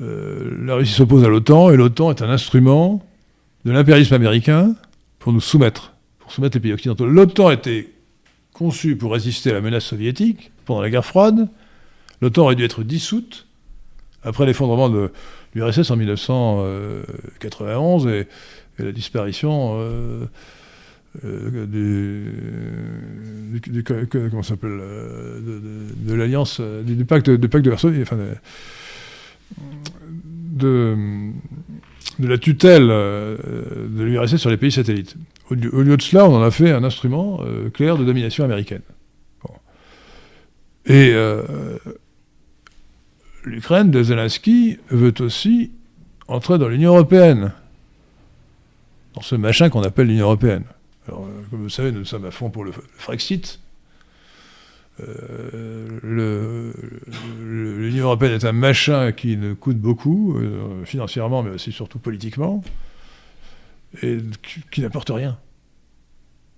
la 0.00 0.74
Russie 0.74 0.94
s'oppose 0.94 1.24
à 1.24 1.28
l'OTAN 1.28 1.70
et 1.70 1.76
l'OTAN 1.76 2.10
est 2.10 2.22
un 2.22 2.30
instrument 2.30 3.04
de 3.64 3.70
l'impérialisme 3.70 4.14
américain 4.14 4.74
pour 5.18 5.32
nous 5.32 5.40
soumettre 5.40 5.91
soumettre 6.32 6.56
les 6.56 6.60
pays 6.60 6.72
occidentaux. 6.72 7.06
L'OTAN 7.06 7.50
était 7.50 7.90
conçu 8.52 8.96
pour 8.96 9.12
résister 9.12 9.50
à 9.50 9.54
la 9.54 9.60
menace 9.60 9.84
soviétique 9.84 10.50
pendant 10.64 10.80
la 10.80 10.90
guerre 10.90 11.04
froide. 11.04 11.48
L'OTAN 12.20 12.42
aurait 12.42 12.54
dû 12.54 12.64
être 12.64 12.82
dissoute 12.82 13.46
après 14.22 14.46
l'effondrement 14.46 14.88
de 14.88 15.10
l'URSS 15.54 15.90
en 15.90 15.96
1991 15.96 18.06
et, 18.06 18.28
la 18.78 18.90
disparition 18.90 19.76
euh, 19.78 20.24
euh, 21.24 21.66
du, 23.66 23.84
comment 23.84 24.40
euh, 24.64 25.90
de, 25.94 26.14
l'alliance 26.14 26.60
du, 26.60 27.04
pacte 27.04 27.30
de 27.30 27.70
Varsovie 27.70 28.02
de, 30.24 30.96
la 32.18 32.38
tutelle 32.38 32.88
de 32.88 34.02
l'URSS 34.02 34.36
sur 34.36 34.50
les 34.50 34.56
pays 34.56 34.72
satellites. 34.72 35.16
Au 35.50 35.82
lieu, 35.82 35.96
de 35.96 36.02
cela, 36.02 36.26
on 36.26 36.36
en 36.36 36.42
a 36.42 36.50
fait 36.50 36.70
un 36.70 36.82
instrument 36.82 37.40
euh, 37.42 37.68
clair 37.68 37.98
de 37.98 38.04
domination 38.04 38.44
américaine. 38.44 38.82
Et 40.86 41.12
euh, 41.12 41.76
l'Ukraine 43.44 43.90
de 43.90 44.02
Zelensky 44.02 44.78
veut 44.88 45.14
aussi 45.20 45.70
entrer 46.26 46.58
dans 46.58 46.68
l'Union 46.68 46.94
européenne, 46.94 47.52
dans 49.14 49.20
ce 49.20 49.36
machin 49.36 49.68
qu'on 49.68 49.82
appelle 49.82 50.06
l'Union 50.06 50.24
européenne. 50.24 50.64
Alors, 51.06 51.26
euh, 51.26 51.42
comme 51.50 51.62
vous 51.62 51.68
savez, 51.68 51.92
nous 51.92 52.04
sommes 52.04 52.24
à 52.24 52.30
fond 52.30 52.50
pour 52.50 52.64
le, 52.64 52.72
Frexit. 52.96 53.60
L'Union 58.02 58.08
européenne 58.08 58.32
est 58.32 58.44
un 58.44 58.52
machin 58.52 59.12
qui 59.12 59.36
ne 59.36 59.54
coûte 59.54 59.78
beaucoup, 59.78 60.36
financièrement, 60.84 61.44
mais 61.44 61.50
aussi 61.50 61.70
surtout 61.70 62.00
politiquement 62.00 62.64
et 64.02 64.18
qui, 64.70 64.80
n'apporte 64.80 65.10
rien. 65.10 65.38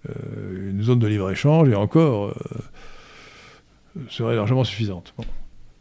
Euh, 0.09 0.71
une 0.71 0.83
zone 0.83 0.99
de 0.99 1.07
libre-échange, 1.07 1.69
et 1.69 1.75
encore, 1.75 2.29
euh, 2.29 4.05
serait 4.09 4.37
largement 4.37 4.65
suffisante. 4.65 5.15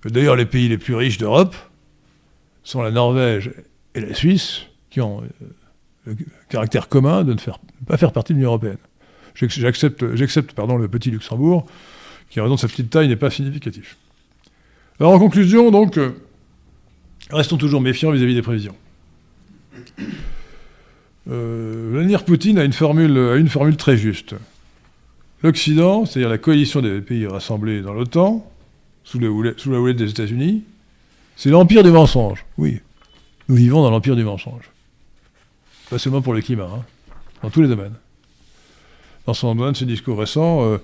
D'ailleurs, 0.05 0.36
les 0.36 0.45
pays 0.45 0.70
les 0.70 0.78
plus 0.78 0.95
riches 0.95 1.18
d'Europe 1.18 1.55
sont 2.64 2.82
la 2.82 2.91
Norvège 2.91 3.51
et 3.95 4.01
la 4.01 4.14
Suisse, 4.14 4.64
qui 4.89 5.01
ont 5.01 5.22
euh, 5.22 5.28
le 6.05 6.16
caractère 6.49 6.88
commun 6.88 7.24
de 7.24 7.34
ne 7.34 7.86
pas 7.86 7.97
faire 7.97 8.11
partie 8.11 8.34
de 8.34 8.38
l'Union 8.38 8.49
européenne. 8.49 8.78
J'accepte, 9.36 10.01
le 10.01 10.88
petit 10.88 11.11
Luxembourg, 11.11 11.66
qui, 12.30 12.39
en 12.39 12.43
raison 12.43 12.55
de 12.55 12.59
sa 12.59 12.68
petite 12.68 12.89
taille, 12.89 13.07
n'est 13.07 13.16
pas 13.16 13.30
significatif. 13.30 13.97
Alors, 14.99 15.13
en 15.13 15.19
conclusion, 15.19 15.71
donc, 15.71 15.99
restons 17.29 17.57
toujours 17.57 17.81
méfiants 17.81 18.11
vis 18.11 18.23
à 18.23 18.25
-vis 18.25 18.35
des 18.35 18.41
prévisions. 18.41 18.75
Euh, 21.29 21.89
Vladimir 21.93 22.25
Poutine 22.25 22.57
a 22.57 22.63
une, 22.63 22.73
formule, 22.73 23.17
une 23.37 23.47
formule 23.47 23.77
très 23.77 23.97
juste. 23.97 24.35
L'Occident, 25.41 26.05
c'est-à-dire 26.05 26.29
la 26.29 26.37
coalition 26.37 26.81
des 26.81 27.01
pays 27.01 27.27
rassemblés 27.27 27.81
dans 27.81 27.93
l'OTAN, 27.93 28.49
sous, 29.03 29.19
la 29.19 29.29
houlette 29.29 29.97
des 29.97 30.09
États-Unis, 30.09 30.63
c'est 31.35 31.49
l'empire 31.49 31.83
du 31.83 31.91
mensonge. 31.91 32.45
Oui, 32.57 32.79
nous 33.49 33.55
vivons 33.55 33.81
dans 33.81 33.91
l'empire 33.91 34.15
du 34.15 34.23
mensonge. 34.23 34.69
Pas 35.89 35.99
seulement 35.99 36.21
pour 36.21 36.33
le 36.33 36.41
climat, 36.41 36.69
hein, 36.73 36.83
dans 37.41 37.49
tous 37.49 37.61
les 37.61 37.67
domaines. 37.67 37.95
Dans 39.25 39.33
son 39.33 39.53
domaine, 39.55 39.75
ce 39.75 39.85
discours 39.85 40.19
récent, 40.19 40.63
euh, 40.63 40.77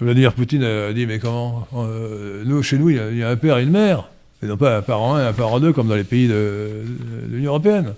Vladimir 0.00 0.32
Poutine 0.34 0.64
a 0.64 0.92
dit 0.92 1.06
Mais 1.06 1.18
comment 1.18 1.66
euh, 1.74 2.42
nous, 2.44 2.62
Chez 2.62 2.78
nous, 2.78 2.90
il 2.90 3.16
y, 3.16 3.22
a, 3.22 3.30
un 3.30 3.36
père 3.36 3.58
et 3.58 3.62
une 3.62 3.70
mère, 3.70 4.08
et 4.42 4.46
non 4.46 4.56
pas 4.56 4.78
un 4.78 4.82
parent 4.82 5.14
un 5.14 5.24
et 5.24 5.26
un 5.26 5.32
parent 5.32 5.60
deux, 5.60 5.72
comme 5.72 5.88
dans 5.88 5.94
les 5.94 6.04
pays 6.04 6.28
de 6.28 6.82
l'Union 7.28 7.50
européenne. 7.50 7.94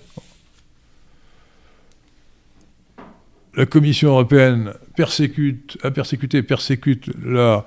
la 3.57 3.65
Commission 3.65 4.09
européenne 4.09 4.73
persécute, 4.95 5.79
a 5.81 5.89
persécuté, 5.89 6.43
persécute 6.43 7.09
la, 7.25 7.65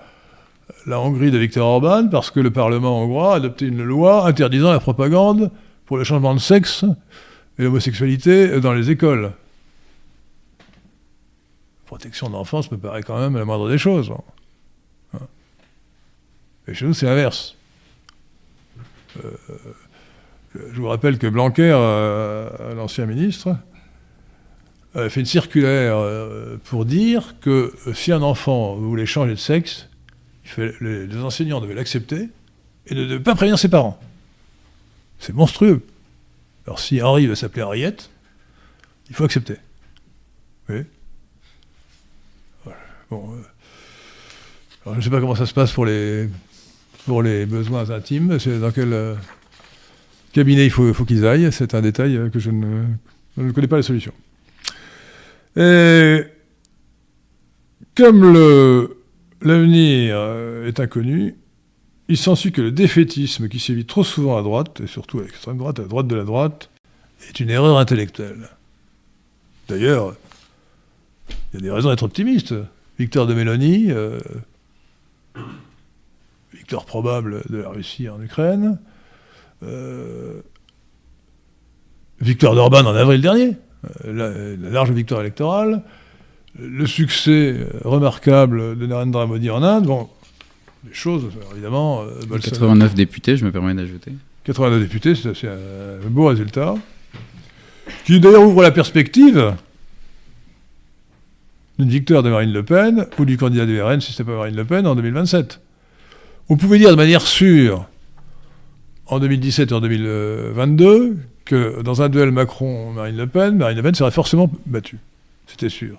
la 0.86 1.00
Hongrie 1.00 1.32
de 1.32 1.38
Viktor 1.38 1.66
Orban 1.66 2.08
parce 2.08 2.30
que 2.30 2.38
le 2.38 2.52
Parlement 2.52 3.02
hongrois 3.02 3.34
a 3.34 3.36
adopté 3.36 3.66
une 3.66 3.82
loi 3.82 4.26
interdisant 4.26 4.70
la 4.70 4.78
propagande 4.78 5.50
pour 5.86 5.98
le 5.98 6.04
changement 6.04 6.32
de 6.32 6.38
sexe 6.38 6.84
et 7.58 7.64
l'homosexualité 7.64 8.60
dans 8.60 8.72
les 8.72 8.90
écoles. 8.90 9.32
Protection 12.00 12.28
de 12.28 12.32
l'enfance 12.32 12.70
me 12.72 12.78
paraît 12.78 13.02
quand 13.02 13.18
même 13.20 13.36
la 13.36 13.44
moindre 13.44 13.68
des 13.68 13.76
choses. 13.76 14.10
Et 16.66 16.72
chez 16.72 16.86
nous, 16.86 16.94
c'est 16.94 17.04
l'inverse. 17.04 17.56
Euh, 19.22 19.30
je 20.54 20.80
vous 20.80 20.88
rappelle 20.88 21.18
que 21.18 21.26
Blanquer, 21.26 21.70
euh, 21.74 22.74
l'ancien 22.74 23.04
ministre, 23.04 23.54
euh, 24.96 25.10
fait 25.10 25.20
une 25.20 25.26
circulaire 25.26 25.98
euh, 25.98 26.56
pour 26.64 26.86
dire 26.86 27.34
que 27.42 27.74
euh, 27.86 27.92
si 27.92 28.12
un 28.12 28.22
enfant 28.22 28.76
voulait 28.76 29.04
changer 29.04 29.32
de 29.32 29.36
sexe, 29.36 29.88
les, 30.56 31.16
enseignants 31.18 31.60
devaient 31.60 31.74
l'accepter 31.74 32.30
et 32.86 32.94
ne 32.94 33.04
devaient 33.04 33.22
pas 33.22 33.34
prévenir 33.34 33.58
ses 33.58 33.68
parents. 33.68 34.00
C'est 35.18 35.34
monstrueux. 35.34 35.84
Alors 36.66 36.78
si 36.78 37.02
Henri 37.02 37.26
veut 37.26 37.34
s'appeler 37.34 37.62
Henriette, 37.62 38.10
il 39.10 39.14
faut 39.14 39.24
accepter. 39.24 39.56
Oui. 40.70 40.84
Bon, 43.10 43.30
alors, 44.82 44.94
je 44.94 44.98
ne 44.98 45.00
sais 45.02 45.10
pas 45.10 45.20
comment 45.20 45.34
ça 45.34 45.46
se 45.46 45.52
passe 45.52 45.72
pour 45.72 45.84
les, 45.84 46.28
pour 47.06 47.22
les 47.22 47.44
besoins 47.44 47.90
intimes. 47.90 48.38
Dans 48.60 48.70
quel 48.70 49.16
cabinet 50.32 50.64
il 50.64 50.70
faut, 50.70 50.92
qu'ils 51.04 51.26
aillent. 51.26 51.52
C'est 51.52 51.74
un 51.74 51.82
détail 51.82 52.30
que 52.32 52.38
je 52.38 52.50
ne, 52.50 52.84
je 53.36 53.42
ne 53.42 53.52
connais 53.52 53.66
pas 53.66 53.76
la 53.76 53.82
solution. 53.82 54.12
Et 55.56 56.22
comme 57.96 58.32
l'avenir 59.42 60.14
euh, 60.16 60.68
est 60.68 60.80
inconnu, 60.80 61.34
il 62.08 62.16
s'ensuit 62.16 62.52
que 62.52 62.62
le 62.62 62.72
défaitisme 62.72 63.48
qui 63.48 63.58
sévit 63.58 63.84
trop 63.84 64.04
souvent 64.04 64.36
à 64.36 64.42
droite, 64.42 64.80
et 64.82 64.86
surtout 64.86 65.18
à 65.18 65.22
l'extrême 65.22 65.58
droite, 65.58 65.80
à 65.80 65.84
droite 65.84 66.06
de 66.06 66.16
la 66.16 66.24
droite, 66.24 66.70
est 67.28 67.40
une 67.40 67.50
erreur 67.50 67.78
intellectuelle. 67.78 68.48
D'ailleurs, 69.68 70.14
il 71.52 71.56
y 71.56 71.58
a 71.58 71.60
des 71.60 71.70
raisons 71.70 71.90
d'être 71.90 72.02
optimiste. 72.02 72.54
Victor 73.00 73.26
de 73.26 73.32
Mélanie, 73.32 73.86
euh, 73.88 74.20
victoire 76.52 76.84
probable 76.84 77.40
de 77.48 77.56
la 77.56 77.70
Russie 77.70 78.10
en 78.10 78.20
Ukraine, 78.20 78.78
euh, 79.62 80.42
victoire 82.20 82.54
d'Orban 82.54 82.84
en 82.84 82.94
avril 82.94 83.22
dernier, 83.22 83.56
euh, 84.04 84.54
la, 84.60 84.70
large 84.70 84.90
victoire 84.90 85.22
électorale, 85.22 85.82
le 86.58 86.86
succès 86.86 87.66
remarquable 87.84 88.78
de 88.78 88.86
Narendra 88.86 89.26
Modi 89.26 89.48
en 89.48 89.62
Inde, 89.62 89.86
bon, 89.86 90.10
des 90.84 90.92
choses, 90.92 91.24
évidemment... 91.52 92.04
89 92.30 92.92
euh, 92.92 92.94
députés, 92.94 93.38
je 93.38 93.46
me 93.46 93.50
permets 93.50 93.72
d'ajouter. 93.72 94.12
89 94.44 94.78
députés, 94.78 95.14
c'est 95.14 95.48
un 95.48 96.10
beau 96.10 96.26
résultat, 96.26 96.74
qui 98.04 98.20
d'ailleurs 98.20 98.42
ouvre 98.42 98.60
la 98.62 98.72
perspective 98.72 99.54
d'une 101.80 101.90
victoire 101.90 102.22
de 102.22 102.30
Marine 102.30 102.52
Le 102.52 102.62
Pen, 102.62 103.06
ou 103.18 103.24
du 103.24 103.36
candidat 103.36 103.66
du 103.66 103.80
RN, 103.80 104.00
si 104.00 104.12
ce 104.12 104.22
pas 104.22 104.36
Marine 104.36 104.56
Le 104.56 104.64
Pen, 104.64 104.86
en 104.86 104.94
2027. 104.94 105.60
On 106.48 106.56
pouvait 106.56 106.78
dire 106.78 106.90
de 106.90 106.96
manière 106.96 107.22
sûre, 107.22 107.86
en 109.06 109.18
2017 109.18 109.70
et 109.70 109.74
en 109.74 109.80
2022, 109.80 111.16
que 111.44 111.82
dans 111.82 112.02
un 112.02 112.08
duel 112.08 112.30
Macron-Marine 112.30 113.16
Le 113.16 113.26
Pen, 113.26 113.56
Marine 113.56 113.76
Le 113.76 113.82
Pen 113.82 113.94
serait 113.94 114.10
forcément 114.10 114.50
battue. 114.66 114.98
C'était 115.46 115.68
sûr. 115.68 115.96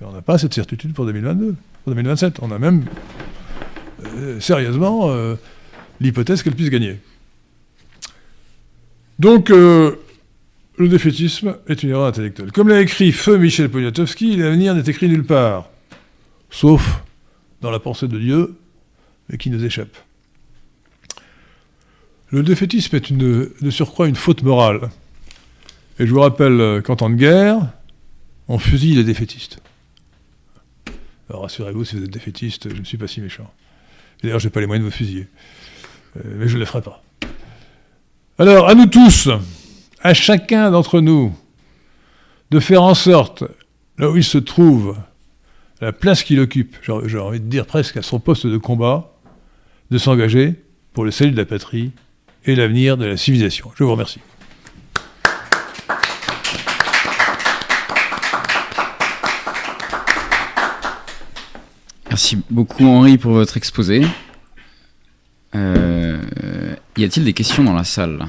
Mais 0.00 0.06
on 0.06 0.12
n'a 0.12 0.22
pas 0.22 0.38
cette 0.38 0.54
certitude 0.54 0.92
pour 0.92 1.06
2022, 1.06 1.54
pour 1.84 1.94
2027. 1.94 2.40
On 2.42 2.50
a 2.50 2.58
même, 2.58 2.84
euh, 4.04 4.38
sérieusement, 4.40 5.10
euh, 5.10 5.36
l'hypothèse 6.00 6.42
qu'elle 6.42 6.54
puisse 6.54 6.70
gagner. 6.70 6.98
Donc, 9.18 9.50
euh, 9.50 9.96
le 10.78 10.88
défaitisme 10.88 11.56
est 11.66 11.82
une 11.82 11.90
erreur 11.90 12.06
intellectuelle. 12.06 12.52
Comme 12.52 12.68
l'a 12.68 12.80
écrit 12.80 13.10
feu 13.10 13.36
Michel 13.36 13.68
Poniatowski, 13.68 14.36
l'avenir 14.36 14.74
n'est 14.74 14.88
écrit 14.88 15.08
nulle 15.08 15.24
part, 15.24 15.68
sauf 16.50 17.02
dans 17.60 17.70
la 17.70 17.80
pensée 17.80 18.06
de 18.06 18.18
Dieu, 18.18 18.56
mais 19.28 19.38
qui 19.38 19.50
nous 19.50 19.64
échappe. 19.64 19.96
Le 22.30 22.42
défaitisme 22.42 22.94
est 22.94 23.10
une, 23.10 23.50
de 23.60 23.70
surcroît 23.70 24.06
une 24.06 24.14
faute 24.14 24.42
morale. 24.42 24.90
Et 25.98 26.06
je 26.06 26.12
vous 26.12 26.20
rappelle 26.20 26.82
qu'en 26.82 26.94
temps 26.94 27.10
de 27.10 27.16
guerre, 27.16 27.58
on 28.46 28.58
fusille 28.58 28.94
les 28.94 29.04
défaitistes. 29.04 29.60
Alors 31.28 31.42
rassurez-vous, 31.42 31.84
si 31.84 31.96
vous 31.96 32.04
êtes 32.04 32.10
défaitiste, 32.10 32.72
je 32.72 32.78
ne 32.78 32.84
suis 32.84 32.96
pas 32.96 33.08
si 33.08 33.20
méchant. 33.20 33.52
D'ailleurs, 34.22 34.38
je 34.38 34.46
n'ai 34.46 34.50
pas 34.50 34.60
les 34.60 34.66
moyens 34.66 34.84
de 34.86 34.90
vous 34.90 34.96
fusiller. 34.96 35.26
Euh, 36.16 36.20
mais 36.36 36.48
je 36.48 36.54
ne 36.54 36.60
le 36.60 36.64
ferai 36.66 36.82
pas. 36.82 37.02
Alors, 38.38 38.68
à 38.68 38.74
nous 38.74 38.86
tous, 38.86 39.28
à 40.02 40.14
chacun 40.14 40.70
d'entre 40.70 41.00
nous, 41.00 41.34
de 42.50 42.60
faire 42.60 42.82
en 42.82 42.94
sorte, 42.94 43.44
là 43.98 44.10
où 44.10 44.16
il 44.16 44.24
se 44.24 44.38
trouve, 44.38 44.96
la 45.80 45.92
place 45.92 46.22
qu'il 46.22 46.40
occupe, 46.40 46.76
j'ai 46.82 47.18
envie 47.18 47.40
de 47.40 47.46
dire 47.46 47.66
presque 47.66 47.96
à 47.96 48.02
son 48.02 48.20
poste 48.20 48.46
de 48.46 48.58
combat, 48.58 49.12
de 49.90 49.98
s'engager 49.98 50.54
pour 50.92 51.04
le 51.04 51.10
salut 51.10 51.32
de 51.32 51.36
la 51.36 51.44
patrie 51.44 51.92
et 52.44 52.54
l'avenir 52.54 52.96
de 52.96 53.04
la 53.04 53.16
civilisation. 53.16 53.70
Je 53.76 53.84
vous 53.84 53.92
remercie. 53.92 54.20
Merci 62.08 62.38
beaucoup 62.50 62.86
Henri 62.86 63.18
pour 63.18 63.32
votre 63.32 63.56
exposé. 63.56 64.04
Euh, 65.54 66.20
y 66.96 67.04
a-t-il 67.04 67.24
des 67.24 67.32
questions 67.32 67.62
dans 67.62 67.74
la 67.74 67.84
salle? 67.84 68.26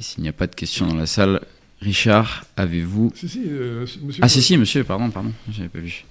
Et 0.00 0.02
s'il 0.02 0.22
n'y 0.22 0.30
a 0.30 0.32
pas 0.32 0.46
de 0.46 0.54
questions 0.54 0.86
dans 0.86 0.94
la 0.94 1.04
salle, 1.04 1.42
Richard, 1.82 2.46
avez-vous... 2.56 3.12
Si, 3.14 3.28
si, 3.28 3.42
euh, 3.46 3.84
monsieur... 4.02 4.22
Ah 4.24 4.30
si, 4.30 4.40
si, 4.40 4.56
monsieur, 4.56 4.82
pardon, 4.82 5.10
pardon, 5.10 5.30
j'avais 5.52 5.68
pas 5.68 5.78
vu. 5.78 6.06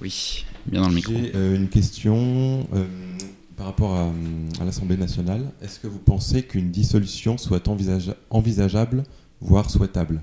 Oui, 0.00 0.44
bien 0.66 0.82
dans 0.82 0.88
le 0.88 0.94
micro. 0.94 1.12
J'ai 1.12 1.32
euh, 1.34 1.56
une 1.56 1.68
question 1.68 2.68
euh, 2.72 2.84
par 3.56 3.66
rapport 3.66 3.94
à, 3.96 4.12
à 4.60 4.64
l'Assemblée 4.64 4.96
nationale. 4.96 5.42
Est-ce 5.62 5.80
que 5.80 5.88
vous 5.88 5.98
pensez 5.98 6.44
qu'une 6.44 6.70
dissolution 6.70 7.38
soit 7.38 7.66
envisage- 7.66 8.14
envisageable, 8.30 9.02
voire 9.40 9.68
souhaitable? 9.68 10.20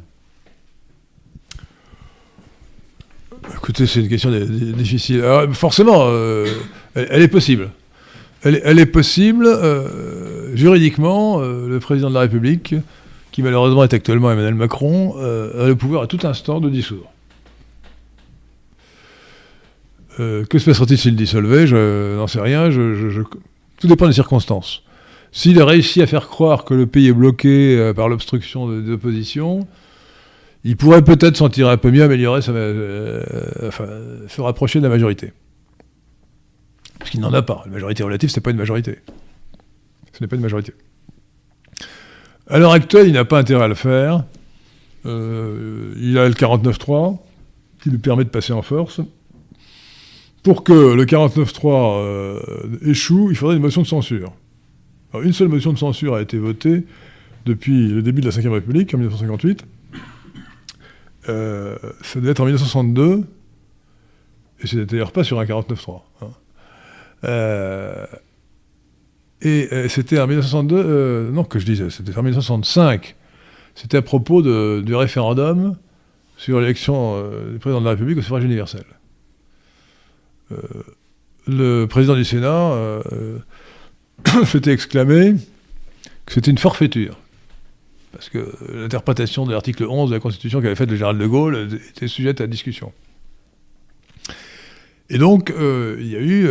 Écoutez, 3.55 3.87
c'est 3.87 3.99
une 3.99 4.07
question 4.09 4.31
di- 4.31 4.45
di- 4.45 4.73
difficile. 4.73 5.21
Alors, 5.21 5.53
forcément, 5.53 6.03
euh, 6.05 6.47
elle, 6.95 7.07
elle 7.11 7.21
est 7.23 7.27
possible. 7.27 7.71
Elle, 8.43 8.55
est- 8.55 8.61
elle 8.63 8.79
est 8.79 8.85
possible, 8.85 9.45
euh, 9.47 10.30
juridiquement, 10.53 11.41
euh, 11.41 11.67
le 11.67 11.79
président 11.79 12.09
de 12.09 12.13
la 12.15 12.21
République, 12.21 12.75
qui 13.31 13.41
malheureusement 13.43 13.83
est 13.83 13.93
actuellement 13.93 14.31
Emmanuel 14.31 14.55
Macron, 14.55 15.15
euh, 15.17 15.65
a 15.65 15.67
le 15.67 15.75
pouvoir 15.75 16.03
à 16.03 16.07
tout 16.07 16.19
instant 16.25 16.59
de 16.59 16.69
dissoudre. 16.69 17.05
Euh, 20.19 20.45
que 20.45 20.59
se 20.59 20.65
passerait-il 20.65 20.97
s'il 20.97 21.15
dissolvait? 21.15 21.67
Je 21.67 22.15
n'en 22.17 22.27
sais 22.27 22.41
rien. 22.41 22.69
Tout 23.79 23.87
dépend 23.87 24.07
des 24.07 24.13
circonstances. 24.13 24.83
S'il 25.31 25.59
a 25.61 25.65
réussi 25.65 26.01
à 26.01 26.07
faire 26.07 26.27
croire 26.27 26.65
que 26.65 26.73
le 26.73 26.85
pays 26.85 27.07
est 27.07 27.13
bloqué 27.13 27.93
par 27.95 28.09
l'obstruction 28.09 28.67
de- 28.67 28.81
des 28.81 28.91
oppositions, 28.91 29.65
il 30.65 30.75
pourrait 30.75 31.03
peut-être 31.03 31.37
s'en 31.37 31.47
tirer 31.47 31.71
un 31.71 31.77
peu 31.77 31.89
mieux, 31.89 32.03
améliorer 32.03 32.41
sa, 32.41 32.51
se 32.51 34.41
rapprocher 34.41 34.79
de 34.79 34.83
la 34.83 34.89
majorité. 34.89 35.31
Parce 36.99 37.09
qu'il 37.11 37.21
n'en 37.21 37.33
a 37.33 37.41
pas. 37.41 37.63
La 37.65 37.71
majorité 37.71 38.03
relative, 38.03 38.29
c'est 38.29 38.41
pas 38.41 38.51
une 38.51 38.57
majorité. 38.57 38.99
Ce 40.21 40.25
n'est 40.25 40.29
pas 40.29 40.35
une 40.35 40.43
majorité. 40.43 40.73
À 42.45 42.59
l'heure 42.59 42.73
actuelle, 42.73 43.07
il 43.07 43.13
n'a 43.13 43.25
pas 43.25 43.39
intérêt 43.39 43.63
à 43.63 43.67
le 43.67 43.73
faire. 43.73 44.23
Euh, 45.07 45.95
il 45.97 46.15
a 46.19 46.27
le 46.27 46.35
49-3 46.35 47.17
qui 47.81 47.89
lui 47.89 47.97
permet 47.97 48.23
de 48.23 48.29
passer 48.29 48.53
en 48.53 48.61
force. 48.61 49.01
Pour 50.43 50.63
que 50.63 50.93
le 50.93 51.05
49-3 51.05 51.97
euh, 51.97 52.39
échoue, 52.85 53.31
il 53.31 53.35
faudrait 53.35 53.55
une 53.55 53.63
motion 53.63 53.81
de 53.81 53.87
censure. 53.87 54.31
Une 55.23 55.33
seule 55.33 55.47
motion 55.47 55.73
de 55.73 55.79
censure 55.79 56.13
a 56.13 56.21
été 56.21 56.37
votée 56.37 56.85
depuis 57.47 57.87
le 57.87 58.03
début 58.03 58.21
de 58.21 58.29
la 58.29 58.39
Ve 58.39 58.53
République, 58.53 58.93
en 58.93 58.99
1958. 58.99 59.65
Euh, 61.29 61.75
ça 62.03 62.19
devait 62.19 62.29
être 62.29 62.41
en 62.41 62.45
1962, 62.45 63.23
et 64.59 64.67
c'était 64.67 64.85
d'ailleurs 64.85 65.13
pas 65.13 65.23
sur 65.23 65.39
un 65.39 65.45
49.3. 65.45 66.01
hein. 66.21 68.07
Et 69.41 69.67
euh, 69.71 69.89
c'était 69.89 70.19
en 70.19 70.27
1962, 70.27 70.75
euh, 70.75 71.31
non 71.31 71.43
que 71.43 71.57
je 71.57 71.65
disais, 71.65 71.89
c'était 71.89 72.15
en 72.17 72.21
1965. 72.21 73.15
C'était 73.73 73.97
à 73.97 74.01
propos 74.01 74.41
du 74.41 74.95
référendum 74.95 75.77
sur 76.37 76.59
l'élection 76.59 77.15
euh, 77.15 77.53
du 77.53 77.59
président 77.59 77.79
de 77.79 77.85
la 77.85 77.91
République 77.91 78.17
au 78.17 78.21
suffrage 78.21 78.43
universel. 78.43 78.83
Le 81.47 81.85
président 81.85 82.15
du 82.15 82.25
Sénat 82.25 82.75
s'était 84.45 84.73
exclamé 84.73 85.35
que 86.25 86.33
c'était 86.33 86.51
une 86.51 86.57
forfaiture. 86.57 87.17
Parce 88.11 88.27
que 88.27 88.51
l'interprétation 88.73 89.45
de 89.45 89.53
l'article 89.53 89.85
11 89.85 90.09
de 90.09 90.15
la 90.15 90.19
Constitution 90.19 90.61
qu'avait 90.61 90.75
faite 90.75 90.89
le 90.89 90.97
général 90.97 91.17
de 91.17 91.25
Gaulle 91.25 91.69
était 91.89 92.09
sujette 92.09 92.41
à 92.41 92.47
discussion. 92.47 92.91
Et 95.09 95.17
donc, 95.17 95.53
il 95.57 96.07
y 96.07 96.17
a 96.17 96.19
eu 96.19 96.49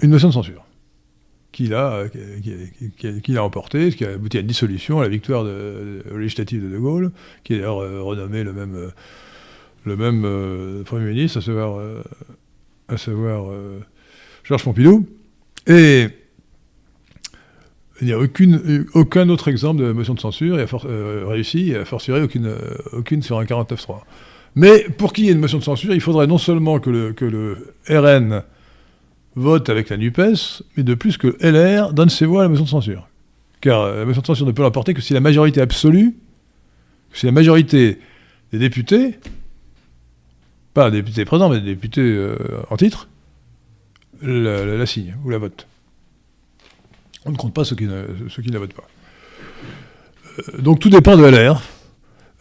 une 0.00 0.10
motion 0.10 0.28
de 0.28 0.34
censure 0.34 0.65
qu'il 1.56 1.72
a, 1.72 2.04
qui, 2.08 2.18
qui- 2.42 2.90
qui- 2.98 3.22
qui 3.22 3.38
emporté, 3.38 3.90
ce 3.90 3.96
qui 3.96 4.04
a 4.04 4.10
abouti 4.10 4.36
à 4.36 4.40
une 4.40 4.46
dissolution, 4.46 5.00
à 5.00 5.04
la 5.04 5.08
victoire 5.08 5.42
législative 6.14 6.62
de 6.62 6.68
De 6.68 6.78
Gaulle, 6.78 7.12
qui 7.44 7.54
est 7.54 7.56
d'ailleurs 7.56 7.82
euh, 7.82 8.02
renommé 8.02 8.44
le 8.44 8.52
même, 8.52 8.74
euh, 8.74 8.88
le 9.86 9.96
même 9.96 10.24
euh, 10.26 10.82
Premier 10.84 11.06
ministre, 11.06 11.38
à 11.38 11.40
savoir, 11.40 11.78
euh, 11.78 12.02
à 12.88 12.98
savoir 12.98 13.50
euh, 13.50 13.78
Georges 14.44 14.64
Pompidou. 14.64 15.06
Et 15.66 16.08
il 18.02 18.06
n'y 18.06 18.12
a 18.12 18.18
aucune, 18.18 18.84
aucun 18.92 19.30
autre 19.30 19.48
exemple 19.48 19.80
de 19.82 19.92
motion 19.92 20.12
de 20.12 20.20
censure 20.20 20.58
et 20.60 20.62
a 20.64 20.66
euh, 20.84 21.24
réussi, 21.26 21.70
et 21.70 21.76
a 21.76 21.84
fortiori 21.86 22.20
aucune, 22.20 22.46
euh, 22.46 22.58
aucune 22.92 23.22
sur 23.22 23.38
un 23.38 23.44
49.3. 23.44 24.00
Mais 24.56 24.84
pour 24.98 25.14
qu'il 25.14 25.24
y 25.24 25.28
ait 25.30 25.32
une 25.32 25.38
motion 25.40 25.56
de 25.58 25.64
censure, 25.64 25.94
il 25.94 26.02
faudrait 26.02 26.26
non 26.26 26.36
seulement 26.38 26.80
que 26.80 26.90
le, 26.90 27.12
que 27.14 27.24
le 27.24 27.74
RN 27.88 28.42
vote 29.36 29.68
avec 29.68 29.90
la 29.90 29.98
NUPES, 29.98 30.62
mais 30.76 30.82
de 30.82 30.94
plus 30.94 31.18
que 31.18 31.36
LR 31.40 31.92
donne 31.92 32.08
ses 32.08 32.26
voix 32.26 32.40
à 32.40 32.44
la 32.44 32.48
motion 32.48 32.64
de 32.64 32.70
censure. 32.70 33.08
Car 33.60 33.82
euh, 33.82 33.98
la 34.00 34.04
motion 34.04 34.22
de 34.22 34.26
censure 34.26 34.46
ne 34.46 34.52
peut 34.52 34.62
l'emporter 34.62 34.94
que 34.94 35.00
si 35.00 35.12
la 35.12 35.20
majorité 35.20 35.60
absolue, 35.60 36.16
si 37.12 37.26
la 37.26 37.32
majorité 37.32 38.00
des 38.52 38.58
députés, 38.58 39.18
pas 40.74 40.90
des 40.90 41.02
députés 41.02 41.24
présents, 41.24 41.48
mais 41.48 41.60
des 41.60 41.74
députés 41.74 42.00
euh, 42.00 42.36
en 42.70 42.76
titre, 42.76 43.08
la 44.22 44.86
signe 44.86 45.14
ou 45.24 45.30
la 45.30 45.38
vote. 45.38 45.66
On 47.26 47.30
ne 47.30 47.36
compte 47.36 47.52
pas 47.52 47.64
ceux 47.64 47.76
qui 47.76 47.84
ne, 47.84 48.04
ceux 48.28 48.42
qui 48.42 48.48
ne 48.48 48.54
la 48.54 48.60
votent 48.60 48.74
pas. 48.74 48.88
Euh, 50.38 50.62
donc 50.62 50.80
tout 50.80 50.88
dépend 50.90 51.16
de 51.16 51.24
LR. 51.24 51.60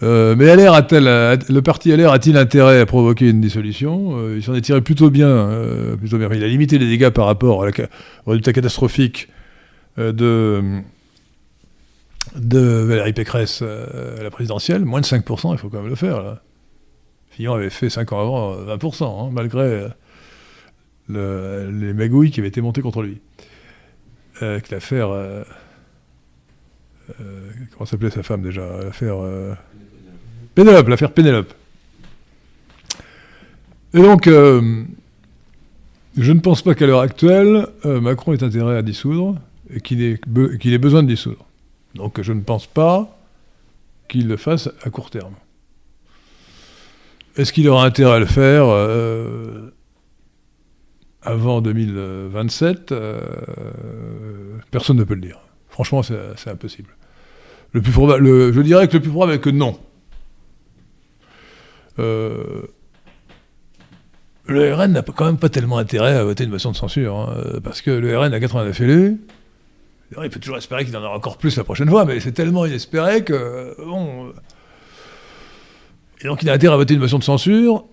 Euh, 0.03 0.35
mais 0.35 0.53
LR 0.55 0.73
a-t-elle, 0.73 1.05
le 1.05 1.59
parti 1.61 1.95
LR 1.95 2.11
a-t-il 2.11 2.35
intérêt 2.37 2.81
à 2.81 2.85
provoquer 2.85 3.29
une 3.29 3.39
dissolution? 3.39 4.17
Euh, 4.17 4.35
Il 4.37 4.43
s'en 4.43 4.53
est 4.53 4.61
tiré 4.61 4.81
plutôt 4.81 5.09
bien, 5.09 5.29
euh, 5.29 5.95
plutôt 5.95 6.17
bien. 6.17 6.29
Il 6.33 6.43
a 6.43 6.47
limité 6.47 6.77
les 6.77 6.87
dégâts 6.87 7.09
par 7.09 7.25
rapport 7.25 7.57
au 7.59 8.29
résultat 8.29 8.53
catastrophique 8.53 9.29
de, 9.97 10.81
Valérie 12.35 13.13
Pécresse 13.13 13.61
à 13.61 14.21
la 14.21 14.29
présidentielle. 14.29 14.83
Moins 14.83 14.99
de 14.99 15.05
5%, 15.05 15.53
il 15.53 15.57
faut 15.57 15.69
quand 15.69 15.79
même 15.79 15.89
le 15.89 15.95
faire. 15.95 16.21
Là. 16.21 16.41
Fillon 17.29 17.53
avait 17.53 17.69
fait 17.69 17.89
5 17.89 18.11
ans 18.11 18.19
avant 18.19 18.53
euh, 18.53 18.75
20%, 18.75 19.27
hein, 19.27 19.29
malgré 19.31 19.87
le- 21.07 21.69
les 21.71 21.93
magouilles 21.93 22.31
qui 22.31 22.41
avaient 22.41 22.49
été 22.49 22.59
montées 22.61 22.81
contre 22.81 23.01
lui. 23.01 23.21
Avec 24.41 24.69
l'affaire... 24.69 25.07
comment 27.71 27.85
s'appelait 27.85 28.09
sa 28.09 28.23
femme 28.23 28.41
déjà? 28.41 28.65
L'affaire... 28.83 29.15
Pénélope, 30.55 30.87
l'affaire 30.87 31.11
Pénélope. 31.11 31.53
Et 33.93 34.01
donc, 34.01 34.27
euh, 34.27 34.83
je 36.17 36.31
ne 36.31 36.39
pense 36.39 36.61
pas 36.61 36.75
qu'à 36.75 36.85
l'heure 36.87 37.01
actuelle, 37.01 37.67
euh, 37.85 38.01
Macron 38.01 38.33
ait 38.33 38.43
intérêt 38.43 38.77
à 38.77 38.81
dissoudre 38.81 39.39
et 39.73 39.79
qu'il 39.81 40.01
ait, 40.01 40.77
besoin 40.77 41.03
de 41.03 41.07
dissoudre. 41.07 41.45
Donc, 41.95 42.21
je 42.21 42.33
ne 42.33 42.41
pense 42.41 42.67
pas 42.67 43.17
qu'il 44.07 44.27
le 44.27 44.37
fasse 44.37 44.69
à 44.83 44.89
court 44.89 45.09
terme. 45.09 45.33
Est-ce 47.37 47.51
qu'il 47.53 47.67
aura 47.67 47.85
intérêt 47.85 48.15
à 48.15 48.19
le 48.19 48.25
faire 48.25 48.65
euh, 48.67 49.73
avant 51.21 51.61
2027 51.61 52.91
Euh, 52.91 53.19
Personne 54.71 54.97
ne 54.97 55.03
peut 55.03 55.15
le 55.15 55.21
dire. 55.21 55.39
Franchement, 55.69 56.01
c'est 56.03 56.49
impossible. 56.49 56.89
Le 57.73 57.81
plus 57.81 57.91
probable, 57.91 58.23
le- 58.23 58.53
je 58.53 58.61
dirais 58.61 58.87
que 58.87 58.93
le 58.93 59.01
plus 59.01 59.09
probable 59.11 59.33
est 59.33 59.39
que 59.39 59.49
non. 59.49 59.77
Euh, 61.99 62.63
le 64.47 64.73
RN 64.73 64.91
n'a 64.91 65.01
quand 65.01 65.25
même 65.25 65.37
pas 65.37 65.49
tellement 65.49 65.77
intérêt 65.77 66.15
à 66.15 66.23
voter 66.23 66.43
une 66.43 66.51
motion 66.51 66.71
de 66.71 66.75
censure, 66.75 67.15
hein, 67.15 67.35
euh, 67.37 67.59
parce 67.59 67.81
que 67.81 67.91
le 67.91 68.17
RN 68.17 68.33
a 68.33 68.39
89 68.39 68.79
élus. 68.81 69.17
Il 70.21 70.29
peut 70.29 70.39
toujours 70.39 70.57
espérer 70.57 70.85
qu'il 70.85 70.95
en 70.95 71.01
aura 71.03 71.15
encore 71.15 71.37
plus 71.37 71.57
la 71.57 71.63
prochaine 71.63 71.89
fois, 71.89 72.05
mais 72.05 72.19
c'est 72.19 72.31
tellement 72.31 72.65
inespéré 72.65 73.23
que 73.23 73.33
euh, 73.33 73.73
bon. 73.79 74.27
euh, 74.27 74.33
Et 76.21 76.27
donc 76.27 76.43
il 76.43 76.49
a 76.49 76.53
intérêt 76.53 76.73
à 76.75 76.77
voter 76.77 76.93
une 76.93 76.99
motion 76.99 77.17
de 77.17 77.23
censure, 77.23 77.85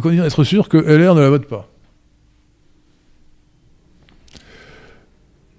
condition 0.00 0.24
d'être 0.24 0.44
sûr 0.44 0.68
que 0.68 0.76
LR 0.76 1.14
ne 1.14 1.22
la 1.22 1.30
vote 1.30 1.46
pas. 1.48 1.68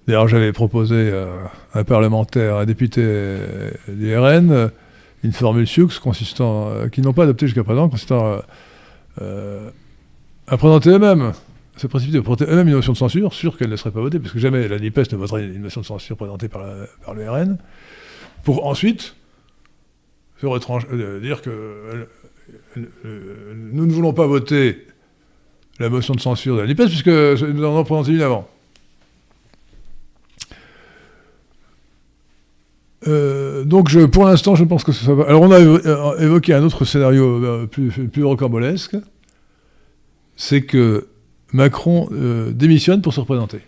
D'ailleurs, 0.07 0.27
j'avais 0.27 0.53
proposé 0.53 1.11
à 1.11 1.79
un 1.79 1.83
parlementaire, 1.83 2.57
un 2.57 2.65
député 2.65 3.03
du 3.87 4.15
RN, 4.15 4.69
une 5.25 5.33
formule 5.33 5.67
Sioux 5.67 5.89
consistant, 6.01 6.69
qui 6.91 7.01
n'ont 7.01 7.13
pas 7.13 7.23
adopté 7.23 7.47
jusqu'à 7.47 7.63
présent, 7.63 7.89
consistant 7.89 8.39
à 9.19 10.57
présenter 10.57 10.89
eux-mêmes 10.89 11.33
se 11.77 11.87
précipiter 11.87 12.21
porter 12.21 12.45
eux-mêmes 12.45 12.67
une 12.67 12.75
motion 12.75 12.93
de 12.93 12.97
censure, 12.97 13.33
sûr 13.33 13.57
qu'elle 13.57 13.69
ne 13.69 13.75
serait 13.75 13.91
pas 13.91 13.99
votée, 13.99 14.19
parce 14.19 14.31
que 14.31 14.39
jamais 14.39 14.67
la 14.67 14.79
NIPES 14.79 15.11
ne 15.11 15.17
voterait 15.17 15.45
une 15.45 15.61
motion 15.61 15.81
de 15.81 15.85
censure 15.85 16.15
présentée 16.15 16.47
par, 16.47 16.63
le 17.13 17.29
RN, 17.29 17.57
pour 18.43 18.65
ensuite 18.65 19.15
se 20.39 20.45
retrancher, 20.45 20.87
euh, 20.91 21.19
dire 21.19 21.41
que 21.41 21.49
euh, 21.49 22.05
euh, 22.77 23.53
nous 23.55 23.85
ne 23.85 23.91
voulons 23.91 24.13
pas 24.13 24.27
voter 24.27 24.87
la 25.79 25.89
motion 25.89 26.13
de 26.13 26.19
censure 26.19 26.55
de 26.55 26.61
la 26.61 26.67
NIPES, 26.67 26.87
puisque 26.87 27.07
nous 27.07 27.63
en 27.63 27.73
avons 27.73 27.83
présenté 27.83 28.11
une 28.11 28.21
avant. 28.21 28.47
Donc, 33.05 33.89
je, 33.89 34.01
pour 34.01 34.25
l'instant, 34.25 34.55
je 34.55 34.63
pense 34.63 34.83
que 34.83 34.91
ça 34.91 35.13
va. 35.13 35.25
Alors, 35.25 35.41
on 35.41 35.51
a 35.51 35.59
évoqué 36.19 36.53
un 36.53 36.63
autre 36.63 36.85
scénario 36.85 37.67
plus, 37.67 37.91
plus 37.91 38.23
rocambolesque 38.23 38.95
c'est 40.35 40.63
que 40.63 41.07
Macron 41.53 42.09
euh, 42.11 42.51
démissionne 42.51 43.01
pour 43.01 43.13
se 43.13 43.19
représenter. 43.19 43.61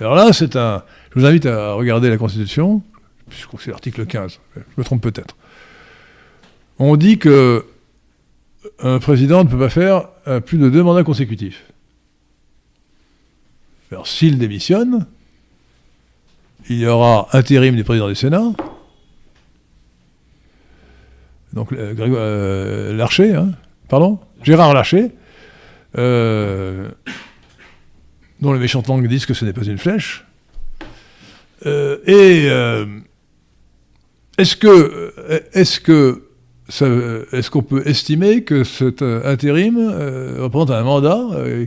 Alors 0.00 0.14
là, 0.14 0.32
c'est 0.32 0.56
un. 0.56 0.82
Je 1.14 1.20
vous 1.20 1.26
invite 1.26 1.46
à 1.46 1.74
regarder 1.74 2.08
la 2.08 2.16
Constitution, 2.16 2.82
je 3.30 3.46
crois 3.46 3.58
que 3.58 3.64
c'est 3.64 3.70
l'article 3.70 4.06
15, 4.06 4.40
je 4.56 4.60
me 4.78 4.84
trompe 4.84 5.02
peut-être. 5.02 5.36
On 6.78 6.96
dit 6.96 7.18
que 7.18 7.66
un 8.78 8.98
président 8.98 9.44
ne 9.44 9.48
peut 9.48 9.58
pas 9.58 9.68
faire 9.68 10.08
euh, 10.26 10.40
plus 10.40 10.58
de 10.58 10.70
deux 10.70 10.82
mandats 10.82 11.04
consécutifs. 11.04 11.64
Alors 13.90 14.06
s'il 14.06 14.38
démissionne, 14.38 15.06
il 16.68 16.78
y 16.78 16.86
aura 16.86 17.28
intérim 17.32 17.76
du 17.76 17.84
président 17.84 18.08
du 18.08 18.14
Sénat, 18.14 18.52
donc 21.52 21.72
euh, 21.72 22.96
Larcher, 22.96 23.34
hein, 23.34 23.50
pardon, 23.88 24.18
Gérard 24.42 24.74
Larcher, 24.74 25.10
euh, 25.98 26.88
dont 28.40 28.52
les 28.52 28.58
méchantes 28.58 28.88
langues 28.88 29.06
disent 29.06 29.26
que 29.26 29.34
ce 29.34 29.44
n'est 29.44 29.52
pas 29.52 29.64
une 29.64 29.78
flèche. 29.78 30.24
Euh, 31.66 31.98
et 32.06 32.48
euh, 32.48 32.86
est-ce 34.38 34.56
que, 34.56 35.14
est-ce 35.52 35.78
que 35.78 36.28
est-ce 36.80 37.50
qu'on 37.50 37.62
peut 37.62 37.82
estimer 37.86 38.44
que 38.44 38.64
cet 38.64 39.02
intérim 39.02 39.76
représente 40.38 40.70
un 40.70 40.82
mandat 40.82 41.20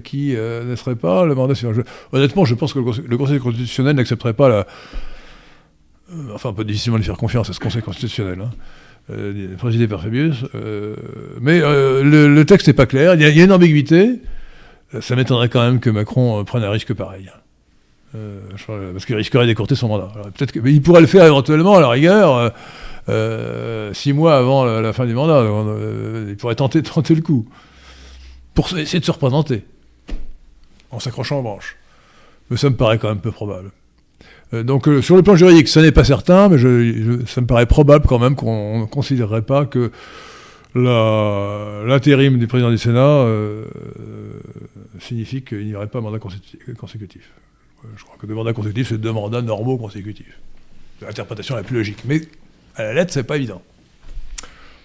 qui 0.04 0.34
ne 0.34 0.76
serait 0.76 0.96
pas 0.96 1.26
le 1.26 1.36
mandat 1.36 1.54
suivant 1.54 1.74
Honnêtement, 2.12 2.46
je 2.46 2.56
pense 2.56 2.74
que 2.74 2.80
le 2.80 3.18
Conseil, 3.18 3.40
constitutionnel 3.40 3.96
n'accepterait 3.96 4.34
pas 4.34 4.50
la. 4.50 4.68
enfin, 6.34 6.50
on 6.50 6.54
peut 6.54 6.64
difficilement 6.64 6.98
lui 6.98 7.04
faire 7.04 7.18
confiance 7.18 7.50
à 7.50 7.54
ce 7.54 7.60
Conseil 7.60 7.84
constitutionnel. 7.84 8.40
Hein. 8.42 8.50
Euh, 9.12 9.56
présidé 9.58 9.88
par 9.88 10.02
Fabius. 10.02 10.46
Euh, 10.56 10.96
mais 11.40 11.62
euh, 11.62 12.02
le, 12.04 12.46
texte 12.46 12.68
n'est 12.68 12.74
pas 12.74 12.88
clair, 12.88 13.14
il 13.14 13.22
y, 13.22 13.26
a, 13.26 13.44
une 13.44 13.52
ambiguïté. 13.52 14.20
Ça 15.00 15.16
m'étonnerait 15.16 15.50
quand 15.50 15.62
même 15.62 15.80
que 15.80 15.92
Macron 15.92 16.44
prenne 16.44 16.64
un 16.64 16.72
risque 16.72 16.94
pareil. 16.94 17.30
parce 18.12 19.06
qu'il 19.06 19.16
risquerait 19.16 19.46
d'écourter 19.46 19.76
son 19.76 19.90
mandat. 19.90 20.12
peut-être 20.36 20.56
il 20.66 20.82
pourrait 20.82 21.02
le 21.02 21.08
faire 21.08 21.26
éventuellement, 21.26 21.76
à 21.76 21.82
la 21.82 21.90
rigueur, 21.90 22.52
six 23.08 24.14
mois 24.14 24.38
avant 24.38 24.66
la, 24.66 24.94
fin 24.94 25.06
du 25.06 25.14
mandat. 25.14 25.46
il 26.28 26.36
pourrait 26.38 26.56
tenter, 26.56 26.82
tenter 26.84 27.16
le 27.16 27.22
coup. 27.22 27.46
Pour 28.54 28.68
essayer 28.78 29.00
de 29.00 29.06
se 29.06 29.12
représenter. 29.12 29.66
En 30.92 31.00
s'accrochant 31.00 31.40
aux 31.40 31.44
branches. 31.44 31.76
Mais 32.50 32.58
ça 32.58 32.70
me 32.70 32.76
paraît 32.76 32.98
quand 32.98 33.10
même 33.10 33.20
peu 33.20 33.32
probable. 33.32 33.72
Euh, 34.54 34.64
donc 34.64 34.88
euh, 34.88 35.02
sur 35.02 35.16
le 35.16 35.24
plan 35.24 35.36
juridique, 35.36 35.68
ce 35.68 35.80
n'est 35.80 35.92
pas 35.92 36.04
certain, 36.04 36.50
mais 36.50 36.58
ça 37.26 37.42
me 37.42 37.48
paraît 37.48 37.66
probable 37.66 38.06
quand 38.08 38.20
même 38.20 38.36
qu'on 38.36 38.82
ne 38.82 38.86
considérerait 38.86 39.42
pas 39.42 39.66
que 39.66 39.92
l'intérim 40.76 42.38
du 42.38 42.48
président 42.48 42.70
du 42.70 42.78
Sénat 42.78 43.00
euh, 43.00 43.66
signifie 45.00 45.42
qu'il 45.42 45.66
n'y 45.66 45.76
aurait 45.76 45.88
pas 45.88 46.02
mandat 46.02 46.20
consécutif. 46.20 47.32
Je 47.96 48.04
crois 48.04 48.18
que 48.20 48.26
deux 48.26 48.34
mandats 48.34 48.54
consécutifs, 48.54 48.90
c'est 48.90 48.98
deux 48.98 49.12
mandats 49.12 49.42
normaux 49.42 49.78
consécutifs. 49.78 50.40
C'est 51.00 51.06
l'interprétation 51.06 51.56
la 51.56 51.64
plus 51.64 51.78
logique. 51.78 52.00
Mais 52.06 52.22
à 52.76 52.84
la 52.84 52.94
lettre, 52.94 53.14
c'est 53.14 53.24
pas 53.24 53.38
évident. 53.38 53.62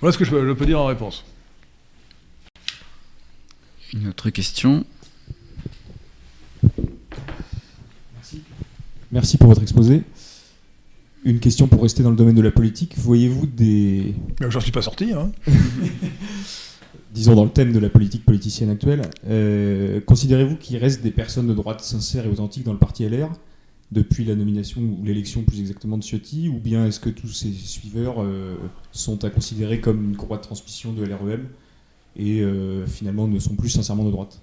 Voilà 0.01 0.13
ce 0.13 0.19
que 0.19 0.25
je 0.25 0.53
peux 0.53 0.67
dire 0.67 0.81
en 0.81 0.87
réponse. 0.87 1.25
Une 3.93 4.09
autre 4.09 4.31
question 4.31 4.85
Merci 9.13 9.39
pour 9.39 9.49
votre 9.49 9.63
exposé. 9.63 10.03
Une 11.25 11.41
question 11.41 11.67
pour 11.67 11.83
rester 11.83 12.03
dans 12.03 12.11
le 12.11 12.17
domaine 12.17 12.37
de 12.37 12.43
la 12.43 12.53
politique. 12.53 12.95
Voyez-vous 12.97 13.47
des. 13.47 14.15
J'en 14.49 14.61
suis 14.61 14.73
pas 14.73 14.83
sorti, 14.83 15.13
hein. 15.13 15.33
Disons 17.13 17.35
dans 17.35 17.45
le 17.45 17.51
thème 17.51 17.73
de 17.73 17.81
la 17.81 17.89
politique 17.89 18.25
politicienne 18.25 18.71
actuelle, 18.71 19.03
euh, 19.29 20.01
considérez-vous 20.01 20.55
qu'il 20.55 20.77
reste 20.77 21.03
des 21.03 21.11
personnes 21.11 21.49
de 21.49 21.55
droite 21.55 21.81
sincères 21.81 22.25
et 22.25 22.29
authentiques 22.29 22.63
dans 22.63 22.73
le 22.73 22.79
parti 22.79 23.05
LR 23.05 23.31
depuis 23.93 24.25
la 24.25 24.35
nomination 24.35 24.81
ou 24.81 25.01
l'élection 25.05 25.43
plus 25.43 25.61
exactement 25.61 25.99
de 25.99 26.03
Ciotti 26.03 26.49
Ou 26.49 26.59
bien 26.59 26.87
est-ce 26.87 27.01
que 27.01 27.11
tous 27.11 27.29
ces 27.29 27.53
suiveurs 27.53 28.23
euh, 28.23 28.57
sont 28.93 29.25
à 29.25 29.31
considérer 29.31 29.81
comme 29.81 30.05
une 30.05 30.17
croix 30.17 30.37
de 30.37 30.43
transmission 30.43 30.93
de 30.93 31.05
LREM 31.05 31.47
et 32.17 32.41
euh, 32.41 32.87
finalement 32.87 33.29
ne 33.29 33.39
sont 33.39 33.55
plus 33.55 33.69
sincèrement 33.69 34.05
de 34.05 34.11
droite? 34.11 34.41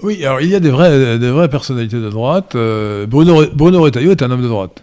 Oui, 0.00 0.24
alors 0.24 0.40
il 0.40 0.48
y 0.48 0.54
a 0.54 0.60
des 0.60 0.70
vraies, 0.70 1.18
des 1.18 1.30
vraies 1.30 1.48
personnalités 1.48 2.00
de 2.00 2.08
droite. 2.08 2.54
Euh, 2.54 3.06
Bruno, 3.06 3.44
Bruno 3.52 3.80
Retailleau 3.82 4.12
est 4.12 4.22
un 4.22 4.30
homme 4.30 4.42
de 4.42 4.48
droite. 4.48 4.82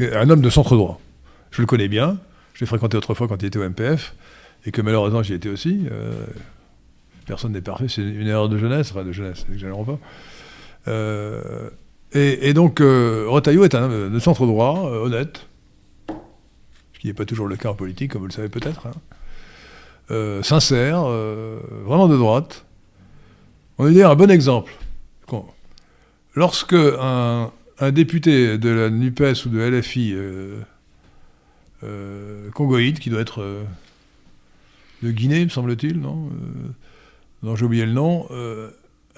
Un 0.00 0.30
homme 0.30 0.40
de 0.40 0.50
centre 0.50 0.74
droit. 0.74 1.00
Je 1.50 1.60
le 1.60 1.66
connais 1.66 1.88
bien. 1.88 2.18
Je 2.54 2.60
l'ai 2.60 2.66
fréquenté 2.66 2.96
autrefois 2.96 3.28
quand 3.28 3.40
il 3.42 3.46
était 3.46 3.58
au 3.58 3.68
MPF. 3.68 4.14
Et 4.66 4.72
que 4.72 4.82
malheureusement 4.82 5.22
j'y 5.22 5.34
étais 5.34 5.48
aussi. 5.48 5.86
Personne 7.30 7.52
n'est 7.52 7.60
parfait. 7.60 7.86
C'est 7.88 8.02
une 8.02 8.26
erreur 8.26 8.48
de 8.48 8.58
jeunesse. 8.58 8.90
Enfin, 8.90 9.04
de 9.04 9.12
jeunesse, 9.12 9.46
n'exagérons 9.48 9.84
pas. 9.84 9.98
Euh, 10.88 11.70
et, 12.12 12.52
donc, 12.54 12.80
Retailleau 12.80 13.64
est 13.64 13.74
un 13.74 13.84
homme 13.84 14.12
de 14.12 14.18
centre 14.18 14.46
droit, 14.46 14.80
honnête. 14.80 15.46
Ce 16.08 16.98
qui 16.98 17.06
n'est 17.06 17.14
pas 17.14 17.24
toujours 17.24 17.46
le 17.46 17.56
cas 17.56 17.70
en 17.70 17.74
politique, 17.74 18.12
comme 18.12 18.22
vous 18.22 18.28
le 18.28 18.32
savez 18.32 18.48
peut-être. 18.48 18.86
Hein. 18.86 20.42
sincère, 20.42 21.04
vraiment 21.04 22.08
de 22.08 22.16
droite. 22.16 22.64
On 23.78 23.84
va 23.84 23.90
dire 23.90 24.10
un 24.10 24.14
bon 24.14 24.30
exemple. 24.30 24.72
Lorsque 26.34 26.74
un, 26.74 27.50
député 27.92 28.58
de 28.58 28.68
la 28.68 28.90
NUPES 28.90 29.46
ou 29.46 29.48
de 29.48 29.58
LFI 29.58 30.12
euh, 30.14 30.60
euh, 31.82 32.50
congoïde, 32.50 32.98
qui 32.98 33.10
doit 33.10 33.20
être 33.20 33.40
euh, 33.40 33.64
de 35.02 35.10
Guinée, 35.10 35.44
me 35.44 35.48
semble-t-il, 35.48 35.98
non 35.98 36.28
Non, 37.42 37.56
j'ai 37.56 37.64
oublié 37.64 37.86
le 37.86 37.92
nom, 37.92 38.28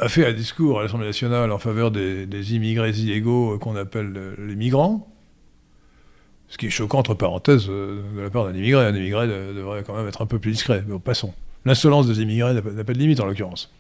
a 0.05 0.09
fait 0.09 0.27
un 0.27 0.33
discours 0.33 0.81
à 0.81 0.83
l'Assemblée 0.83 1.07
nationale 1.07 1.53
en 1.53 1.59
faveur 1.59 1.91
des, 1.91 2.55
immigrés 2.55 2.91
illégaux 2.91 3.59
qu'on 3.59 3.77
appelle 3.77 4.35
les 4.39 4.57
migrants. 4.57 5.09
Ce 6.49 6.59
qui 6.59 6.67
est 6.67 6.71
choquant, 6.71 6.99
entre 6.99 7.15
parenthèses, 7.15 7.67
de 7.69 8.21
la 8.21 8.29
part 8.29 8.45
d'un 8.45 8.55
immigré. 8.55 8.85
Un 8.85 8.95
immigré 8.95 9.27
devrait 9.27 9.85
quand 9.85 9.97
même 9.97 10.09
être 10.09 10.21
un 10.21 10.27
peu 10.27 10.39
plus 10.39 10.51
discret. 10.51 10.85
Mais 10.87 10.99
passons. 10.99 11.33
L'insolence 11.65 12.07
des 12.07 12.21
immigrés 12.21 12.53
n'a 12.53 12.85
pas 12.85 12.93
de 12.93 12.99
limite, 12.99 13.21
en 13.21 13.27
l'occurrence 13.27 13.71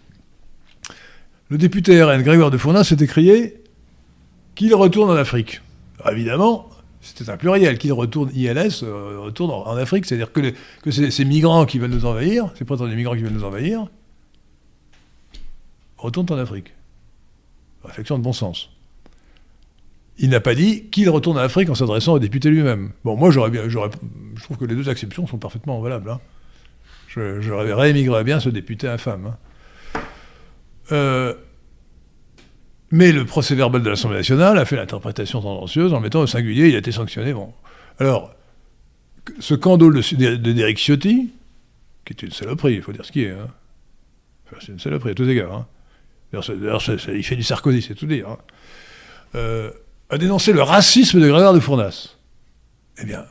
le 1.52 1.58
député 1.58 2.02
RN 2.02 2.22
Grégoire 2.22 2.50
de 2.50 2.56
Fournin 2.56 2.82
s'est 2.82 2.96
écrié 3.04 3.62
qu'il 4.54 4.74
retourne 4.74 5.10
en 5.10 5.16
Afrique. 5.16 5.60
évidemment, 6.10 6.70
c'était 7.02 7.28
un 7.28 7.36
pluriel, 7.36 7.76
qu'il 7.76 7.92
retourne 7.92 8.30
ILS, 8.34 8.82
euh, 8.82 9.18
retourne 9.18 9.50
en, 9.50 9.76
Afrique, 9.76 10.06
c'est-à-dire 10.06 10.32
que, 10.32 10.54
que 10.82 10.90
ces, 10.90 11.24
migrants 11.26 11.66
qui 11.66 11.78
veulent 11.78 11.90
nous 11.90 12.06
envahir, 12.06 12.50
ces 12.54 12.64
prétendus 12.64 12.96
migrants 12.96 13.14
qui 13.14 13.22
veulent 13.22 13.34
nous 13.34 13.44
envahir, 13.44 13.86
retournent 16.02 16.30
en 16.30 16.38
Afrique. 16.38 16.74
Réflexion 17.84 18.18
de 18.18 18.22
bon 18.22 18.32
sens. 18.32 18.70
Il 20.18 20.30
n'a 20.30 20.40
pas 20.40 20.54
dit 20.54 20.84
qu'il 20.90 21.08
retourne 21.08 21.38
en 21.38 21.40
Afrique 21.40 21.70
en 21.70 21.74
s'adressant 21.74 22.14
au 22.14 22.18
député 22.18 22.50
lui-même. 22.50 22.92
Bon, 23.04 23.16
moi, 23.16 23.30
j'aurais 23.30 23.50
bien, 23.50 23.68
je 23.68 24.42
trouve 24.42 24.56
que 24.58 24.64
les 24.64 24.74
deux 24.74 24.90
exceptions 24.90 25.26
sont 25.26 25.38
parfaitement 25.38 25.80
valables. 25.80 26.10
Hein. 26.10 26.20
Je, 27.08 27.50
réémigrerais 27.50 28.24
bien 28.24 28.40
ce 28.40 28.48
député 28.48 28.88
infâme. 28.88 29.34
Hein. 29.94 30.00
Euh, 30.92 31.34
mais 32.90 33.12
le 33.12 33.24
procès 33.24 33.54
verbal 33.54 33.82
de 33.82 33.88
l'Assemblée 33.88 34.18
nationale 34.18 34.58
a 34.58 34.64
fait 34.64 34.76
l'interprétation 34.76 35.40
tendancieuse 35.40 35.94
en 35.94 36.00
mettant 36.00 36.20
au 36.20 36.26
singulier, 36.26 36.68
il 36.68 36.74
a 36.74 36.78
été 36.78 36.92
sanctionné. 36.92 37.32
Bon. 37.32 37.52
Alors, 37.98 38.34
ce 39.40 39.54
candole 39.54 39.94
de, 39.94 40.36
de 40.36 40.52
Derek 40.52 40.78
Ciotti, 40.78 41.32
qui 42.04 42.12
est 42.12 42.22
une 42.22 42.32
saloperie, 42.32 42.74
il 42.74 42.82
faut 42.82 42.92
dire 42.92 43.04
ce 43.04 43.12
qui 43.12 43.24
est. 43.24 43.30
Hein. 43.30 43.48
c'est 44.60 44.72
une 44.72 44.80
saloperie 44.80 45.12
à 45.12 45.14
tous 45.14 45.28
égards. 45.28 45.54
Hein. 45.54 45.66
D'ailleurs, 46.32 46.82
il 46.88 47.22
fait 47.22 47.36
du 47.36 47.42
Sarkozy, 47.42 47.82
c'est 47.82 47.94
tout 47.94 48.06
dire. 48.06 48.28
Hein. 48.28 48.38
Euh, 49.34 49.70
a 50.10 50.18
dénoncé 50.18 50.52
le 50.52 50.62
racisme 50.62 51.20
de 51.20 51.28
Grégoire 51.28 51.54
de 51.54 51.60
Fournas. 51.60 52.16
Eh 53.00 53.04
bien, 53.04 53.24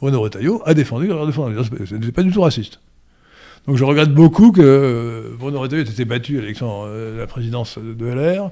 Renaud 0.00 0.20
Retailleau 0.20 0.62
a 0.64 0.74
défendu 0.74 1.06
Grégoire 1.06 1.26
de 1.26 1.32
Fournas. 1.32 1.64
Ce 1.86 1.94
n'est 1.94 2.12
pas 2.12 2.22
du 2.22 2.32
tout 2.32 2.42
raciste. 2.42 2.80
Donc 3.66 3.76
je 3.76 3.84
regrette 3.84 4.12
beaucoup 4.12 4.52
que 4.52 4.62
euh, 4.62 5.36
Bruno 5.38 5.60
Retailleau 5.60 5.84
ait 5.84 5.90
été 5.90 6.06
battu 6.06 6.38
à 6.38 6.40
l'élection 6.40 6.86
de 6.86 6.90
euh, 6.90 7.18
la 7.18 7.26
présidence 7.26 7.78
de 7.78 8.06
LR, 8.06 8.48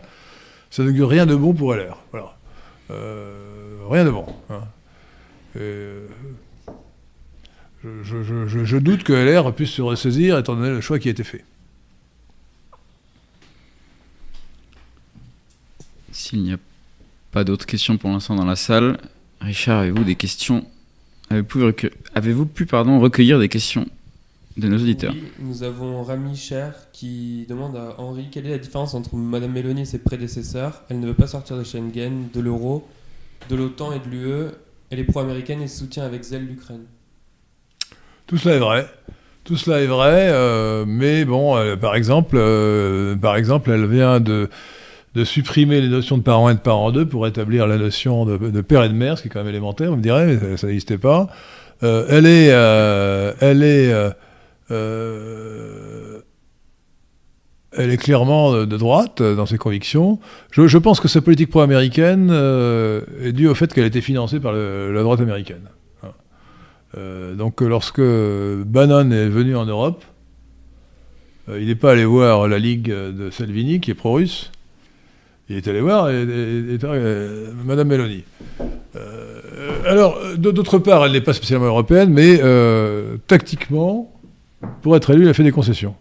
ça 0.70 0.82
n'augure 0.82 1.08
rien 1.08 1.24
de 1.24 1.34
bon 1.34 1.54
pour 1.54 1.74
LR. 1.74 1.96
Rien 3.90 4.04
de 4.04 4.10
bon. 4.10 4.26
Hein. 4.50 4.60
je, 7.84 8.76
doute 8.76 9.02
que 9.02 9.14
LR 9.14 9.50
puisse 9.54 9.70
se 9.70 9.80
ressaisir 9.80 10.38
étant 10.38 10.56
donné 10.56 10.68
le 10.70 10.82
choix 10.82 10.98
qui 10.98 11.08
a 11.08 11.10
été 11.10 11.24
fait. 11.24 11.44
S'il 16.18 16.42
n'y 16.42 16.52
a 16.52 16.58
pas 17.30 17.44
d'autres 17.44 17.64
questions 17.64 17.96
pour 17.96 18.10
l'instant 18.10 18.34
dans 18.34 18.44
la 18.44 18.56
salle, 18.56 18.98
Richard, 19.40 19.78
avez-vous 19.78 20.02
des 20.02 20.16
questions 20.16 20.66
Avez-vous 21.30 22.44
pu, 22.44 22.66
pardon, 22.66 22.98
recueillir 22.98 23.38
des 23.38 23.48
questions 23.48 23.86
de 24.56 24.66
nos 24.66 24.78
auditeurs? 24.78 25.14
Oui, 25.14 25.22
Nous 25.38 25.62
avons 25.62 26.02
Rami 26.02 26.34
Cher 26.34 26.74
qui 26.92 27.46
demande 27.48 27.76
à 27.76 27.94
Henri 27.98 28.26
quelle 28.32 28.46
est 28.46 28.50
la 28.50 28.58
différence 28.58 28.94
entre 28.94 29.14
Madame 29.14 29.52
Mélanie 29.52 29.82
et 29.82 29.84
ses 29.84 30.00
prédécesseurs? 30.00 30.82
Elle 30.88 30.98
ne 30.98 31.06
veut 31.06 31.14
pas 31.14 31.28
sortir 31.28 31.56
de 31.56 31.62
Schengen, 31.62 32.26
de 32.34 32.40
l'euro, 32.40 32.88
de 33.48 33.54
l'OTAN 33.54 33.92
et 33.92 34.00
de 34.00 34.08
l'UE. 34.10 34.48
Elle 34.90 34.98
est 34.98 35.04
pro-américaine 35.04 35.62
et 35.62 35.68
soutient 35.68 36.02
avec 36.02 36.24
zèle 36.24 36.48
l'Ukraine. 36.48 36.82
Tout 38.26 38.38
cela 38.38 38.56
est 38.56 38.58
vrai. 38.58 38.88
Tout 39.44 39.56
cela 39.56 39.80
est 39.82 39.86
vrai, 39.86 40.30
euh, 40.32 40.84
mais 40.84 41.24
bon, 41.24 41.56
euh, 41.56 41.76
par 41.76 41.94
exemple, 41.94 42.36
euh, 42.36 43.14
par 43.14 43.36
exemple, 43.36 43.70
elle 43.70 43.86
vient 43.86 44.18
de 44.18 44.50
de 45.14 45.24
supprimer 45.24 45.80
les 45.80 45.88
notions 45.88 46.18
de 46.18 46.22
parent 46.22 46.48
1 46.48 46.52
et 46.52 46.54
de 46.54 46.60
parent 46.60 46.92
2 46.92 47.06
pour 47.06 47.26
établir 47.26 47.66
la 47.66 47.78
notion 47.78 48.26
de, 48.26 48.60
père 48.60 48.84
et 48.84 48.88
de 48.88 48.94
mère, 48.94 49.16
ce 49.16 49.22
qui 49.22 49.28
est 49.28 49.30
quand 49.30 49.40
même 49.40 49.48
élémentaire, 49.48 49.90
vous 49.90 49.96
me 49.96 50.02
direz, 50.02 50.26
mais 50.26 50.56
ça 50.56 50.66
n'existait 50.66 50.98
pas. 50.98 51.28
Euh, 51.82 52.06
elle 52.08 52.26
est, 52.26 52.50
euh, 52.50 53.32
elle 53.40 53.62
est, 53.62 53.92
euh, 54.70 56.20
elle 57.72 57.90
est 57.90 57.96
clairement 57.96 58.66
de, 58.66 58.76
droite 58.76 59.22
dans 59.22 59.46
ses 59.46 59.58
convictions. 59.58 60.18
Je, 60.50 60.78
pense 60.78 61.00
que 61.00 61.08
sa 61.08 61.20
politique 61.20 61.50
pro-américaine 61.50 62.30
est 63.22 63.32
due 63.32 63.48
au 63.48 63.54
fait 63.54 63.72
qu'elle 63.72 63.84
a 63.84 63.88
été 63.88 64.00
financée 64.00 64.40
par 64.40 64.52
la 64.52 65.02
droite 65.02 65.20
américaine. 65.20 65.68
Hein. 66.02 67.34
donc 67.36 67.60
lorsque 67.60 68.00
Bannon 68.00 69.10
est 69.10 69.28
venu 69.28 69.56
en 69.56 69.66
Europe, 69.66 70.04
il 71.48 71.66
n'est 71.66 71.76
pas 71.76 71.92
allé 71.92 72.04
voir 72.04 72.48
la 72.48 72.58
Ligue 72.58 72.90
de 72.90 73.30
Salvini, 73.30 73.80
qui 73.80 73.92
est 73.92 73.94
pro-russe. 73.94 74.50
Il 75.48 75.56
est 75.56 75.66
allé 75.66 75.80
voir 75.80 76.10
et, 76.10 76.26
euh, 76.84 77.52
Madame 77.64 77.88
Mélanie. 77.88 78.24
Euh, 78.96 79.40
alors, 79.86 80.18
d'autre 80.36 80.78
part, 80.78 81.06
elle 81.06 81.12
n'est 81.12 81.22
pas 81.22 81.32
spécialement 81.32 81.66
européenne, 81.66 82.10
mais 82.12 82.38
euh, 82.42 83.16
tactiquement, 83.26 84.12
pour 84.82 84.94
être 84.94 85.10
élue, 85.10 85.22
elle 85.22 85.30
a 85.30 85.34
fait 85.34 85.44
des 85.44 85.52
concessions. 85.52 85.94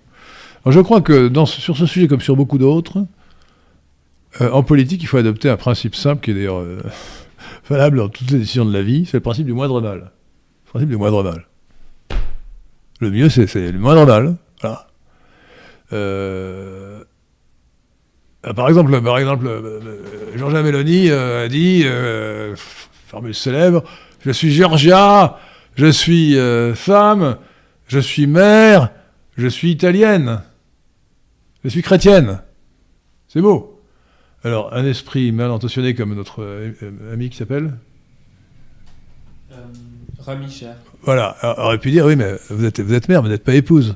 Alors, 0.66 0.74
je 0.74 0.82
crois 0.82 1.00
que 1.00 1.32
sur 1.46 1.78
ce 1.78 1.86
sujet, 1.86 2.08
comme 2.08 2.20
sur 2.20 2.36
beaucoup 2.36 2.58
d'autres, 2.58 3.06
en 4.40 4.64
politique, 4.64 5.02
il 5.02 5.08
faut 5.08 5.18
adopter 5.18 5.50
un 5.50 5.58
principe 5.58 5.96
simple 5.96 6.22
qui 6.22 6.32
est 6.32 6.34
d'ailleurs 6.34 6.64
valable 7.70 7.98
dans 7.98 8.10
toutes 8.10 8.30
les 8.32 8.40
décisions 8.40 8.66
de 8.66 8.74
la 8.74 8.82
vie, 8.82 9.06
c'est 9.06 9.18
le 9.18 9.22
principe 9.22 9.46
du 9.46 9.54
moindre 9.54 9.80
mal. 9.80 10.12
Le 10.66 10.70
principe 10.70 10.90
du 10.90 10.98
moindre 10.98 11.24
mal. 11.24 11.46
Le 13.00 13.12
mieux, 13.12 13.30
c'est 13.30 13.72
le 13.72 13.80
moindre 13.80 14.06
mal. 14.06 14.36
Voilà. 14.62 14.88
Euh, 15.94 17.04
euh, 18.48 18.54
par 18.54 18.68
exemple, 18.70 19.02
par 19.02 19.18
exemple 19.18 19.48
euh, 19.48 19.80
euh, 19.84 20.38
Georgia 20.38 20.64
Meloni 20.64 21.10
a 21.12 21.48
dit, 21.48 21.86
formule 23.08 23.36
célèbre, 23.36 23.84
je 24.22 24.32
suis 24.32 24.52
Georgia, 24.52 25.40
je 25.76 25.88
suis 25.88 26.36
femme, 26.76 27.38
je 27.88 28.00
suis 28.00 28.28
mère, 28.28 28.92
je 29.38 29.48
suis 29.48 29.72
italienne, 29.72 30.42
je 31.64 31.70
suis 31.70 31.82
chrétienne. 31.82 32.42
C'est 33.28 33.42
beau. 33.42 33.82
Alors, 34.44 34.74
un 34.74 34.86
esprit 34.86 35.32
mal 35.32 35.52
intentionné 35.52 35.96
comme 35.96 36.14
notre 36.14 36.74
ami 37.12 37.30
qui 37.30 37.38
s'appelle 37.38 37.74
Rami 40.20 40.52
Cher. 40.52 40.76
Voilà, 41.04 41.36
aurait 41.58 41.80
pu 41.80 41.90
dire, 41.90 42.06
oui, 42.06 42.16
mais 42.16 42.34
vous 42.50 42.66
êtes, 42.66 42.80
vous 42.80 42.94
êtes 42.94 43.10
mère, 43.10 43.22
vous 43.22 43.30
n'êtes 43.30 43.44
pas 43.44 43.56
épouse. 43.56 43.96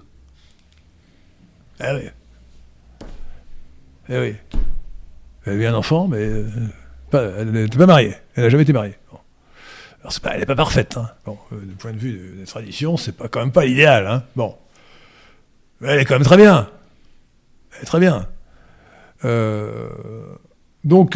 Ah 1.79 1.95
oui. 1.95 2.09
Eh 4.13 4.19
oui. 4.19 4.35
Elle 5.45 5.53
avait 5.53 5.67
un 5.67 5.73
enfant, 5.73 6.09
mais 6.09 6.17
euh, 6.17 6.43
elle 7.39 7.51
n'était 7.51 7.77
pas 7.77 7.85
mariée. 7.85 8.13
Elle 8.35 8.43
n'a 8.43 8.49
jamais 8.49 8.63
été 8.63 8.73
mariée. 8.73 8.95
Alors 10.01 10.13
pas, 10.21 10.31
elle 10.33 10.41
n'est 10.41 10.45
pas 10.45 10.55
parfaite. 10.55 10.97
Hein. 10.97 11.09
Bon, 11.25 11.37
euh, 11.53 11.59
du 11.61 11.75
point 11.75 11.93
de 11.93 11.97
vue 11.97 12.35
des 12.37 12.45
traditions, 12.45 12.97
c'est 12.97 13.13
pas 13.13 13.29
quand 13.29 13.39
même 13.39 13.53
pas 13.53 13.63
l'idéal. 13.65 14.07
Hein. 14.07 14.23
Bon, 14.35 14.55
mais 15.79 15.89
elle 15.89 15.99
est 15.99 16.05
quand 16.05 16.15
même 16.15 16.25
très 16.25 16.35
bien. 16.37 16.69
Elle 17.75 17.83
est 17.83 17.85
très 17.85 17.99
bien. 17.99 18.27
Euh, 19.23 19.87
donc, 20.83 21.15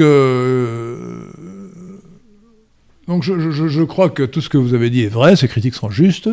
donc 3.07 3.23
je, 3.23 3.51
je, 3.51 3.83
crois 3.83 4.09
que 4.09 4.23
tout 4.23 4.39
ce 4.39 4.47
que 4.47 4.57
vous 4.57 4.73
avez 4.73 4.89
dit 4.89 5.03
est 5.03 5.09
vrai. 5.09 5.35
Ces 5.35 5.49
critiques 5.49 5.75
sont 5.75 5.89
justes. 5.89 6.29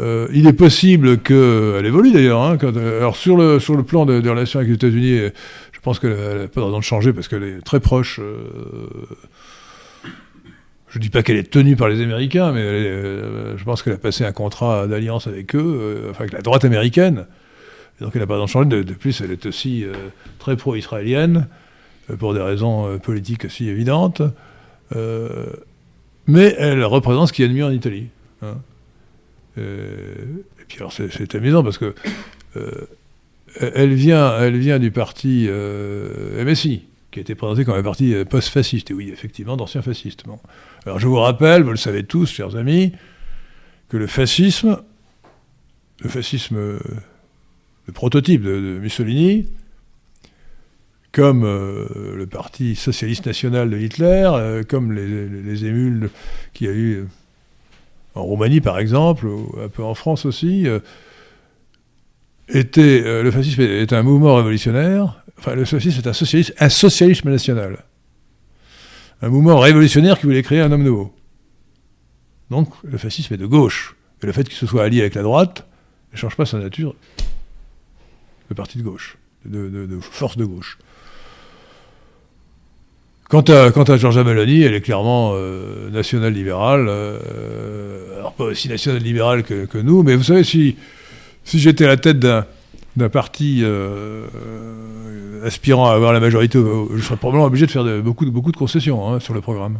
Euh, 0.00 0.26
il 0.32 0.46
est 0.46 0.52
possible 0.52 1.18
qu'elle 1.18 1.86
évolue 1.86 2.12
d'ailleurs. 2.12 2.42
Hein, 2.42 2.58
alors 2.60 3.16
sur 3.16 3.36
le, 3.36 3.60
sur 3.60 3.76
le 3.76 3.84
plan 3.84 4.06
des 4.06 4.28
relations 4.28 4.58
avec 4.58 4.68
les 4.68 4.74
États-Unis, 4.74 5.30
je 5.72 5.80
pense 5.80 5.98
qu'elle 5.98 6.10
n'a 6.10 6.48
pas 6.48 6.60
de 6.60 6.76
de 6.76 6.80
changer 6.80 7.12
parce 7.12 7.28
qu'elle 7.28 7.44
est 7.44 7.60
très 7.60 7.80
proche. 7.80 8.20
Euh, 8.20 8.88
je 10.88 10.98
ne 10.98 11.02
dis 11.02 11.10
pas 11.10 11.22
qu'elle 11.22 11.36
est 11.36 11.50
tenue 11.50 11.76
par 11.76 11.88
les 11.88 12.00
Américains, 12.00 12.52
mais 12.52 12.60
euh, 12.62 13.56
je 13.56 13.64
pense 13.64 13.82
qu'elle 13.82 13.94
a 13.94 13.98
passé 13.98 14.24
un 14.24 14.32
contrat 14.32 14.86
d'alliance 14.86 15.26
avec 15.26 15.54
eux, 15.54 16.06
enfin 16.10 16.20
avec 16.20 16.32
la 16.32 16.42
droite 16.42 16.64
américaine. 16.64 17.26
donc 18.00 18.12
elle 18.14 18.20
n'a 18.20 18.26
pas 18.26 18.40
de 18.40 18.46
changer. 18.46 18.68
De, 18.68 18.82
de, 18.82 18.94
plus, 18.94 19.20
elle 19.20 19.32
est 19.32 19.46
aussi 19.46 19.84
très 20.38 20.56
pro-israélienne, 20.56 21.48
pour 22.18 22.34
des 22.34 22.40
raisons 22.40 22.98
politiques 22.98 23.44
aussi 23.44 23.68
évidentes. 23.68 24.22
mais 26.26 26.54
elle 26.58 26.84
représente 26.84 27.28
ce 27.28 27.32
qu'il 27.32 27.44
y 27.44 27.48
a 27.48 27.50
de 27.50 27.56
mieux 27.56 27.64
en 27.64 27.72
Italie. 27.72 28.08
Hein. 28.42 28.56
Euh, 29.58 30.14
et 30.60 30.64
puis 30.66 30.78
alors 30.78 30.92
c'est 30.92 31.34
amusant 31.34 31.62
parce 31.62 31.78
que 31.78 31.94
euh, 32.56 32.86
elle 33.60 33.94
vient, 33.94 34.78
du 34.78 34.90
parti 34.90 35.46
euh, 35.48 36.44
MSI, 36.44 36.84
qui 37.10 37.20
a 37.20 37.22
été 37.22 37.34
présenté 37.34 37.64
comme 37.64 37.76
un 37.76 37.82
parti 37.82 38.14
post-fasciste. 38.28 38.90
Et 38.90 38.94
oui, 38.94 39.10
effectivement, 39.12 39.56
d'anciens 39.56 39.82
fascistes. 39.82 40.24
Alors 40.86 40.98
je 40.98 41.06
vous 41.06 41.18
rappelle, 41.18 41.62
vous 41.62 41.70
le 41.70 41.76
savez 41.76 42.02
tous, 42.02 42.26
chers 42.30 42.56
amis, 42.56 42.92
que 43.88 43.96
le 43.96 44.08
fascisme, 44.08 44.82
le 46.00 46.08
fascisme, 46.08 46.56
le 46.56 47.92
prototype 47.92 48.42
de, 48.42 48.78
Mussolini, 48.80 49.46
comme 51.12 51.44
le 51.44 52.26
parti 52.26 52.74
socialiste 52.74 53.26
national 53.26 53.70
de 53.70 53.78
Hitler, 53.78 54.62
comme 54.68 54.92
les, 54.92 55.28
les 55.28 55.64
émules 55.64 56.10
qu'il 56.54 56.66
y 56.66 56.70
a 56.70 56.72
eu 56.72 57.06
en 58.14 58.22
Roumanie 58.22 58.60
par 58.60 58.78
exemple, 58.78 59.26
ou 59.26 59.54
un 59.62 59.68
peu 59.68 59.82
en 59.82 59.94
France 59.94 60.26
aussi, 60.26 60.66
euh, 60.66 60.80
était, 62.48 63.02
euh, 63.04 63.22
le 63.22 63.30
fascisme 63.30 63.62
est 63.62 63.92
un 63.92 64.02
mouvement 64.02 64.36
révolutionnaire, 64.36 65.24
enfin 65.38 65.54
le 65.54 65.64
fascisme 65.64 66.00
est 66.00 66.06
un, 66.06 66.12
socialisme, 66.12 66.54
un 66.58 66.68
socialisme 66.68 67.30
national. 67.30 67.84
Un 69.22 69.28
mouvement 69.28 69.58
révolutionnaire 69.58 70.18
qui 70.18 70.26
voulait 70.26 70.42
créer 70.42 70.60
un 70.60 70.70
homme 70.70 70.82
nouveau. 70.82 71.14
Donc 72.50 72.68
le 72.82 72.98
fascisme 72.98 73.34
est 73.34 73.38
de 73.38 73.46
gauche. 73.46 73.96
Et 74.22 74.26
le 74.26 74.32
fait 74.32 74.44
qu'il 74.44 74.56
se 74.56 74.66
soit 74.66 74.84
allié 74.84 75.00
avec 75.00 75.14
la 75.14 75.22
droite 75.22 75.66
ne 76.12 76.18
change 76.18 76.36
pas 76.36 76.46
sa 76.46 76.58
nature 76.58 76.94
de 78.48 78.54
parti 78.54 78.78
de 78.78 78.82
gauche, 78.82 79.16
de 79.44 79.98
force 80.00 80.36
de 80.36 80.44
gauche. 80.44 80.78
Quant 83.28 83.40
à, 83.40 83.70
quant 83.70 83.84
à 83.84 83.96
Georgia 83.96 84.22
Meloni, 84.22 84.62
elle 84.62 84.74
est 84.74 84.82
clairement 84.82 85.32
euh, 85.34 85.88
nationale-libérale. 85.90 86.86
Euh, 86.88 88.18
alors 88.18 88.34
pas 88.34 88.44
aussi 88.44 88.68
nationale-libérale 88.68 89.44
que, 89.44 89.64
que, 89.64 89.78
nous, 89.78 90.02
mais 90.02 90.14
vous 90.14 90.24
savez, 90.24 90.44
si, 90.44 90.76
si 91.42 91.58
j'étais 91.58 91.84
à 91.84 91.88
la 91.88 91.96
tête 91.96 92.18
d'un 92.18 93.08
parti 93.10 93.60
euh, 93.62 94.26
aspirant 95.44 95.88
à 95.88 95.94
avoir 95.94 96.12
la 96.12 96.20
majorité, 96.20 96.58
je 96.94 97.02
serais 97.02 97.16
probablement 97.16 97.46
obligé 97.46 97.64
de 97.64 97.70
faire 97.70 97.84
de, 97.84 98.00
beaucoup, 98.00 98.30
beaucoup 98.30 98.52
de 98.52 98.56
concessions 98.56 99.08
hein, 99.08 99.20
sur 99.20 99.32
le 99.32 99.40
programme 99.40 99.78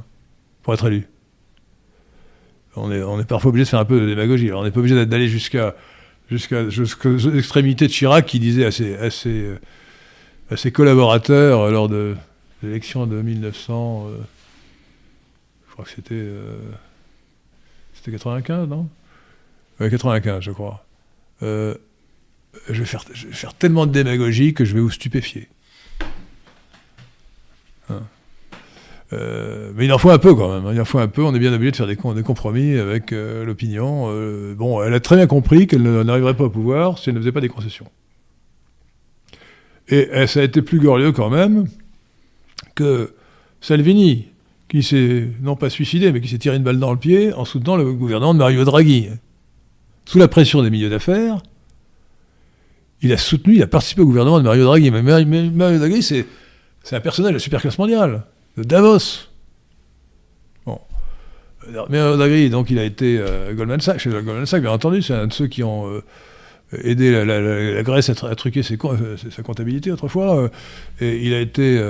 pour 0.63 0.73
être 0.73 0.87
élu. 0.87 1.07
On 2.77 2.91
est, 2.91 3.03
on 3.03 3.21
est 3.21 3.29
parfois 3.29 3.51
obligé 3.51 3.65
de 3.65 3.69
faire 3.69 3.79
un 3.79 3.85
peu 3.85 4.01
de 4.01 4.07
démagogie. 4.07 4.49
Alors 4.49 4.63
on 4.63 4.65
n'est 4.65 4.71
pas 4.71 4.81
obligé 4.81 5.05
d'aller 5.07 5.29
jusqu'à 5.29 5.75
jusqu'à 6.31 6.63
l'extrémité 6.63 7.87
de 7.87 7.93
Chirac 7.93 8.25
qui 8.25 8.41
disait 8.41 8.65
à 8.65 8.71
ses, 8.71 8.97
à 8.97 9.11
ses, 9.11 9.45
à 10.51 10.57
ses 10.57 10.73
collaborateurs 10.73 11.71
lors 11.71 11.89
de 11.89 12.17
l'élection 12.65 13.07
de 13.07 13.21
1900, 13.21 14.07
euh, 14.09 14.19
je 15.69 15.73
crois 15.73 15.85
que 15.85 15.91
c'était 15.91 16.15
euh, 16.15 16.57
c'était 17.95 18.13
95, 18.13 18.69
non? 18.69 18.89
Oui, 19.81 19.91
95, 19.91 20.43
je 20.43 20.51
crois. 20.51 20.85
Euh, 21.43 21.75
je, 22.69 22.81
vais 22.81 22.85
faire, 22.85 23.05
je, 23.13 23.27
vais 23.27 23.33
faire, 23.33 23.55
tellement 23.55 23.87
de 23.87 23.93
démagogie 23.93 24.55
que 24.55 24.65
je 24.65 24.75
vais 24.75 24.81
vous 24.81 24.91
stupéfier. 24.91 25.49
Hein. 27.91 28.01
mais 29.75 29.85
il 29.85 29.93
en 29.93 29.99
faut 29.99 30.11
un 30.11 30.19
peu 30.19 30.35
quand 30.35 30.61
même. 30.61 30.73
Il 30.75 30.81
en 30.81 30.85
faut 30.85 30.99
un 30.99 31.09
peu. 31.09 31.23
On 31.23 31.35
est 31.35 31.39
bien 31.39 31.53
obligé 31.53 31.73
de 31.73 31.77
faire 31.77 31.87
des, 31.87 31.97
des 31.97 32.23
compromis 32.23 32.79
avec 32.79 33.11
l'opinion. 33.11 34.07
bon, 34.55 34.83
elle 34.83 34.95
a 34.95 35.01
très 35.01 35.17
bien 35.17 35.27
compris 35.27 35.67
qu'elle 35.67 35.83
n'arriverait 35.83 36.35
pas 36.35 36.45
au 36.45 36.51
pouvoir 36.51 36.99
si 36.99 37.11
elle 37.11 37.17
ne 37.17 37.21
faisait 37.21 37.33
pas 37.33 37.41
des 37.41 37.49
concessions. 37.49 37.91
Et 39.89 40.27
ça 40.27 40.41
a 40.41 40.43
été 40.45 40.63
plus 40.63 40.79
glorieux 40.79 41.13
quand 41.13 41.31
même 41.31 41.69
que 42.75 43.15
Salvini, 43.61 44.29
qui 44.69 44.83
s'est 44.83 45.29
non 45.41 45.57
pas 45.57 45.71
suicidé, 45.71 46.13
mais 46.13 46.21
qui 46.21 46.29
s'est 46.29 46.39
tiré 46.39 46.57
une 46.57 46.63
balle 46.63 46.79
dans 46.79 46.93
le 46.93 46.99
pied 46.99 47.33
en 47.33 47.45
soutenant 47.45 47.77
le 47.77 47.93
gouvernement 47.93 48.35
de 48.35 48.39
Mario 48.39 48.65
Draghi. 48.65 49.09
Sous 50.05 50.19
la 50.19 50.29
pression 50.29 50.63
des 50.63 50.71
milieux 50.71 50.91
d'affaires, 50.91 51.43
il 53.01 53.13
a 53.13 53.17
soutenu, 53.17 53.55
il 53.57 53.63
a 53.63 53.67
participé 53.67 54.03
au 54.03 54.07
gouvernement 54.07 54.39
de 54.39 54.45
Mario 54.45 54.65
Draghi. 54.65 54.91
Mais 54.91 55.03
Mario 55.03 55.79
Draghi, 55.79 56.03
c'est, 56.03 56.27
un 56.93 57.01
personnage 57.01 57.33
de 57.33 57.37
la 57.37 57.41
superclasse 57.41 57.79
mondiale, 57.79 58.25
de 58.57 58.65
Davos. 58.65 59.29
Bon. 60.67 60.79
Mario 61.89 62.17
Draghi, 62.17 62.51
donc, 62.51 62.71
il 62.71 62.79
a 62.79 62.85
été 62.85 63.19
euh, 63.19 63.55
Goldman 63.55 63.81
Sachs, 63.81 64.01
chez 64.01 64.11
Goldman 64.11 64.47
Sachs, 64.47 64.63
bien 64.63 64.73
entendu, 64.73 65.03
c'est 65.03 65.15
un 65.15 65.27
de 65.27 65.33
ceux 65.33 65.47
qui 65.47 65.63
ont 65.63 65.89
euh, 65.89 66.03
aidé 66.83 67.25
la, 67.25 67.83
Grèce 67.83 68.11
à, 68.11 68.35
truquer 68.35 68.61
euh, 68.61 69.17
sa 69.17 69.43
comptabilité 69.43 69.93
autrefois. 69.93 70.51
et 71.01 71.25
il 71.25 71.35
a 71.35 71.41
été 71.41 71.81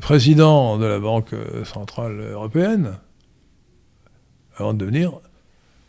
président 0.00 0.78
de 0.78 0.86
la 0.86 0.98
Banque 0.98 1.34
Centrale 1.64 2.20
Européenne 2.20 2.98
avant 4.56 4.74
de 4.74 4.78
devenir 4.78 5.12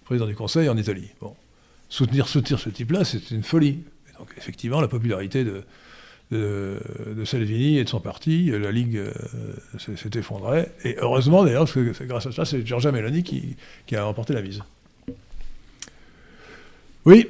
président 0.10 0.26
du 0.26 0.36
Conseil 0.36 0.68
en 0.70 0.78
Italie. 0.78 1.10
Bon. 1.22 1.36
Soutenir, 1.88 2.28
soutenir 2.28 2.60
ce 2.60 2.70
type-là, 2.70 3.04
c'est 3.04 3.30
une 3.30 3.44
folie. 3.44 3.84
Donc 4.18 4.30
effectivement, 4.38 4.82
la 4.82 4.88
popularité 4.88 5.44
de, 5.44 5.64
Salvini 7.26 7.78
et 7.78 7.84
de 7.84 7.90
son 7.90 8.00
parti, 8.00 8.52
la 8.52 8.72
Ligue 8.72 8.98
euh, 8.98 9.12
s'est 9.78 10.10
effondrée. 10.16 10.68
Et 10.84 10.96
heureusement 11.00 11.44
d'ailleurs, 11.44 11.66
parce 11.66 11.74
que 11.74 12.04
grâce 12.06 12.26
à 12.26 12.32
ça, 12.32 12.46
c'est 12.46 12.66
Giorgia 12.66 12.92
Meloni 12.92 13.22
qui, 13.22 13.56
qui, 13.86 13.96
a 13.96 14.04
remporté 14.04 14.34
la 14.34 14.42
mise. 14.42 14.62
Oui 17.06 17.28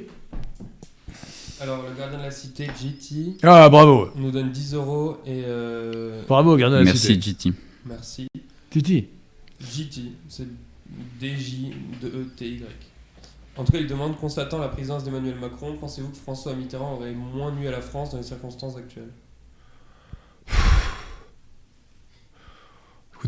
alors, 1.62 1.82
le 1.82 1.94
gardien 1.94 2.18
de 2.18 2.22
la 2.22 2.30
cité, 2.30 2.66
GT. 2.66 3.36
Ah, 3.42 3.68
bravo 3.68 4.08
Nous 4.16 4.30
donne 4.30 4.50
10 4.50 4.74
euros 4.74 5.18
et. 5.26 5.42
Euh... 5.44 6.22
Bravo, 6.26 6.56
gardien 6.56 6.80
de 6.80 6.84
la 6.86 6.94
cité. 6.94 7.14
Merci, 7.14 7.30
GT. 7.30 7.52
Merci. 7.84 8.26
Titi. 8.70 9.08
GT, 9.60 10.00
c'est 10.28 10.46
D-J-E-T-Y. 11.20 12.64
En 13.56 13.64
tout 13.64 13.72
cas, 13.72 13.78
il 13.78 13.86
demande, 13.86 14.16
constatant 14.16 14.58
la 14.58 14.68
présence 14.68 15.04
d'Emmanuel 15.04 15.34
Macron, 15.38 15.76
pensez-vous 15.78 16.08
que 16.08 16.16
François 16.16 16.54
Mitterrand 16.54 16.94
aurait 16.94 17.12
moins 17.12 17.52
nuit 17.52 17.68
à 17.68 17.72
la 17.72 17.82
France 17.82 18.12
dans 18.12 18.16
les 18.16 18.22
circonstances 18.22 18.76
actuelles? 18.76 19.10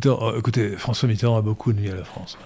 Euh, 0.07 0.39
écoutez, 0.39 0.77
François 0.77 1.09
Mitterrand 1.09 1.37
a 1.37 1.43
beaucoup 1.43 1.73
nuit 1.73 1.91
à 1.91 1.95
la 1.95 2.05
France. 2.05 2.39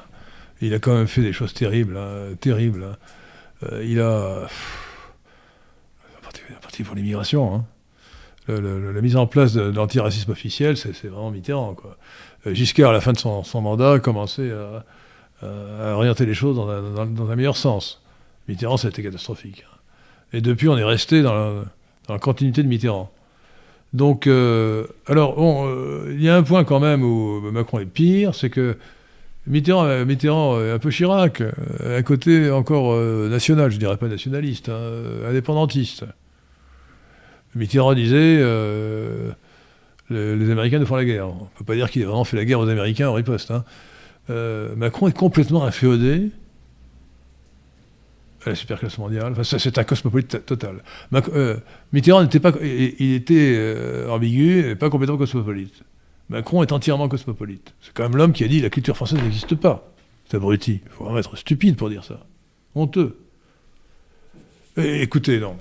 Il 0.61 0.75
a 0.75 0.79
quand 0.79 0.95
même 0.95 1.07
fait 1.07 1.23
des 1.23 1.33
choses 1.33 1.55
terribles, 1.55 1.97
hein, 1.97 2.35
terribles. 2.41 2.85
Hein. 2.85 2.97
Euh, 3.63 3.85
il 3.85 4.01
a. 4.01 4.49
parti 6.61 6.83
pour 6.83 6.95
l'immigration. 6.95 7.55
Hein. 7.55 7.65
la 8.49 9.01
mise 9.01 9.17
en 9.17 9.27
place 9.27 9.53
de, 9.53 9.63
l'antiracisme 9.63 10.31
officiel, 10.33 10.77
c'est 10.77 10.93
vraiment 11.05 11.31
Mitterrand. 11.31 11.75
Quoi. 11.75 11.97
Euh, 12.47 12.55
Giscard, 12.55 12.91
à 12.91 12.93
la 12.93 13.01
fin 13.01 13.13
de 13.13 13.19
son, 13.19 13.61
mandat, 13.61 13.93
a 13.93 13.99
commencé 13.99 14.51
à 15.43 15.95
orienter 15.95 16.27
les 16.27 16.35
choses 16.35 16.57
dans 16.57 17.31
un, 17.31 17.37
meilleur 17.37 17.57
sens. 17.57 18.03
Mitterrand, 18.49 18.77
ça 18.77 18.89
a 18.89 18.91
été 18.91 19.03
catastrophique. 19.03 19.65
Et 20.33 20.41
depuis, 20.41 20.69
on 20.69 20.77
est 20.77 20.85
resté 20.85 21.23
dans 21.23 21.65
la, 22.09 22.19
continuité 22.19 22.63
de 22.63 22.69
Mitterrand. 22.69 23.11
Donc, 23.93 24.27
euh, 24.27 24.87
alors, 25.07 25.37
il 26.11 26.23
y 26.23 26.29
a 26.29 26.37
un 26.37 26.43
point 26.43 26.65
quand 26.65 26.81
même 26.81 27.03
où 27.03 27.41
Macron 27.51 27.79
est 27.79 27.87
pire, 27.87 28.35
c'est 28.35 28.51
que 28.51 28.77
Mitterrand, 29.47 30.05
Mitterrand 30.05 30.61
est 30.61 30.73
un 30.73 30.79
peu 30.79 30.91
Chirac, 30.91 31.43
un 31.85 32.03
côté 32.03 32.51
encore 32.51 32.97
national, 33.29 33.71
je 33.71 33.79
dirais 33.79 33.97
pas 33.97 34.09
nationaliste, 34.09 34.69
hein, 34.69 34.81
indépendantiste. 35.29 36.05
Mitterrand 37.55 37.95
disait 37.95 38.43
les, 40.11 40.51
Américains 40.51 40.79
nous 40.79 40.87
font 40.87 40.97
la 40.97 41.05
guerre. 41.05 41.29
On 41.29 41.45
ne 41.45 41.59
peut 41.59 41.65
pas 41.65 41.75
dire 41.75 41.91
qu'il 41.91 42.03
a 42.03 42.07
vraiment 42.07 42.25
fait 42.25 42.37
la 42.37 42.45
guerre 42.45 42.61
aux 42.61 42.69
Américains 42.69 43.09
en 43.09 43.15
riposte. 43.15 43.51
Hein. 43.51 43.65
Euh, 44.31 44.75
Macron 44.77 45.09
est 45.09 45.17
complètement 45.17 45.65
inféodé 45.65 46.31
à 48.45 48.51
la 48.51 48.55
superclasse 48.55 48.99
mondiale. 48.99 49.33
Enfin, 49.33 49.59
c'est 49.59 49.79
un 49.79 49.85
cosmopolite 49.85 50.47
total. 50.47 50.83
Euh, 51.15 51.57
Mitterrand 51.93 52.23
n'était 52.23 52.41
pas, 52.41 52.53
il, 52.63 53.15
était 53.15 53.55
euh, 53.57 54.09
ambigu 54.09 54.71
et 54.71 54.77
pas 54.77 54.91
complètement 54.91 55.17
cosmopolite. 55.17 55.83
Macron 56.29 56.63
est 56.63 56.73
entièrement 56.73 57.09
cosmopolite. 57.09 57.75
C'est 57.81 57.93
quand 57.93 58.03
même 58.03 58.17
l'homme 58.17 58.33
qui 58.33 58.45
a 58.45 58.49
dit 58.49 58.61
la 58.61 58.71
culture 58.71 58.97
française 58.97 59.23
n'existe 59.23 59.55
pas. 59.55 59.93
C'est 60.29 60.37
abruti. 60.37 60.81
Il 60.85 60.91
faut 60.91 61.05
vraiment 61.05 61.19
être 61.19 61.37
stupide 61.37 61.77
pour 61.77 61.89
dire 61.89 62.05
ça. 62.05 62.27
Honteux. 62.75 63.19
écoutez, 64.77 65.39
non. 65.39 65.57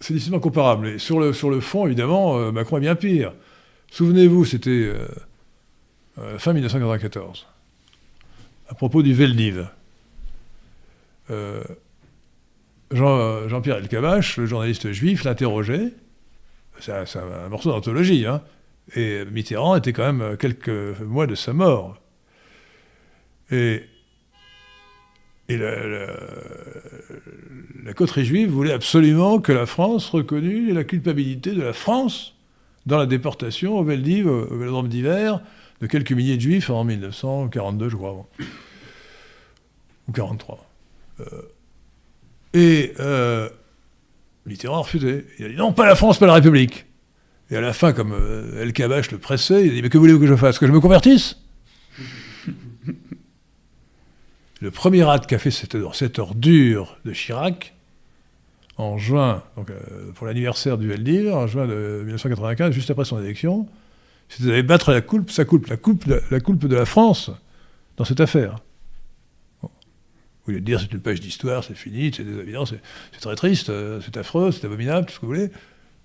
c'est 0.00 0.12
difficilement 0.12 0.40
comparable. 0.40 0.88
Et 0.88 0.98
sur 0.98 1.18
le, 1.18 1.32
sur 1.32 1.48
le 1.50 1.60
fond, 1.60 1.86
évidemment, 1.86 2.52
Macron 2.52 2.76
est 2.76 2.80
bien 2.80 2.96
pire. 2.96 3.32
Souvenez-vous, 3.90 4.44
c'était 4.44 4.92
euh, 6.18 6.38
fin 6.38 6.54
1994, 6.54 7.46
à 8.68 8.74
propos 8.74 9.02
du 9.02 9.12
Veldiv. 9.12 9.68
Euh, 11.30 11.62
Jean, 12.90 13.48
Jean-Pierre 13.48 13.76
Elkabach, 13.76 14.36
le 14.38 14.46
journaliste 14.46 14.92
juif, 14.92 15.24
l'interrogeait. 15.24 15.92
C'est 16.80 16.92
un, 16.92 17.48
morceau 17.48 17.70
d'anthologie, 17.70 18.26
hein. 18.26 18.42
Et 18.94 19.24
Mitterrand 19.24 19.76
était 19.76 19.92
quand 19.92 20.12
même 20.12 20.36
quelques 20.36 21.00
mois 21.00 21.26
de 21.26 21.34
sa 21.34 21.52
mort. 21.52 22.00
Et, 23.50 23.82
et 25.48 25.56
la, 25.56 25.74
la, 27.84 27.94
coterie 27.94 28.24
juive 28.24 28.50
voulait 28.50 28.72
absolument 28.72 29.40
que 29.40 29.50
la 29.52 29.66
France 29.66 30.08
reconnût 30.10 30.72
la 30.72 30.84
culpabilité 30.84 31.52
de 31.52 31.62
la 31.62 31.72
France 31.72 32.36
dans 32.86 32.98
la 32.98 33.06
déportation 33.06 33.76
au 33.78 33.84
Veldiv, 33.84 34.28
au 34.28 34.56
Vélodrome 34.56 34.88
d'hiver, 34.88 35.40
de 35.80 35.86
quelques 35.86 36.12
milliers 36.12 36.36
de 36.36 36.40
juifs 36.40 36.70
en 36.70 36.84
1942, 36.84 37.88
je 37.88 37.96
crois, 37.96 38.26
ou 40.08 40.12
43. 40.12 40.64
Euh, 41.20 41.24
et 42.54 42.94
euh, 43.00 43.48
Mitterrand 44.46 44.76
a 44.76 44.80
refusé. 44.80 45.26
Il 45.38 45.46
a 45.46 45.48
dit 45.48 45.56
non, 45.56 45.72
pas 45.72 45.86
la 45.86 45.94
France, 45.94 46.18
pas 46.18 46.26
la 46.26 46.34
République. 46.34 46.86
Et 47.50 47.56
à 47.56 47.60
la 47.60 47.72
fin, 47.72 47.92
comme 47.92 48.12
euh, 48.12 48.62
El 48.62 48.72
Kabash 48.72 49.10
le 49.10 49.18
pressait, 49.18 49.66
il 49.66 49.70
a 49.70 49.74
dit 49.74 49.82
mais 49.82 49.88
que 49.88 49.98
voulez-vous 49.98 50.20
que 50.20 50.26
je 50.26 50.36
fasse? 50.36 50.58
Que 50.58 50.66
je 50.66 50.72
me 50.72 50.80
convertisse? 50.80 51.36
Le 54.62 54.70
premier 54.70 55.06
acte 55.08 55.26
qu'a 55.28 55.38
fait 55.38 55.50
cette, 55.50 56.18
ordure 56.18 56.98
de 57.04 57.12
Chirac, 57.12 57.74
en 58.78 58.96
juin, 58.96 59.42
donc, 59.56 59.70
pour 60.14 60.26
l'anniversaire 60.26 60.78
du 60.78 60.88
Veldiv, 60.88 61.30
en 61.32 61.46
juin 61.46 61.66
de 61.66 62.02
1995, 62.04 62.72
juste 62.72 62.90
après 62.90 63.04
son 63.04 63.22
élection, 63.22 63.68
c'était 64.28 64.48
d'aller 64.48 64.62
battre 64.62 64.92
la 64.92 65.00
coupe, 65.00 65.30
sa 65.30 65.44
coupe, 65.44 65.66
la, 65.66 65.76
coupe 65.76 66.66
de 66.66 66.74
la 66.74 66.86
France 66.86 67.30
dans 67.96 68.04
cette 68.04 68.20
affaire. 68.20 68.56
Vous 70.46 70.52
voulez 70.52 70.60
dire 70.60 70.80
c'est 70.80 70.92
une 70.92 71.00
page 71.00 71.20
d'histoire, 71.20 71.64
c'est 71.64 71.74
fini, 71.74 72.12
c'est 72.14 72.22
des 72.22 72.56
c'est 73.12 73.20
très 73.20 73.34
triste, 73.34 73.68
euh, 73.68 74.00
c'est 74.04 74.16
affreux, 74.16 74.52
c'est 74.52 74.64
abominable, 74.64 75.06
tout 75.06 75.14
ce 75.14 75.18
que 75.18 75.26
vous 75.26 75.32
voulez, 75.32 75.50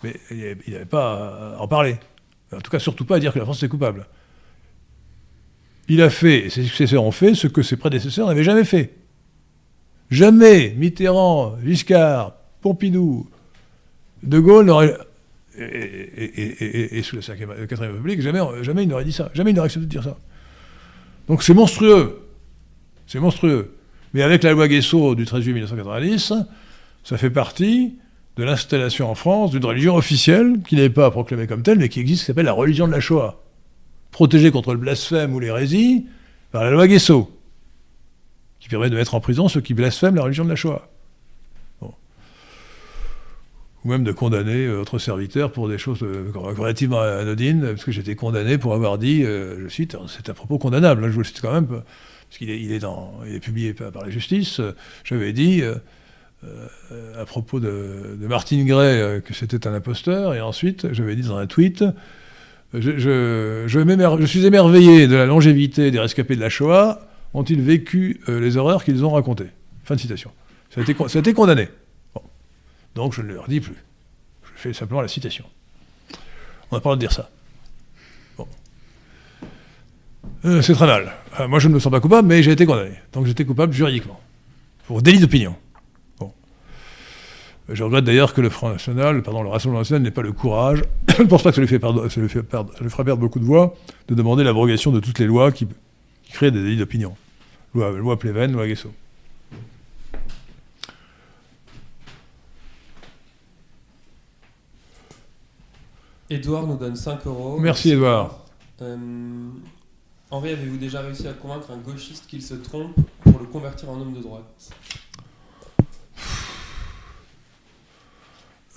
mais 0.04 0.16
il 0.32 0.74
n'avait 0.74 0.86
pas 0.86 1.56
à 1.58 1.60
en 1.60 1.68
parler. 1.68 1.98
En 2.52 2.60
tout 2.60 2.72
cas, 2.72 2.80
surtout 2.80 3.06
pas 3.06 3.18
à 3.18 3.20
dire 3.20 3.34
que 3.34 3.40
la 3.40 3.46
France 3.46 3.62
est 3.62 3.70
coupable. 3.70 4.08
Il 5.88 6.02
a 6.02 6.10
fait, 6.10 6.46
et 6.46 6.50
ses 6.50 6.64
successeurs 6.64 7.04
ont 7.04 7.12
fait, 7.12 7.36
ce 7.36 7.48
que 7.48 7.62
ses 7.62 7.78
prédécesseurs 7.78 8.28
n'avaient 8.28 8.44
jamais 8.44 8.66
fait. 8.66 8.96
Jamais 10.10 10.74
Mitterrand, 10.76 11.58
Giscard, 11.64 12.34
Pompidou, 12.62 13.30
De 14.24 14.40
Gaulle 14.40 14.66
n'auraient 14.66 14.98
et, 15.58 17.02
sous 17.04 17.18
la 17.18 17.22
4 17.22 17.78
République, 17.82 18.22
jamais, 18.22 18.40
jamais 18.62 18.84
il 18.84 18.90
n'aurait 18.90 19.04
dit 19.04 19.12
ça. 19.12 19.30
Jamais 19.34 19.52
il 19.52 19.54
n'aurait 19.54 19.68
accepté 19.68 19.86
de 19.86 19.92
dire 19.92 20.04
ça. 20.04 20.18
Donc 21.28 21.44
c'est 21.44 21.54
monstrueux. 21.54 22.28
C'est 23.06 23.20
monstrueux. 23.20 23.76
Mais 24.14 24.22
avec 24.22 24.44
la 24.44 24.52
loi 24.52 24.68
Guesso 24.68 25.16
du 25.16 25.26
13 25.26 25.42
juillet 25.42 25.54
1990, 25.56 26.34
ça 27.04 27.18
fait 27.18 27.30
partie 27.30 27.96
de 28.38 28.44
l'installation 28.44 29.10
en 29.10 29.16
France 29.16 29.52
d'une 29.52 29.66
religion 29.66 29.96
officielle 29.96 30.60
qui 30.68 30.76
n'est 30.76 30.90
pas 30.90 31.12
proclamée 31.12 31.48
comme 31.48 31.64
telle, 31.64 31.80
mais 31.80 31.90
qui 31.90 32.00
existe, 32.00 32.22
qui 32.22 32.26
s'appelle 32.28 32.46
la 32.46 32.54
religion 32.54 32.88
de 32.88 32.92
la 32.92 33.00
Shoah. 33.00 33.42
Protégée 34.12 34.52
contre 34.52 34.74
le 34.74 34.80
blasphème 34.80 35.34
ou 35.34 35.40
l'hérésie 35.40 36.06
par 36.52 36.64
la 36.64 36.72
loi 36.72 36.88
Guesso, 36.88 37.32
qui 38.60 38.70
permet 38.70 38.90
de 38.90 38.96
mettre 38.96 39.16
en 39.16 39.22
prison 39.22 39.48
ceux 39.48 39.62
qui 39.62 39.74
blasphèment 39.74 40.16
la 40.16 40.24
religion 40.24 40.44
de 40.44 40.50
la 40.50 40.56
Shoah 40.56 40.88
ou 43.84 43.90
même 43.90 44.04
de 44.04 44.12
condamner 44.12 44.68
votre 44.68 44.98
euh, 44.98 45.00
serviteur 45.00 45.52
pour 45.52 45.68
des 45.68 45.78
choses 45.78 46.04
euh, 46.04 46.32
relativement 46.34 47.02
anodines, 47.02 47.62
parce 47.62 47.84
que 47.84 47.92
j'étais 47.92 48.16
condamné 48.16 48.58
pour 48.58 48.74
avoir 48.74 48.98
dit, 48.98 49.24
euh, 49.24 49.64
je 49.64 49.74
cite, 49.74 49.98
c'est 50.08 50.30
un 50.30 50.34
propos 50.34 50.58
condamnable, 50.58 51.04
hein, 51.04 51.08
je 51.08 51.14
vous 51.14 51.22
le 51.22 51.26
cite 51.26 51.42
quand 51.42 51.54
même, 51.54 51.82
parce 52.32 52.38
qu'il 52.38 52.50
est, 52.50 52.62
il 52.62 52.72
est, 52.72 52.80
dans, 52.80 53.20
il 53.28 53.36
est 53.36 53.42
publié 53.42 53.74
par, 53.74 53.92
la 54.04 54.10
justice, 54.10 54.62
j'avais 55.04 55.34
dit 55.34 55.62
à 57.18 57.26
propos 57.26 57.60
de, 57.60 58.18
Martine 58.22 58.66
Gray 58.66 59.22
que 59.22 59.34
c'était 59.34 59.68
un 59.68 59.74
imposteur, 59.74 60.34
et 60.34 60.40
ensuite 60.40 60.94
j'avais 60.94 61.18
dit 61.18 61.24
dans 61.24 61.36
un 61.36 61.46
tweet, 61.46 61.84
je, 62.74 62.98
je, 62.98 63.66
je, 63.68 64.26
suis 64.26 64.46
émerveillé 64.46 65.10
de 65.10 65.16
la 65.18 65.26
longévité 65.26 65.92
des 65.92 66.00
rescapés 66.00 66.38
de 66.38 66.42
la 66.42 66.48
Shoah, 66.50 67.06
ont-ils 67.34 67.62
vécu 67.62 68.22
les 68.30 68.56
horreurs 68.56 68.86
qu'ils 68.86 69.04
ont 69.04 69.12
racontées? 69.12 69.50
Fin 69.84 69.96
de 69.96 70.00
citation. 70.00 70.32
Ça 70.70 70.80
a 70.80 70.84
été, 70.84 70.96
ça 71.10 71.18
a 71.18 71.20
été 71.20 71.34
condamné. 71.34 71.68
Donc 72.96 73.14
je 73.14 73.22
ne 73.22 73.34
leur 73.34 73.48
dis 73.48 73.60
plus. 73.60 73.84
Je 74.56 74.62
fais 74.62 74.74
simplement 74.74 75.02
la 75.02 75.08
citation. 75.08 75.46
On 76.72 76.76
n'a 76.76 76.82
pas 76.82 76.90
le 76.92 76.96
droit 76.96 76.96
de 76.96 77.00
dire 77.02 77.12
ça. 77.12 77.30
Bon. 78.38 78.48
Euh, 80.46 80.62
c'est 80.62 80.74
très 80.74 80.88
mal. 80.88 81.14
Euh, 81.40 81.48
moi, 81.48 81.60
je 81.60 81.68
ne 81.68 81.74
me 81.74 81.80
sens 81.80 81.92
pas 81.92 82.00
coupable, 82.00 82.28
mais 82.28 82.42
j'ai 82.42 82.52
été 82.52 82.66
condamné. 82.66 82.94
Donc 83.14 83.26
j'étais 83.26 83.46
coupable 83.46 83.74
juridiquement. 83.74 84.20
Pour 84.88 85.02
délit 85.02 85.20
d'opinion. 85.20 85.56
Bon. 86.20 86.32
Je 87.70 87.84
regrette 87.84 88.06
d'ailleurs 88.06 88.34
que 88.34 88.42
le 88.42 88.50
Front 88.50 88.70
National, 88.70 89.22
pardon, 89.22 89.44
le 89.44 89.50
Rassemblement 89.50 89.82
National 89.82 90.02
n'ait 90.02 90.12
pas 90.12 90.24
le 90.24 90.32
courage, 90.32 90.82
je 91.18 91.22
ne 91.22 91.28
pense 91.28 91.44
pas 91.44 91.50
que 91.50 91.56
ça 91.56 91.62
lui, 91.62 91.68
fait 91.68 91.80
perdre, 91.80 92.10
ça, 92.10 92.20
lui 92.20 92.30
fait 92.30 92.44
perdre, 92.44 92.74
ça 92.74 92.84
lui 92.84 92.90
fera 92.90 93.04
perdre 93.04 93.22
beaucoup 93.22 93.40
de 93.40 93.46
voix, 93.46 93.76
de 94.08 94.16
demander 94.16 94.44
l'abrogation 94.44 94.92
de 94.92 95.00
toutes 95.00 95.20
les 95.20 95.28
lois 95.28 95.52
qui, 95.52 95.68
qui 96.24 96.34
créent 96.34 96.52
des 96.52 96.64
délits 96.64 96.78
d'opinion. 96.78 97.16
Loi, 97.76 97.92
loi 97.92 98.18
Pleven, 98.18 98.52
loi 98.52 98.68
Guesso. 98.68 98.92
Edouard 106.32 106.66
nous 106.66 106.78
donne 106.78 106.96
5 106.96 107.28
euros. 107.28 107.60
Merci 107.60 107.92
Edouard. 107.92 108.40
Euh, 108.82 108.98
Henri, 110.32 110.52
avez-vous 110.52 110.78
déjà 110.78 111.02
réussi 111.02 111.28
à 111.28 111.34
convaincre 111.34 111.72
un 111.72 111.78
gauchiste 111.78 112.26
qu'il 112.28 112.42
se 112.42 112.54
trompe 112.54 112.96
pour 113.24 113.40
le 113.40 113.46
convertir 113.46 113.90
en 113.90 114.00
homme 114.00 114.14
de 114.14 114.22
droite? 114.22 114.70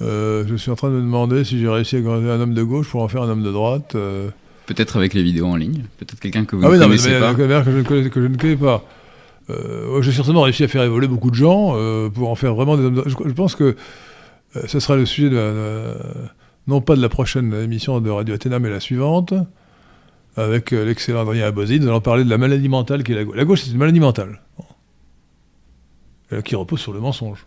Euh, 0.03 0.45
je 0.49 0.57
suis 0.57 0.73
en 0.73 0.75
train 0.75 0.89
de 0.89 0.95
me 0.95 1.01
demander 1.01 1.45
si 1.45 1.61
j'ai 1.61 1.69
réussi 1.69 1.97
à 1.97 2.01
convaincre 2.03 2.29
un 2.29 2.41
homme 2.41 2.55
de 2.55 2.63
gauche 2.65 2.89
pour 2.91 3.03
en 3.03 3.09
faire 3.09 3.23
un 3.23 3.29
homme 3.29 3.45
de 3.45 3.53
droite. 3.53 3.95
euh. 3.95 4.31
Peut-être 4.67 4.97
avec 4.97 5.15
les 5.15 5.23
vidéos 5.23 5.47
en 5.47 5.57
ligne, 5.57 5.85
peut-être 5.99 6.19
quelqu'un 6.19 6.45
que 6.45 6.57
vous 6.57 6.63
Ah 6.65 6.69
ne 6.69 6.73
oui, 6.73 6.79
non, 6.79 6.89
mais, 6.89 6.97
connaissez 6.97 7.11
mais, 7.11 7.21
pas. 7.21 7.35
que, 7.35 7.71
je 7.71 7.77
ne 7.77 7.83
connais, 7.83 8.11
que 8.11 8.21
je 8.23 8.27
ne 8.27 8.37
connais 8.37 8.57
pas. 8.57 8.83
Euh, 9.51 10.01
j'ai 10.03 10.11
certainement 10.11 10.43
réussi 10.43 10.65
à 10.65 10.69
faire 10.69 10.83
évoluer 10.83 11.07
beaucoup 11.07 11.31
de 11.31 11.35
gens 11.37 11.75
euh, 11.77 12.09
pour 12.09 12.31
en 12.31 12.35
faire 12.35 12.55
vraiment 12.55 12.77
des 12.77 12.85
hommes 12.85 12.95
de... 12.97 13.05
Je, 13.07 13.15
je 13.27 13.33
pense 13.35 13.55
que 13.55 13.77
euh, 14.57 14.63
ce 14.67 14.81
sera 14.81 14.97
le 14.97 15.05
sujet 15.07 15.29
de, 15.31 15.37
la- 15.37 15.53
de- 15.53 15.95
non 16.67 16.81
pas 16.81 16.97
de 16.97 17.03
la 17.03 17.11
prochaine 17.11 17.53
émission 17.55 18.01
de 18.01 18.09
Radio 18.11 18.35
Athéna, 18.35 18.59
mais 18.59 18.71
la 18.71 18.81
suivante, 18.81 19.35
avec 20.37 20.73
euh, 20.73 20.85
l'excellent 20.85 21.23
Adrien 21.23 21.47
Abosi. 21.47 21.81
Nous 21.81 21.89
allons 21.89 22.01
parler 22.01 22.25
de 22.25 22.31
la 22.31 22.39
maladie 22.39 22.69
mentale 22.69 23.03
qui 23.05 23.13
est 23.13 23.15
la 23.15 23.25
gauche. 23.25 23.37
La 23.37 23.45
gauche, 23.45 23.63
c'est 23.63 23.71
une 23.71 23.79
maladie 23.79 24.01
mentale. 24.01 24.41
Euh, 26.33 26.43
qui 26.43 26.55
repose 26.55 26.81
sur 26.81 26.93
le 26.93 27.01
mensonge. 27.01 27.47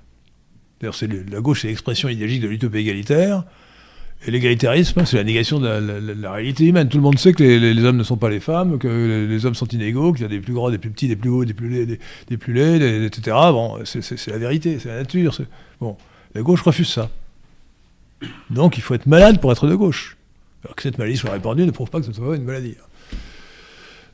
D'ailleurs, 0.80 0.96
c'est 0.96 1.08
la 1.08 1.42
gauche, 1.42 1.62
c'est 1.62 1.68
l'expression 1.68 2.08
idéologique 2.10 2.42
de 2.42 2.48
l'utopie 2.48 2.78
égalitaire. 2.78 3.44
Et 4.26 4.32
l'égalitarisme, 4.32 5.06
c'est 5.06 5.18
la 5.18 5.24
négation 5.24 5.60
de 5.60 5.68
la, 5.68 6.32
réalité 6.32 6.66
humaine. 6.66 6.90
Tout 6.90 6.98
le 6.98 7.04
monde 7.04 7.20
sait 7.20 7.34
que 7.34 7.44
les, 7.44 7.84
hommes 7.84 7.98
ne 7.98 8.04
sont 8.04 8.18
pas 8.18 8.30
les 8.30 8.40
femmes, 8.40 8.80
que 8.80 8.88
les, 9.30 9.46
hommes 9.46 9.54
sont 9.54 9.68
inégaux, 9.68 10.12
qu'il 10.12 10.24
y 10.24 10.26
a 10.26 10.28
des 10.28 10.40
plus 10.40 10.54
grands, 10.54 10.72
des 10.72 10.80
plus 10.80 10.90
petits, 10.90 11.08
des 11.08 11.16
plus 11.16 11.30
hauts, 11.30 11.46
des 11.46 11.54
plus 11.54 11.70
laids, 11.70 12.00
des, 12.28 12.38
plus 12.38 12.54
laids, 12.54 13.06
etc. 13.06 13.38
Bon, 13.52 13.78
c'est- 13.86 14.28
la 14.28 14.40
vérité, 14.40 14.80
c'est 14.80 14.90
la 14.90 14.98
nature. 14.98 15.38
Bon, 15.80 15.98
la 16.34 16.42
gauche 16.42 16.62
refuse 16.62 16.90
ça. 16.90 17.12
Donc 18.50 18.78
il 18.78 18.82
faut 18.82 18.96
être 18.96 19.06
malade 19.06 19.40
pour 19.40 19.52
être 19.52 19.68
de 19.68 19.76
gauche. 19.76 20.17
Que 20.76 20.84
cette 20.84 20.98
maladie 20.98 21.18
soit 21.18 21.32
répandue 21.32 21.66
ne 21.66 21.72
prouve 21.72 21.90
pas 21.90 22.00
que 22.00 22.06
ce 22.06 22.14
soit 22.14 22.36
une 22.36 22.44
maladie. 22.44 22.76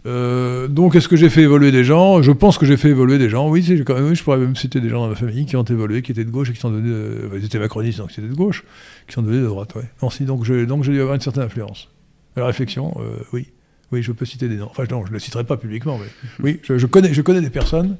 Euh, 0.05 0.67
donc 0.67 0.95
est-ce 0.95 1.07
que 1.07 1.15
j'ai 1.15 1.29
fait 1.29 1.43
évoluer 1.43 1.71
des 1.71 1.83
gens? 1.83 2.21
Je 2.21 2.31
pense 2.31 2.57
que 2.57 2.65
j'ai 2.65 2.75
fait 2.75 2.89
évoluer 2.89 3.17
des 3.17 3.29
gens. 3.29 3.49
Oui, 3.49 3.63
quand 3.85 4.13
je 4.13 4.23
pourrais 4.23 4.37
même 4.37 4.55
citer 4.55 4.81
des 4.81 4.89
gens 4.89 5.01
dans 5.01 5.09
ma 5.09 5.15
famille 5.15 5.45
qui 5.45 5.55
ont 5.55 5.63
évolué, 5.63 6.01
qui 6.01 6.11
étaient 6.11 6.25
de 6.25 6.29
gauche 6.29 6.49
et 6.49 6.53
qui 6.53 6.59
sont 6.59 6.71
devenus. 6.71 6.93
euh, 6.93 7.29
ils 7.35 7.45
étaient 7.45 7.59
macronistes, 7.59 7.99
donc 7.99 8.11
ils 8.15 8.19
étaient 8.19 8.29
de 8.29 8.35
gauche, 8.35 8.65
qui 9.07 9.13
sont 9.13 9.21
devenus 9.21 9.43
de 9.43 9.47
droite. 9.47 9.73
Ouais. 9.75 9.83
Donc 10.25 10.43
j'ai 10.43 10.65
donc 10.65 10.83
dû 10.83 10.99
avoir 10.99 11.15
une 11.15 11.21
certaine 11.21 11.43
influence. 11.43 11.89
La 12.35 12.45
réflexion, 12.45 12.93
euh, 12.99 13.17
oui. 13.31 13.47
Oui, 13.91 14.01
je 14.01 14.11
peux 14.11 14.25
citer 14.25 14.49
des 14.49 14.55
noms. 14.55 14.69
Enfin, 14.71 14.85
non, 14.89 15.03
je 15.05 15.09
ne 15.09 15.13
le 15.13 15.19
citerai 15.19 15.43
pas 15.43 15.55
publiquement, 15.55 15.99
mais 15.99 16.07
oui, 16.43 16.59
je, 16.63 16.85
connais, 16.87 17.13
je 17.13 17.21
connais 17.21 17.41
des 17.41 17.51
personnes. 17.51 17.97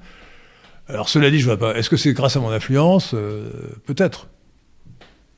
Alors, 0.87 1.07
cela 1.07 1.29
dit, 1.29 1.39
je 1.39 1.45
vois 1.45 1.57
pas. 1.57 1.75
Est-ce 1.77 1.89
que 1.89 1.97
c'est 1.97 2.13
grâce 2.13 2.35
à 2.35 2.39
mon 2.39 2.49
influence? 2.49 3.13
Euh, 3.13 3.51
Peut-être. 3.85 4.27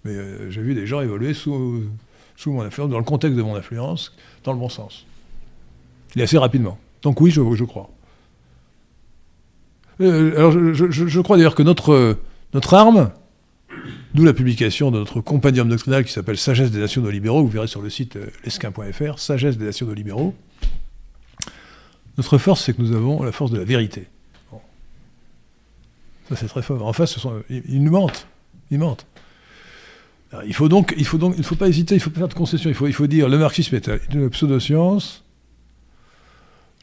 Mais 0.06 0.16
j'ai 0.50 0.62
vu 0.62 0.74
des 0.74 0.88
gens 0.88 1.02
évoluer 1.02 1.34
sous, 1.34 1.84
sous 2.36 2.52
mon 2.52 2.62
influence, 2.62 2.90
dans 2.90 2.98
le 2.98 3.04
contexte 3.04 3.38
de 3.38 3.42
mon 3.42 3.56
influence, 3.56 4.14
dans 4.44 4.54
le 4.54 4.60
bon 4.60 4.70
sens. 4.70 5.06
Et 6.16 6.22
assez 6.22 6.38
rapidement. 6.38 6.78
Donc 7.02 7.22
oui, 7.22 7.32
je, 7.32 7.64
crois. 7.64 7.90
Euh, 10.02 10.36
alors 10.38 10.52
je, 10.52 11.22
crois 11.22 11.38
d'ailleurs 11.38 11.56
que 11.56 11.64
notre, 11.64 12.18
notre 12.54 12.74
arme, 12.74 13.12
d'où 14.14 14.24
la 14.24 14.34
publication 14.34 14.92
de 14.92 15.00
notre 15.00 15.22
compendium 15.22 15.70
doctrinal 15.70 16.04
qui 16.04 16.12
s'appelle 16.12 16.38
Sagesse 16.38 16.72
des 16.72 16.80
nationaux 16.80 17.10
libéraux, 17.10 17.42
vous 17.42 17.50
verrez 17.50 17.68
sur 17.68 17.82
le 17.82 17.90
site 17.90 18.16
euh, 18.16 18.28
lesquin.fr, 18.44 19.20
Sagesse 19.20 19.58
des 19.58 19.66
nationaux 19.66 19.94
libéraux, 19.94 20.34
notre 22.18 22.38
force, 22.38 22.64
c'est 22.64 22.76
que 22.76 22.82
nous 22.82 22.96
avons 22.96 23.24
la 23.24 23.32
force 23.32 23.52
de 23.52 23.58
la 23.58 23.66
vérité. 23.66 24.08
Ça, 26.30 26.36
c'est 26.36 26.48
très 26.48 26.64
fort. 26.64 26.84
En 26.84 26.94
face, 26.94 27.20
ils, 27.50 27.62
ils 27.68 27.84
nous 27.84 27.92
mentent. 27.92 28.26
Ils 28.72 28.80
mentent. 28.80 29.06
Alors, 30.36 30.44
il 30.48 30.54
faut 30.54 30.68
donc, 30.68 30.94
il 30.98 31.06
faut 31.06 31.18
donc, 31.18 31.34
il 31.36 31.40
ne 31.40 31.44
faut 31.46 31.56
pas 31.56 31.68
hésiter, 31.68 31.96
il 31.96 32.00
faut 32.02 32.10
pas 32.10 32.20
faire 32.20 32.28
de 32.28 32.34
concession. 32.34 32.70
Il 32.70 32.74
faut, 32.76 32.88
il 32.88 32.94
faut 32.94 33.08
dire, 33.08 33.30
le 33.30 33.38
marxisme 33.38 33.76
est 33.76 33.90
une 34.14 34.30
pseudo-science, 34.30 35.24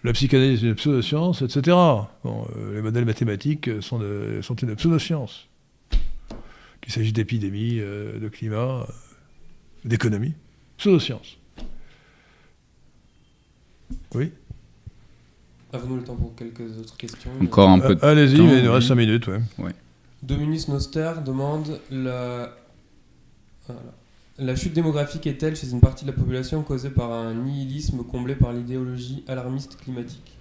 la 0.04 0.12
psychanalyse 0.12 0.64
est 0.64 0.68
une 0.68 0.74
pseudo-science, 0.74 1.42
etc. 1.42 1.76
Bon, 2.24 2.46
euh, 2.56 2.74
les 2.76 2.82
modèles 2.82 3.04
mathématiques 3.04 3.68
euh, 3.68 3.80
sont, 3.82 3.98
de- 3.98 4.40
sont 4.42 4.54
une 4.56 4.74
pseudo-science. 4.74 5.48
Qu'il 6.80 6.92
s'agisse 6.92 7.12
d'épidémie, 7.12 7.76
euh, 7.78 8.18
de 8.18 8.28
climat, 8.28 8.56
euh, 8.56 8.84
d'économie, 9.84 10.32
pseudo-science. 10.78 11.36
Oui? 14.14 14.32
Avons-nous 15.72 15.96
le 15.96 16.02
temps 16.04 16.16
pour 16.16 16.34
quelques 16.34 16.78
autres 16.78 16.96
questions? 16.96 17.30
Encore 17.40 17.68
un 17.70 17.78
peu 17.78 17.94
de 17.94 18.04
Euh, 18.04 18.10
Allez-y, 18.12 18.36
temps, 18.36 18.44
mais 18.44 18.58
il 18.58 18.64
nous 18.64 18.72
reste 18.72 18.88
5 18.88 18.94
minutes. 18.94 19.26
Ouais. 19.58 19.72
Dominus 20.22 20.68
Noster 20.68 21.12
demande 21.24 21.80
la... 21.90 22.56
La 24.38 24.56
chute 24.56 24.72
démographique 24.72 25.26
est-elle 25.26 25.56
chez 25.56 25.70
une 25.70 25.80
partie 25.80 26.04
de 26.04 26.10
la 26.10 26.16
population 26.16 26.62
causée 26.62 26.90
par 26.90 27.12
un 27.12 27.34
nihilisme 27.34 28.02
comblé 28.02 28.34
par 28.34 28.52
l'idéologie 28.52 29.24
alarmiste 29.28 29.76
climatique? 29.76 30.38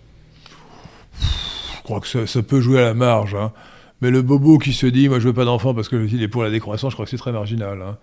Je 1.14 1.84
crois 1.84 2.00
que 2.00 2.26
ça, 2.26 2.44
peut 2.44 2.62
jouer 2.62 2.80
à 2.80 2.86
la 2.86 2.94
marge. 2.94 3.36
hein. 3.36 3.52
Mais 4.02 4.10
le 4.10 4.22
bobo 4.22 4.58
qui 4.58 4.74
se 4.74 4.88
dit, 4.88 5.10
moi 5.10 5.20
je 5.20 5.28
veux 5.28 5.34
pas 5.34 5.46
d'enfant 5.46 5.74
parce 5.74 5.90
qu'il 5.90 6.24
est 6.24 6.28
pour 6.28 6.44
la 6.44 6.50
décroissance, 6.50 6.92
je 6.92 6.96
crois 6.96 7.06
que 7.06 7.12
c'est 7.12 7.18
très 7.18 7.32
marginal. 7.32 7.82
hein. 7.82 7.98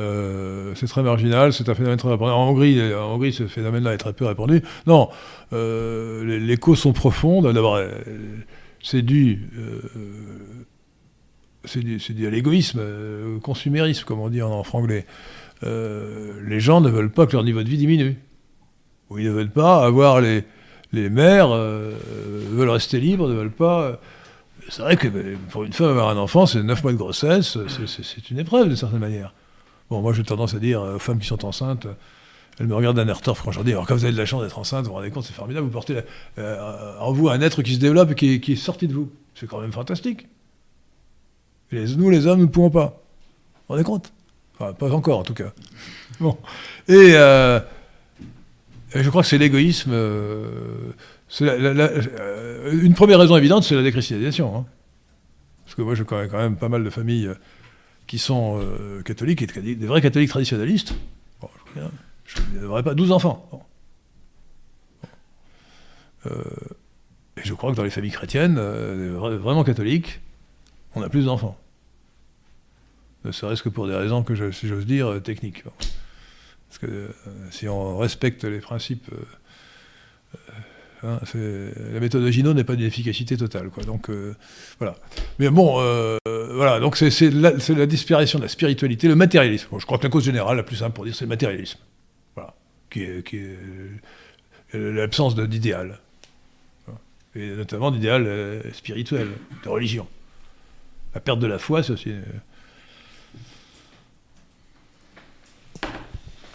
Euh, 0.00 0.72
c'est 0.74 0.86
très 0.86 1.02
marginal, 1.02 1.52
c'est 1.52 1.68
un 1.68 1.74
phénomène 1.74 1.98
très 1.98 2.08
répandu. 2.08 2.32
En 2.32 2.48
Hongrie, 2.48 2.94
en 2.94 3.14
Hongrie 3.14 3.32
ce 3.32 3.46
phénomène-là 3.46 3.94
est 3.94 3.98
très 3.98 4.12
peu 4.12 4.26
répandu. 4.26 4.62
Non, 4.86 5.08
euh, 5.52 6.38
les, 6.38 6.56
causes 6.56 6.78
sont 6.78 6.92
profondes. 6.92 7.52
D'abord, 7.52 7.76
euh, 7.76 7.90
c'est 8.82 9.02
dû, 9.02 9.50
à 11.80 12.30
l'égoïsme, 12.30 12.78
euh, 12.80 13.38
consumérisme, 13.40 14.04
comme 14.04 14.20
on 14.20 14.28
dit 14.28 14.42
en, 14.42 14.62
franglais. 14.62 15.06
Euh, 15.64 16.32
les 16.46 16.60
gens 16.60 16.80
ne 16.80 16.90
veulent 16.90 17.10
pas 17.12 17.26
que 17.26 17.32
leur 17.32 17.44
niveau 17.44 17.62
de 17.62 17.68
vie 17.68 17.76
diminue. 17.78 18.16
Ou 19.10 19.18
ils 19.18 19.26
ne 19.26 19.30
veulent 19.30 19.50
pas 19.50 19.84
avoir 19.84 20.20
les, 20.20 20.44
les 20.92 21.08
mères 21.10 21.50
euh, 21.50 21.92
veulent 22.50 22.70
rester 22.70 22.98
libres, 23.00 23.28
ne 23.28 23.34
veulent 23.34 23.50
pas. 23.50 23.82
euh, 23.82 23.96
C'est 24.68 24.82
vrai 24.82 24.96
que 24.96 25.08
euh, 25.08 25.36
pour 25.50 25.64
une 25.64 25.72
femme 25.72 25.88
avoir 25.90 26.08
un 26.08 26.16
enfant, 26.16 26.46
c'est 26.46 26.62
9 26.62 26.82
mois 26.82 26.92
de 26.92 26.96
grossesse, 26.96 27.58
c'est- 27.86 28.30
une 28.30 28.38
épreuve 28.38 28.68
d'une 28.68 28.76
certaine 28.76 28.98
manière. 29.00 29.34
Bon, 29.90 30.00
moi 30.00 30.12
j'ai 30.14 30.22
tendance 30.24 30.54
à 30.54 30.58
dire 30.58 30.80
euh, 30.80 30.96
aux 30.96 30.98
femmes 30.98 31.18
qui 31.18 31.26
sont 31.26 31.44
enceintes, 31.44 31.86
euh, 31.86 31.92
elles 32.58 32.66
me 32.66 32.74
regardent 32.74 32.96
d'un 32.96 33.08
air 33.08 33.20
torf 33.20 33.42
quand 33.42 33.50
je 33.50 33.58
leur 33.58 33.64
dis 33.64 33.72
alors 33.72 33.86
quand 33.86 33.94
vous 33.94 34.04
avez 34.04 34.12
de 34.12 34.18
la 34.18 34.24
chance 34.26 34.42
d'être 34.42 34.58
enceinte, 34.58 34.84
vous 34.84 34.90
vous 34.90 34.94
rendez 34.96 35.10
compte, 35.10 35.24
c'est 35.24 35.32
formidable, 35.34 35.66
vous 35.66 35.72
portez 35.72 35.98
euh, 36.38 36.98
en 36.98 37.12
vous 37.12 37.28
un 37.28 37.40
être 37.42 37.62
qui 37.62 37.74
se 37.74 37.78
développe 37.80 38.10
et 38.12 38.14
qui 38.14 38.40
qui 38.40 38.52
est 38.52 38.56
sorti 38.56 38.88
de 38.88 38.94
vous. 38.94 39.10
C'est 39.34 39.46
quand 39.46 39.60
même 39.60 39.72
fantastique. 39.72 40.26
Nous, 41.72 42.10
les 42.10 42.26
hommes, 42.26 42.40
ne 42.42 42.46
pouvons 42.46 42.70
pas. 42.70 42.86
Vous 42.86 43.60
vous 43.68 43.74
rendez 43.74 43.84
compte? 43.84 44.12
Enfin, 44.58 44.72
pas 44.74 44.90
encore 44.92 45.18
en 45.20 45.22
tout 45.22 45.34
cas. 45.34 45.52
Bon. 46.20 46.36
Et. 46.88 47.12
euh, 47.14 47.58
je 48.94 49.08
crois 49.08 49.22
que 49.22 49.28
c'est 49.28 49.38
l'égoïsme. 49.38 49.90
euh, 49.92 50.92
une 52.72 52.94
première 52.94 53.18
raison 53.18 53.36
évidente, 53.36 53.64
c'est 53.64 53.74
la 53.74 53.82
déchristianisation. 53.82 54.54
hein. 54.56 54.66
Parce 55.64 55.74
que 55.74 55.82
moi, 55.82 55.94
je 55.94 56.02
connais 56.02 56.28
quand 56.28 56.36
même 56.38 56.56
pas 56.56 56.68
mal 56.68 56.84
de 56.84 56.90
familles 56.90 57.28
euh, 57.28 57.34
qui 58.06 58.18
sont 58.18 58.60
catholiques, 59.06 59.40
et 59.42 59.46
de- 59.46 59.74
des 59.74 59.86
vrais 59.86 60.02
catholiques 60.02 60.28
traditionnalistes. 60.30 60.94
Bon, 61.40 61.48
je, 62.26 62.36
devrais 62.60 62.82
pas 62.82 62.94
12 62.94 63.10
enfants. 63.12 63.48
Et 66.26 67.40
je 67.42 67.54
crois 67.54 67.70
que 67.72 67.76
dans 67.76 67.82
les 67.84 67.90
familles 67.90 68.10
chrétiennes, 68.10 68.56
vra- 68.58 69.34
vraiment 69.36 69.64
catholiques, 69.64 70.20
on 70.94 71.02
a 71.02 71.08
plus 71.08 71.24
d'enfants. 71.24 71.56
Ne 73.24 73.32
serait-ce 73.32 73.62
que 73.62 73.68
pour 73.68 73.86
des 73.86 73.94
raisons 73.94 74.22
que, 74.22 74.34
j'ose 74.34 74.86
dire, 74.86 75.06
euh, 75.06 75.20
techniques. 75.20 75.62
Parce 76.68 76.78
que 76.80 76.86
euh, 76.86 77.10
si 77.50 77.68
on 77.68 77.98
respecte 77.98 78.44
les 78.44 78.58
principes, 78.58 79.08
euh, 79.12 80.38
hein, 81.04 81.20
la 81.92 82.00
méthode 82.00 82.24
de 82.24 82.30
Gino 82.30 82.52
n'est 82.52 82.64
pas 82.64 82.74
d'une 82.74 82.86
efficacité 82.86 83.36
totale. 83.36 83.70
Quoi. 83.70 83.84
Donc 83.84 84.10
voilà. 84.78 84.96
Mais 85.38 85.50
bon, 85.50 85.74
voilà. 86.24 86.80
Donc 86.80 86.96
c'est 86.96 87.30
la, 87.30 87.52
la 87.52 87.86
disparition 87.86 88.38
de 88.38 88.44
la 88.44 88.48
spiritualité, 88.48 89.06
le 89.06 89.16
matérialisme. 89.16 89.68
Je 89.78 89.84
crois 89.84 89.98
que 89.98 90.04
la 90.04 90.10
cause 90.10 90.24
générale, 90.24 90.56
la 90.56 90.62
plus 90.62 90.76
simple 90.76 90.94
pour 90.94 91.04
dire, 91.04 91.14
c'est 91.14 91.26
le 91.26 91.28
matérialisme. 91.28 91.78
Voilà. 92.34 92.54
Qui 92.90 93.02
est, 93.02 93.26
qui 93.26 93.36
est 93.36 93.58
l'absence 94.72 95.36
d'idéal. 95.36 96.00
Et 97.34 97.50
notamment 97.50 97.90
d'idéal 97.90 98.62
spirituel, 98.72 99.28
de 99.64 99.68
religion. 99.68 100.06
La 101.14 101.20
perte 101.20 101.40
de 101.40 101.46
la 101.46 101.58
foi, 101.58 101.82
c'est 101.82 101.92
aussi. 101.92 102.12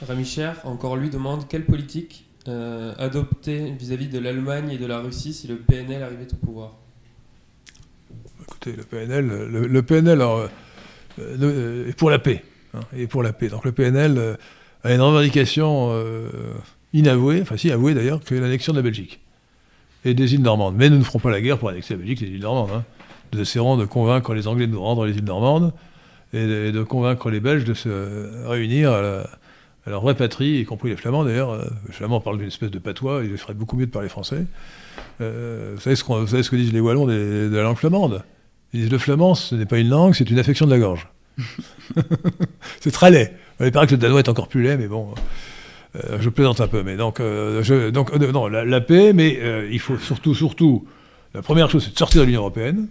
Euh, 0.02 0.06
Rami 0.07 0.26
Cher, 0.26 0.60
encore 0.64 0.95
lui, 0.95 1.10
demande 1.10 1.48
quelle 1.48 1.65
politique 1.65 2.26
euh, 2.48 2.94
adopter 2.98 3.72
vis-à-vis 3.78 4.07
de 4.07 4.19
l'Allemagne 4.19 4.69
et 4.72 4.78
de 4.78 4.86
la 4.86 4.99
Russie 4.99 5.34
si 5.34 5.48
le 5.48 5.57
PNL 5.57 6.02
arrivait 6.03 6.28
au 6.32 6.45
pouvoir? 6.45 6.72
Écoutez, 8.41 8.74
le 8.74 8.84
PNL, 8.84 9.28
le, 9.28 9.82
PNL 9.84 10.22
euh, 10.22 10.48
euh, 11.19 11.90
est 11.90 11.98
pour 11.98 12.10
la 12.10 12.19
paix. 12.19 12.44
hein, 12.74 12.80
pour 13.10 13.24
la 13.24 13.34
paix. 13.34 13.49
Donc 13.49 13.65
le 13.65 13.72
PNL 13.72 14.38
a 14.84 14.94
une 14.94 15.02
revendication 15.02 15.91
inavouée, 16.94 17.41
enfin 17.41 17.57
si 17.57 17.72
avouée 17.72 17.94
d'ailleurs, 17.94 18.22
que 18.24 18.36
l'annexion 18.36 18.72
de 18.74 18.78
la 18.78 18.84
Belgique 18.84 19.19
et 20.06 20.14
des 20.14 20.34
îles 20.36 20.41
normandes. 20.41 20.76
Mais 20.78 20.90
nous 20.90 20.98
ne 20.98 21.03
ferons 21.03 21.19
pas 21.19 21.32
la 21.32 21.41
guerre 21.41 21.57
pour 21.57 21.69
annexer 21.69 21.95
la 21.95 21.99
Belgique 21.99 22.22
et 22.22 22.26
les 22.28 22.32
îles 22.36 22.41
normandes. 22.41 22.69
hein. 22.74 22.84
Nous 23.34 23.41
essaierons 23.41 23.76
de 23.76 23.84
convaincre 23.86 24.34
les 24.34 24.48
Anglais 24.48 24.68
de 24.68 24.72
nous 24.72 24.82
rendre 24.82 25.06
les 25.06 25.18
îles 25.18 25.26
normandes 25.26 25.74
et 26.32 26.45
de, 26.48 26.65
et 26.68 26.72
de 26.72 26.84
convaincre 26.84 27.30
les 27.30 27.41
Belges 27.41 27.65
de 27.65 27.74
se 27.74 28.48
réunir 28.48 28.91
à, 28.94 29.02
la- 29.02 29.30
leur 29.89 30.01
vraie 30.01 30.15
patrie, 30.15 30.59
y 30.59 30.65
compris 30.65 30.89
les 30.89 30.95
Flamands 30.95 31.23
d'ailleurs. 31.23 31.51
Euh, 31.51 31.65
Les 31.88 31.93
Flamands 31.93 32.19
parlent 32.19 32.38
d'une 32.38 32.47
espèce 32.47 32.72
de 32.72 32.80
patois, 32.80 33.22
il 33.23 33.38
ferait 33.38 33.53
beaucoup 33.53 33.76
mieux 33.76 33.85
de 33.85 33.91
parler 33.91 34.09
français. 34.09 34.45
Euh, 35.22 35.73
vous, 35.76 35.81
savez 35.81 35.95
ce 35.95 36.03
savez 36.27 36.43
ce 36.43 36.49
que 36.49 36.55
disent 36.55 36.73
les 36.73 36.80
Wallons 36.80 37.07
de 37.07 37.49
la 37.53 37.64
langue 37.64 37.77
flamande? 37.77 38.23
Ils 38.73 38.81
disent 38.81 38.91
le 38.91 38.97
flamand, 38.97 39.35
ce 39.35 39.55
n'est 39.55 39.65
pas 39.65 39.80
une 39.80 39.89
langue, 39.89 40.14
c'est 40.14 40.30
une 40.30 40.39
affection 40.39 40.65
de 40.65 40.72
la 40.72 40.80
gorge. 40.80 41.07
c'est 42.81 42.91
très 42.91 43.11
laid. 43.11 43.34
Il 43.59 43.72
paraît 43.72 43.88
que 43.88 43.91
le 43.91 43.97
danois 43.97 44.19
est 44.19 44.30
encore 44.30 44.47
plus 44.47 44.61
laid, 44.61 44.77
mais 44.77 44.88
bon, 44.88 45.14
euh, 45.95 46.18
je 46.19 46.30
plaisante 46.30 46.59
un 46.59 46.68
peu. 46.68 46.84
Mais 46.84 46.97
donc, 46.97 47.22
donc 47.22 48.14
non, 48.14 48.47
la, 48.47 48.81
paix, 48.81 49.14
mais 49.14 49.39
il 49.72 49.80
faut 49.80 49.97
surtout, 49.97 50.35
surtout, 50.35 50.85
la 51.34 51.41
première 51.41 51.69
chose, 51.69 51.85
c'est 51.85 51.93
de 51.93 51.97
sortir 51.97 52.22
de 52.22 52.26
l'Union 52.26 52.41
européenne, 52.41 52.88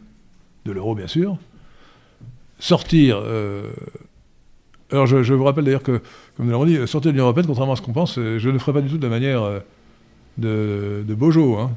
de 0.65 0.73
l'euro 0.73 0.95
bien 0.95 1.09
sûr, 1.09 1.37
sortir. 2.59 3.23
Euh, 4.93 4.97
alors, 4.97 5.07
je, 5.07 5.35
vous 5.35 5.45
rappelle 5.45 5.65
d'ailleurs 5.65 5.83
que, 5.83 6.01
comme 6.37 6.47
nous 6.47 6.53
l'avons 6.53 6.67
dit, 6.67 6.77
sortir 6.87 7.11
de 7.11 7.11
l'Union 7.11 7.25
européenne, 7.25 7.47
contrairement 7.47 7.73
à 7.73 7.77
ce 7.77 7.83
qu'on 7.83 7.93
pense, 7.93 8.19
euh, 8.19 8.39
je 8.39 8.49
ne 8.49 8.53
le 8.53 8.59
ferai 8.59 8.73
pas 8.73 8.81
du 8.81 8.89
tout 8.89 8.99
de 8.99 9.03
la 9.03 9.11
manière 9.11 9.43
euh, 9.43 9.61
de, 10.39 11.05
de 11.07 11.59
hein, 11.59 11.71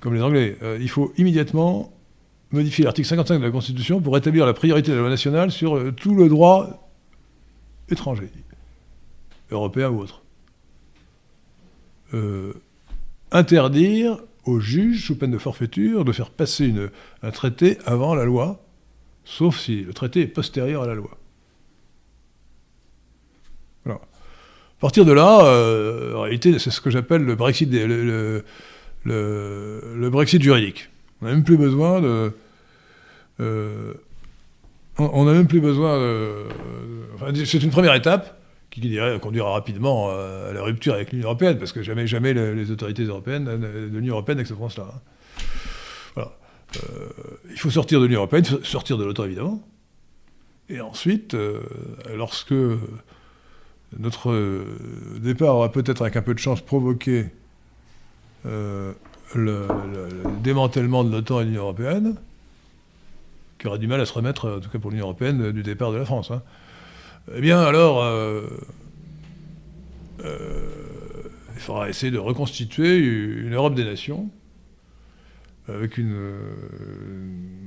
comme 0.00 0.14
les 0.14 0.22
Anglais. 0.22 0.56
Euh, 0.62 0.78
il 0.80 0.88
faut 0.88 1.12
immédiatement 1.16 1.92
modifier 2.50 2.84
l'article 2.84 3.08
55 3.08 3.38
de 3.38 3.44
la 3.44 3.50
Constitution 3.50 4.00
pour 4.00 4.16
établir 4.16 4.46
la 4.46 4.54
priorité 4.54 4.90
de 4.90 4.96
la 4.96 5.02
loi 5.02 5.10
nationale 5.10 5.50
sur 5.50 5.76
euh, 5.76 5.92
tout 5.92 6.14
le 6.14 6.28
droit 6.28 6.90
étranger, 7.88 8.30
européen 9.50 9.90
ou 9.90 10.00
autre. 10.00 10.22
Euh, 12.14 12.54
interdire 13.30 14.18
aux 14.44 14.58
juges, 14.58 15.06
sous 15.06 15.16
peine 15.16 15.30
de 15.30 15.38
forfaiture, 15.38 16.04
de 16.04 16.12
faire 16.12 16.30
passer 16.30 16.74
un 17.22 17.30
traité 17.30 17.78
avant 17.84 18.14
la 18.14 18.24
loi, 18.24 18.64
sauf 19.24 19.58
si 19.58 19.82
le 19.82 19.92
traité 19.92 20.22
est 20.22 20.26
postérieur 20.26 20.82
à 20.82 20.86
la 20.86 20.94
loi. 20.94 21.19
À 24.80 24.88
partir 24.88 25.04
de 25.04 25.12
là, 25.12 25.44
euh, 25.44 26.14
en 26.14 26.22
réalité, 26.22 26.58
c'est 26.58 26.70
ce 26.70 26.80
que 26.80 26.88
j'appelle 26.88 27.22
le 27.22 27.34
Brexit, 27.36 27.70
juridique. 30.42 30.88
On 31.20 31.26
n'a 31.26 31.32
même 31.32 31.44
plus 31.44 31.58
besoin 31.58 32.00
de. 32.00 32.32
euh, 33.40 33.92
on- 34.96 35.24
n'a 35.26 35.32
même 35.32 35.46
plus 35.46 35.60
besoin 35.60 35.98
de. 35.98 36.44
c'est 37.44 37.62
une 37.62 37.68
première 37.70 37.94
étape 37.94 38.40
qui 38.70 38.80
dirait, 38.80 39.18
conduira 39.20 39.50
rapidement 39.52 40.08
euh, 40.12 40.48
à 40.48 40.52
la 40.54 40.62
rupture 40.62 40.94
avec 40.94 41.12
l'Union 41.12 41.26
européenne, 41.26 41.58
parce 41.58 41.72
que 41.72 41.82
jamais, 41.82 42.06
jamais 42.06 42.32
le- 42.32 42.54
les 42.54 42.70
autorités 42.70 43.02
européennes, 43.04 43.44
de 43.44 43.98
l'Union 43.98 44.14
européenne 44.14 44.38
n'accepteront 44.38 44.70
cela. 44.70 44.86
hein. 44.94 45.00
Voilà. 46.14 46.32
Euh, 46.76 47.08
il 47.50 47.58
faut 47.58 47.68
sortir 47.68 48.00
de 48.00 48.06
l'Union 48.06 48.20
européenne, 48.20 48.44
sortir 48.62 48.96
de 48.96 49.04
l'OTAN 49.04 49.24
évidemment. 49.24 49.62
Et 50.70 50.80
ensuite, 50.80 51.36
lorsque 52.16 52.54
notre 53.98 54.30
euh, 54.30 54.64
départ 55.20 55.56
aura 55.56 55.72
peut-être 55.72 56.02
avec 56.02 56.16
un 56.16 56.22
peu 56.22 56.34
de 56.34 56.38
chance 56.38 56.60
provoqué 56.60 57.26
euh, 58.46 58.92
le, 59.34 59.66
le- 59.92 60.08
le 60.24 60.40
démantèlement 60.42 61.04
de 61.04 61.10
l'OTAN 61.10 61.40
et 61.40 61.44
de 61.44 61.48
l'Union 61.48 61.62
européenne, 61.62 62.14
qui 63.58 63.66
aura 63.66 63.78
du 63.78 63.86
mal 63.86 64.00
à 64.00 64.06
se 64.06 64.12
remettre, 64.12 64.50
en 64.50 64.60
tout 64.60 64.70
cas 64.70 64.78
pour 64.78 64.90
l'Union 64.90 65.04
européenne, 65.06 65.52
du 65.52 65.62
départ 65.62 65.92
de 65.92 65.96
la 65.98 66.04
France. 66.04 66.30
hein. 66.30 66.42
Eh 67.34 67.40
bien, 67.40 67.60
alors, 67.60 68.02
euh, 68.02 68.46
il 71.54 71.60
faudra 71.60 71.88
essayer 71.88 72.10
de 72.10 72.18
reconstituer 72.18 72.96
une 72.98 73.54
Europe 73.54 73.74
des 73.74 73.84
nations 73.84 74.28
avec 75.68 75.98
une, 75.98 76.16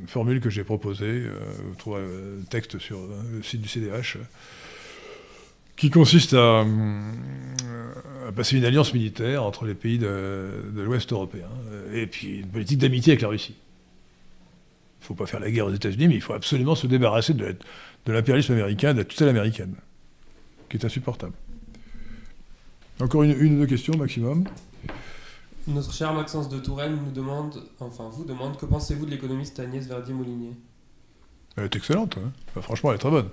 formule 0.08 0.41
que 0.41 0.50
j'ai 0.50 0.64
proposée, 0.66 1.24
vous 1.66 1.76
trouverez 1.76 2.02
le 2.02 2.44
texte 2.50 2.78
sur 2.80 2.98
euh, 2.98 3.22
le 3.38 3.44
site 3.44 3.62
du 3.62 3.70
CDH, 3.70 4.18
qui 5.76 5.90
consiste 5.90 6.34
à, 6.34 6.62
hum, 6.62 7.14
à 8.28 8.32
passer 8.32 8.58
une 8.58 8.66
alliance 8.66 8.94
militaire 8.94 9.44
entre 9.44 9.66
les 9.66 9.74
pays 9.74 9.98
de, 9.98 10.72
de 10.74 10.82
l'Ouest 10.82 11.12
européen, 11.12 11.48
euh, 11.72 12.02
et 12.02 12.08
puis 12.08 12.40
une 12.40 12.48
politique 12.48 12.80
d'amitié 12.80 13.14
avec 13.14 13.22
la 13.22 13.30
Russie. 13.30 13.56
Il 15.00 15.04
ne 15.04 15.08
faut 15.08 15.16
pas 15.16 15.26
faire 15.26 15.40
la 15.40 15.52
guerre 15.52 15.66
aux 15.66 15.74
États-Unis, 15.74 16.08
mais 16.08 16.16
il 16.16 16.22
faut 16.22 16.34
absolument 16.34 16.76
se 16.76 16.88
débarrasser 16.88 17.34
de, 17.34 17.56
l'impérialisme 18.08 18.54
américain, 18.54 18.94
de 18.94 19.00
la 19.00 19.06
tutelle 19.06 19.30
américaine, 19.30 19.76
qui 20.70 20.78
est 20.78 20.86
insupportable. 20.86 21.34
Encore 23.02 23.24
une, 23.24 23.36
une 23.38 23.58
ou 23.58 23.60
deux 23.62 23.68
questions 23.68 23.98
maximum. 23.98 24.45
Notre 25.68 25.94
cher 25.94 26.14
Maxence 26.14 26.50
de 26.50 26.60
Touraine 26.60 26.98
nous 27.06 27.12
demande, 27.12 27.64
enfin 27.80 28.10
vous 28.10 28.26
demande, 28.26 28.58
que 28.58 28.66
pensez-vous 28.66 29.06
de 29.06 29.12
l'économiste 29.12 29.60
Agnès 29.60 29.86
Verdier-Moulinier 29.88 30.52
Elle 31.58 31.66
est 31.66 31.76
excellente, 31.76 32.18
hein. 32.18 32.32
Enfin, 32.50 32.62
franchement, 32.62 32.91
elle 32.91 32.95
est 32.95 33.00
très 33.00 33.10
bonne. 33.10 33.30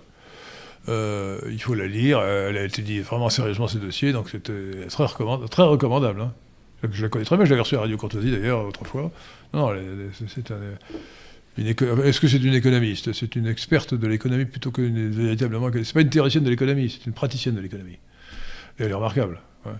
Euh, 0.88 1.38
il 1.50 1.60
faut 1.60 1.74
la 1.74 1.86
lire, 1.86 2.20
elle 2.22 2.56
a 2.56 2.64
étudié 2.64 3.00
vraiment 3.02 3.28
sérieusement 3.28 3.68
ces 3.68 3.78
dossiers, 3.78 4.12
donc 4.12 4.30
c'était 4.30 4.86
très, 4.88 5.04
recommand- 5.04 5.46
très 5.48 5.62
recommandable. 5.62 6.20
hein. 6.22 6.32
Je 6.90 7.02
la 7.02 7.08
connais 7.10 7.24
très 7.26 7.36
bien, 7.36 7.44
je 7.44 7.50
l'avais 7.50 7.60
reçue 7.62 7.76
à 7.76 7.80
Radio 7.80 7.96
Courtoisie 7.98 8.30
d'ailleurs 8.30 8.64
autrefois. 8.66 9.12
Non, 9.52 9.70
c'est- 10.34 10.50
un- 10.50 10.56
Est-ce 12.04 12.20
que 12.20 12.28
c'est 12.28 12.38
une 12.38 12.54
économiste? 12.54 13.12
C'est 13.12 13.36
une 13.36 13.46
experte 13.46 13.92
de 13.92 14.06
l'économie 14.06 14.46
plutôt 14.46 14.70
que 14.70 14.80
une- 14.80 15.10
véritablement. 15.10 15.68
C'est 15.74 15.92
pas 15.92 16.00
une 16.00 16.08
théoricienne 16.08 16.44
de 16.44 16.48
l'économie, 16.50 16.88
c'est 16.88 17.04
une 17.06 17.12
praticienne 17.12 17.54
de 17.56 17.60
l'économie. 17.60 17.98
Et 18.78 18.84
elle 18.84 18.90
est 18.90 18.94
remarquable. 18.94 19.38
ouais. 19.66 19.72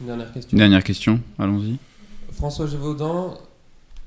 Une 0.00 0.06
dernière 0.06 0.32
question. 0.32 0.50
Une 0.52 0.58
dernière 0.58 0.82
question, 0.84 1.20
allons-y. 1.38 1.76
François 2.32 2.66
Gévaudan 2.66 3.38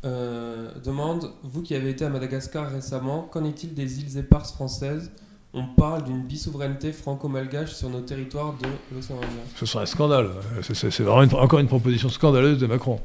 euh, 0.06 0.70
demande 0.84 1.32
Vous 1.44 1.62
qui 1.62 1.76
avez 1.76 1.90
été 1.90 2.06
à 2.06 2.10
Madagascar 2.10 2.72
récemment, 2.72 3.28
qu'en 3.32 3.44
est-il 3.46 3.74
des 3.74 4.00
îles 4.00 4.18
éparses 4.18 4.54
françaises? 4.54 5.12
On 5.54 5.66
parle 5.66 6.04
d'une 6.04 6.22
bisouveraineté 6.22 6.92
franco-malgache 6.92 7.74
sur 7.74 7.90
nos 7.90 8.02
territoires 8.02 8.54
de 8.62 8.68
l'océan 8.96 9.16
Indien. 9.18 9.30
Ce 9.56 9.66
serait 9.66 9.84
un 9.84 9.88
scandale. 9.88 10.30
C'est- 10.62 11.00
vraiment 11.02 11.40
encore 11.42 11.60
une 11.60 11.68
proposition 11.68 12.10
scandaleuse 12.10 12.60
de 12.60 12.68
Macron. 12.68 13.00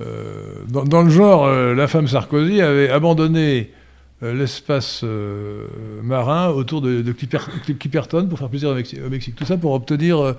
Euh, 0.00 0.54
dans, 0.68 1.02
le 1.02 1.10
genre, 1.10 1.44
euh, 1.46 1.74
la 1.74 1.86
femme 1.88 2.08
Sarkozy 2.08 2.60
avait 2.60 2.88
abandonné 2.90 3.70
l'espace 4.22 5.04
marin 6.02 6.48
autour 6.48 6.80
de, 6.80 7.02
de 7.02 7.12
Clipper- 7.12 7.38
Clipperton 7.78 8.26
pour 8.28 8.38
faire 8.38 8.48
plaisir 8.48 8.70
au 8.70 9.10
Mexique. 9.10 9.36
Tout 9.36 9.44
ça 9.44 9.58
pour 9.58 9.72
obtenir 9.72 10.34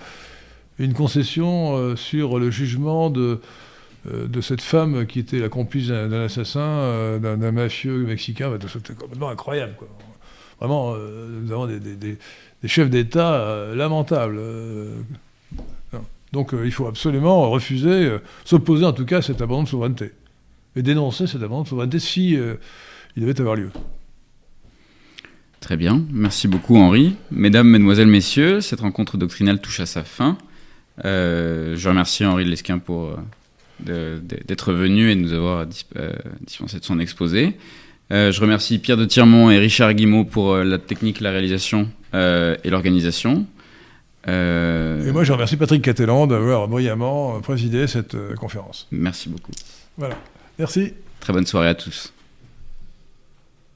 une 0.80 0.94
concession 0.94 1.95
sur 1.95 2.40
le 2.40 2.49
jugement 2.49 3.11
de, 3.11 3.40
de 4.08 4.42
cette 4.42 4.62
femme 4.62 5.06
qui 5.06 5.20
était 5.20 5.40
la 5.40 5.50
complice 5.50 5.88
d'un 5.88 6.12
assassin, 6.24 6.60
euh, 6.62 7.20
d'un 7.20 7.52
mafieux 7.52 8.06
mexicain. 8.06 8.50
Bah, 8.50 8.58
C'était 8.72 8.94
complètement 8.94 9.30
incroyable. 9.30 9.76
quoi. 9.78 9.88
Vraiment, 10.60 10.94
euh, 10.96 11.28
nous 11.42 11.52
avons 11.52 11.68
des, 11.68 12.18
chefs 12.66 12.90
d'État 12.90 13.36
euh, 13.36 13.76
lamentables. 13.76 14.38
euh, 14.40 14.96
donc 16.34 16.54
euh, 16.54 16.66
il 16.66 16.72
faut 16.72 16.88
absolument 16.88 17.50
refuser, 17.50 17.90
euh, 17.90 18.20
s'opposer 18.44 18.86
en 18.86 18.94
tout 18.94 19.06
cas 19.06 19.20
à 19.20 19.22
cet 19.22 19.42
abandon 19.42 19.64
de 19.64 19.68
souveraineté. 19.70 20.12
Et 20.76 20.82
dénoncer 20.84 21.26
cet 21.26 21.42
abandon 21.42 21.64
de 21.64 21.68
souveraineté 21.68 22.00
si 22.00 22.36
euh, 22.36 22.56
il 23.16 23.24
devait 23.24 23.40
avoir 23.40 23.56
lieu. 23.56 23.70
Très 25.60 25.78
bien, 25.78 26.04
merci 26.12 26.48
beaucoup 26.48 26.78
Henri. 26.78 27.16
Mesdames, 27.32 27.68
Mesdemoiselles, 27.68 28.08
Messieurs, 28.08 28.62
cette 28.62 28.82
rencontre 28.82 29.18
doctrinale 29.18 29.60
touche 29.60 29.80
à 29.80 29.86
sa 29.86 30.04
fin. 30.04 30.38
Euh, 31.06 31.76
je 31.76 31.90
remercie 31.90 32.26
Henri 32.26 32.46
de 32.46 32.50
Lesquin 32.50 32.78
pour 32.78 33.06
euh, 33.06 33.16
d'être 33.80 34.74
venu 34.74 35.12
et 35.12 35.16
de 35.16 35.22
nous 35.22 35.34
avoir 35.34 35.66
euh, 35.98 36.12
dispensé 36.45 36.80
de 36.80 36.84
son 36.86 36.99
exposé. 36.99 37.54
Euh, 38.12 38.32
je 38.32 38.40
remercie 38.41 38.80
Pierre 38.80 38.98
de 38.98 39.06
Tirmont 39.06 39.49
et 39.52 39.58
Richard 39.60 39.94
Guimau 39.94 40.24
pour 40.26 40.54
euh, 40.54 40.64
la 40.64 40.78
technique, 40.80 41.20
la 41.20 41.32
réalisation 41.32 41.90
et 42.14 42.70
l'organisation. 42.70 43.45
Et 44.28 44.32
moi 45.12 45.24
je 45.24 45.32
remercie 45.32 45.56
Patrick 45.56 45.82
Catelan 45.84 46.26
d'avoir 46.28 46.68
brillamment 46.68 47.40
présidé 47.41 47.86
cette 47.88 48.18
conférence. 48.36 48.88
Merci 48.91 49.30
beaucoup. 49.30 49.52
Voilà. 49.98 50.18
Merci 50.60 50.94
Très 51.20 51.32
bonne 51.34 51.45
soirée 51.45 51.68
à 51.70 51.76
tous. 51.76 52.12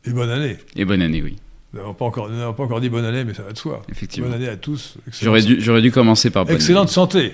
et 0.06 0.12
bonne 0.12 0.30
année. 0.30 0.58
Et 0.76 0.86
bonne 0.86 1.02
année, 1.02 1.22
oui, 1.22 1.36
Nous 1.74 1.80
n'avons 1.80 1.94
pas, 1.94 2.06
encore- 2.06 2.30
nous 2.30 2.38
n'avons 2.38 2.54
pas 2.54 2.64
encore 2.64 2.82
dit 2.82 2.90
bonne 2.90 3.06
année, 3.06 3.24
mais 3.24 3.34
ça 3.34 3.44
va 3.44 3.52
de 3.54 3.58
soi. 3.58 3.84
effectivement. 3.90 4.28
Bonne 4.30 4.38
année 4.38 4.50
à 4.50 4.58
tous. 4.58 4.96
J'aurais 5.22 5.42
dû, 5.82 5.92
commencer 5.92 6.30
par 6.32 6.46
bonne 6.46 6.56
Excellente 6.56 6.88
année. 6.88 6.94
santé. 6.94 7.34